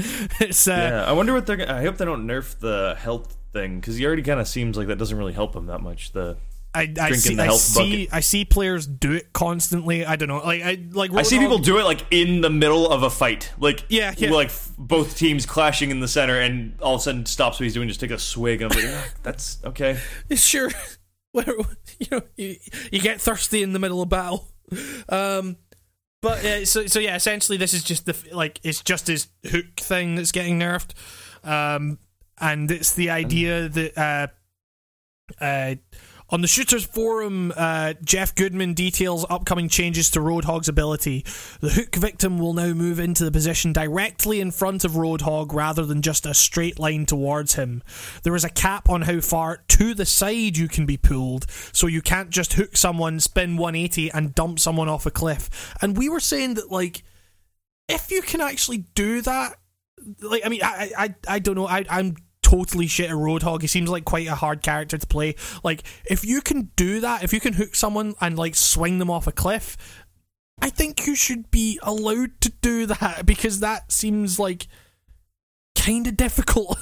it's 0.40 0.68
uh, 0.68 0.72
yeah. 0.72 1.04
I 1.04 1.12
wonder 1.12 1.32
what 1.32 1.46
they're. 1.46 1.68
I 1.68 1.82
hope 1.82 1.96
they 1.96 2.04
don't 2.04 2.26
nerf 2.26 2.58
the 2.60 2.94
health 2.98 3.36
thing 3.52 3.80
because 3.80 3.96
he 3.96 4.06
already 4.06 4.22
kind 4.22 4.38
of 4.38 4.46
seems 4.46 4.76
like 4.76 4.86
that 4.88 4.96
doesn't 4.98 5.16
really 5.18 5.32
help 5.32 5.56
him 5.56 5.66
that 5.66 5.80
much. 5.80 6.12
The 6.12 6.36
I, 6.77 6.93
I 7.01 7.12
see 7.12 7.39
I 7.39 7.48
see. 7.48 8.09
I 8.12 8.20
see 8.20 8.44
players 8.44 8.86
do 8.86 9.12
it 9.12 9.32
constantly. 9.32 10.05
I 10.05 10.16
don't 10.16 10.28
know, 10.28 10.39
like 10.39 10.62
I 10.62 10.78
like 10.93 11.12
I 11.15 11.23
see 11.23 11.39
people 11.39 11.59
do 11.59 11.78
it 11.78 11.85
like 11.85 12.05
in 12.11 12.43
the 12.43 12.51
middle 12.51 12.90
of 12.90 13.03
a 13.03 13.11
fight, 13.11 13.53
like 13.59 13.85
Yeah, 13.89 14.15
yeah. 14.16 14.31
like 14.31 14.51
both 14.77 15.16
teams 15.16 15.47
clashing 15.47 15.90
in 15.90 16.01
the 16.01 16.09
center, 16.09 16.39
and 16.39 16.78
all 16.82 16.94
of 16.97 17.01
a 17.01 17.05
sudden 17.05 17.24
stops 17.27 17.59
what 17.59 17.65
he's 17.65 17.74
doing, 17.74 17.89
just 17.89 18.01
take 18.01 18.11
a 18.11 18.19
swig, 18.19 18.61
and 18.62 18.73
I'm 18.73 18.78
like, 18.78 18.90
"Ah, 18.94 19.09
that's 19.23 19.59
okay. 19.65 19.98
sure 20.35 20.70
you 21.35 22.07
know 22.11 22.23
you, 22.36 22.57
you 22.90 23.01
get 23.01 23.20
thirsty 23.20 23.62
in 23.62 23.73
the 23.73 23.78
middle 23.78 24.01
of 24.01 24.09
battle 24.09 24.48
um 25.11 25.57
but 26.23 26.43
uh, 26.44 26.65
so 26.65 26.86
so 26.86 26.98
yeah 26.98 27.15
essentially 27.15 27.59
this 27.59 27.74
is 27.74 27.85
just 27.85 28.07
the 28.07 28.16
like 28.32 28.59
it's 28.62 28.81
just 28.82 29.07
his 29.07 29.28
hook 29.51 29.77
thing 29.77 30.15
that's 30.15 30.32
getting 30.32 30.59
nerfed 30.59 30.93
um 31.44 31.98
and 32.40 32.70
it's 32.70 32.94
the 32.94 33.11
idea 33.11 33.69
that 33.69 33.98
uh 33.98 35.44
uh 35.44 35.74
on 36.28 36.40
the 36.40 36.48
shooters 36.48 36.85
forum, 36.85 37.53
uh, 37.57 37.94
Geoff 38.03 38.35
Goodman 38.35 38.74
details 38.74 39.24
upcoming 39.31 39.69
changes 39.69 40.11
to 40.11 40.20
Roadhog's 40.20 40.69
ability. 40.69 41.24
The 41.61 41.70
hook 41.70 41.94
victim 41.94 42.39
will 42.39 42.53
now 42.53 42.73
move 42.73 42.98
into 42.98 43.24
the 43.24 43.31
position 43.31 43.73
directly 43.73 44.40
in 44.40 44.51
front 44.51 44.85
of 44.85 44.93
Roadhog 44.93 45.53
rather 45.53 45.85
than 45.85 46.03
just 46.03 46.27
a 46.27 46.35
straight 46.35 46.78
line 46.78 47.07
towards 47.07 47.55
him. 47.55 47.82
There 48.24 48.35
is 48.35 48.44
a 48.44 48.51
cap 48.51 48.89
on 48.89 49.03
how 49.03 49.20
far 49.20 49.59
to 49.69 49.94
the 49.94 50.07
side 50.07 50.57
you 50.57 50.69
can 50.69 50.85
be 50.85 50.97
pulled, 50.97 51.47
so 51.73 51.86
you 51.86 52.03
can't 52.03 52.31
just 52.31 52.55
hook 52.55 52.77
someone, 52.77 53.20
spin 53.20 53.57
180, 53.57 54.11
and 54.11 54.35
dump 54.35 54.59
someone 54.59 54.89
off 54.89 55.07
a 55.07 55.11
cliff. 55.11 55.77
And 55.81 55.97
we 55.97 56.09
were 56.09 56.20
saying 56.20 56.55
that, 56.55 56.73
like, 56.73 57.05
if 57.89 58.11
you 58.11 58.23
can 58.23 58.40
actually 58.40 58.78
do 58.78 59.20
that, 59.23 59.59
like, 60.20 60.43
I 60.44 60.48
mean, 60.48 60.62
I, 60.62 60.90
I, 60.98 61.15
I 61.28 61.39
don't 61.39 61.55
know, 61.55 61.69
I, 61.69 61.85
I'm 61.89 62.16
totally 62.47 62.86
shit 62.86 63.10
at 63.10 63.16
Roadhog. 63.16 63.60
He 63.62 63.66
seems 63.66 63.90
like 63.90 64.05
quite 64.05 64.28
a 64.28 64.36
hard 64.36 64.62
character 64.62 64.97
to 64.97 65.06
play. 65.06 65.35
Like, 65.64 65.82
if 66.09 66.24
you 66.24 66.40
can 66.40 66.70
do 66.77 67.01
that, 67.01 67.24
if 67.24 67.32
you 67.32 67.40
can 67.40 67.55
hook 67.55 67.74
someone 67.74 68.14
and 68.20 68.39
like 68.39 68.55
swing 68.55 68.98
them 69.01 69.10
off 69.10 69.27
a 69.27 69.32
cliff, 69.32 69.77
I 70.60 70.70
think 70.70 71.06
you 71.09 71.16
should 71.16 71.51
be 71.51 71.81
allowed 71.82 72.40
to 72.43 72.51
do 72.62 72.86
that 72.86 73.27
because 73.32 73.59
that 73.60 73.90
seems 73.90 74.39
like 74.39 74.68
kind 75.77 76.06
of 76.06 76.16
difficult. 76.16 76.78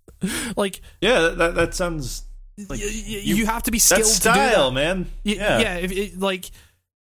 like, 0.56 0.82
Yeah, 1.00 1.20
that 1.20 1.38
that, 1.38 1.54
that 1.54 1.74
sounds 1.74 2.24
like 2.68 2.80
y- 2.80 2.86
y- 2.86 3.20
you, 3.24 3.46
have 3.46 3.62
to 3.62 3.70
be 3.70 3.78
skilled 3.78 4.02
that's 4.02 4.18
to 4.18 4.28
do 4.28 4.34
that. 4.34 4.52
style, 4.52 4.70
man. 4.72 5.06
Yeah, 5.24 5.58
yeah. 5.58 5.74
if 5.76 5.90
it, 5.92 6.18
like 6.20 6.50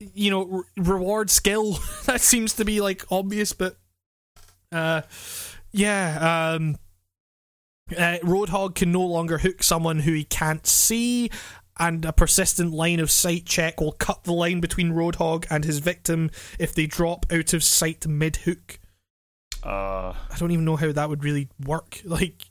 you 0.00 0.30
know, 0.30 0.44
re- 0.44 0.62
reward 0.78 1.30
skill. 1.30 1.78
that 2.06 2.22
seems 2.22 2.54
to 2.54 2.64
be 2.64 2.80
like 2.80 3.04
obvious, 3.12 3.52
but 3.52 3.76
uh, 4.72 5.02
yeah. 5.72 6.54
Um, 6.56 6.76
uh, 7.96 8.18
Roadhog 8.22 8.74
can 8.74 8.92
no 8.92 9.02
longer 9.02 9.38
hook 9.38 9.62
someone 9.62 10.00
who 10.00 10.12
he 10.12 10.24
can't 10.24 10.66
see, 10.66 11.30
and 11.78 12.04
a 12.04 12.12
persistent 12.12 12.72
line 12.72 13.00
of 13.00 13.10
sight 13.10 13.46
check 13.46 13.80
will 13.80 13.92
cut 13.92 14.24
the 14.24 14.32
line 14.32 14.60
between 14.60 14.92
Roadhog 14.92 15.46
and 15.50 15.64
his 15.64 15.78
victim 15.78 16.30
if 16.58 16.74
they 16.74 16.86
drop 16.86 17.26
out 17.32 17.52
of 17.52 17.62
sight 17.64 18.06
mid 18.06 18.36
hook. 18.36 18.78
Uh, 19.64 20.12
I 20.30 20.36
don't 20.38 20.50
even 20.50 20.64
know 20.64 20.76
how 20.76 20.90
that 20.92 21.08
would 21.08 21.24
really 21.24 21.48
work. 21.64 22.00
Like, 22.04 22.42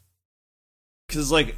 because 1.07 1.31
like 1.31 1.57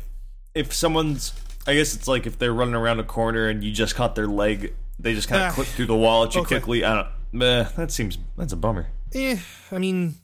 if 0.56 0.74
someone's, 0.74 1.34
I 1.68 1.76
guess 1.76 1.96
it's 1.96 2.08
like 2.08 2.26
if 2.26 2.38
they're 2.40 2.54
running 2.54 2.76
around 2.76 3.00
a 3.00 3.04
corner 3.04 3.48
and 3.48 3.64
you 3.64 3.72
just 3.72 3.96
caught 3.96 4.16
their 4.16 4.28
leg, 4.28 4.74
they 5.00 5.14
just 5.14 5.28
kind 5.30 5.44
Ah, 5.44 5.48
of 5.50 5.54
clip 5.54 5.68
through 5.68 5.86
the 5.88 5.96
wall 5.96 6.24
at 6.24 6.34
you 6.36 6.42
okay. 6.42 6.48
quickly. 6.56 6.84
I 6.84 6.96
don't. 6.96 7.08
Meh, 7.32 7.64
that 7.78 7.92
seems 7.92 8.18
that's 8.38 8.54
a 8.54 8.56
bummer. 8.58 8.88
eh, 9.16 9.38
I 9.72 9.78
mean, 9.80 10.16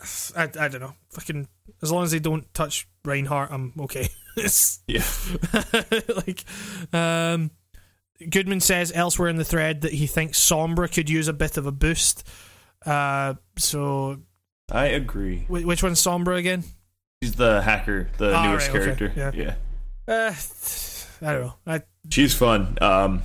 I, 0.36 0.44
I 0.44 0.68
don't 0.68 0.80
know. 0.80 0.94
Fucking 1.10 1.48
as 1.82 1.90
long 1.92 2.04
as 2.04 2.10
they 2.10 2.18
don't 2.18 2.52
touch 2.54 2.88
Reinhardt, 3.04 3.50
I'm 3.52 3.72
okay. 3.80 4.08
Yeah. 4.88 5.04
like, 6.26 6.44
um, 6.92 7.52
Goodman 8.30 8.58
says 8.58 8.90
elsewhere 8.92 9.28
in 9.28 9.36
the 9.36 9.44
thread 9.44 9.82
that 9.82 9.92
he 9.92 10.08
thinks 10.08 10.40
Sombra 10.44 10.92
could 10.92 11.08
use 11.08 11.28
a 11.28 11.32
bit 11.32 11.56
of 11.56 11.66
a 11.68 11.70
boost. 11.72 12.26
Uh, 12.84 13.34
so 13.56 14.18
I 14.72 14.86
agree. 14.86 15.44
wh- 15.46 15.64
which 15.64 15.84
one's 15.84 16.02
Sombra 16.02 16.36
again? 16.36 16.64
She's 17.22 17.34
the 17.36 17.62
hacker, 17.62 18.08
the 18.18 18.34
Ah, 18.34 18.50
newest 18.50 18.68
right, 18.72 18.76
okay, 18.76 18.96
character. 18.96 19.12
yeah. 19.16 19.30
yeah. 19.32 19.54
Uh, 20.12 20.34
I 21.26 21.32
don't 21.32 21.42
know. 21.42 21.54
I 21.66 21.82
She's 22.10 22.34
fun. 22.34 22.76
Um, 22.80 23.22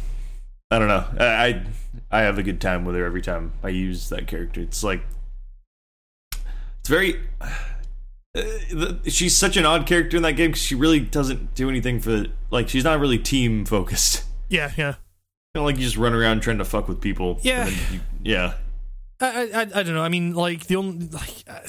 I 0.69 0.77
don't 0.77 0.87
know. 0.89 1.05
I, 1.19 1.25
I 1.25 1.65
I 2.11 2.21
have 2.21 2.37
a 2.37 2.43
good 2.43 2.61
time 2.61 2.85
with 2.85 2.95
her 2.95 3.03
every 3.03 3.23
time 3.23 3.51
I 3.63 3.69
use 3.69 4.09
that 4.09 4.27
character. 4.27 4.61
It's 4.61 4.83
like 4.83 5.01
very 6.89 7.21
Uh, 8.35 8.41
the- 8.69 8.99
she's 9.09 9.35
such 9.35 9.57
an 9.57 9.65
odd 9.65 9.87
character 9.87 10.15
in 10.17 10.23
that 10.23 10.33
game 10.33 10.51
because 10.51 10.61
she 10.63 10.75
really 10.75 10.99
doesn't 10.99 11.55
do 11.55 11.67
anything 11.69 11.99
for 11.99 12.25
like 12.51 12.69
she's 12.69 12.83
not 12.83 12.99
really 12.99 13.17
team 13.17 13.65
focused. 13.65 14.23
Yeah, 14.49 14.71
yeah. 14.77 14.95
Like 15.55 15.75
you 15.77 15.83
just 15.83 15.95
run 15.97 16.13
around 16.13 16.41
trying 16.41 16.57
to 16.57 16.65
fuck 16.65 16.87
with 16.87 16.99
people. 17.01 17.39
Yeah. 17.43 17.67
you- 17.67 17.99
yeah. 18.23 18.53
I, 19.21 19.25
I, 19.27 19.41
I 19.43 19.61
I 19.61 19.83
don't 19.83 19.93
know. 19.93 20.01
I 20.03 20.09
mean, 20.09 20.33
like 20.33 20.65
the 20.67 20.75
only, 20.77 21.07
like, 21.07 21.43
I, 21.47 21.61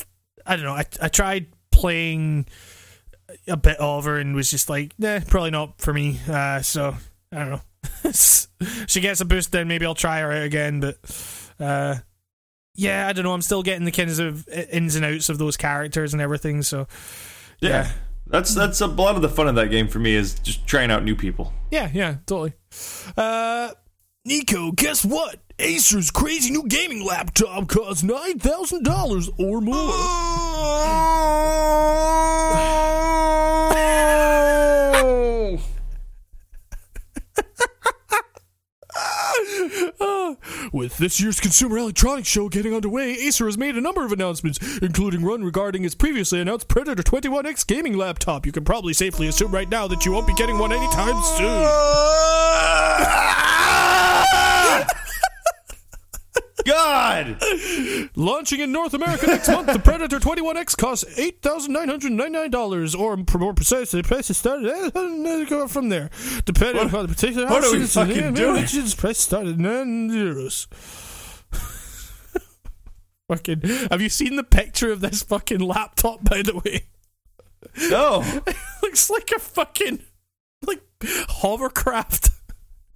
I 0.47 0.57
don't 0.57 0.65
know. 0.65 0.73
I, 0.73 0.85
I 1.03 1.09
tried 1.09 1.47
playing 1.73 2.47
a 3.49 3.57
bit 3.59 3.77
of 3.79 4.05
her 4.07 4.17
and 4.19 4.35
was 4.35 4.51
just 4.51 4.71
like, 4.71 4.95
nah, 4.99 5.21
probably 5.29 5.51
not 5.51 5.79
for 5.81 5.93
me. 5.93 6.21
Uh, 6.29 6.63
so 6.63 6.95
I 7.33 7.39
don't 7.39 7.51
know. 7.51 8.13
she 8.87 9.01
gets 9.01 9.21
a 9.21 9.25
boost, 9.27 9.53
then 9.53 9.69
maybe 9.69 9.85
I'll 9.85 9.95
try 9.95 10.21
her 10.21 10.33
out 10.33 10.43
again. 10.45 10.81
But 10.81 10.99
uh, 11.59 11.97
yeah, 12.75 13.07
I 13.09 13.13
don't 13.13 13.25
know. 13.25 13.33
I'm 13.35 13.43
still 13.43 13.63
getting 13.63 13.85
the 13.85 13.91
kinds 13.93 14.19
of 14.19 14.49
ins 14.49 14.95
and 14.97 15.05
outs 15.05 15.29
of 15.29 15.39
those 15.39 15.57
characters 15.57 16.13
and 16.13 16.21
everything. 16.23 16.63
So 16.63 16.87
yeah, 17.61 17.69
Yeah. 17.71 17.91
That's 18.27 18.55
that's 18.55 18.81
a 18.81 18.87
lot 18.87 19.17
of 19.17 19.23
the 19.23 19.29
fun 19.29 19.49
of 19.49 19.57
that 19.57 19.71
game 19.71 19.89
for 19.89 19.99
me 19.99 20.15
is 20.15 20.35
just 20.35 20.65
trying 20.67 20.93
out 20.93 21.03
new 21.03 21.17
people. 21.17 21.53
yeah, 21.73 21.91
yeah, 21.93 22.17
totally. 22.27 22.53
Uh, 23.17 23.71
Nico, 24.25 24.71
guess 24.71 25.05
what? 25.05 25.41
Acer's 25.59 26.13
crazy 26.13 26.53
new 26.53 26.63
gaming 26.69 27.05
laptop 27.05 27.67
costs 27.69 28.05
nine 28.05 28.39
thousand 28.39 28.85
dollars 28.85 29.29
or 29.37 29.61
more. 29.61 29.75
With 40.73 40.99
this 40.99 41.21
year's 41.21 41.41
Consumer 41.41 41.79
Electronics 41.79 42.29
Show 42.29 42.49
getting 42.49 42.75
underway, 42.75 43.13
Acer 43.13 43.47
has 43.47 43.59
made 43.59 43.77
a 43.77 43.81
number 43.81 44.05
of 44.05 44.13
announcements, 44.13 44.59
including 44.79 45.23
one 45.23 45.43
regarding 45.45 45.85
its 45.85 45.95
previously 45.95 46.41
announced 46.41 46.69
Predator 46.69 47.03
21X 47.03 47.67
gaming 47.67 47.97
laptop. 47.97 48.47
You 48.47 48.53
can 48.53 48.65
probably 48.65 48.93
safely 48.93 49.29
assume 49.29 49.53
right 49.53 49.69
now 49.69 49.87
that 49.89 50.05
you 50.05 50.13
won't 50.13 50.27
be 50.27 50.35
getting 50.35 50.59
one 50.59 50.73
anytime 50.73 51.21
soon. 51.23 51.67
God, 56.67 57.41
Launching 58.17 58.61
in 58.61 58.73
North 58.73 58.95
America 58.95 59.27
next 59.27 59.49
month, 59.49 59.73
the 59.73 59.79
Predator 59.79 60.19
21X 60.21 60.77
costs 60.77 61.05
$8,999, 61.19 62.99
or 62.99 63.17
more 63.39 63.55
precisely, 63.55 64.03
the 64.03 64.09
price 64.09 64.31
is 64.31 64.37
started 64.37 64.69
eh, 64.69 65.45
go 65.49 65.67
from 65.69 65.89
there. 65.89 66.11
Depending 66.45 66.85
What- 66.85 66.95
on 66.95 67.07
the 67.07 67.15
particular 67.15 67.47
what 67.49 67.65
are 67.65 67.71
we 67.73 67.83
options 67.83 67.97
and 67.97 68.09
fucking 68.13 68.35
doing? 68.35 68.55
dimensions, 68.55 68.95
price 68.95 69.19
started 69.19 69.59
9 69.61 70.11
euros. 70.11 70.67
fucking, 73.29 73.61
have 73.91 74.01
you 74.01 74.09
seen 74.09 74.37
the 74.37 74.45
picture 74.45 74.91
of 74.93 75.01
this 75.01 75.23
fucking 75.23 75.61
laptop, 75.61 76.25
by 76.25 76.43
the 76.43 76.57
way? 76.57 76.87
no. 77.91 78.23
it 78.47 78.57
Looks 78.83 79.09
like 79.11 79.31
a 79.35 79.39
fucking, 79.39 80.01
like, 80.67 80.83
hovercraft. 81.03 82.31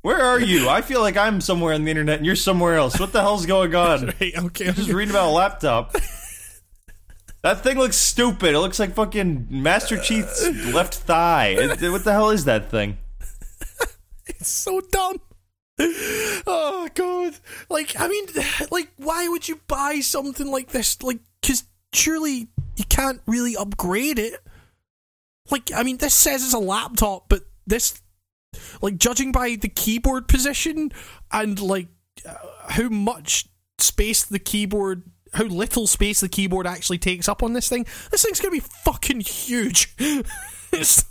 Where 0.04 0.20
are 0.20 0.38
you? 0.38 0.68
I 0.68 0.82
feel 0.82 1.00
like 1.00 1.16
I'm 1.16 1.40
somewhere 1.40 1.72
on 1.72 1.84
the 1.84 1.90
internet 1.90 2.18
and 2.18 2.26
you're 2.26 2.36
somewhere 2.36 2.74
else. 2.74 3.00
What 3.00 3.12
the 3.14 3.22
hell's 3.22 3.46
going 3.46 3.74
on? 3.74 4.08
Right, 4.20 4.34
okay. 4.36 4.68
I'm 4.68 4.74
just 4.74 4.90
reading 4.90 5.14
about 5.14 5.28
a 5.30 5.32
laptop. 5.32 5.96
That 7.42 7.62
thing 7.62 7.78
looks 7.78 7.96
stupid. 7.96 8.54
It 8.54 8.58
looks 8.58 8.78
like 8.78 8.94
fucking 8.94 9.46
Master 9.48 9.96
Chief's 9.98 10.46
left 10.74 10.92
thigh. 10.94 11.56
It- 11.58 11.90
what 11.90 12.04
the 12.04 12.12
hell 12.12 12.28
is 12.28 12.44
that 12.44 12.70
thing? 12.70 12.98
It's 14.26 14.48
so 14.50 14.82
dumb. 14.92 15.22
Oh 16.46 16.86
god! 16.94 17.34
Like, 17.70 17.98
I 17.98 18.06
mean, 18.08 18.26
like, 18.70 18.90
why 18.98 19.26
would 19.28 19.48
you 19.48 19.58
buy 19.68 20.00
something 20.00 20.50
like 20.50 20.68
this? 20.68 21.02
Like, 21.02 21.20
because 21.40 21.64
surely 21.94 22.48
you 22.76 22.84
can't 22.90 23.22
really 23.26 23.56
upgrade 23.56 24.18
it. 24.18 24.34
Like, 25.50 25.72
I 25.74 25.82
mean, 25.82 25.96
this 25.96 26.12
says 26.14 26.44
it's 26.44 26.52
a 26.54 26.58
laptop, 26.58 27.28
but 27.30 27.40
this, 27.66 28.00
like, 28.82 28.96
judging 28.96 29.32
by 29.32 29.56
the 29.56 29.68
keyboard 29.68 30.28
position 30.28 30.90
and 31.32 31.60
like 31.60 31.88
uh, 32.28 32.34
how 32.68 32.88
much 32.88 33.46
space 33.78 34.24
the 34.24 34.38
keyboard, 34.38 35.02
how 35.34 35.44
little 35.44 35.86
space 35.86 36.20
the 36.20 36.28
keyboard 36.28 36.66
actually 36.66 36.98
takes 36.98 37.28
up 37.28 37.42
on 37.42 37.52
this 37.52 37.68
thing, 37.68 37.84
this 38.10 38.22
thing's 38.22 38.40
gonna 38.40 38.52
be 38.52 38.60
fucking 38.60 39.20
huge. 39.20 39.94
it's, 40.72 41.04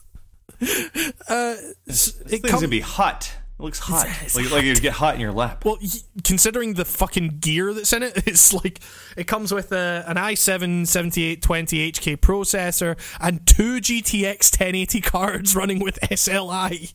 uh, 0.62 0.66
it's- 0.66 1.76
This 1.86 2.08
it 2.08 2.28
thing's 2.30 2.42
com- 2.52 2.60
gonna 2.62 2.68
be 2.70 2.80
hot. 2.80 3.32
It 3.60 3.62
looks 3.64 3.80
hot. 3.80 4.08
it's 4.24 4.36
like 4.36 4.50
like 4.52 4.64
it'd 4.64 4.82
get 4.82 4.94
hot 4.94 5.14
in 5.16 5.22
your 5.22 5.32
lap. 5.32 5.64
Well, 5.64 5.78
y- 5.82 5.88
considering 6.24 6.74
the 6.74 6.86
fucking 6.86 7.38
gear 7.40 7.72
that's 7.74 7.94
in 7.94 8.02
it, 8.04 8.14
it's 8.28 8.52
like 8.54 8.80
it 9.16 9.26
comes 9.28 9.54
with 9.54 9.72
a, 9.72 10.04
an 10.08 10.16
i7 10.18 10.88
7820 10.88 11.92
HK 11.92 12.18
processor 12.18 12.98
and 13.22 13.46
two 13.46 13.76
GTX 13.80 14.52
1080 14.60 15.02
cards 15.02 15.56
running 15.56 15.80
with 15.80 16.00
SLI. 16.02 16.94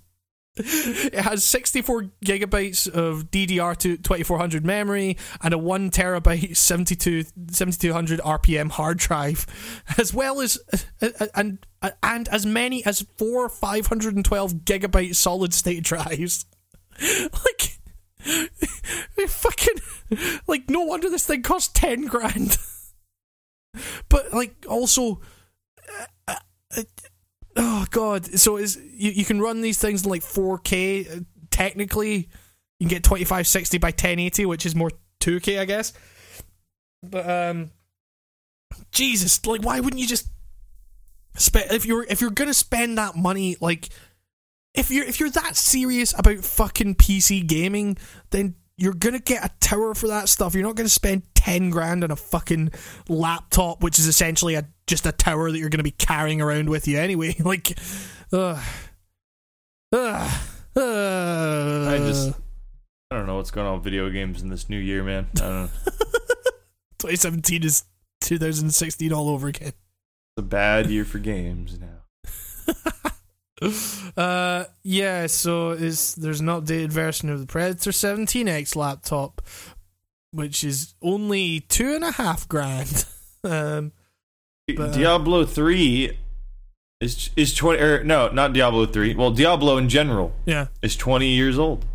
It 1.09 1.15
has 1.15 1.45
64 1.45 2.11
gigabytes 2.25 2.89
of 2.89 3.31
DDR2 3.31 4.03
2400 4.03 4.65
memory 4.65 5.17
and 5.43 5.55
a 5.55 5.59
1 5.59 5.91
terabyte 5.91 6.57
72 6.57 7.25
7200 7.51 8.21
RPM 8.21 8.71
hard 8.71 8.99
drive, 8.99 9.47
as 9.99 10.13
well 10.13 10.41
as 10.41 10.59
uh, 11.01 11.09
uh, 11.21 11.27
and 11.35 11.67
uh, 11.83 11.91
and 12.03 12.29
as 12.29 12.45
many 12.45 12.85
as 12.85 13.07
four 13.17 13.49
512 13.49 14.55
gigabyte 14.65 15.15
solid 15.15 15.55
state 15.55 15.85
drives. 15.85 16.47
like 17.23 17.79
fucking 19.29 19.75
like 20.47 20.69
no 20.69 20.81
wonder 20.83 21.09
this 21.09 21.27
thing 21.27 21.43
costs 21.43 21.71
10 21.75 22.07
grand 22.07 22.57
but 24.09 24.33
like 24.33 24.67
also 24.69 25.21
uh, 26.27 26.35
uh, 26.77 26.83
oh 27.59 27.85
god. 27.91 28.25
So 28.25 28.57
is 28.57 28.77
you, 28.77 29.11
you 29.11 29.25
can 29.25 29.41
run 29.41 29.61
these 29.61 29.79
things 29.79 30.05
in 30.05 30.11
like 30.11 30.23
4k 30.23 31.19
uh, 31.19 31.21
technically. 31.51 32.29
You 32.81 32.87
can 32.87 32.89
get 32.89 33.05
2560 33.05 33.79
by 33.79 33.89
1080 33.89 34.47
which 34.47 34.65
is 34.65 34.75
more 34.75 34.91
2k 35.21 35.59
i 35.59 35.65
guess. 35.65 35.93
But 37.03 37.29
um 37.29 37.71
jesus 38.93 39.45
like 39.47 39.63
why 39.63 39.81
wouldn't 39.81 40.01
you 40.01 40.07
just 40.07 40.29
spend 41.37 41.71
if 41.73 41.85
you're 41.85 42.05
if 42.05 42.21
you're 42.21 42.31
gonna 42.31 42.55
spend 42.55 42.99
that 42.99 43.17
money 43.17 43.57
like 43.61 43.89
if 44.79 44.91
you're 44.91 45.05
if 45.05 45.19
you're 45.19 45.31
that 45.31 45.57
serious 45.57 46.15
about 46.17 46.39
fucking 46.39 46.95
PC 46.95 47.47
gaming, 47.47 47.97
then 48.31 48.55
you're 48.77 48.95
gonna 48.95 49.19
get 49.19 49.45
a 49.45 49.51
tower 49.61 49.95
for 49.95 50.09
that 50.09 50.29
stuff. 50.29 50.55
You're 50.55 50.63
not 50.63 50.77
gonna 50.77 50.89
spend 50.89 51.23
ten 51.35 51.71
grand 51.71 52.05
on 52.05 52.11
a 52.11 52.17
fucking 52.17 52.71
laptop, 53.09 53.83
which 53.83 53.99
is 53.99 54.07
essentially 54.07 54.55
a 54.55 54.69
just 54.89 55.07
a 55.07 55.13
tower 55.13 55.53
that 55.53 55.59
you're 55.59 55.69
gonna 55.69 55.83
be 55.85 55.93
carrying 55.93 56.41
around 56.41 56.69
with 56.69 56.89
you 56.89 56.99
anyway. 56.99 57.37
Like, 57.45 57.79
ugh, 58.33 58.59
ugh, 59.93 60.31
ugh. 60.77 61.89
I 61.89 61.99
just 61.99 62.33
I 63.11 63.17
don't 63.17 63.27
know 63.27 63.37
what's 63.37 63.51
going 63.53 63.67
on 63.67 63.75
with 63.75 63.85
video 63.85 64.11
games 64.11 64.43
in 64.43 64.49
this 64.49 64.69
new 64.69 64.79
year, 64.79 65.03
man. 65.05 65.29
I 65.37 65.39
don't 65.41 65.51
know. 65.63 65.69
2017 66.99 67.63
is 67.65 67.85
2016 68.23 69.13
all 69.13 69.29
over 69.29 69.47
again. 69.49 69.69
It's 69.69 70.39
a 70.39 70.43
bad 70.43 70.91
year 70.91 71.05
for 71.05 71.19
games 71.19 71.79
now. 71.79 71.95
uh 74.17 74.65
yeah 74.85 75.27
so 75.27 75.71
is 75.71 76.15
there's 76.15 76.39
an 76.39 76.47
updated 76.47 76.91
version 76.93 77.29
of 77.29 77.41
the 77.41 77.47
predator 77.47 77.91
17x 77.91 78.77
laptop 78.77 79.43
which 80.31 80.63
is 80.63 80.95
only 81.03 81.59
two 81.61 81.93
and 81.93 82.05
a 82.05 82.13
half 82.13 82.47
grand 82.49 83.05
um 83.43 83.91
But, 84.77 84.91
uh, 84.91 84.93
Diablo 84.93 85.45
three 85.45 86.19
is 87.01 87.31
is 87.37 87.55
twenty 87.55 87.81
or 87.81 88.05
no, 88.05 88.29
not 88.29 88.53
Diablo 88.53 88.87
three. 88.87 89.15
Well, 89.15 89.31
Diablo 89.31 89.77
in 89.79 89.89
general 89.89 90.35
yeah 90.45 90.67
is 90.83 90.97
twenty 90.97 91.29
years 91.29 91.59
old, 91.59 91.87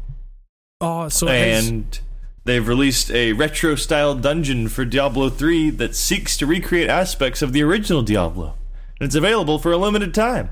oh 0.82 1.10
so 1.10 1.28
and 1.28 2.00
they've 2.46 2.68
released 2.68 3.12
a 3.12 3.34
retro 3.34 3.76
style 3.76 4.16
dungeon 4.16 4.70
for 4.70 4.86
Diablo 4.86 5.30
three 5.30 5.70
that 5.70 5.96
seeks 5.96 6.36
to 6.38 6.46
recreate 6.46 6.90
aspects 6.90 7.42
of 7.42 7.54
the 7.54 7.62
original 7.62 8.02
Diablo, 8.02 8.56
and 9.00 9.08
it's 9.08 9.16
available 9.16 9.60
for 9.60 9.72
a 9.72 9.78
limited 9.78 10.14
time. 10.14 10.50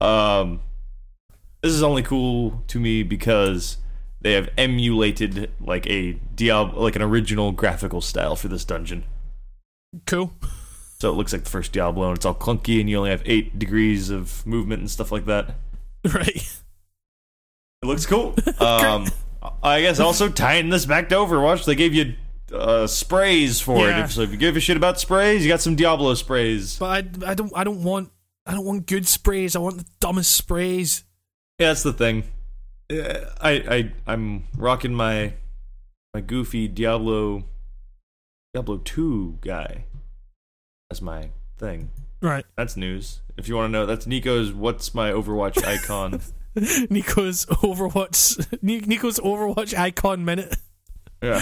Um, 0.00 0.60
this 1.62 1.72
is 1.72 1.82
only 1.82 2.02
cool 2.02 2.62
to 2.68 2.80
me 2.80 3.02
because 3.02 3.78
they 4.20 4.32
have 4.32 4.48
emulated 4.56 5.50
like 5.60 5.86
a 5.86 6.12
Diablo, 6.34 6.82
like 6.82 6.96
an 6.96 7.02
original 7.02 7.52
graphical 7.52 8.00
style 8.00 8.34
for 8.34 8.48
this 8.48 8.64
dungeon. 8.64 9.04
cool 10.06 10.32
So 11.00 11.10
it 11.10 11.14
looks 11.14 11.32
like 11.32 11.44
the 11.44 11.50
first 11.50 11.72
Diablo, 11.72 12.08
and 12.08 12.16
it's 12.16 12.26
all 12.26 12.34
clunky, 12.34 12.80
and 12.80 12.90
you 12.90 12.98
only 12.98 13.10
have 13.10 13.22
eight 13.24 13.58
degrees 13.58 14.10
of 14.10 14.44
movement 14.46 14.80
and 14.80 14.90
stuff 14.90 15.12
like 15.12 15.26
that. 15.26 15.54
right 16.14 16.36
It 17.82 17.86
looks 17.86 18.06
cool. 18.06 18.34
Um, 18.60 19.06
I 19.62 19.80
guess 19.80 20.00
also 20.00 20.28
tying 20.28 20.68
this 20.68 20.84
back 20.84 21.08
to 21.10 21.14
Overwatch, 21.14 21.64
they 21.64 21.76
gave 21.76 21.94
you 21.94 22.14
uh, 22.52 22.86
sprays 22.88 23.60
for 23.60 23.78
Yeah. 23.88 24.04
it. 24.04 24.08
So 24.08 24.22
if 24.22 24.32
you 24.32 24.36
give 24.36 24.56
a 24.56 24.60
shit 24.60 24.76
about 24.76 24.98
sprays, 24.98 25.44
you 25.44 25.48
got 25.48 25.60
some 25.60 25.76
Diablo 25.76 26.14
sprays. 26.14 26.76
but 26.78 26.86
I, 27.24 27.30
I 27.30 27.34
don't 27.34 27.52
i 27.54 27.62
don't 27.62 27.82
want 27.84 28.10
i 28.46 28.52
don't 28.52 28.64
want 28.64 28.86
good 28.86 29.06
sprays 29.06 29.54
i 29.54 29.58
want 29.60 29.76
the 29.78 29.84
dumbest 30.00 30.32
sprays 30.34 31.04
Yeah, 31.60 31.68
that's 31.68 31.82
the 31.84 31.92
thing. 31.92 32.24
Uh, 32.90 33.30
I 33.40 33.50
I 33.50 33.92
I'm 34.06 34.44
rocking 34.56 34.94
my 34.94 35.34
my 36.14 36.20
goofy 36.20 36.66
Diablo 36.66 37.44
Diablo 38.54 38.78
two 38.78 39.38
guy 39.42 39.84
as 40.90 41.02
my 41.02 41.30
thing. 41.58 41.90
Right. 42.20 42.44
That's 42.56 42.76
news. 42.76 43.20
If 43.36 43.48
you 43.48 43.56
want 43.56 43.68
to 43.68 43.72
know, 43.72 43.86
that's 43.86 44.06
Nico's. 44.06 44.52
What's 44.52 44.94
my 44.94 45.10
Overwatch 45.10 45.62
icon? 45.64 46.20
Nico's 46.90 47.46
Overwatch. 47.46 48.62
Nico's 48.62 49.20
Overwatch 49.20 49.76
icon 49.78 50.24
minute. 50.24 50.56
yeah. 51.22 51.40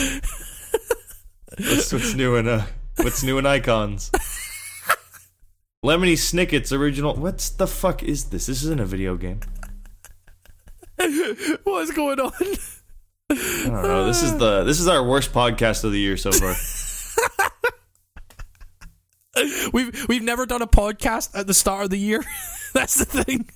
What's, 1.58 1.92
what's 1.92 2.14
new 2.14 2.36
in 2.36 2.48
uh, 2.48 2.66
What's 2.96 3.22
new 3.22 3.38
in 3.38 3.46
icons? 3.46 4.10
Lemony 5.84 6.14
Snicket's 6.14 6.72
original. 6.72 7.14
What's 7.14 7.50
the 7.50 7.66
fuck 7.66 8.02
is 8.02 8.24
this? 8.24 8.46
This 8.46 8.62
isn't 8.64 8.80
a 8.80 8.86
video 8.86 9.16
game. 9.16 9.40
What 11.64 11.82
is 11.82 11.90
going 11.90 12.18
on? 12.18 12.32
I 13.30 13.34
don't 13.64 13.82
know. 13.82 14.06
This 14.06 14.22
is 14.22 14.36
the 14.38 14.64
this 14.64 14.80
is 14.80 14.88
our 14.88 15.02
worst 15.02 15.32
podcast 15.32 15.84
of 15.84 15.92
the 15.92 15.98
year 16.00 16.16
so 16.16 16.32
far. 16.32 16.54
We've 19.72 20.08
we've 20.08 20.22
never 20.22 20.46
done 20.46 20.62
a 20.62 20.66
podcast 20.66 21.38
at 21.38 21.46
the 21.46 21.54
start 21.54 21.84
of 21.84 21.90
the 21.90 21.98
year. 21.98 22.24
That's 22.72 22.94
the 22.94 23.04
thing. 23.04 23.48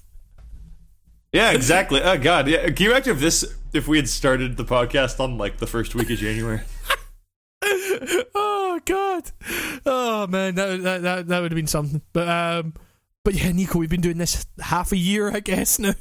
Yeah, 1.33 1.53
exactly. 1.53 2.03
Oh 2.03 2.19
god, 2.19 2.49
yeah. 2.49 2.67
Can 2.71 2.85
you 2.85 2.91
imagine 2.91 3.15
if 3.15 3.21
this 3.21 3.45
if 3.73 3.87
we 3.89 3.97
had 3.97 4.09
started 4.09 4.57
the 4.57 4.65
podcast 4.65 5.21
on 5.21 5.39
like 5.39 5.59
the 5.59 5.67
first 5.67 5.95
week 5.95 6.11
of 6.11 6.19
January? 6.19 6.61
Oh 8.35 8.81
god. 8.85 9.31
Oh 9.85 10.27
man, 10.27 10.55
that 10.55 10.83
that 10.83 11.03
that, 11.03 11.29
that 11.29 11.41
would 11.43 11.51
have 11.53 11.57
been 11.57 11.67
something. 11.67 12.01
But 12.13 12.29
um, 12.29 12.75
but 13.25 13.35
yeah, 13.35 13.53
Nico, 13.53 13.79
we've 13.79 13.91
been 13.91 14.01
doing 14.01 14.17
this 14.17 14.47
half 14.61 14.93
a 14.93 14.97
year, 14.97 15.31
I 15.31 15.41
guess 15.41 15.79
now. 15.79 15.95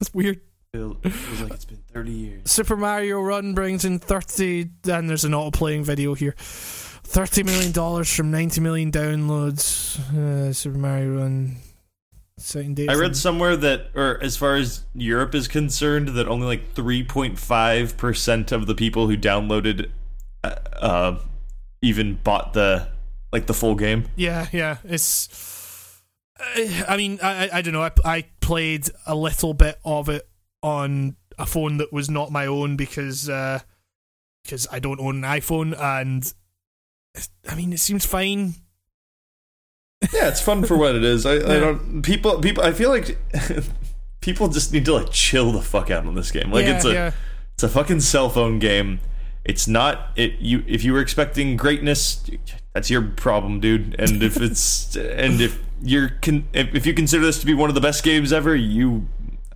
That's 0.00 0.12
weird. 0.12 0.40
Feels 0.72 0.96
feels 1.02 1.40
like 1.40 1.52
it's 1.52 1.64
been 1.64 1.82
thirty 1.92 2.12
years. 2.12 2.50
Super 2.50 2.76
Mario 2.76 3.20
Run 3.20 3.54
brings 3.54 3.84
in 3.84 3.98
30, 4.00 4.70
and 4.90 5.08
there's 5.08 5.24
an 5.24 5.34
auto 5.34 5.50
playing 5.52 5.84
video 5.84 6.14
here. 6.14 6.34
$30 7.04 7.44
million 7.44 8.04
from 8.04 8.30
90 8.30 8.60
million 8.60 8.90
downloads. 8.92 9.98
Uh, 10.16 10.52
Super 10.52 10.78
Mario 10.78 11.18
Run. 11.18 11.56
Citing 12.36 12.74
data 12.74 12.90
I 12.90 12.96
read 12.96 13.16
somewhere 13.16 13.56
that, 13.56 13.90
or 13.94 14.18
as 14.20 14.36
far 14.36 14.56
as 14.56 14.82
Europe 14.92 15.36
is 15.36 15.46
concerned, 15.46 16.08
that 16.08 16.26
only 16.26 16.46
like 16.48 16.72
three 16.74 17.04
point 17.04 17.38
five 17.38 17.96
percent 17.96 18.50
of 18.50 18.66
the 18.66 18.74
people 18.74 19.06
who 19.06 19.16
downloaded, 19.16 19.88
uh, 20.42 20.56
uh, 20.74 21.18
even 21.80 22.16
bought 22.24 22.52
the 22.52 22.88
like 23.32 23.46
the 23.46 23.54
full 23.54 23.76
game. 23.76 24.06
Yeah, 24.16 24.48
yeah. 24.52 24.78
It's. 24.82 26.02
I 26.40 26.84
I 26.88 26.96
mean, 26.96 27.20
I 27.22 27.44
I- 27.46 27.50
I 27.58 27.62
don't 27.62 27.72
know. 27.72 27.82
I, 27.84 27.92
I 28.04 28.24
played 28.40 28.88
a 29.06 29.14
little 29.14 29.54
bit 29.54 29.78
of 29.84 30.08
it 30.08 30.28
on 30.60 31.14
a 31.38 31.46
phone 31.46 31.76
that 31.76 31.92
was 31.92 32.10
not 32.10 32.32
my 32.32 32.46
own 32.46 32.74
because 32.76 33.28
uh, 33.28 33.60
because 34.42 34.66
I 34.72 34.80
don't 34.80 34.98
own 34.98 35.22
an 35.24 35.40
iPhone, 35.40 35.78
and 35.80 36.34
I 37.48 37.54
mean, 37.54 37.72
it 37.72 37.80
seems 37.80 38.04
fine. 38.04 38.54
Yeah, 40.12 40.28
it's 40.28 40.40
fun 40.40 40.64
for 40.64 40.76
what 40.76 40.94
it 40.94 41.04
is. 41.04 41.24
I, 41.24 41.34
I 41.34 41.60
don't 41.60 42.02
people 42.02 42.40
people. 42.40 42.62
I 42.62 42.72
feel 42.72 42.90
like 42.90 43.16
people 44.20 44.48
just 44.48 44.72
need 44.72 44.84
to 44.86 44.94
like 44.94 45.10
chill 45.10 45.52
the 45.52 45.62
fuck 45.62 45.90
out 45.90 46.06
on 46.06 46.14
this 46.14 46.30
game. 46.30 46.50
Like 46.50 46.66
yeah, 46.66 46.76
it's 46.76 46.84
a 46.84 46.92
yeah. 46.92 47.10
it's 47.54 47.62
a 47.62 47.68
fucking 47.68 48.00
cell 48.00 48.28
phone 48.28 48.58
game. 48.58 49.00
It's 49.44 49.68
not 49.68 50.10
it 50.16 50.34
you 50.40 50.64
if 50.66 50.84
you 50.84 50.92
were 50.92 51.00
expecting 51.00 51.56
greatness, 51.56 52.28
that's 52.72 52.90
your 52.90 53.02
problem, 53.02 53.60
dude. 53.60 53.96
And 53.98 54.22
if 54.22 54.36
it's 54.40 54.96
and 54.96 55.40
if 55.40 55.62
you're 55.82 56.10
con, 56.20 56.48
if, 56.52 56.74
if 56.74 56.86
you 56.86 56.94
consider 56.94 57.24
this 57.24 57.40
to 57.40 57.46
be 57.46 57.54
one 57.54 57.70
of 57.70 57.74
the 57.74 57.80
best 57.80 58.02
games 58.02 58.32
ever, 58.32 58.54
you 58.54 59.06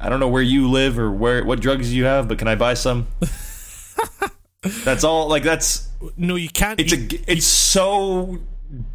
I 0.01 0.09
don't 0.09 0.21
know 0.21 0.29
where 0.29 0.43
you 0.43 0.71
live 0.71 0.99
or 0.99 1.11
where 1.11 1.45
what 1.45 1.61
drugs 1.61 1.93
you 1.93 2.05
have, 2.05 2.29
but 2.29 2.39
can 2.39 2.49
I 2.49 2.55
buy 2.55 2.75
some? 2.75 3.09
that's 4.63 5.05
all. 5.05 5.29
Like 5.29 5.43
that's 5.43 5.89
No, 6.17 6.35
you 6.37 6.49
can't. 6.49 6.81
it's 6.81 6.93
you- 6.93 7.19
a 7.27 7.33
it's 7.33 7.47
so 7.47 8.39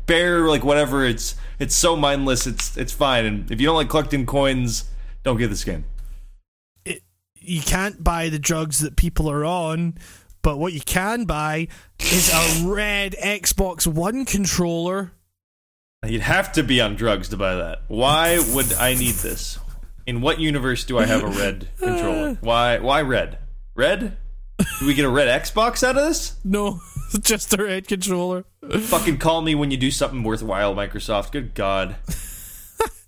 bare 0.06 0.42
like 0.48 0.64
whatever. 0.64 1.06
It's 1.06 1.36
it's 1.60 1.76
so 1.76 1.96
mindless. 1.96 2.46
It's 2.48 2.78
it's 2.78 2.94
fine. 2.94 3.26
And 3.26 3.52
if 3.52 3.60
you 3.62 3.68
don't 3.68 3.76
like 3.76 3.90
collecting 3.90 4.26
coins, 4.26 4.86
don't 5.24 5.38
get 5.38 5.50
this 5.50 5.64
game. 5.64 5.86
you 7.40 7.62
can't 7.62 8.04
buy 8.04 8.30
the 8.30 8.40
drugs 8.40 8.80
that 8.80 8.96
people 8.96 9.30
are 9.30 9.44
on, 9.44 9.98
but 10.42 10.58
what 10.58 10.72
you 10.74 10.80
can 10.82 11.26
buy 11.26 11.68
is 12.00 12.32
a 12.34 12.66
red 12.68 13.16
Xbox 13.22 13.86
One 13.88 14.26
controller. 14.26 15.12
You'd 16.06 16.22
have 16.22 16.52
to 16.54 16.64
be 16.64 16.82
on 16.82 16.96
drugs 16.96 17.30
to 17.30 17.38
buy 17.38 17.56
that. 17.56 17.84
Why 17.88 18.38
would 18.54 18.74
I 18.74 18.94
need 18.94 19.16
this? 19.16 19.58
In 20.06 20.20
what 20.20 20.38
universe 20.40 20.84
do 20.84 20.98
I 21.00 21.06
have 21.06 21.24
a 21.24 21.28
red 21.28 21.70
controller? 21.80 22.38
Why? 22.42 22.80
Why 22.80 23.02
red? 23.02 23.38
Red? 23.74 24.18
Do 24.80 24.88
we 24.88 24.94
get 24.94 25.06
a 25.06 25.10
red 25.10 25.28
Xbox 25.44 25.84
out 25.84 25.98
of 25.98 26.04
this? 26.06 26.36
No, 26.44 26.80
just 27.22 27.54
a 27.54 27.64
red 27.64 27.88
controller. 27.88 28.46
Fucking 28.70 29.18
call 29.18 29.42
me 29.42 29.56
when 29.56 29.72
you 29.72 29.78
do 29.78 29.92
something 29.92 30.24
worthwhile, 30.24 30.74
Microsoft. 30.76 31.32
Good 31.32 31.54
God. 31.54 31.96
if 32.08 33.08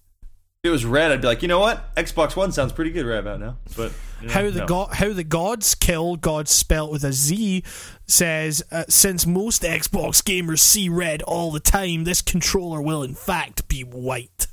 it 0.64 0.70
was 0.70 0.86
red, 0.86 1.12
I'd 1.12 1.22
be 1.22 1.28
like, 1.28 1.42
you 1.42 1.48
know 1.48 1.60
what? 1.60 1.94
Xbox 1.96 2.36
One 2.36 2.52
sounds 2.52 2.74
pretty 2.74 2.92
good 2.92 3.06
right 3.06 3.20
about 3.20 3.40
now. 3.40 3.58
But 3.78 3.92
you 4.22 4.28
know, 4.28 4.34
How 4.34 4.50
the 4.50 4.60
no. 4.60 4.66
go- 4.66 4.90
how 4.92 5.14
the 5.14 5.24
gods 5.24 5.76
kill 5.76 6.16
gods 6.16 6.52
spelt 6.52 6.92
with 6.92 7.04
a 7.04 7.14
Z 7.14 7.64
says 8.08 8.64
uh, 8.72 8.84
since 8.90 9.26
most 9.26 9.62
Xbox 9.64 10.22
gamers 10.24 10.60
see 10.60 10.90
red 10.90 11.22
all 11.24 11.52
the 11.52 11.60
time, 11.60 12.04
this 12.04 12.22
controller 12.22 12.82
will 12.82 13.04
in 13.04 13.14
fact 13.14 13.68
be 13.68 13.82
white. 13.82 14.45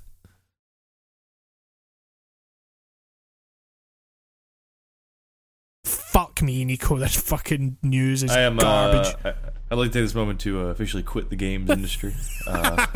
Fuck 6.34 6.42
me, 6.42 6.64
Nico. 6.64 6.96
That 6.96 7.10
fucking 7.10 7.76
news 7.82 8.22
is 8.22 8.30
I 8.30 8.40
am 8.40 8.56
garbage. 8.56 9.14
Uh, 9.22 9.28
I, 9.28 9.34
I'd 9.70 9.74
like 9.78 9.90
to 9.92 9.98
take 9.98 10.04
this 10.04 10.14
moment 10.14 10.40
to 10.40 10.60
uh, 10.60 10.64
officially 10.70 11.02
quit 11.02 11.28
the 11.28 11.36
games 11.36 11.68
industry. 11.70 12.14
Uh, 12.46 12.86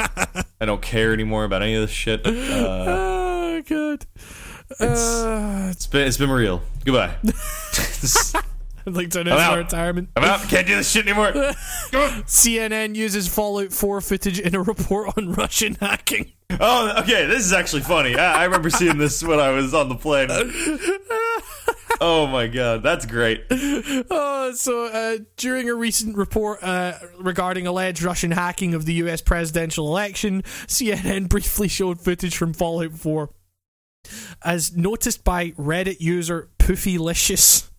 I 0.58 0.64
don't 0.64 0.80
care 0.80 1.12
anymore 1.12 1.44
about 1.44 1.60
any 1.60 1.74
of 1.74 1.82
this 1.82 1.90
shit. 1.90 2.26
Uh, 2.26 2.30
oh 2.30 3.62
god. 3.68 4.06
it's- 4.80 5.22
Uh, 5.22 5.68
it's 5.70 5.86
been 5.86 6.06
it's 6.08 6.16
been 6.16 6.30
real. 6.30 6.62
Goodbye. 6.86 7.14
I'd 8.86 8.94
like 8.94 9.10
to 9.10 9.20
announce 9.20 9.40
my 9.40 9.56
retirement. 9.56 10.08
I'm 10.16 10.24
out. 10.24 10.40
Can't 10.48 10.66
do 10.66 10.76
this 10.76 10.88
shit 10.90 11.06
anymore. 11.06 11.32
CNN 11.32 12.94
uses 12.94 13.26
Fallout 13.26 13.72
4 13.72 14.00
footage 14.00 14.38
in 14.38 14.54
a 14.54 14.62
report 14.62 15.12
on 15.18 15.32
Russian 15.32 15.74
hacking. 15.74 16.30
Oh, 16.60 16.94
okay. 17.00 17.26
This 17.26 17.44
is 17.44 17.52
actually 17.52 17.82
funny. 17.82 18.14
I, 18.16 18.42
I 18.42 18.44
remember 18.44 18.70
seeing 18.70 18.96
this 18.96 19.24
when 19.24 19.40
I 19.40 19.50
was 19.50 19.74
on 19.74 19.88
the 19.88 19.96
plane. 19.96 20.28
Oh 22.01 22.27
my 22.27 22.47
god, 22.47 22.82
that's 22.82 23.06
great. 23.06 23.44
Oh, 23.51 24.52
so 24.55 24.86
uh, 24.86 25.18
during 25.36 25.68
a 25.68 25.74
recent 25.74 26.16
report 26.16 26.62
uh, 26.62 26.94
regarding 27.18 27.66
alleged 27.66 28.02
Russian 28.02 28.31
hacking 28.31 28.74
of 28.74 28.85
the 28.85 28.94
US 28.94 29.20
presidential 29.20 29.86
election, 29.86 30.43
CNN 30.66 31.28
briefly 31.28 31.68
showed 31.68 32.01
footage 32.01 32.36
from 32.36 32.52
Fallout 32.52 32.93
4. 32.93 33.31
As 34.44 34.77
noticed 34.77 35.24
by 35.24 35.51
Reddit 35.52 36.01
user 36.01 36.51
Poofylicious, 36.59 37.70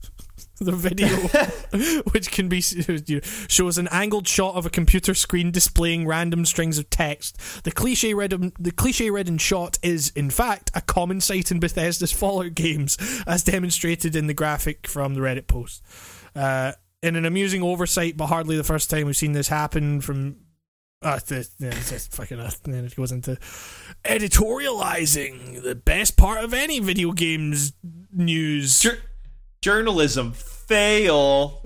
the 0.59 0.71
video, 0.71 1.07
which 2.11 2.31
can 2.31 2.49
be 2.49 2.61
shows 2.61 3.77
an 3.77 3.88
angled 3.89 4.27
shot 4.27 4.55
of 4.55 4.65
a 4.65 4.69
computer 4.69 5.13
screen 5.13 5.51
displaying 5.51 6.07
random 6.07 6.45
strings 6.45 6.77
of 6.77 6.89
text. 6.89 7.63
The 7.63 7.71
cliche 7.71 8.13
ridden 8.13 8.53
the 8.59 8.71
cliche 8.71 9.09
ridden 9.09 9.38
shot 9.38 9.77
is 9.81 10.11
in 10.15 10.29
fact 10.29 10.71
a 10.73 10.81
common 10.81 11.21
sight 11.21 11.51
in 11.51 11.59
Bethesda's 11.59 12.11
Fallout 12.11 12.55
games, 12.55 12.97
as 13.27 13.43
demonstrated 13.43 14.15
in 14.15 14.27
the 14.27 14.34
graphic 14.34 14.88
from 14.88 15.13
the 15.13 15.21
Reddit 15.21 15.47
post. 15.47 15.84
Uh, 16.35 16.73
in 17.03 17.15
an 17.15 17.25
amusing 17.25 17.61
oversight, 17.63 18.17
but 18.17 18.27
hardly 18.27 18.57
the 18.57 18.63
first 18.63 18.89
time 18.89 19.05
we've 19.05 19.17
seen 19.17 19.34
this 19.34 19.47
happen 19.47 20.01
from. 20.01 20.38
Uh, 21.03 21.19
the, 21.27 21.47
yeah, 21.59 21.67
it's 21.69 21.91
just 21.91 22.15
fucking. 22.15 22.39
Uh, 22.39 22.49
then 22.63 22.85
it 22.85 22.95
goes 22.95 23.11
into 23.11 23.38
editorializing, 24.03 25.61
the 25.61 25.75
best 25.75 26.17
part 26.17 26.43
of 26.43 26.53
any 26.53 26.79
video 26.79 27.11
games 27.11 27.73
news. 28.11 28.79
Jour- 28.79 28.97
journalism 29.68 30.31
fail. 30.31 31.61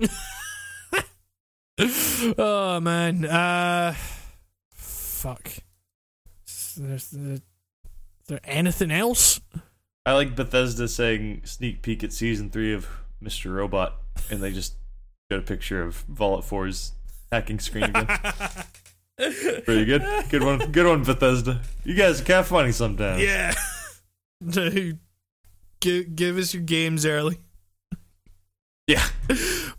oh 2.36 2.80
man, 2.80 3.24
uh, 3.24 3.94
fuck. 4.74 5.48
Is 6.48 6.74
there, 6.76 6.94
is 6.96 7.10
there- 7.10 7.34
is 7.34 8.28
there 8.28 8.40
anything 8.42 8.90
else? 8.90 9.40
I 10.04 10.14
like 10.14 10.34
Bethesda 10.34 10.88
saying 10.88 11.42
sneak 11.44 11.82
peek 11.82 12.02
at 12.02 12.12
season 12.12 12.50
three 12.50 12.72
of 12.74 12.88
Mr. 13.22 13.54
Robot, 13.54 13.94
and 14.30 14.42
they 14.42 14.50
just 14.52 14.74
got 15.30 15.38
a 15.38 15.42
picture 15.42 15.82
of 15.84 16.04
Fallout 16.12 16.42
4's 16.44 16.92
hacking 17.30 17.60
screen 17.60 17.84
again. 17.84 18.06
Pretty 19.64 19.84
good. 19.84 20.02
Good 20.28 20.42
one. 20.42 20.72
Good 20.72 20.86
one, 20.86 21.04
Bethesda. 21.04 21.60
You 21.84 21.94
guys 21.94 22.20
are 22.20 22.24
kind 22.24 22.40
of 22.40 22.48
funny 22.48 22.72
sometimes. 22.72 23.22
Yeah. 23.22 23.54
Dude, 24.48 24.98
give, 25.80 26.16
give 26.16 26.36
us 26.38 26.52
your 26.54 26.64
games 26.64 27.06
early. 27.06 27.38
Yeah. 28.86 29.02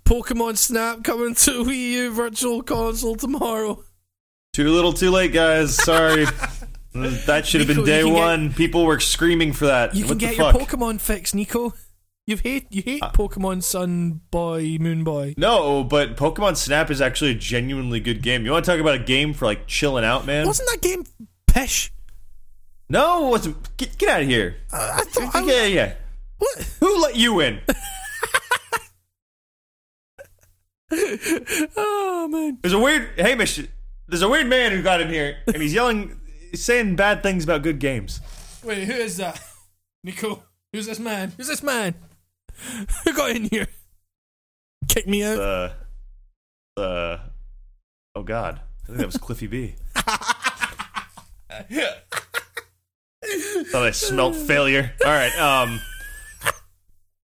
Pokemon 0.05 0.57
Snap 0.57 1.03
coming 1.03 1.35
to 1.35 1.63
Wii 1.63 1.91
U 1.91 2.11
Virtual 2.13 2.61
Console 2.63 3.15
tomorrow. 3.15 3.83
Too 4.53 4.69
little, 4.69 4.93
too 4.93 5.09
late, 5.11 5.33
guys. 5.33 5.75
Sorry. 5.75 6.25
that 6.93 7.45
should 7.45 7.61
have 7.61 7.67
been 7.67 7.77
Nico, 7.77 7.85
day 7.85 8.03
can 8.03 8.13
get- 8.13 8.19
one. 8.19 8.53
People 8.53 8.85
were 8.85 8.99
screaming 8.99 9.51
for 9.53 9.65
that. 9.65 9.95
You 9.95 10.03
what 10.05 10.09
can 10.09 10.17
the 10.19 10.25
get 10.27 10.37
your? 10.37 10.51
Pokemon 10.53 11.01
fix, 11.01 11.33
Nico. 11.33 11.73
You 12.25 12.37
hate 12.37 12.67
you 12.69 12.81
hate 12.81 13.03
Uh, 13.03 13.11
Pokemon 13.11 13.63
Sun 13.63 14.21
Boy, 14.31 14.77
Moon 14.79 15.03
Boy. 15.03 15.33
No, 15.35 15.83
but 15.83 16.15
Pokemon 16.15 16.55
Snap 16.55 16.89
is 16.89 17.01
actually 17.01 17.31
a 17.31 17.35
genuinely 17.35 17.99
good 17.99 18.21
game. 18.21 18.45
You 18.45 18.51
want 18.51 18.63
to 18.63 18.71
talk 18.71 18.79
about 18.79 18.95
a 18.95 18.99
game 19.03 19.33
for 19.33 19.45
like 19.45 19.67
chilling 19.67 20.05
out, 20.05 20.25
man? 20.25 20.47
Wasn't 20.47 20.69
that 20.71 20.81
game 20.81 21.03
pish? 21.47 21.91
No, 22.87 23.27
it 23.27 23.29
wasn't. 23.31 23.75
Get, 23.75 23.97
get 23.97 24.09
out 24.09 24.21
of 24.21 24.27
here. 24.29 24.55
I 24.71 25.01
thought 25.03 25.35
I 25.35 25.41
was, 25.41 25.53
yeah, 25.53 25.65
yeah. 25.65 25.93
what? 26.37 26.59
Who 26.79 27.01
let 27.01 27.17
you 27.17 27.41
in? 27.41 27.59
Oh 31.75 32.27
man. 32.29 32.57
There's 32.61 32.73
a 32.73 32.79
weird 32.79 33.19
Hamish. 33.19 33.59
There's 34.07 34.21
a 34.21 34.29
weird 34.29 34.47
man 34.47 34.71
who 34.71 34.81
got 34.81 35.01
in 35.01 35.09
here, 35.09 35.37
and 35.47 35.57
he's 35.57 35.73
yelling, 35.73 36.19
saying 36.53 36.95
bad 36.95 37.23
things 37.23 37.43
about 37.43 37.63
good 37.63 37.79
games. 37.79 38.21
Wait, 38.63 38.85
who 38.85 38.93
is 38.93 39.17
that? 39.17 39.41
Nico. 40.03 40.43
Who's 40.71 40.85
this 40.85 40.99
man? 40.99 41.33
Who's 41.37 41.47
this 41.47 41.63
man? 41.63 41.95
Who 43.03 43.13
got 43.13 43.31
in 43.31 43.45
here? 43.45 43.67
Kick 44.87 45.07
me 45.07 45.23
out. 45.23 45.39
Uh, 45.39 45.69
uh, 46.79 47.17
oh 48.15 48.23
God, 48.23 48.59
I 48.83 48.87
think 48.87 48.97
that 48.99 49.05
was 49.05 49.17
Cliffy 49.17 49.47
B. 49.47 49.75
Thought 53.71 53.83
I 53.83 53.91
smelt 53.91 54.35
failure. 54.35 54.91
All 55.05 55.11
right, 55.11 55.37
um, 55.39 55.79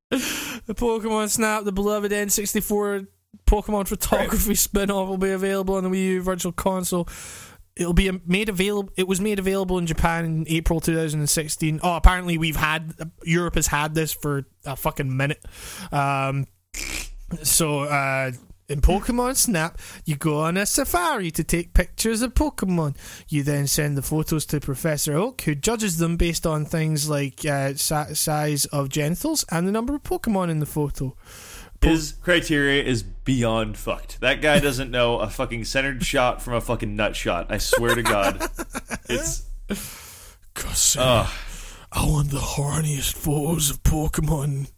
The 0.09 0.75
Pokemon 0.75 1.29
Snap, 1.29 1.63
the 1.63 1.71
beloved 1.71 2.11
N64 2.11 3.07
Pokemon 3.45 3.87
photography 3.87 4.55
spin-off 4.55 5.09
will 5.09 5.17
be 5.17 5.31
available 5.31 5.75
on 5.75 5.83
the 5.83 5.89
Wii 5.89 6.05
U 6.05 6.21
Virtual 6.21 6.51
Console. 6.51 7.07
It'll 7.75 7.93
be 7.93 8.11
made 8.25 8.49
available. 8.49 8.91
It 8.97 9.07
was 9.07 9.21
made 9.21 9.39
available 9.39 9.77
in 9.77 9.85
Japan 9.85 10.25
in 10.25 10.45
April 10.49 10.81
2016. 10.81 11.79
Oh, 11.81 11.95
apparently 11.95 12.37
we've 12.37 12.57
had 12.57 12.93
Europe 13.23 13.55
has 13.55 13.67
had 13.67 13.95
this 13.95 14.11
for 14.11 14.45
a 14.65 14.75
fucking 14.75 15.15
minute. 15.15 15.43
Um, 15.91 16.47
so 17.41 17.81
uh, 17.81 18.31
in 18.69 18.81
Pokemon 18.81 19.35
Snap, 19.35 19.79
you 20.05 20.15
go 20.15 20.41
on 20.41 20.55
a 20.57 20.65
safari 20.65 21.31
to 21.31 21.43
take 21.43 21.73
pictures 21.73 22.21
of 22.21 22.33
Pokemon. 22.35 22.95
You 23.27 23.43
then 23.43 23.65
send 23.65 23.97
the 23.97 24.01
photos 24.01 24.45
to 24.47 24.59
Professor 24.59 25.15
Oak, 25.15 25.41
who 25.41 25.55
judges 25.55 25.97
them 25.97 26.17
based 26.17 26.45
on 26.45 26.65
things 26.65 27.09
like 27.09 27.45
uh, 27.45 27.73
size 27.73 28.65
of 28.65 28.89
genitals 28.89 29.43
and 29.49 29.67
the 29.67 29.71
number 29.71 29.95
of 29.95 30.03
Pokemon 30.03 30.49
in 30.49 30.59
the 30.59 30.65
photo. 30.65 31.15
His 31.81 32.13
criteria 32.21 32.83
is 32.83 33.03
beyond 33.03 33.77
fucked. 33.77 34.19
That 34.21 34.41
guy 34.41 34.59
doesn't 34.59 34.91
know 34.91 35.19
a 35.19 35.29
fucking 35.29 35.65
centered 35.65 36.03
shot 36.03 36.41
from 36.41 36.53
a 36.55 36.61
fucking 36.61 36.95
nut 36.95 37.15
shot. 37.15 37.47
I 37.49 37.57
swear 37.57 37.95
to 37.95 38.03
God, 38.03 38.49
it's. 39.09 39.43
Cause 40.55 40.97
Uh, 40.97 41.29
I 41.91 42.05
want 42.05 42.31
the 42.31 42.37
horniest 42.37 43.13
photos 43.13 43.69
of 43.69 43.83
Pokemon. 43.83 44.71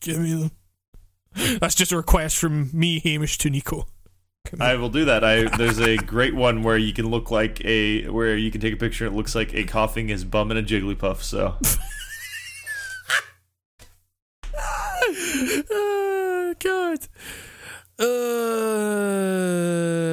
Give 0.00 0.18
me 0.18 0.34
them. 0.34 0.50
That's 1.58 1.74
just 1.74 1.92
a 1.92 1.96
request 1.96 2.36
from 2.36 2.70
me, 2.72 3.00
Hamish, 3.00 3.38
to 3.38 3.50
Nico. 3.50 3.86
I 4.60 4.76
will 4.76 4.90
do 4.90 5.06
that. 5.06 5.24
I 5.24 5.44
there's 5.56 5.80
a 5.80 5.96
great 5.96 6.34
one 6.34 6.62
where 6.62 6.76
you 6.76 6.92
can 6.92 7.10
look 7.10 7.30
like 7.30 7.64
a 7.64 8.06
where 8.08 8.36
you 8.36 8.50
can 8.50 8.60
take 8.60 8.74
a 8.74 8.76
picture. 8.76 9.06
and 9.06 9.14
It 9.14 9.16
looks 9.16 9.34
like 9.34 9.54
a 9.54 9.64
coughing 9.64 10.08
his 10.08 10.24
bum 10.24 10.50
and 10.50 10.60
a 10.60 10.62
Jigglypuff. 10.62 11.22
So 11.22 11.56
oh, 16.54 16.58
God. 16.62 16.98
Uh, 17.96 18.04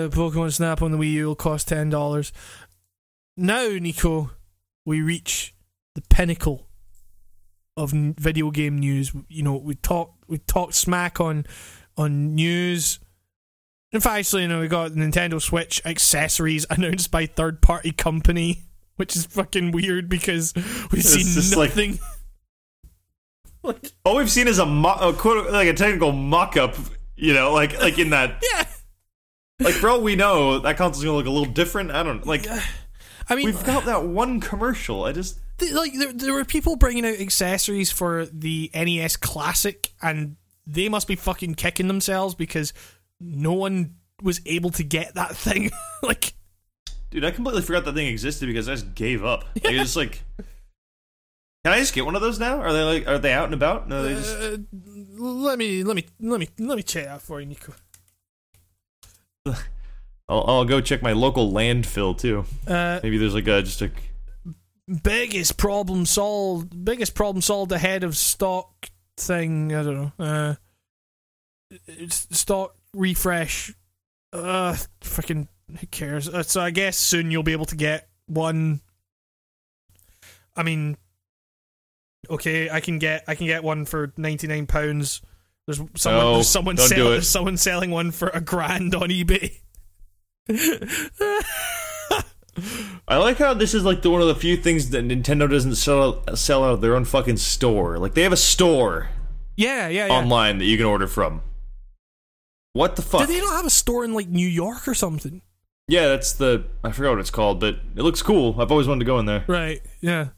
Pokemon 0.10 0.54
Snap 0.54 0.82
on 0.82 0.92
the 0.92 0.98
Wii 0.98 1.12
U 1.14 1.28
will 1.28 1.36
cost 1.36 1.70
$10. 1.70 2.32
Now, 3.38 3.68
Nico, 3.80 4.32
we 4.86 5.02
reach 5.02 5.54
the 5.96 6.02
pinnacle 6.10 6.68
of 7.78 7.92
video 7.92 8.52
game 8.52 8.78
news. 8.78 9.12
You 9.30 9.44
know, 9.44 9.56
we 9.56 9.76
talk 9.76 10.14
we 10.28 10.38
talked 10.40 10.76
smack 10.76 11.20
on 11.20 11.46
on 11.98 12.36
news. 12.36 13.00
In 13.92 14.00
fact, 14.00 14.20
actually, 14.20 14.44
you 14.44 14.48
know, 14.48 14.60
we 14.60 14.68
got 14.68 14.92
Nintendo 14.92 15.42
Switch 15.42 15.82
accessories 15.86 16.66
announced 16.70 17.12
by 17.12 17.26
third 17.26 17.62
party 17.62 17.92
company, 17.92 18.64
which 18.98 19.16
is 19.16 19.26
fucking 19.26 19.72
weird 19.72 20.10
because 20.10 20.54
we've 20.56 21.00
It's 21.00 21.10
seen 21.14 21.34
just 21.34 21.56
like- 21.56 21.72
nothing. 21.72 22.00
like 23.64 23.92
all 24.04 24.18
we've 24.18 24.32
seen 24.32 24.48
is 24.48 24.60
a, 24.60 24.66
mo- 24.66 24.98
a 25.00 25.14
quote 25.14 25.52
like 25.52 25.68
a 25.68 25.74
technical 25.74 26.12
mock-up. 26.12 26.76
You 27.16 27.34
know, 27.34 27.54
like 27.54 27.80
like 27.80 28.00
in 28.00 28.10
that 28.12 28.44
yeah. 28.54 28.66
like 29.60 29.80
bro, 29.80 30.00
we 30.00 30.16
know, 30.16 30.60
that 30.60 30.78
console's 30.78 31.04
gonna 31.04 31.18
look 31.18 31.28
a 31.28 31.30
little 31.30 31.54
different. 31.54 31.92
I 31.92 32.04
don't 32.04 32.26
like. 32.26 32.48
I 33.30 33.36
mean, 33.36 33.46
We've 33.46 33.64
got 33.64 33.86
that 33.86 34.04
one 34.04 34.42
commercial. 34.42 35.06
I 35.06 35.12
just 35.12 35.40
th- 35.60 35.72
like 35.74 35.94
there, 35.94 36.12
there 36.12 36.34
were 36.34 36.46
people 36.46 36.76
bringing 36.76 37.06
out 37.06 37.20
accessories 37.20 37.92
for 37.92 38.26
the 38.26 38.72
NES 38.74 39.16
Classic, 39.18 39.94
and 40.02 40.36
they 40.66 40.90
must 40.90 41.08
be 41.08 41.16
fucking 41.16 41.56
kicking 41.56 41.88
themselves 41.88 42.36
because 42.36 42.74
no 43.20 43.54
one 43.54 43.96
was 44.22 44.42
able 44.46 44.72
to 44.72 44.84
get 44.84 45.14
that 45.16 45.36
thing. 45.36 45.72
like, 46.04 46.34
dude, 47.12 47.24
I 47.24 47.32
completely 47.32 47.62
forgot 47.62 47.86
that 47.86 47.94
thing 47.94 48.08
existed 48.08 48.48
because 48.48 48.68
I 48.68 48.74
just 48.74 48.96
gave 48.96 49.24
up. 49.24 49.46
Like, 49.56 49.66
it's 49.66 49.84
just 49.84 49.96
like. 49.96 50.24
Can 51.64 51.74
I 51.74 51.80
just 51.80 51.94
get 51.94 52.06
one 52.06 52.16
of 52.16 52.22
those 52.22 52.40
now? 52.40 52.60
Are 52.60 52.74
they 52.74 52.84
like 52.84 53.08
are 53.08 53.20
they 53.20 53.34
out 53.34 53.46
and 53.46 53.54
about? 53.54 53.88
No, 53.88 54.02
they 54.04 54.16
just 54.16 54.36
uh, 54.36 54.58
let 55.18 55.60
me 55.60 55.84
let 55.84 55.96
me 55.96 56.06
let 56.20 56.40
me 56.40 56.50
let 56.58 56.76
me 56.76 56.84
check 56.84 57.08
out 57.08 57.22
for 57.22 57.40
you, 57.40 57.46
Nico. 57.46 57.74
I'll, 60.28 60.46
I'll 60.48 60.66
go 60.66 60.82
check 60.82 61.02
my 61.04 61.12
local 61.12 61.52
landfill 61.52 62.18
too. 62.18 62.46
Uh, 62.66 63.00
Maybe 63.04 63.18
there's 63.18 63.36
like 63.36 63.48
a 63.48 63.62
just 63.62 63.82
a 63.82 63.92
biggest 65.04 65.58
problem 65.58 66.06
solved. 66.06 66.84
Biggest 66.84 67.14
problem 67.14 67.42
solved 67.42 67.72
ahead 67.72 68.04
of 68.04 68.18
stock 68.18 68.90
thing. 69.18 69.76
I 69.76 69.84
don't 69.84 69.96
know. 69.96 70.12
Uh, 70.26 70.56
it's 71.88 72.28
stock 72.38 72.76
refresh. 72.94 73.74
Uh, 74.34 74.76
freaking 75.02 75.48
who 75.80 75.88
cares? 75.88 76.28
Uh, 76.28 76.44
so 76.44 76.62
I 76.62 76.72
guess 76.72 76.98
soon 76.98 77.30
you'll 77.30 77.44
be 77.44 77.52
able 77.52 77.66
to 77.66 77.76
get 77.76 78.10
one. 78.28 78.82
I 80.56 80.64
mean, 80.64 80.98
okay, 82.32 82.70
I 82.70 82.80
can 82.80 83.00
get 83.00 83.24
I 83.28 83.36
can 83.36 83.46
get 83.48 83.64
one 83.64 83.86
for 83.86 84.14
ninety 84.18 84.48
nine 84.48 84.68
pounds. 84.68 85.22
There's 85.68 85.82
someone 85.96 86.26
No, 86.26 86.34
there's 86.36 86.50
someone 86.50 86.78
sell, 86.78 87.10
there's 87.12 87.30
someone 87.30 87.58
selling 87.58 87.92
one 87.92 88.12
for 88.12 88.30
a 88.30 88.42
grand 88.42 88.96
on 88.96 89.10
eBay. 89.10 89.60
I 93.08 93.18
like 93.18 93.38
how 93.38 93.54
this 93.54 93.74
is 93.74 93.84
like 93.84 94.02
the 94.02 94.10
one 94.10 94.22
of 94.22 94.28
the 94.28 94.36
few 94.36 94.58
things 94.58 94.90
that 94.90 95.06
Nintendo 95.06 95.50
doesn't 95.50 95.76
sell 95.76 96.24
sell 96.36 96.64
out 96.64 96.74
of 96.74 96.82
their 96.82 96.96
own 96.96 97.06
fucking 97.06 97.38
store. 97.38 98.00
Like 98.00 98.16
they 98.16 98.24
have 98.24 98.34
a 98.34 98.38
store 98.38 99.10
yeah, 99.56 99.88
yeah, 99.88 100.08
yeah. 100.08 100.14
online 100.14 100.58
that 100.58 100.66
you 100.66 100.78
can 100.78 100.86
order 100.86 101.08
from. 101.08 101.42
What 102.74 102.96
the 102.96 103.02
fuck? 103.02 103.22
Do 103.22 103.28
they 103.28 103.40
not 103.40 103.56
have 103.56 103.66
a 103.66 103.70
store 103.70 104.04
in 104.04 104.14
like 104.14 104.30
New 104.30 104.48
York 104.48 104.88
or 104.88 104.94
something? 104.94 105.42
yeah, 105.88 106.08
that's 106.08 106.34
the 106.34 106.64
I 106.84 106.92
forgot 106.92 107.12
what 107.12 107.20
it's 107.20 107.30
called, 107.30 107.60
but 107.60 107.76
it 107.96 108.02
looks 108.02 108.22
cool. 108.22 108.56
I've 108.60 108.72
always 108.72 108.88
wanted 108.88 109.00
to 109.00 109.06
go 109.06 109.20
in 109.20 109.26
there. 109.26 109.44
Right. 109.48 109.82
Yeah. 110.00 110.30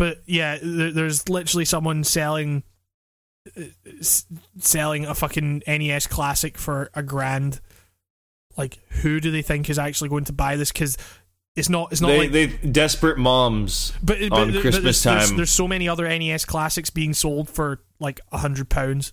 But 0.00 0.22
yeah, 0.24 0.56
there, 0.62 0.90
there's 0.92 1.28
literally 1.28 1.66
someone 1.66 2.04
selling 2.04 2.62
uh, 3.54 3.64
selling 4.58 5.04
a 5.04 5.14
fucking 5.14 5.62
NES 5.66 6.06
classic 6.06 6.56
for 6.56 6.90
a 6.94 7.02
grand. 7.02 7.60
Like, 8.56 8.78
who 9.02 9.20
do 9.20 9.30
they 9.30 9.42
think 9.42 9.68
is 9.68 9.78
actually 9.78 10.08
going 10.08 10.24
to 10.24 10.32
buy 10.32 10.56
this? 10.56 10.72
Because 10.72 10.96
it's 11.54 11.68
not. 11.68 11.92
It's 11.92 12.00
not 12.00 12.08
They 12.08 12.18
like. 12.18 12.32
they 12.32 12.46
desperate 12.46 13.18
moms. 13.18 13.92
but, 14.02 14.20
but, 14.20 14.32
on 14.32 14.52
but 14.52 14.62
Christmas 14.62 14.82
there's, 14.82 15.02
there's- 15.02 15.28
time. 15.28 15.36
there's 15.36 15.50
so 15.50 15.68
many 15.68 15.86
other 15.86 16.08
NES 16.08 16.46
classics 16.46 16.88
being 16.88 17.12
sold 17.12 17.50
for 17.50 17.82
like 17.98 18.20
a 18.32 18.38
hundred 18.38 18.70
pounds. 18.70 19.12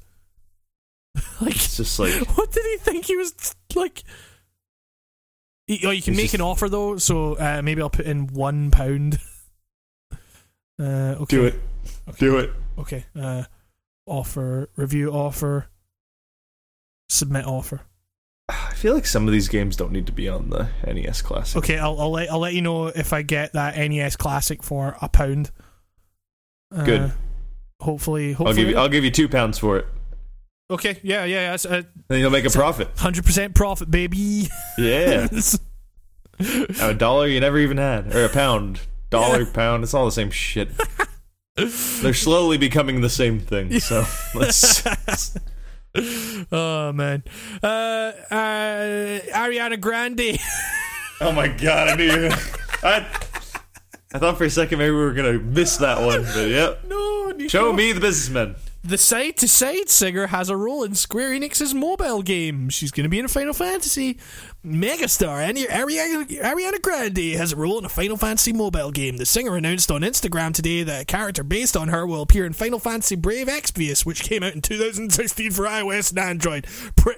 like, 1.41 1.53
It's 1.55 1.75
just 1.75 1.99
like 1.99 2.13
what 2.37 2.49
did 2.53 2.63
he 2.65 2.77
think 2.77 3.03
he 3.05 3.17
was 3.17 3.55
like? 3.75 4.03
Y- 5.67 5.79
Oh, 5.83 5.89
you 5.91 6.01
can 6.01 6.15
make 6.15 6.27
just- 6.27 6.35
an 6.35 6.41
offer 6.41 6.69
though, 6.69 6.95
so 6.95 7.33
uh, 7.33 7.61
maybe 7.61 7.81
I'll 7.81 7.89
put 7.89 8.05
in 8.05 8.27
one 8.27 8.71
pound. 8.71 9.19
Uh, 10.79 11.15
okay. 11.21 11.35
do 11.35 11.45
it, 11.45 11.55
do 12.19 12.37
it. 12.37 12.51
Okay. 12.77 13.05
Uh, 13.19 13.43
offer 14.05 14.69
review 14.75 15.11
offer. 15.11 15.67
Submit 17.09 17.45
offer. 17.45 17.81
I 18.49 18.73
feel 18.75 18.93
like 18.93 19.05
some 19.05 19.27
of 19.27 19.33
these 19.33 19.47
games 19.49 19.75
don't 19.75 19.91
need 19.91 20.05
to 20.07 20.11
be 20.13 20.29
on 20.29 20.49
the 20.49 20.69
NES 20.85 21.21
Classic. 21.21 21.57
Okay, 21.57 21.77
I'll 21.77 21.99
I'll 21.99 22.11
let 22.11 22.31
I'll 22.31 22.39
let 22.39 22.53
you 22.53 22.61
know 22.61 22.87
if 22.87 23.11
I 23.13 23.21
get 23.21 23.53
that 23.53 23.77
NES 23.77 24.15
Classic 24.15 24.61
for 24.63 24.95
a 25.01 25.09
pound. 25.09 25.51
Uh, 26.73 26.83
Good. 26.85 27.11
Hopefully, 27.79 28.35
I'll 28.39 28.53
give 28.53 28.67
you 28.69 28.77
I'll 28.77 28.89
give 28.89 29.03
you 29.03 29.11
two 29.11 29.27
pounds 29.29 29.57
for 29.57 29.77
it. 29.77 29.85
okay. 30.69 30.99
Yeah, 31.03 31.25
yeah, 31.25 31.55
yeah. 31.55 31.77
A 31.77 31.85
Then 32.07 32.19
you'll 32.19 32.29
make 32.31 32.45
a 32.45 32.49
profit. 32.49 32.89
hundred 32.97 33.25
percent 33.25 33.53
profit, 33.55 33.89
baby. 33.91 34.47
Yeah, 34.77 35.27
a 36.81 36.93
dollar 36.93 37.27
you 37.27 37.39
never 37.39 37.57
even 37.59 37.77
had, 37.77 38.13
or 38.15 38.25
a 38.25 38.29
pound, 38.29 38.79
dollar, 39.09 39.45
pound. 39.45 39.83
It's 39.83 39.93
all 39.93 40.05
the 40.05 40.11
same 40.11 40.31
shit. 40.31 40.69
They're 41.55 42.13
slowly 42.13 42.57
becoming 42.57 43.01
the 43.01 43.09
same 43.09 43.39
thing. 43.39 43.79
So 43.79 44.05
let's. 44.35 44.85
oh 46.51 46.91
man. 46.91 47.23
Uh, 47.63 47.65
uh, 47.65 49.19
Ariana 49.33 49.79
Grande. 49.79 50.37
Oh 51.19 51.31
my 51.31 51.47
god! 51.47 51.89
I 51.89 51.95
knew. 51.95 52.05
You, 52.05 52.29
I. 52.83 53.07
I 54.13 54.19
thought 54.19 54.37
for 54.37 54.45
a 54.45 54.49
second 54.49 54.79
maybe 54.79 54.91
we 54.91 54.97
were 54.97 55.13
gonna 55.13 55.39
miss 55.39 55.77
that 55.77 55.99
one, 55.99 56.23
but 56.23 56.47
yep. 56.47 56.85
no. 56.87 57.33
Show 57.47 57.73
me 57.73 57.91
the 57.91 57.99
businessman. 57.99 58.55
The 58.87 58.97
side 58.97 59.35
to 59.37 59.47
side 59.49 59.89
singer 59.89 60.27
has 60.27 60.49
a 60.49 60.55
role 60.55 60.83
in 60.83 60.95
Square 60.95 61.31
Enix's 61.31 61.73
mobile 61.73 62.21
game. 62.21 62.69
She's 62.69 62.91
going 62.91 63.03
to 63.03 63.09
be 63.09 63.19
in 63.19 63.25
a 63.25 63.29
Final 63.29 63.53
Fantasy. 63.53 64.17
Megastar 64.65 65.45
Ariana, 65.67 66.25
Ariana 66.41 66.81
Grande 66.81 67.37
has 67.37 67.51
a 67.51 67.57
role 67.57 67.77
in 67.79 67.85
a 67.85 67.89
Final 67.89 68.15
Fantasy 68.15 68.53
mobile 68.53 68.91
game. 68.91 69.17
The 69.17 69.25
singer 69.25 69.57
announced 69.57 69.91
on 69.91 70.01
Instagram 70.01 70.53
today 70.53 70.83
that 70.83 71.01
a 71.01 71.05
character 71.05 71.43
based 71.43 71.75
on 71.75 71.89
her 71.89 72.07
will 72.07 72.21
appear 72.21 72.45
in 72.45 72.53
Final 72.53 72.79
Fantasy 72.79 73.17
Brave 73.17 73.47
Exvius, 73.47 74.05
which 74.05 74.23
came 74.23 74.41
out 74.41 74.53
in 74.53 74.61
2016 74.61 75.51
for 75.51 75.65
iOS 75.65 76.11
and 76.11 76.19
Android. 76.19 76.65
Pre- 76.95 77.15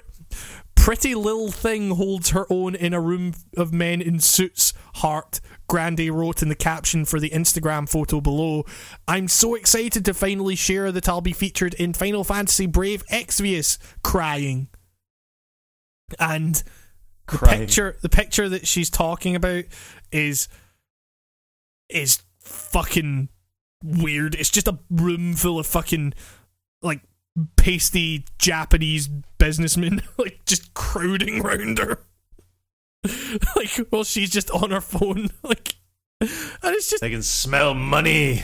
Pretty 0.75 1.13
little 1.13 1.51
thing 1.51 1.91
holds 1.91 2.29
her 2.29 2.47
own 2.49 2.73
in 2.73 2.93
a 2.93 3.01
room 3.01 3.33
of 3.57 3.73
men 3.73 4.01
in 4.01 4.19
suits. 4.19 4.73
Heart. 4.95 5.41
Grande 5.69 6.09
wrote 6.09 6.41
in 6.41 6.49
the 6.49 6.55
caption 6.55 7.05
for 7.05 7.19
the 7.19 7.29
Instagram 7.29 7.87
photo 7.87 8.19
below. 8.19 8.65
I'm 9.07 9.29
so 9.29 9.55
excited 9.55 10.03
to 10.05 10.13
finally 10.13 10.55
share 10.55 10.91
that 10.91 11.07
I'll 11.07 11.21
be 11.21 11.31
featured 11.31 11.75
in 11.75 11.93
Final 11.93 12.25
Fantasy 12.25 12.65
Brave 12.65 13.05
Exvius. 13.07 13.77
Crying. 14.03 14.67
And 16.19 16.55
the 17.31 17.37
Crying. 17.37 17.59
picture, 17.59 17.95
the 18.01 18.09
picture 18.09 18.49
that 18.49 18.67
she's 18.67 18.89
talking 18.89 19.35
about 19.35 19.65
is 20.11 20.49
is 21.87 22.23
fucking 22.39 23.29
weird. 23.83 24.35
It's 24.35 24.49
just 24.49 24.67
a 24.67 24.79
room 24.89 25.33
full 25.35 25.59
of 25.59 25.67
fucking 25.67 26.13
like 26.81 27.01
pasty 27.57 28.25
Japanese 28.39 29.07
businessmen 29.07 30.01
like 30.17 30.39
just 30.45 30.73
crowding 30.73 31.41
round 31.41 31.77
her. 31.77 31.99
like 33.55 33.71
well 33.91 34.03
she's 34.03 34.29
just 34.29 34.51
on 34.51 34.71
her 34.71 34.81
phone 34.81 35.29
like 35.43 35.75
and 36.21 36.29
it's 36.75 36.89
just 36.89 36.99
They 37.01 37.09
can 37.09 37.23
smell 37.23 37.73
money. 37.73 38.41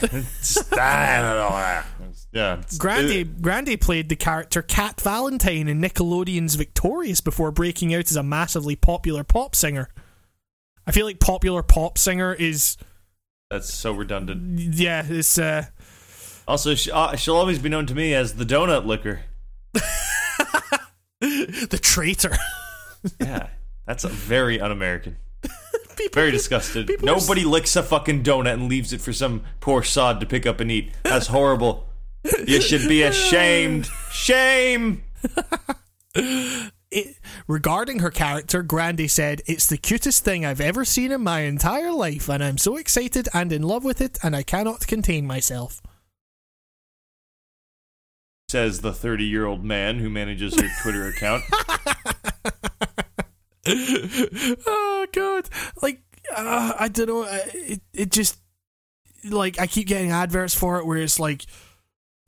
yeah. 2.32 2.54
it's- 2.54 2.78
Grande 2.78 3.42
Grande 3.42 3.78
played 3.80 4.08
the 4.08 4.16
character 4.16 4.62
Cat 4.62 5.00
Valentine 5.02 5.68
in 5.68 5.80
Nickelodeon's 5.80 6.54
Victorious 6.54 7.20
before 7.20 7.50
breaking 7.50 7.94
out 7.94 8.06
as 8.10 8.16
a 8.16 8.22
massively 8.22 8.76
popular 8.76 9.24
pop 9.24 9.54
singer. 9.54 9.88
I 10.86 10.92
feel 10.92 11.04
like 11.04 11.20
popular 11.20 11.62
pop 11.62 11.98
singer 11.98 12.32
is 12.32 12.78
That's 13.50 13.72
so 13.74 13.92
redundant. 13.92 14.58
yeah, 14.58 15.04
it's 15.06 15.36
uh 15.38 15.66
Also, 16.48 16.74
she, 16.74 16.90
uh, 16.90 17.14
she'll 17.16 17.36
always 17.36 17.58
be 17.58 17.68
known 17.68 17.84
to 17.86 17.94
me 17.94 18.14
as 18.14 18.34
the 18.36 18.44
donut 18.46 18.86
licker. 18.86 19.20
the 21.20 21.78
traitor. 21.82 22.36
Yeah, 23.20 23.48
that's 23.86 24.04
a 24.04 24.08
very 24.08 24.60
un-American. 24.60 25.16
People, 25.96 26.14
Very 26.20 26.30
disgusted. 26.30 26.86
people 26.88 27.08
are 27.08 27.14
Nobody 27.14 27.44
licks 27.44 27.74
a 27.74 27.82
fucking 27.82 28.22
donut 28.22 28.52
and 28.52 28.68
leaves 28.68 28.92
it 28.92 29.00
for 29.00 29.14
some 29.14 29.42
poor 29.60 29.82
sod 29.82 30.20
to 30.20 30.26
pick 30.26 30.44
up 30.44 30.60
and 30.60 30.70
eat. 30.70 30.92
That's 31.04 31.28
horrible. 31.28 31.86
You 32.46 32.60
should 32.60 32.86
be 32.86 33.02
ashamed. 33.02 33.88
Shame. 34.10 35.04
it, 36.90 37.16
regarding 37.48 38.00
her 38.00 38.10
character, 38.10 38.62
Grande 38.62 39.10
said, 39.10 39.40
It's 39.46 39.66
the 39.68 39.78
cutest 39.78 40.22
thing 40.22 40.44
I've 40.44 40.60
ever 40.60 40.84
seen 40.84 41.12
in 41.12 41.22
my 41.22 41.40
entire 41.40 41.92
life, 41.92 42.28
and 42.28 42.44
I'm 42.44 42.58
so 42.58 42.76
excited 42.76 43.28
and 43.32 43.50
in 43.50 43.62
love 43.62 43.84
with 43.84 44.02
it, 44.02 44.18
and 44.22 44.36
I 44.36 44.42
cannot 44.42 44.86
contain 44.86 45.26
myself. 45.26 45.80
Says 48.50 48.80
the 48.82 48.92
30-year-old 48.92 49.64
man 49.64 49.98
who 49.98 50.10
manages 50.10 50.60
her 50.60 50.68
Twitter 50.82 51.08
account. 51.08 51.42
oh, 54.66 55.06
God. 55.12 55.48
Like, 55.82 56.02
uh, 56.34 56.74
I 56.78 56.88
don't 56.88 57.08
know. 57.08 57.26
It, 57.54 57.80
it 57.92 58.10
just, 58.10 58.38
like, 59.24 59.60
I 59.60 59.66
keep 59.66 59.86
getting 59.86 60.10
adverts 60.10 60.54
for 60.54 60.78
it 60.78 60.86
where 60.86 60.98
it's 60.98 61.18
like, 61.18 61.46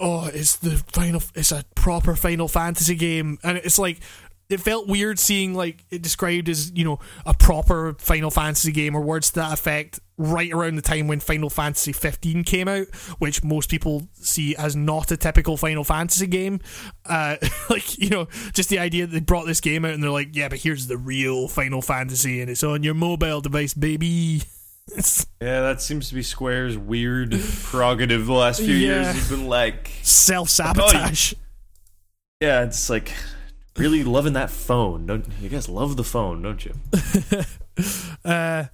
oh, 0.01 0.27
it's 0.32 0.56
the 0.56 0.82
final, 0.93 1.23
it's 1.35 1.52
a 1.52 1.65
proper 1.74 2.16
Final 2.16 2.48
Fantasy 2.48 2.94
game. 2.94 3.39
And 3.43 3.59
it's 3.59 3.78
like, 3.78 4.01
it 4.50 4.60
felt 4.60 4.88
weird 4.88 5.18
seeing 5.18 5.54
like 5.54 5.84
it 5.90 6.00
described 6.02 6.48
as 6.48 6.70
you 6.72 6.84
know 6.84 6.98
a 7.26 7.34
proper 7.34 7.94
Final 7.98 8.30
Fantasy 8.30 8.72
game 8.72 8.94
or 8.96 9.00
words 9.00 9.28
to 9.30 9.34
that 9.36 9.52
effect 9.52 10.00
right 10.16 10.50
around 10.52 10.74
the 10.74 10.82
time 10.82 11.06
when 11.06 11.20
Final 11.20 11.48
Fantasy 11.48 11.92
15 11.92 12.42
came 12.44 12.66
out, 12.66 12.86
which 13.18 13.44
most 13.44 13.70
people 13.70 14.08
see 14.14 14.56
as 14.56 14.74
not 14.74 15.12
a 15.12 15.16
typical 15.16 15.56
Final 15.56 15.84
Fantasy 15.84 16.26
game. 16.26 16.60
Uh, 17.06 17.36
like 17.70 17.98
you 17.98 18.08
know, 18.10 18.26
just 18.52 18.68
the 18.68 18.78
idea 18.78 19.06
that 19.06 19.12
they 19.12 19.20
brought 19.20 19.46
this 19.46 19.60
game 19.60 19.84
out 19.84 19.92
and 19.94 20.02
they're 20.02 20.10
like, 20.10 20.34
yeah, 20.34 20.48
but 20.48 20.58
here's 20.58 20.86
the 20.88 20.96
real 20.96 21.46
Final 21.46 21.82
Fantasy 21.82 22.40
and 22.40 22.50
it's 22.50 22.64
on 22.64 22.82
your 22.82 22.94
mobile 22.94 23.40
device, 23.40 23.74
baby. 23.74 24.42
Yeah, 25.42 25.60
that 25.60 25.82
seems 25.82 26.08
to 26.08 26.14
be 26.14 26.22
Square's 26.22 26.78
weird 26.78 27.32
prerogative 27.62 28.24
the 28.24 28.32
last 28.32 28.60
few 28.60 28.74
Yeah. 28.74 29.02
years. 29.04 29.18
It's 29.18 29.28
been 29.28 29.46
like, 29.46 29.90
self 30.02 30.48
sabotage. 30.48 31.34
yeah, 32.40 32.62
it's 32.64 32.88
like 32.88 33.12
really 33.78 34.05
loving 34.05 34.32
that 34.34 34.50
phone. 34.50 35.06
Don't 35.06 35.24
you 35.40 35.48
guys 35.48 35.68
love 35.68 35.96
the 35.96 36.05
phone, 36.05 36.42
don't 36.42 36.64
you? 36.64 36.74
uh, 38.24 38.64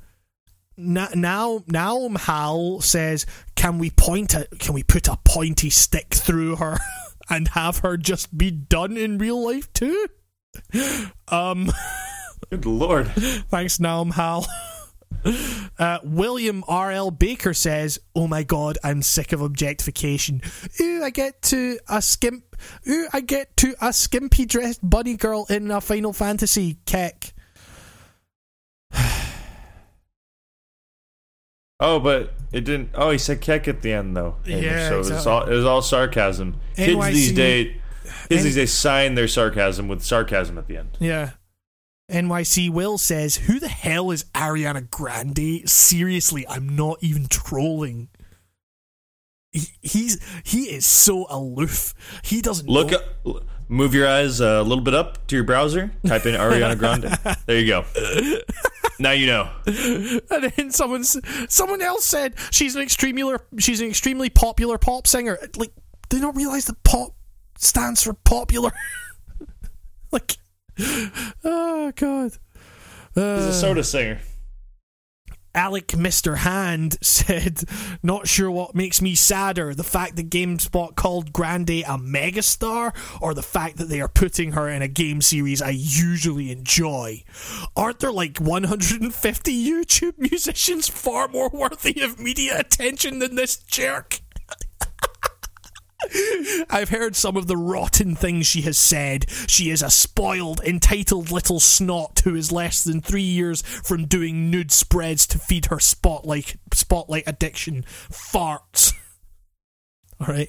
now, 0.77 1.09
now, 1.15 1.63
now, 1.67 2.09
Hal 2.17 2.81
says, 2.81 3.27
"Can 3.55 3.79
we 3.79 3.91
point 3.91 4.35
a? 4.35 4.47
Can 4.59 4.75
we 4.75 4.83
put 4.83 5.09
a 5.09 5.19
pointy 5.25 5.71
stick 5.71 6.15
through 6.15 6.57
her 6.57 6.79
and 7.31 7.49
have 7.49 7.79
her 7.79 7.97
just 7.97 8.37
be 8.37 8.51
done 8.51 8.97
in 8.97 9.19
real 9.19 9.45
life 9.45 9.73
too?" 9.73 10.07
Um, 11.29 11.73
Good 12.51 12.67
lord. 12.67 13.09
thanks, 13.49 13.79
Naum 13.79 14.13
Hal. 14.13 14.47
Uh, 15.79 15.99
William 16.05 16.63
R.L. 16.69 17.11
Baker 17.11 17.55
says, 17.55 17.99
"Oh 18.15 18.27
my 18.29 18.43
God, 18.43 18.79
I'm 18.85 19.03
sick 19.03 19.33
of 19.33 19.41
objectification. 19.41 20.43
Ooh, 20.81 21.03
I 21.03 21.11
get 21.11 21.43
to 21.43 21.79
a 21.89 22.01
skimp. 22.03 22.57
Ooh, 22.89 23.09
I 23.13 23.21
get 23.21 23.57
to 23.59 23.75
a 23.81 23.93
skimpy 23.93 24.45
dressed 24.47 24.89
bunny 24.89 25.17
girl 25.17 25.47
in 25.49 25.71
a 25.71 25.81
Final 25.81 26.13
Fantasy 26.13 26.79
keck." 26.87 27.33
Oh, 31.81 31.99
but 31.99 32.33
it 32.53 32.61
didn't. 32.63 32.91
Oh, 32.95 33.11
he 33.11 33.19
said 33.19 33.41
keck 33.41 33.67
at 33.67 33.83
the 33.83 33.93
end 33.93 34.17
though. 34.17 34.37
Yeah, 34.47 34.89
so 34.89 34.95
it 34.95 34.99
was 34.99 35.27
all 35.27 35.43
it 35.45 35.55
was 35.55 35.65
all 35.65 35.83
sarcasm. 35.83 36.61
Kids 36.77 37.07
these 37.09 37.33
days, 37.33 37.75
kids 38.29 38.41
N- 38.41 38.43
these 38.45 38.55
days 38.55 38.73
sign 38.73 39.17
their 39.17 39.27
sarcasm 39.29 39.89
with 39.89 40.03
sarcasm 40.03 40.57
at 40.57 40.69
the 40.69 40.77
end. 40.77 40.97
Yeah. 41.01 41.31
NYC 42.11 42.71
Will 42.71 42.99
says, 42.99 43.37
Who 43.37 43.59
the 43.59 43.69
hell 43.69 44.11
is 44.11 44.25
Ariana 44.35 44.89
Grande? 44.91 45.69
Seriously, 45.69 46.47
I'm 46.49 46.77
not 46.77 46.99
even 47.01 47.27
trolling. 47.29 48.09
He, 49.53 49.69
he's 49.83 50.21
he 50.45 50.63
is 50.65 50.85
so 50.85 51.27
aloof. 51.31 51.95
He 52.25 52.43
doesn't 52.43 52.69
Look, 52.69 52.91
know- 52.91 52.99
up, 53.37 53.45
move 53.69 53.95
your 53.95 54.09
eyes 54.09 54.41
a 54.41 54.63
little 54.63 54.83
bit 54.83 54.95
up 54.95 55.27
to 55.29 55.37
your 55.37 55.45
browser. 55.45 55.93
Type 56.07 56.27
in 56.27 56.35
Ariana 56.35 56.79
Grande. 56.79 57.17
There 57.47 57.59
you 57.59 57.67
go. 57.69 57.85
Now 58.99 59.13
you 59.13 59.27
know. 59.27 59.51
And 59.67 60.53
then 60.57 60.71
someone's 60.71 61.17
someone 61.49 61.83
else 61.83 62.05
said 62.05 62.35
she's 62.51 62.75
an 62.77 62.83
extremely 62.83 63.37
she's 63.59 63.81
an 63.81 63.89
extremely 63.89 64.29
popular 64.29 64.77
pop 64.77 65.07
singer. 65.07 65.39
Like, 65.57 65.73
they 66.11 66.17
do 66.17 66.17
you 66.19 66.23
not 66.23 66.37
realize 66.37 66.67
that 66.67 66.83
pop 66.85 67.15
stands 67.57 68.03
for 68.03 68.13
popular? 68.13 68.73
like, 70.11 70.37
oh 70.79 71.93
god. 71.97 72.33
He's 73.15 73.23
Uh, 73.23 73.49
a 73.51 73.53
soda 73.53 73.85
singer. 73.85 74.21
Alec 75.57 75.87
Mr. 75.89 76.39
Hand 76.39 76.97
said, 77.03 77.63
Not 78.03 78.27
sure 78.27 78.51
what 78.51 78.75
makes 78.75 79.01
me 79.01 79.15
sadder 79.15 79.73
the 79.73 79.85
fact 79.85 80.17
that 80.17 80.29
GameSpot 80.29 80.97
called 80.97 81.33
Grande 81.33 81.71
a 81.87 81.97
megastar, 81.97 82.93
or 83.21 83.35
the 83.35 83.43
fact 83.43 83.77
that 83.77 83.89
they 83.89 84.01
are 84.01 84.09
putting 84.09 84.51
her 84.53 84.69
in 84.69 84.83
a 84.83 84.89
game 84.89 85.23
series 85.23 85.63
I 85.63 85.71
usually 85.71 86.51
enjoy. 86.51 87.23
Aren't 87.77 88.01
there 88.01 88.11
like 88.11 88.39
150 88.39 89.65
YouTube 89.71 90.19
musicians 90.19 90.89
far 90.89 91.29
more 91.29 91.51
worthy 91.51 92.01
of 92.01 92.19
media 92.19 92.59
attention 92.59 93.21
than 93.21 93.37
this 93.37 93.57
jerk? 93.57 94.23
I've 96.71 96.91
heard 96.91 97.17
some 97.17 97.37
of 97.37 97.47
the 97.47 97.57
rotten 97.57 98.15
things 98.15 98.47
she 98.47 98.63
has 98.63 98.77
said. 98.77 99.29
She 99.49 99.71
is 99.71 99.83
a 99.83 99.91
spoiled, 99.91 100.61
entitled 100.61 101.31
little 101.31 101.61
snot 101.61 102.21
who 102.25 102.35
is 102.35 102.53
less 102.53 102.85
than 102.85 103.01
three 103.01 103.23
years 103.23 103.63
from 103.63 104.07
doing 104.07 104.51
nude 104.51 104.73
spreads 104.73 105.27
to 105.29 105.39
feed 105.39 105.67
her 105.67 105.81
spotlight 105.81 106.57
spotlight 106.73 107.25
addiction. 107.27 107.85
Farts. 108.11 108.93
All 110.21 110.27
right. 110.27 110.49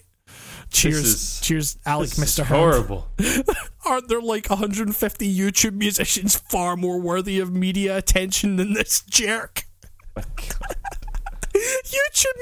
Cheers, 0.71 1.05
is- 1.05 1.39
cheers, 1.41 1.77
Alec, 1.85 2.09
Mr. 2.11 2.43
Horrible. 2.43 3.07
Aren't 3.85 4.09
there 4.09 4.21
like 4.21 4.49
150 4.49 5.37
YouTube 5.37 5.73
musicians 5.75 6.37
far 6.37 6.75
more 6.75 6.99
worthy 6.99 7.39
of 7.39 7.53
media 7.53 7.95
attention 7.97 8.55
than 8.57 8.73
this 8.73 9.01
jerk? 9.01 9.63
YouTube 10.17 10.65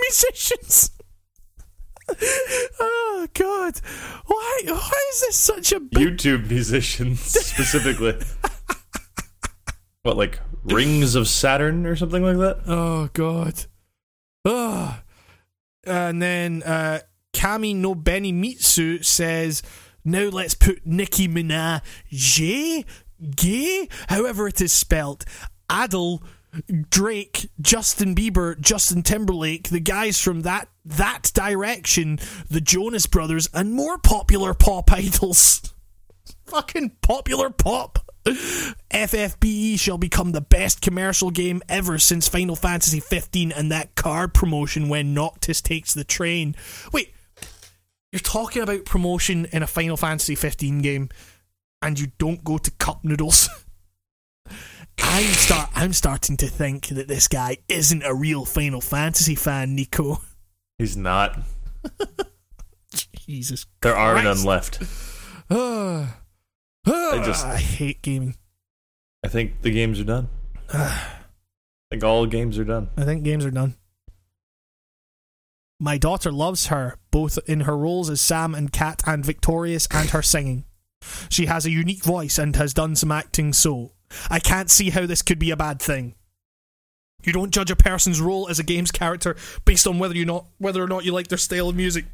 musicians. 0.02 0.92
Oh 2.80 3.28
God! 3.34 3.80
Why? 4.26 4.62
Why 4.66 5.02
is 5.12 5.22
this 5.22 5.36
such 5.36 5.72
a 5.72 5.80
big? 5.80 6.00
YouTube 6.00 6.50
musicians 6.50 7.22
specifically. 7.24 8.20
what, 10.04 10.18
like 10.18 10.40
Rings 10.64 11.16
of 11.16 11.28
Saturn 11.28 11.86
or 11.86 11.96
something 11.96 12.24
like 12.24 12.38
that? 12.38 12.62
Oh 12.68 13.10
God! 13.14 13.66
Oh. 14.46 15.00
And 15.86 16.22
then 16.22 16.64
uh, 16.64 17.00
Kami 17.34 17.74
no 17.74 17.94
Benny 17.96 18.32
Mitsu 18.32 19.04
says, 19.04 19.62
now 20.06 20.30
let's 20.30 20.54
put 20.54 20.86
Nicki 20.86 21.28
Minaj, 21.28 21.82
gay, 23.36 23.88
however 24.10 24.48
it 24.48 24.62
is 24.62 24.72
spelt, 24.72 25.26
Adele, 25.70 26.22
Drake, 26.90 27.50
Justin 27.60 28.16
Bieber, 28.16 28.60
Justin 28.60 29.02
Timberlake, 29.02 29.70
the 29.70 29.80
guys 29.80 30.20
from 30.20 30.42
that 30.42 30.70
that 30.86 31.32
direction, 31.34 32.20
the 32.50 32.62
Jonas 32.62 33.08
Brothers, 33.08 33.50
and 33.54 33.74
more 33.74 33.98
popular 33.98 34.54
pop 34.54 34.92
idols. 34.92 35.74
Fucking 36.46 36.98
popular 37.02 37.50
pop. 37.50 38.00
FFBE 38.26 39.78
shall 39.80 39.98
become 39.98 40.32
the 40.32 40.42
best 40.42 40.82
commercial 40.82 41.30
game 41.30 41.62
ever 41.68 41.98
since 42.00 42.28
Final 42.28 42.56
Fantasy 42.56 43.00
15 43.00 43.52
and 43.52 43.72
that 43.72 43.96
card 43.96 44.34
promotion 44.34 44.88
when 44.88 45.14
Noctis 45.14 45.62
takes 45.62 45.94
the 45.94 46.06
train. 46.06 46.56
Wait, 46.94 47.14
you're 48.12 48.20
talking 48.20 48.62
about 48.62 48.86
promotion 48.86 49.48
in 49.52 49.64
a 49.64 49.68
Final 49.68 49.98
Fantasy 49.98 50.36
15 50.36 50.82
game 50.82 51.10
and 51.82 52.00
you 52.00 52.08
don't 52.18 52.44
go 52.44 52.58
to 52.58 52.72
cup 52.72 53.04
noodles? 53.04 53.50
I'm 55.00 55.26
start 55.26 55.70
I'm 55.76 55.94
starting 55.94 56.38
to 56.38 56.48
think 56.48 56.88
that 56.90 57.08
this 57.08 57.28
guy 57.28 57.58
isn't 57.68 58.04
a 58.04 58.14
real 58.14 58.46
Final 58.46 58.82
Fantasy 58.82 59.36
fan, 59.36 59.76
Nico. 59.76 60.22
He's 60.78 60.98
not. 60.98 61.40
Jesus. 63.28 63.66
There 63.82 63.96
are 63.96 64.14
Christ. 64.14 64.26
none 64.26 64.46
left. 64.46 64.82
I 65.50 67.22
just- 67.26 67.46
I 67.46 67.58
hate 67.58 68.02
gaming. 68.02 68.36
I 69.24 69.30
think 69.30 69.62
the 69.62 69.72
games 69.72 70.00
are 70.00 70.04
done. 70.04 70.28
I 70.74 71.00
think 71.92 72.04
all 72.04 72.26
games 72.26 72.58
are 72.60 72.66
done. 72.66 72.90
I 72.98 73.04
think 73.06 73.24
games 73.24 73.46
are 73.46 73.52
done. 73.52 73.76
My 75.80 75.98
daughter 75.98 76.32
loves 76.32 76.68
her, 76.68 76.98
both 77.12 77.40
in 77.46 77.62
her 77.62 77.78
roles 77.78 78.10
as 78.10 78.20
Sam 78.22 78.56
and 78.56 78.72
Cat 78.72 79.02
and 79.06 79.26
Victorious 79.26 79.88
and 79.92 80.10
her 80.12 80.22
singing. 80.22 80.66
She 81.30 81.46
has 81.48 81.66
a 81.66 81.72
unique 81.72 82.04
voice 82.04 82.38
and 82.38 82.56
has 82.56 82.74
done 82.74 82.96
some 82.96 83.12
acting 83.12 83.54
so. 83.54 83.92
I 84.30 84.40
can't 84.40 84.70
see 84.70 84.90
how 84.90 85.06
this 85.06 85.22
could 85.22 85.40
be 85.40 85.52
a 85.52 85.58
bad 85.58 85.82
thing. 85.82 86.16
You 87.24 87.32
don't 87.34 87.52
judge 87.52 87.72
a 87.72 87.76
person's 87.76 88.20
role 88.20 88.50
as 88.50 88.60
a 88.60 88.64
game's 88.64 88.92
character 88.92 89.36
based 89.66 89.88
on 89.88 89.98
whether 90.00 90.16
you 90.16 90.26
not 90.26 90.46
whether 90.58 90.84
or 90.84 90.88
not 90.88 91.06
you 91.06 91.14
like 91.14 91.28
their 91.30 91.38
style 91.38 91.70
of 91.70 91.76
music. 91.76 92.06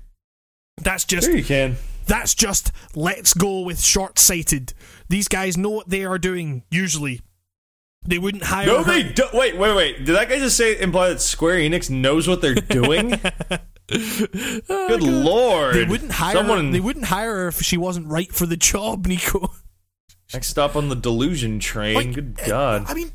That's 0.81 1.03
just 1.03 1.27
Sure, 1.27 1.35
you 1.35 1.43
can. 1.43 1.77
that's 2.05 2.33
just 2.35 2.71
let's 2.95 3.33
go 3.33 3.61
with 3.61 3.81
short 3.83 4.19
sighted. 4.19 4.73
These 5.09 5.27
guys 5.27 5.57
know 5.57 5.71
what 5.71 5.89
they 5.89 6.05
are 6.05 6.19
doing, 6.19 6.63
usually. 6.69 7.21
They 8.05 8.17
wouldn't 8.19 8.43
hire 8.45 8.67
No, 8.67 8.83
her- 8.83 8.91
they 8.91 9.03
don't. 9.03 9.33
Wait, 9.33 9.57
wait, 9.57 9.75
wait. 9.75 10.05
Did 10.05 10.15
that 10.15 10.29
guy 10.29 10.37
just 10.37 10.55
say 10.55 10.79
imply 10.79 11.09
that 11.09 11.19
Square 11.21 11.57
Enix 11.57 11.89
knows 11.89 12.27
what 12.27 12.41
they're 12.41 12.55
doing? 12.55 13.09
Good 13.89 14.63
oh 14.69 14.97
lord! 15.01 15.75
They 15.75 15.83
wouldn't 15.85 16.11
hire 16.11 16.33
someone. 16.35 16.67
her. 16.67 16.71
They 16.71 16.79
wouldn't 16.79 17.05
hire 17.05 17.33
her 17.35 17.47
if 17.47 17.59
she 17.61 17.75
wasn't 17.75 18.07
right 18.07 18.31
for 18.31 18.45
the 18.45 18.55
job, 18.57 19.05
Nico. 19.07 19.51
Next 20.33 20.47
stop 20.47 20.75
on 20.75 20.89
the 20.89 20.95
delusion 20.95 21.59
train. 21.59 21.95
Like, 21.95 22.13
Good 22.13 22.39
uh, 22.43 22.47
god! 22.47 22.85
I 22.87 22.93
mean, 22.93 23.11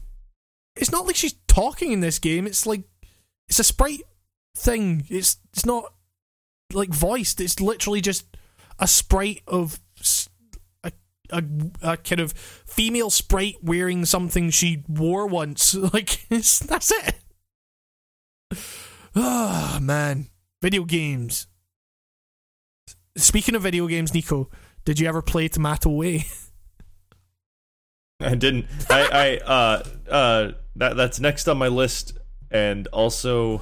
it's 0.76 0.90
not 0.90 1.06
like 1.06 1.16
she's 1.16 1.34
talking 1.46 1.92
in 1.92 2.00
this 2.00 2.18
game. 2.18 2.46
It's 2.46 2.66
like 2.66 2.82
it's 3.48 3.58
a 3.58 3.64
sprite 3.64 4.02
thing. 4.56 5.06
It's 5.08 5.38
it's 5.52 5.64
not 5.64 5.92
like 6.72 6.90
voiced. 6.90 7.40
It's 7.40 7.60
literally 7.60 8.00
just 8.00 8.36
a 8.78 8.88
sprite 8.88 9.42
of 9.46 9.78
a 11.30 11.42
a 11.82 11.96
kind 11.96 12.20
of 12.20 12.32
female 12.32 13.10
sprite 13.10 13.56
wearing 13.62 14.04
something 14.04 14.50
she 14.50 14.84
wore 14.88 15.26
once. 15.26 15.74
Like 15.94 16.26
it's, 16.30 16.58
that's 16.58 16.90
it. 16.90 17.16
Ah 19.16 19.78
man, 19.80 20.26
video 20.60 20.82
games. 20.82 21.46
Speaking 23.16 23.54
of 23.54 23.62
video 23.62 23.86
games, 23.86 24.12
Nico, 24.12 24.50
did 24.84 24.98
you 24.98 25.06
ever 25.06 25.22
play 25.22 25.46
Tomato 25.46 25.90
Way? 25.90 26.24
I 28.24 28.34
didn't. 28.34 28.66
I. 28.90 29.08
I. 29.12 29.38
Uh. 29.46 29.82
Uh. 30.10 30.52
That. 30.76 30.96
That's 30.96 31.20
next 31.20 31.48
on 31.48 31.58
my 31.58 31.68
list, 31.68 32.18
and 32.50 32.86
also. 32.88 33.60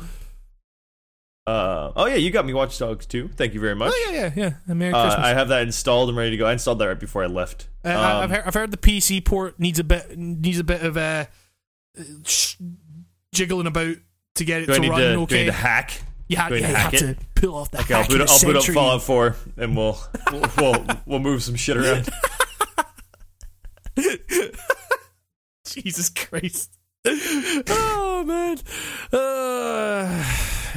Uh. 1.46 1.90
Oh 1.96 2.06
yeah, 2.06 2.14
you 2.14 2.30
got 2.30 2.46
me 2.46 2.54
Watch 2.54 2.78
Dogs 2.78 3.04
2. 3.06 3.28
Thank 3.36 3.52
you 3.54 3.60
very 3.60 3.74
much. 3.74 3.92
Oh 3.92 4.10
yeah, 4.12 4.30
yeah, 4.34 4.52
yeah. 4.66 4.74
Merry 4.74 4.92
Uh, 4.92 5.02
Christmas. 5.02 5.26
I 5.26 5.30
have 5.30 5.48
that 5.48 5.62
installed. 5.62 6.08
I'm 6.08 6.16
ready 6.16 6.30
to 6.30 6.36
go. 6.36 6.46
I 6.46 6.52
installed 6.52 6.78
that 6.78 6.86
right 6.86 7.00
before 7.00 7.24
I 7.24 7.26
left. 7.26 7.66
Uh, 7.84 7.88
Um, 7.88 7.96
I've 7.98 8.30
heard, 8.30 8.42
I've 8.46 8.54
heard 8.54 8.70
the 8.70 8.76
PC 8.76 9.24
port 9.24 9.58
needs 9.58 9.80
a 9.80 9.84
bit 9.84 10.16
needs 10.16 10.60
a 10.60 10.64
bit 10.64 10.82
of 10.82 10.96
uh, 10.96 11.24
sh- 12.24 12.54
jiggling 13.34 13.66
about 13.66 13.96
to 14.36 14.44
get 14.44 14.62
it 14.62 14.66
to 14.66 14.72
run 14.72 14.82
to, 14.82 14.88
do 14.88 14.94
I 14.94 15.16
okay. 15.22 15.38
need 15.40 15.44
to 15.46 15.52
hack? 15.52 16.00
you 16.28 16.36
ha- 16.36 16.48
do 16.48 16.54
I 16.54 16.58
yeah, 16.58 16.68
you 16.68 16.74
have 16.76 16.94
it? 16.94 16.98
to 16.98 17.16
pull 17.34 17.56
off 17.56 17.72
that. 17.72 17.80
Okay, 17.82 17.94
I'll 17.94 18.06
boot, 18.06 18.20
I'll 18.20 18.40
boot 18.40 18.56
up. 18.56 18.64
Fallout 18.64 19.02
4, 19.02 19.36
and 19.56 19.76
we'll 19.76 19.98
we'll, 20.30 20.44
we'll 20.58 20.86
we'll 21.06 21.18
move 21.18 21.42
some 21.42 21.56
shit 21.56 21.76
around. 21.76 22.08
Jesus 25.66 26.08
Christ. 26.08 26.76
oh 27.04 28.24
man. 28.26 28.58
Uh, 29.12 30.24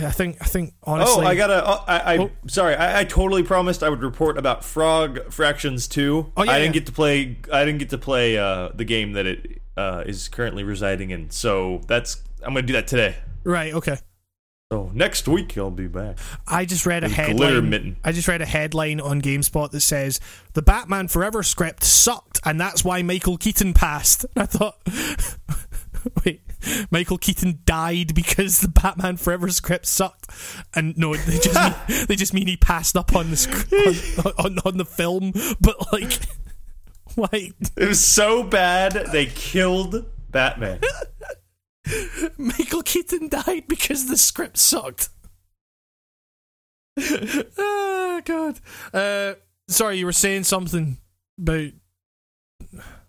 I 0.08 0.12
think 0.12 0.38
I 0.42 0.46
think 0.46 0.74
honestly 0.84 1.24
oh, 1.24 1.28
I 1.28 1.36
gotta. 1.36 1.64
Oh, 1.66 1.84
I, 1.88 2.00
I 2.00 2.18
Oh. 2.18 2.32
sorry. 2.48 2.76
I, 2.76 3.02
I 3.02 3.04
totally 3.04 3.44
promised 3.44 3.84
I 3.84 3.90
would 3.90 4.02
report 4.02 4.38
about 4.38 4.64
Frog 4.66 5.32
Fractions 5.32 5.88
2. 5.88 6.34
Oh, 6.36 6.44
yeah, 6.44 6.52
I 6.52 6.60
didn't 6.60 6.74
yeah. 6.76 6.80
get 6.80 6.86
to 6.88 6.92
play. 6.92 7.38
I 7.52 7.64
didn't 7.66 7.80
get 7.80 7.90
to 7.92 7.98
play 7.98 8.38
uh, 8.38 8.70
the 8.74 8.86
game 8.86 9.14
that 9.14 9.26
it 9.26 9.62
uh, 9.78 10.04
is 10.06 10.28
currently 10.28 10.64
residing 10.64 11.12
in. 11.12 11.30
So 11.30 11.82
that's. 11.88 12.22
I'm 12.44 12.54
gonna 12.54 12.64
do 12.66 12.74
that 12.74 12.88
today. 12.88 13.16
right, 13.44 13.74
okay. 13.74 13.98
So 14.72 14.90
next 14.96 15.28
week 15.28 15.56
I'll 15.60 15.70
be 15.70 15.86
back. 15.86 16.18
I 16.48 16.66
just 16.66 16.88
read 16.88 17.04
a 17.04 17.10
headline. 17.10 17.98
I 18.04 18.12
just 18.12 18.28
read 18.28 18.42
a 18.42 18.48
headline 18.48 19.00
on 19.00 19.22
GameSpot 19.22 19.70
that 19.70 19.82
says 19.82 20.20
the 20.54 20.64
Batman 20.64 21.08
Forever 21.08 21.44
script 21.44 21.84
sucked, 21.84 22.40
and 22.44 22.60
that's 22.60 22.84
why 22.84 23.04
Michael 23.04 23.38
Keaton 23.38 23.76
passed. 23.76 24.26
And 24.36 24.42
I 24.42 24.46
thought, 24.48 24.80
wait, 26.26 26.42
Michael 26.90 27.20
Keaton 27.20 27.60
died 27.66 28.16
because 28.16 28.62
the 28.62 28.68
Batman 28.68 29.18
Forever 29.18 29.50
script 29.50 29.86
sucked, 29.86 30.32
and 30.74 30.98
no, 30.98 31.16
they 31.16 31.38
just 31.38 31.56
mean, 31.56 32.06
they 32.08 32.16
just 32.16 32.34
mean 32.34 32.48
he 32.48 32.58
passed 32.58 32.98
up 32.98 33.16
on 33.16 33.30
the 33.30 34.24
on, 34.36 34.46
on, 34.46 34.60
on 34.66 34.78
the 34.78 34.86
film, 34.86 35.32
but 35.62 35.94
like, 35.94 36.20
why? 37.14 37.52
It 37.78 37.88
was 37.88 38.04
so 38.04 38.42
bad 38.44 38.94
they 39.12 39.28
killed 39.28 40.06
Batman. 40.32 40.80
Michael 42.38 42.82
Keaton 42.84 43.30
died 43.30 43.66
because 43.68 44.08
the 44.08 44.18
script 44.18 44.58
sucked. 44.58 45.10
oh 46.98 48.22
god. 48.26 48.60
Uh, 48.94 49.34
sorry, 49.68 49.98
you 49.98 50.06
were 50.06 50.12
saying 50.14 50.44
something 50.44 50.98
about. 51.40 51.72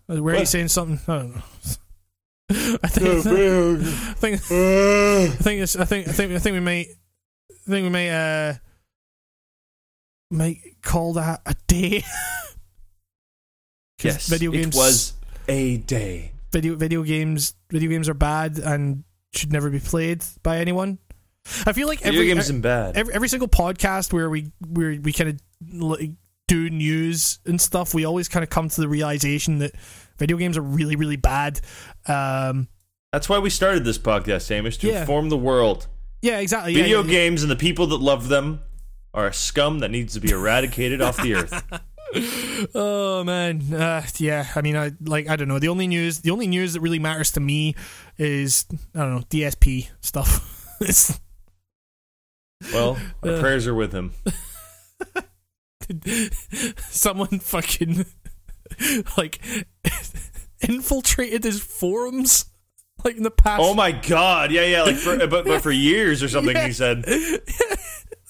uh, 0.09 0.21
Were 0.21 0.35
you 0.35 0.45
saying 0.45 0.67
something? 0.67 0.99
I 1.07 1.13
don't 2.93 3.25
know. 3.25 3.77
I 3.79 4.13
think. 4.13 4.39
I 4.39 4.39
think. 4.39 4.41
I 4.51 5.27
think. 5.43 5.61
It's, 5.61 5.75
I 5.75 5.85
think. 5.85 6.07
I 6.07 6.11
think. 6.11 6.31
I 6.33 6.39
think 6.39 6.53
we 6.53 6.59
might. 6.59 6.87
I 7.51 7.69
think 7.69 7.83
we 7.83 7.89
might. 7.89 8.09
Uh, 8.09 8.53
might 10.29 10.57
call 10.81 11.13
that 11.13 11.41
a 11.45 11.55
day. 11.67 12.03
yes, 14.01 14.27
video 14.27 14.51
it 14.53 14.75
was 14.75 15.13
a 15.47 15.77
day. 15.77 16.31
Video 16.51 16.75
video 16.75 17.03
games 17.03 17.53
video 17.69 17.89
games 17.89 18.07
are 18.09 18.13
bad 18.13 18.57
and 18.59 19.03
should 19.33 19.51
never 19.51 19.69
be 19.69 19.79
played 19.79 20.23
by 20.43 20.57
anyone. 20.57 20.99
I 21.65 21.73
feel 21.73 21.87
like 21.87 22.05
every 22.05 22.27
games 22.27 22.49
and 22.49 22.61
bad. 22.61 22.97
every, 22.97 23.13
every 23.13 23.29
single 23.29 23.47
podcast 23.47 24.11
where 24.13 24.29
we 24.29 24.51
where 24.67 24.99
we 25.01 25.13
kind 25.13 25.29
of 25.29 25.39
like 25.81 26.11
do 26.47 26.69
news 26.69 27.39
and 27.45 27.59
stuff, 27.59 27.93
we 27.93 28.05
always 28.05 28.27
kind 28.29 28.43
of 28.43 28.49
come 28.49 28.69
to 28.69 28.81
the 28.81 28.87
realization 28.87 29.59
that 29.59 29.71
video 30.17 30.37
games 30.37 30.57
are 30.57 30.61
really 30.61 30.95
really 30.95 31.15
bad. 31.17 31.59
Um, 32.07 32.67
That's 33.13 33.29
why 33.29 33.39
we 33.39 33.49
started 33.49 33.83
this 33.85 33.97
podcast, 33.97 34.49
Hamish, 34.49 34.77
to 34.79 34.87
Yeah. 34.87 35.01
inform 35.01 35.29
the 35.29 35.37
world. 35.37 35.87
yeah, 36.21 36.39
exactly. 36.39 36.73
yeah, 36.73 36.83
Video 36.83 37.03
yeah, 37.03 37.09
games 37.11 37.43
and 37.43 37.51
the 37.51 37.55
people 37.55 37.87
that 37.87 37.97
love 38.01 38.27
them 38.29 38.61
are 39.13 39.27
a 39.27 39.33
scum 39.33 39.79
that 39.79 39.89
needs 39.89 40.13
to 40.13 40.19
be 40.19 40.29
eradicated 40.31 41.01
off 41.01 41.17
the 41.17 41.33
earth. 41.35 41.63
Oh 42.73 43.23
man, 43.23 43.61
uh, 43.73 44.03
yeah. 44.17 44.47
I 44.55 44.61
mean, 44.61 44.75
I 44.77 44.91
like 45.01 45.29
I 45.29 45.35
don't 45.35 45.47
know. 45.47 45.59
The 45.59 45.67
only 45.67 45.87
news, 45.87 46.19
the 46.21 46.31
only 46.31 46.47
news 46.47 46.73
that 46.73 46.81
really 46.81 46.99
matters 46.99 47.31
to 47.33 47.39
me 47.39 47.75
is 48.17 48.65
I 48.95 48.99
don't 48.99 49.15
know 49.15 49.21
DSP 49.29 49.89
stuff. 50.01 50.53
Well, 52.73 52.97
our 53.23 53.33
Uh. 53.35 53.39
prayers 53.39 53.67
are 53.67 53.75
with 53.75 53.91
him. 53.93 54.13
someone 56.89 57.39
fucking 57.39 58.05
like 59.17 59.39
infiltrated 60.61 61.43
his 61.43 61.61
forums 61.61 62.45
like 63.03 63.15
in 63.15 63.21
the 63.23 63.29
past. 63.31 63.61
Oh 63.63 63.73
my 63.75 63.91
god! 63.91 64.51
Yeah, 64.51 64.65
yeah, 64.65 64.81
like 64.83 64.95
for, 64.95 65.15
but 65.27 65.45
but 65.45 65.61
for 65.61 65.71
years 65.71 66.23
or 66.23 66.29
something. 66.29 66.55
He 66.57 66.73
said, 66.73 67.05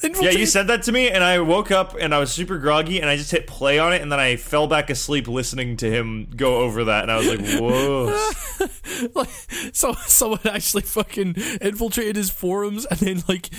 "Yeah, 0.03 0.29
you 0.29 0.45
said 0.45 0.67
that 0.67 0.83
to 0.83 0.91
me," 0.91 1.09
and 1.09 1.23
I 1.23 1.39
woke 1.39 1.71
up 1.71 1.95
and 1.99 2.13
I 2.13 2.19
was 2.19 2.31
super 2.31 2.57
groggy, 2.57 2.99
and 3.01 3.09
I 3.09 3.15
just 3.17 3.31
hit 3.31 3.47
play 3.47 3.79
on 3.79 3.93
it, 3.93 4.01
and 4.01 4.11
then 4.11 4.19
I 4.19 4.35
fell 4.35 4.67
back 4.67 4.89
asleep 4.89 5.27
listening 5.27 5.77
to 5.77 5.89
him 5.89 6.29
go 6.35 6.57
over 6.57 6.83
that, 6.85 7.03
and 7.03 7.11
I 7.11 7.17
was 7.17 7.27
like, 7.27 7.39
"Whoa!" 7.59 9.09
like 9.15 9.29
so 9.73 9.93
someone 10.05 10.39
actually 10.45 10.83
fucking 10.83 11.35
infiltrated 11.61 12.15
his 12.15 12.29
forums 12.29 12.85
and 12.85 12.99
then 12.99 13.23
like 13.27 13.49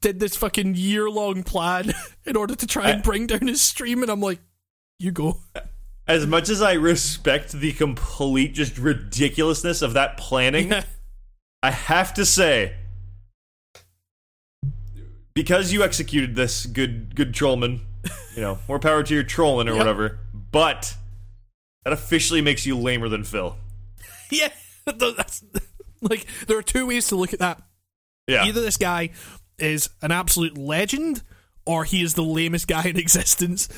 did 0.00 0.20
this 0.20 0.36
fucking 0.36 0.74
year 0.74 1.08
long 1.10 1.42
plan 1.42 1.92
in 2.24 2.36
order 2.36 2.54
to 2.54 2.66
try 2.66 2.90
and 2.90 3.02
bring 3.02 3.26
down 3.26 3.46
his 3.46 3.62
stream, 3.62 4.02
and 4.02 4.10
I'm 4.10 4.20
like, 4.20 4.40
you 4.98 5.12
go. 5.12 5.38
As 6.06 6.26
much 6.26 6.50
as 6.50 6.60
I 6.60 6.74
respect 6.74 7.52
the 7.52 7.72
complete 7.72 8.52
just 8.52 8.76
ridiculousness 8.76 9.80
of 9.80 9.94
that 9.94 10.18
planning, 10.18 10.70
Yeah. 10.70 10.84
I 11.62 11.70
have 11.70 12.12
to 12.14 12.26
say, 12.26 12.74
because 15.34 15.72
you 15.72 15.82
executed 15.82 16.34
this, 16.34 16.66
good 16.66 17.14
good 17.14 17.32
trollman, 17.32 17.80
you 18.34 18.42
know, 18.42 18.58
more 18.68 18.78
power 18.78 19.02
to 19.02 19.14
your 19.14 19.22
trolling 19.24 19.68
or 19.68 19.72
Yep. 19.72 19.78
whatever. 19.78 20.18
But 20.52 20.96
that 21.84 21.92
officially 21.92 22.40
makes 22.40 22.64
you 22.66 22.78
lamer 22.78 23.08
than 23.08 23.24
Phil. 23.24 23.56
Yeah, 24.30 24.48
that's 24.86 25.44
like 26.00 26.26
there 26.46 26.56
are 26.58 26.62
two 26.62 26.86
ways 26.86 27.08
to 27.08 27.16
look 27.16 27.32
at 27.32 27.38
that. 27.40 27.62
Yeah, 28.26 28.44
Either 28.44 28.62
this 28.62 28.78
guy 28.78 29.10
is 29.58 29.90
an 30.02 30.10
absolute 30.10 30.56
legend, 30.56 31.22
or 31.66 31.84
he 31.84 32.02
is 32.02 32.14
the 32.14 32.22
lamest 32.24 32.66
guy 32.66 32.84
in 32.84 32.96
existence. 32.98 33.68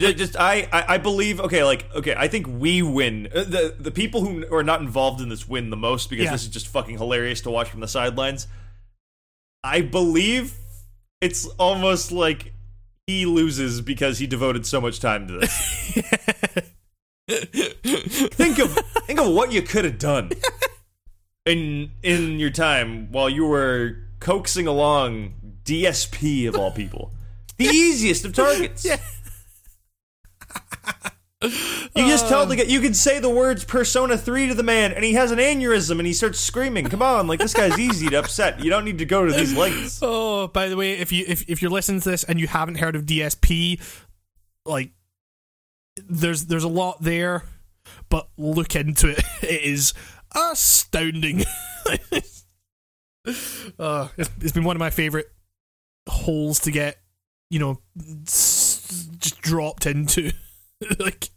Just 0.00 0.36
I, 0.36 0.68
I 0.72 0.94
I 0.94 0.98
believe 0.98 1.38
okay 1.40 1.62
like 1.62 1.86
okay 1.94 2.14
I 2.18 2.26
think 2.26 2.48
we 2.48 2.82
win 2.82 3.28
Uh, 3.32 3.44
the 3.44 3.76
the 3.78 3.92
people 3.92 4.22
who 4.24 4.52
are 4.52 4.64
not 4.64 4.80
involved 4.80 5.20
in 5.20 5.28
this 5.28 5.46
win 5.48 5.70
the 5.70 5.76
most 5.76 6.10
because 6.10 6.24
Yeah. 6.24 6.32
this 6.32 6.42
is 6.42 6.48
just 6.48 6.66
fucking 6.66 6.98
hilarious 6.98 7.40
to 7.42 7.50
watch 7.50 7.68
from 7.70 7.78
the 7.80 7.86
sidelines. 7.88 8.48
I 9.62 9.80
believe 9.82 10.54
it's 11.22 11.46
almost 11.56 12.12
like 12.12 12.52
he 13.06 13.24
loses 13.24 13.80
because 13.80 14.18
he 14.18 14.26
devoted 14.26 14.66
so 14.66 14.80
much 14.80 15.00
time 15.00 15.28
to 15.28 15.38
this. 15.38 15.92
think 18.34 18.58
of 18.58 18.72
think 19.06 19.20
of 19.20 19.32
what 19.32 19.52
you 19.52 19.62
could 19.62 19.84
have 19.84 19.98
done 19.98 20.30
in 21.46 21.92
in 22.02 22.40
your 22.40 22.50
time 22.50 23.10
while 23.12 23.30
you 23.30 23.46
were 23.46 23.98
coaxing 24.18 24.66
along 24.66 25.34
DSP 25.64 26.48
of 26.48 26.56
all 26.56 26.72
people, 26.72 27.12
the 27.56 27.66
easiest 27.66 28.24
of 28.24 28.34
targets. 28.34 28.84
Yeah. 28.90 28.98
You 31.42 32.06
just 32.06 32.28
tell 32.28 32.46
the 32.46 32.56
guy. 32.56 32.62
You 32.64 32.80
can 32.80 32.94
say 32.94 33.18
the 33.18 33.28
words 33.30 33.64
"Persona 33.64 34.16
3" 34.16 34.48
to 34.48 34.54
the 34.54 34.62
man, 34.62 34.92
and 34.92 35.04
he 35.04 35.14
has 35.14 35.30
an 35.30 35.38
aneurysm, 35.38 35.98
and 35.98 36.06
he 36.06 36.12
starts 36.12 36.38
screaming. 36.38 36.88
Come 36.88 37.02
on, 37.02 37.26
like 37.26 37.40
this 37.40 37.52
guy's 37.54 37.78
easy 37.78 38.08
to 38.10 38.18
upset. 38.20 38.62
You 38.62 38.70
don't 38.70 38.84
need 38.84 38.98
to 38.98 39.04
go 39.04 39.26
to 39.26 39.32
these 39.32 39.54
lengths. 39.56 40.00
Oh, 40.02 40.48
by 40.48 40.68
the 40.68 40.76
way, 40.76 40.92
if 40.98 41.12
you 41.12 41.24
if, 41.26 41.48
if 41.48 41.62
you're 41.62 41.70
listening 41.70 42.00
to 42.00 42.10
this 42.10 42.24
and 42.24 42.38
you 42.40 42.46
haven't 42.46 42.76
heard 42.76 42.96
of 42.96 43.06
DSP, 43.06 43.80
like 44.64 44.90
there's 46.08 46.46
there's 46.46 46.64
a 46.64 46.68
lot 46.68 47.02
there, 47.02 47.44
but 48.08 48.28
look 48.36 48.74
into 48.76 49.08
it. 49.08 49.22
It 49.42 49.62
is 49.62 49.92
astounding. 50.34 51.44
uh, 53.78 54.08
it's, 54.16 54.30
it's 54.40 54.52
been 54.52 54.64
one 54.64 54.76
of 54.76 54.80
my 54.80 54.90
favorite 54.90 55.26
holes 56.08 56.60
to 56.60 56.70
get, 56.70 56.98
you 57.50 57.58
know, 57.58 57.78
s- 58.26 59.08
just 59.18 59.40
dropped 59.40 59.86
into. 59.86 60.30
like 60.98 61.30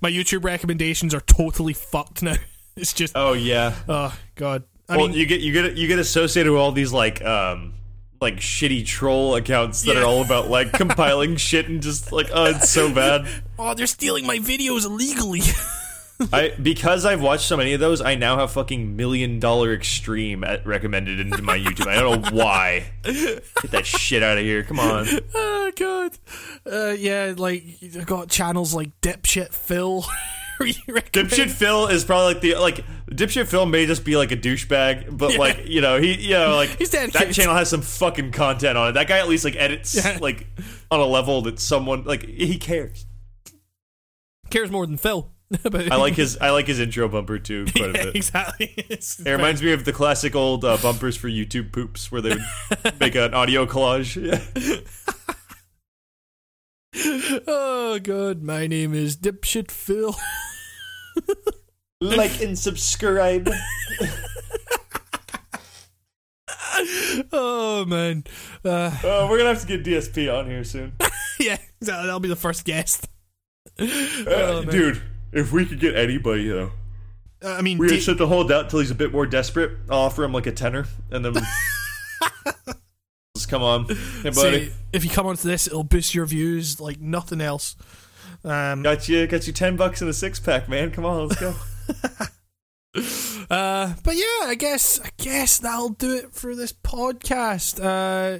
my 0.00 0.10
YouTube 0.10 0.44
recommendations 0.44 1.14
are 1.14 1.20
totally 1.20 1.72
fucked 1.72 2.22
now. 2.22 2.36
It's 2.78 2.92
just 2.92 3.14
Oh 3.16 3.32
yeah. 3.32 3.74
oh 3.88 4.14
god. 4.34 4.64
I 4.86 4.98
well, 4.98 5.08
mean, 5.08 5.16
you 5.16 5.24
get 5.24 5.40
you 5.40 5.50
get 5.54 5.78
you 5.78 5.88
get 5.88 5.98
associated 5.98 6.52
with 6.52 6.60
all 6.60 6.72
these 6.72 6.92
like 6.92 7.24
um 7.24 7.72
like 8.20 8.36
shitty 8.36 8.84
troll 8.84 9.34
accounts 9.34 9.80
that 9.84 9.94
Yeah. 9.96 10.02
are 10.02 10.04
all 10.04 10.22
about 10.22 10.50
like 10.50 10.72
compiling 10.74 11.36
shit 11.36 11.68
and 11.68 11.82
just 11.82 12.12
like 12.12 12.28
oh 12.34 12.44
it's 12.44 12.68
so 12.68 12.92
bad. 12.94 13.26
oh, 13.58 13.72
they're 13.72 13.86
stealing 13.86 14.26
my 14.26 14.38
videos 14.38 14.84
illegally. 14.84 15.40
I 16.32 16.54
because 16.60 17.04
I've 17.04 17.20
watched 17.20 17.44
so 17.44 17.56
many 17.56 17.74
of 17.74 17.80
those, 17.80 18.00
I 18.00 18.14
now 18.14 18.38
have 18.38 18.52
fucking 18.52 18.96
million 18.96 19.38
dollar 19.38 19.74
extreme 19.74 20.44
at, 20.44 20.66
recommended 20.66 21.20
into 21.20 21.42
my 21.42 21.58
YouTube. 21.58 21.86
I 21.86 21.96
don't 22.00 22.22
know 22.22 22.30
why. 22.30 22.92
Get 23.04 23.70
that 23.70 23.84
shit 23.84 24.22
out 24.22 24.38
of 24.38 24.44
here. 24.44 24.62
Come 24.62 24.80
on. 24.80 25.06
oh 25.34 25.72
god. 25.76 26.12
Uh, 26.70 26.94
yeah, 26.98 27.34
like 27.36 27.82
you've 27.82 28.06
got 28.06 28.28
channels 28.28 28.74
like 28.74 28.98
Dipshit 29.02 29.52
Phil. 29.52 30.04
you 30.60 30.72
Dipshit 30.72 31.50
Phil 31.50 31.88
is 31.88 32.02
probably 32.02 32.32
like 32.32 32.40
the 32.40 32.54
like 32.56 32.84
Dipshit 33.10 33.46
Phil 33.46 33.66
may 33.66 33.84
just 33.84 34.04
be 34.04 34.16
like 34.16 34.32
a 34.32 34.36
douchebag, 34.38 35.18
but 35.18 35.32
Yeah. 35.32 35.38
like 35.38 35.66
you 35.66 35.82
know 35.82 36.00
he 36.00 36.14
you 36.14 36.30
know 36.30 36.56
like 36.56 36.70
He's 36.78 36.90
that 36.90 37.12
channel 37.32 37.54
has 37.54 37.68
some 37.68 37.82
fucking 37.82 38.32
content 38.32 38.78
on 38.78 38.88
it. 38.88 38.92
That 38.92 39.06
guy 39.06 39.18
at 39.18 39.28
least 39.28 39.44
like 39.44 39.56
edits 39.56 39.94
Yeah. 39.94 40.16
like 40.22 40.46
on 40.90 41.00
a 41.00 41.04
level 41.06 41.42
that 41.42 41.60
someone 41.60 42.04
like 42.04 42.26
he 42.26 42.56
cares. 42.56 43.04
cares 44.48 44.70
more 44.70 44.86
than 44.86 44.96
Phil. 44.96 45.30
about 45.64 45.92
I 45.92 45.96
like 45.96 46.14
his 46.14 46.36
I 46.38 46.50
like 46.50 46.66
his 46.66 46.80
intro 46.80 47.08
bumper 47.08 47.38
too 47.38 47.66
quite 47.76 47.90
a 47.90 47.92
bit. 47.92 48.16
exactly. 48.16 48.74
It's- 48.76 49.20
It 49.20 49.30
reminds 49.30 49.62
me 49.62 49.72
of 49.72 49.84
the 49.84 49.92
classic 49.92 50.34
old 50.34 50.64
uh, 50.64 50.76
bumpers 50.82 51.16
for 51.16 51.28
YouTube 51.28 51.72
poops 51.72 52.10
where 52.10 52.20
they 52.20 52.30
would 52.30 53.00
make 53.00 53.14
an 53.14 53.32
audio 53.34 53.64
collage. 53.66 54.16
Yeah. 54.16 54.40
oh 57.46 57.98
god, 58.02 58.42
my 58.42 58.66
name 58.66 58.94
is 58.94 59.16
Dipshit 59.16 59.70
Phil. 59.70 60.16
like 62.00 62.40
and 62.42 62.58
subscribe. 62.58 63.48
oh 67.32 67.84
man. 67.86 68.24
Uh, 68.64 68.90
Oh, 69.04 69.28
we're 69.28 69.38
gonna 69.38 69.50
have 69.50 69.60
to 69.62 69.66
get 69.66 69.84
DSP 69.84 70.32
on 70.32 70.46
here 70.46 70.64
soon, 70.64 70.92
yeah, 71.38 71.58
that'll 71.80 72.20
be 72.20 72.28
the 72.28 72.36
first 72.36 72.64
guest. 72.64 73.08
Uh, 73.78 73.84
Oh, 74.26 74.64
dude. 74.64 75.02
If 75.32 75.52
we 75.52 75.66
could 75.66 75.80
get 75.80 75.94
anybody 75.96 76.48
though, 76.48 76.72
Uh, 77.44 77.48
I 77.52 77.62
mean, 77.62 77.78
we 77.78 77.88
D- 77.88 77.96
just 77.96 78.06
have 78.06 78.18
to 78.18 78.26
hold 78.26 78.50
out 78.50 78.70
till 78.70 78.78
he's 78.80 78.90
a 78.90 78.94
bit 78.94 79.12
more 79.12 79.26
desperate. 79.26 79.72
I'll 79.90 79.98
offer 80.00 80.24
him 80.24 80.32
like 80.32 80.46
a 80.46 80.52
tenner, 80.52 80.86
and 81.10 81.24
then 81.24 81.34
just 83.36 83.48
come 83.48 83.62
on, 83.62 83.84
hey 83.86 84.30
buddy, 84.30 84.32
say, 84.68 84.72
if 84.92 85.04
you 85.04 85.10
come 85.10 85.26
onto 85.26 85.46
this, 85.48 85.66
it'll 85.66 85.84
boost 85.84 86.14
your 86.14 86.26
views 86.26 86.80
like 86.80 87.00
nothing 87.00 87.40
else. 87.40 87.76
Um, 88.44 88.82
got 88.82 89.08
you, 89.08 89.26
got 89.26 89.46
you 89.46 89.52
ten 89.52 89.76
bucks 89.76 90.00
in 90.02 90.08
a 90.08 90.12
six 90.12 90.38
pack, 90.40 90.68
man. 90.68 90.90
Come 90.90 91.04
on, 91.04 91.28
let's 91.28 91.40
go. 91.40 91.54
Uh, 93.50 93.92
but 94.02 94.16
yeah, 94.16 94.46
I 94.46 94.56
guess 94.58 94.98
I 95.04 95.10
guess 95.18 95.58
that'll 95.58 95.90
do 95.90 96.16
it 96.16 96.32
for 96.32 96.56
this 96.56 96.72
podcast. 96.72 97.78
Uh, 97.78 98.38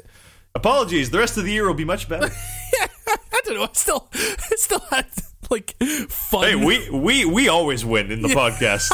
Apologies, 0.54 1.10
the 1.10 1.18
rest 1.18 1.36
of 1.36 1.44
the 1.44 1.52
year 1.52 1.66
will 1.66 1.74
be 1.74 1.84
much 1.84 2.08
better. 2.08 2.30
I 2.32 3.40
don't 3.44 3.54
know. 3.56 3.64
I 3.64 3.68
still, 3.74 4.08
I 4.14 4.36
still 4.56 4.80
had 4.90 5.06
like 5.50 5.76
fun. 6.08 6.42
hey, 6.48 6.54
we 6.56 6.90
we 6.90 7.24
we 7.24 7.48
always 7.48 7.84
win 7.84 8.10
in 8.10 8.22
the 8.22 8.28
podcast. 8.28 8.90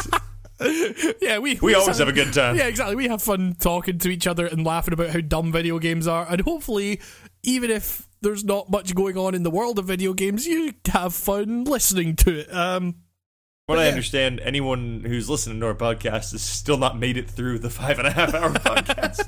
yeah, 1.20 1.38
we 1.38 1.58
We 1.60 1.72
just 1.72 1.82
always 1.82 1.98
have 1.98 2.08
a 2.08 2.12
good 2.12 2.32
time. 2.32 2.56
Yeah, 2.56 2.66
exactly. 2.66 2.94
We 2.96 3.08
have 3.08 3.22
fun 3.22 3.56
talking 3.58 3.98
to 3.98 4.08
each 4.10 4.26
other 4.26 4.46
and 4.46 4.64
laughing 4.64 4.94
about 4.94 5.10
how 5.10 5.20
dumb 5.20 5.50
video 5.52 5.78
games 5.78 6.06
are, 6.06 6.26
and 6.28 6.40
hopefully, 6.42 7.00
even 7.42 7.70
if 7.70 8.06
there's 8.20 8.44
not 8.44 8.70
much 8.70 8.94
going 8.94 9.16
on 9.18 9.34
in 9.34 9.42
the 9.42 9.50
world 9.50 9.78
of 9.78 9.86
video 9.86 10.12
games, 10.14 10.46
you 10.46 10.72
have 10.92 11.14
fun 11.14 11.64
listening 11.64 12.14
to 12.16 12.38
it. 12.40 12.54
Um, 12.54 12.94
What 13.66 13.78
I 13.78 13.84
Yeah. 13.84 13.90
understand, 13.90 14.40
anyone 14.40 15.02
who's 15.06 15.28
listening 15.30 15.58
to 15.60 15.66
our 15.66 15.74
podcast 15.74 16.32
has 16.32 16.42
still 16.42 16.76
not 16.76 16.98
made 16.98 17.16
it 17.16 17.28
through 17.30 17.58
the 17.60 17.70
five 17.70 17.98
and 17.98 18.06
a 18.06 18.12
half 18.12 18.32
hour 18.34 18.50
podcast, 18.54 19.24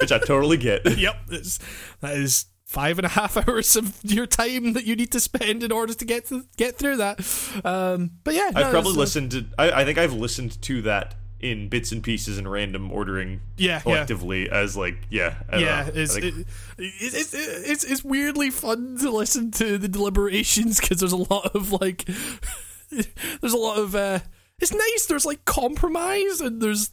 which 0.00 0.12
I 0.12 0.18
totally 0.18 0.56
get. 0.56 0.96
yep, 0.98 1.16
that 1.26 2.16
is 2.16 2.46
five 2.66 2.98
and 2.98 3.06
a 3.06 3.08
half 3.08 3.36
hours 3.48 3.76
of 3.76 3.98
your 4.02 4.26
time 4.26 4.74
that 4.74 4.84
you 4.84 4.94
need 4.94 5.12
to 5.12 5.20
spend 5.20 5.62
in 5.62 5.72
order 5.72 5.94
to 5.94 6.04
get 6.04 6.26
to 6.26 6.44
get 6.56 6.76
through 6.76 6.98
that. 6.98 7.20
Um, 7.64 8.10
but 8.24 8.34
yeah, 8.34 8.50
I've 8.54 8.70
probably 8.70 8.90
it's, 8.90 8.96
uh, 8.96 9.00
listened 9.00 9.30
to. 9.32 9.46
I, 9.58 9.82
I 9.82 9.84
think 9.84 9.98
I've 9.98 10.12
listened 10.12 10.60
to 10.62 10.82
that 10.82 11.14
in 11.38 11.68
bits 11.68 11.92
and 11.92 12.02
pieces 12.02 12.38
and 12.38 12.50
random 12.50 12.90
ordering 12.90 13.40
Yeah, 13.58 13.74
yeah. 13.74 13.80
collectively 13.80 14.48
as 14.50 14.74
like 14.74 14.96
yeah 15.10 15.36
yeah, 15.52 15.88
it's, 15.92 16.16
it, 16.16 16.32
it's, 16.78 17.14
it's 17.14 17.34
it's 17.34 17.84
it's 17.84 18.02
weirdly 18.02 18.48
fun 18.48 18.96
to 18.98 19.10
listen 19.10 19.50
to 19.52 19.76
the 19.76 19.86
deliberations 19.86 20.80
because 20.80 20.98
there's 20.98 21.12
a 21.12 21.16
lot 21.16 21.54
of 21.54 21.72
like 21.72 22.06
there's 22.90 23.52
a 23.52 23.58
lot 23.58 23.78
of 23.78 23.94
uh 23.94 24.20
it's 24.58 24.72
nice 24.72 25.06
there's 25.06 25.26
like 25.26 25.44
compromise 25.44 26.40
and 26.40 26.62
there's 26.62 26.90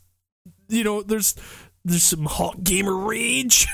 you 0.68 0.84
know 0.84 1.02
there's 1.02 1.36
there's 1.86 2.04
some 2.04 2.26
hot 2.26 2.66
gamer 2.66 2.96
rage 2.96 3.66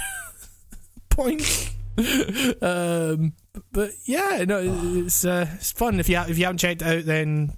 points 1.09 1.71
um 2.61 3.33
but 3.71 3.91
yeah 4.05 4.43
no 4.47 4.61
it's 4.97 5.25
uh 5.25 5.47
it's 5.55 5.71
fun 5.71 5.99
if 5.99 6.07
you 6.07 6.17
if 6.17 6.37
you 6.37 6.45
haven't 6.45 6.59
checked 6.59 6.81
out 6.81 7.05
then 7.05 7.51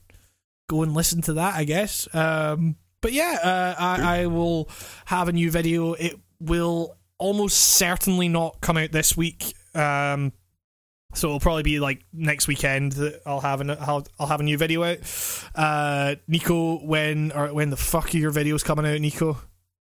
go 0.69 0.83
and 0.83 0.93
listen 0.93 1.21
to 1.21 1.33
that 1.33 1.55
i 1.55 1.63
guess 1.63 2.07
um 2.15 2.75
but 3.01 3.11
yeah 3.11 3.37
uh, 3.43 3.75
I, 3.77 4.21
I 4.21 4.25
will 4.27 4.69
have 5.05 5.27
a 5.27 5.33
new 5.33 5.51
video 5.51 5.93
it 5.93 6.19
will 6.39 6.97
almost 7.17 7.57
certainly 7.57 8.29
not 8.29 8.61
come 8.61 8.77
out 8.77 8.91
this 8.91 9.15
week 9.15 9.53
um 9.75 10.33
so 11.13 11.27
it'll 11.27 11.39
probably 11.39 11.63
be 11.63 11.79
like 11.79 12.03
next 12.13 12.47
weekend 12.47 12.93
that 12.93 13.21
I'll 13.25 13.41
have 13.41 13.61
an 13.61 13.69
I'll, 13.69 14.05
I'll 14.17 14.27
have 14.27 14.39
a 14.39 14.43
new 14.43 14.57
video 14.57 14.83
out. 14.83 14.99
Uh, 15.53 16.15
Nico, 16.27 16.77
when 16.85 17.31
or 17.33 17.53
when 17.53 17.69
the 17.69 17.77
fuck 17.77 18.13
are 18.13 18.17
your 18.17 18.31
videos 18.31 18.63
coming 18.63 18.85
out, 18.85 18.99
Nico? 19.01 19.37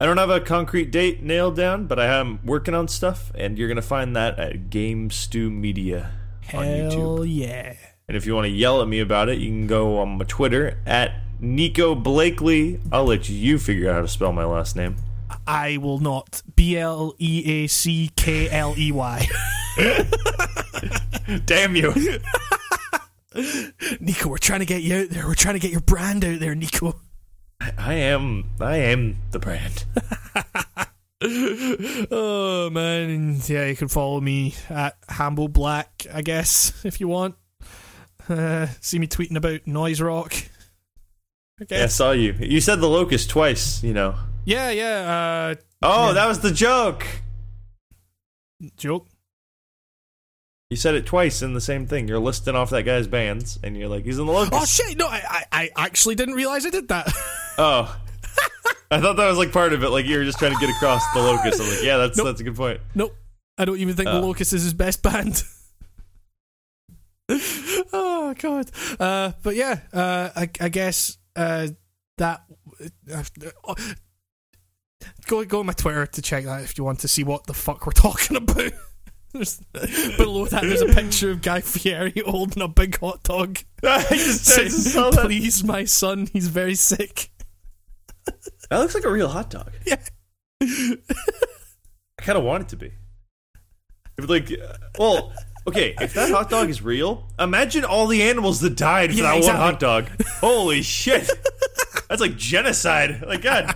I 0.01 0.05
don't 0.05 0.17
have 0.17 0.31
a 0.31 0.39
concrete 0.39 0.89
date 0.89 1.21
nailed 1.21 1.55
down, 1.55 1.85
but 1.85 1.99
I 1.99 2.07
am 2.07 2.39
working 2.43 2.73
on 2.73 2.87
stuff, 2.87 3.31
and 3.35 3.55
you're 3.55 3.67
gonna 3.67 3.83
find 3.83 4.15
that 4.15 4.39
at 4.39 4.71
Game 4.71 5.11
Stew 5.11 5.51
Media 5.51 6.09
on 6.55 6.65
YouTube. 6.65 6.91
Hell 7.17 7.25
yeah! 7.25 7.75
And 8.07 8.17
if 8.17 8.25
you 8.25 8.33
want 8.33 8.45
to 8.45 8.49
yell 8.49 8.81
at 8.81 8.87
me 8.87 8.99
about 8.99 9.29
it, 9.29 9.37
you 9.37 9.49
can 9.49 9.67
go 9.67 9.99
on 9.99 10.17
my 10.17 10.25
Twitter 10.25 10.79
at 10.87 11.13
Nico 11.39 11.93
Bleackley. 11.93 12.81
I'll 12.91 13.05
let 13.05 13.29
you 13.29 13.59
figure 13.59 13.91
out 13.91 13.93
how 13.93 14.01
to 14.01 14.07
spell 14.07 14.33
my 14.33 14.43
last 14.43 14.75
name. 14.75 14.95
I 15.45 15.77
will 15.77 15.99
not. 15.99 16.41
B 16.55 16.79
L 16.79 17.13
E 17.19 17.43
A 17.45 17.67
C 17.67 18.09
K 18.15 18.49
L 18.49 18.73
E 18.79 18.91
Y. 18.91 19.27
Damn 21.45 21.75
you. 21.75 21.93
Nico, 23.99 24.29
we're 24.29 24.39
trying 24.39 24.61
to 24.61 24.65
get 24.65 24.81
you 24.81 24.95
out 24.95 25.09
there. 25.09 25.27
We're 25.27 25.35
trying 25.35 25.53
to 25.53 25.61
get 25.61 25.69
your 25.69 25.81
brand 25.81 26.25
out 26.25 26.39
there, 26.39 26.55
Nico. 26.55 26.99
I 27.77 27.93
am. 27.95 28.49
I 28.59 28.77
am 28.77 29.17
the 29.31 29.39
brand. 29.39 29.85
oh 32.11 32.69
man, 32.71 33.09
and 33.09 33.49
yeah, 33.49 33.65
you 33.67 33.75
can 33.75 33.88
follow 33.88 34.19
me 34.19 34.55
at 34.69 34.97
Hamish 35.07 35.49
Black, 35.51 36.05
I 36.11 36.21
guess, 36.21 36.73
if 36.85 36.99
you 36.99 37.07
want. 37.07 37.35
Uh, 38.29 38.67
see 38.79 38.97
me 38.99 39.07
tweeting 39.07 39.35
about 39.35 39.67
noise 39.67 40.01
rock. 40.01 40.33
I 41.59 41.65
Yeah, 41.69 41.83
I 41.83 41.88
saw 41.88 42.11
you. 42.11 42.33
You 42.39 42.61
said 42.61 42.79
the 42.81 42.89
locust 42.89 43.29
twice. 43.29 43.83
You 43.83 43.93
know. 43.93 44.15
Yeah, 44.45 44.69
yeah. 44.71 45.51
Uh, 45.51 45.55
Oh, 45.83 46.07
Yeah. 46.07 46.13
that 46.13 46.27
was 46.27 46.39
the 46.39 46.51
joke. 46.51 47.05
joke. 48.77 49.07
You 50.72 50.77
said 50.77 50.95
it 50.95 51.06
twice 51.06 51.41
in 51.41 51.53
the 51.53 51.60
same 51.60 51.85
thing. 51.85 52.07
You're 52.07 52.18
listing 52.18 52.56
off 52.56 52.69
that 52.69 52.84
guy's 52.84 53.06
bands, 53.06 53.60
and 53.61 53.76
you're 53.76 53.89
like, 53.89 54.06
he's 54.06 54.18
in 54.18 54.26
the 54.26 54.31
locust. 54.31 54.53
Oh 54.53 54.64
shit! 54.64 54.98
No, 54.98 55.06
I, 55.06 55.45
I, 55.52 55.69
I 55.76 55.85
actually 55.85 56.15
didn't 56.15 56.35
realize 56.35 56.65
I 56.65 56.69
did 56.69 56.88
that. 56.88 57.11
Oh. 57.57 57.93
I 58.89 59.02
thought 59.02 59.18
that 59.18 59.27
was 59.27 59.38
like 59.38 59.52
part 59.52 59.73
of 59.73 59.84
it. 59.84 59.89
Like 59.89 60.06
you 60.06 60.18
were 60.18 60.23
just 60.23 60.39
trying 60.39 60.53
to 60.53 60.60
get 60.60 60.69
across 60.69 61.03
the 61.14 61.19
locust. 61.19 61.61
I'm 61.61 61.68
like, 61.69 61.84
yeah, 61.84 61.98
that's 61.98 62.18
Nope. 62.18 62.27
that's 62.27 62.39
a 62.39 62.45
good 62.45 62.56
point. 62.56 62.80
nope. 62.95 63.14
I 63.57 63.65
don't 63.65 63.77
even 63.77 63.93
think 63.95 64.07
Oh. 64.07 64.14
the 64.22 64.26
Locust 64.26 64.53
is 64.53 64.64
his 64.64 64.73
best 64.73 65.03
band. 65.03 65.43
oh 67.93 68.34
god. 68.39 68.72
Uh, 68.99 69.34
but 69.43 69.56
yeah, 69.56 69.81
uh, 69.93 70.30
I, 70.35 70.49
I 70.61 70.69
guess 70.69 71.18
uh, 71.35 71.68
that. 72.18 72.43
Uh, 73.14 73.76
go 75.27 75.43
go 75.43 75.60
on 75.60 75.65
my 75.65 75.73
Twitter 75.73 76.06
to 76.06 76.22
check 76.22 76.45
that 76.45 76.64
if 76.64 76.77
you 76.77 76.85
want 76.85 76.99
to 76.99 77.10
see 77.10 77.26
what 77.26 77.45
the 77.48 77.53
fuck 77.53 77.85
we're 77.85 77.91
talking 77.91 78.38
about. 78.38 78.72
There's, 79.33 79.61
below 80.17 80.45
that, 80.47 80.61
there's 80.63 80.81
a 80.81 80.87
picture 80.87 81.31
of 81.31 81.41
Guy 81.41 81.61
Fieri 81.61 82.13
holding 82.25 82.61
a 82.61 82.67
big 82.67 82.99
hot 82.99 83.23
dog, 83.23 83.59
I 83.83 84.01
just, 84.09 84.49
I 84.49 84.53
saying, 84.55 84.69
just 84.69 84.93
saw 84.93 85.09
that. 85.11 85.25
"Please, 85.25 85.63
my 85.63 85.85
son, 85.85 86.27
he's 86.33 86.47
very 86.47 86.75
sick." 86.75 87.29
That 88.69 88.77
looks 88.79 88.93
like 88.95 89.05
a 89.05 89.11
real 89.11 89.27
hot 89.29 89.49
dog. 89.49 89.71
Yeah. 89.85 89.97
I 90.63 92.23
kind 92.23 92.37
of 92.37 92.43
want 92.43 92.63
it 92.63 92.69
to 92.69 92.75
be. 92.77 92.91
If 94.17 94.29
like, 94.29 94.51
well, 94.99 95.33
okay, 95.67 95.95
if 95.99 96.13
that 96.13 96.29
hot 96.29 96.49
dog 96.49 96.69
is 96.69 96.81
real, 96.81 97.27
imagine 97.39 97.83
all 97.83 98.05
the 98.07 98.21
animals 98.23 98.59
that 98.61 98.75
died 98.75 99.11
for 99.11 99.17
Yeah, 99.17 99.23
that 99.23 99.37
exactly. 99.37 99.59
one 99.59 99.71
hot 99.71 99.79
dog. 99.79 100.09
Holy 100.39 100.81
shit, 100.83 101.29
that's 102.09 102.21
like 102.21 102.37
genocide. 102.37 103.23
Like 103.25 103.41
God, 103.41 103.75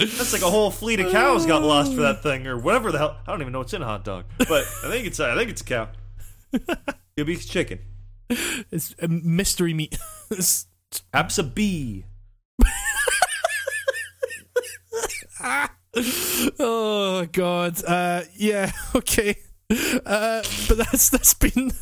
that's 0.00 0.32
like 0.32 0.42
a 0.42 0.50
whole 0.50 0.70
fleet 0.70 0.98
of 1.00 1.12
cows 1.12 1.44
got 1.46 1.62
lost 1.62 1.94
for 1.94 2.00
that 2.02 2.22
thing, 2.22 2.46
or 2.46 2.56
whatever 2.58 2.90
the 2.90 2.98
hell. 2.98 3.18
I 3.26 3.30
don't 3.30 3.42
even 3.42 3.52
know 3.52 3.58
what's 3.58 3.74
in 3.74 3.82
a 3.82 3.86
hot 3.86 4.04
dog, 4.04 4.24
but 4.38 4.64
I 4.84 4.90
think 4.90 5.06
it's 5.06 5.20
I 5.20 5.34
think 5.36 5.50
it's 5.50 5.60
a 5.60 5.64
cow. 5.64 5.88
Could 7.16 7.26
be 7.26 7.36
chicken. 7.36 7.80
It's 8.28 8.94
a 9.00 9.08
mystery 9.08 9.74
meat. 9.74 9.98
Perhaps 11.12 11.38
a 11.38 11.42
bee. 11.42 12.04
oh 16.58 17.26
god. 17.32 17.84
Uh, 17.84 18.22
yeah. 18.34 18.72
Okay. 18.94 19.36
Uh, 19.70 20.42
but 20.68 20.78
that's 20.78 21.10
that's 21.10 21.34
been 21.34 21.72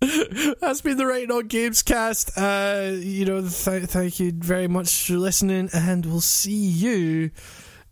that's 0.60 0.80
been 0.80 0.96
the 0.96 1.06
Writing 1.06 1.30
on 1.32 1.46
Games 1.48 1.82
cast. 1.82 2.36
Uh, 2.38 2.92
you 2.98 3.24
know, 3.24 3.40
th- 3.40 3.84
thank 3.84 4.20
you 4.20 4.32
very 4.32 4.68
much 4.68 5.06
for 5.06 5.14
listening, 5.14 5.68
and 5.72 6.06
we'll 6.06 6.20
see 6.20 6.52
you 6.66 7.30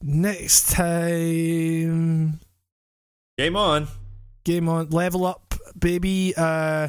next 0.02 0.70
time. 0.70 2.40
Game 3.38 3.56
on. 3.56 3.88
Game 4.44 4.68
on, 4.68 4.90
level 4.90 5.26
up, 5.26 5.54
baby. 5.78 6.32
Uh, 6.36 6.88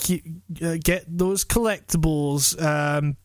keep, 0.00 0.24
uh, 0.62 0.76
get 0.82 1.04
those 1.06 1.44
collectibles. 1.44 2.60
Um, 2.60 3.16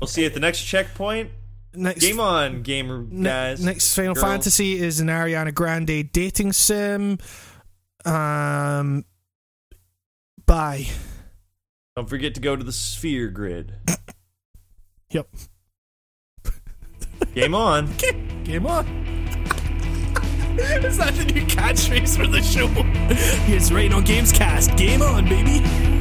We'll 0.00 0.08
see 0.08 0.22
you 0.22 0.26
at 0.26 0.34
the 0.34 0.40
next 0.40 0.62
checkpoint. 0.62 1.30
next 1.74 2.00
Game 2.00 2.20
on, 2.20 2.62
gamer 2.62 3.02
Ne- 3.08 3.24
guys. 3.28 3.64
next 3.64 3.94
Final 3.94 4.14
girls. 4.14 4.24
Fantasy 4.26 4.78
is 4.78 5.00
an 5.00 5.08
Ariana 5.08 5.52
Grande 5.54 6.10
dating 6.12 6.52
sim. 6.52 7.18
Um, 8.04 9.04
bye. 10.46 10.86
Don't 11.96 12.08
forget 12.08 12.34
to 12.34 12.40
go 12.40 12.56
to 12.56 12.64
the 12.64 12.72
sphere 12.72 13.28
grid. 13.28 13.74
Yep. 15.10 15.28
Game 17.34 17.54
on. 17.54 17.94
Game 18.44 18.66
on. 18.66 18.84
is 20.58 20.98
that 20.98 21.14
the 21.14 21.24
new 21.32 21.46
catchphrase 21.46 22.16
for 22.16 22.26
the 22.26 22.42
show? 22.42 22.66
It's 23.48 23.70
Writing 23.70 23.92
on 23.92 24.02
Games 24.02 24.32
Cast. 24.32 24.76
Game 24.76 25.02
on, 25.02 25.28
baby. 25.28 25.95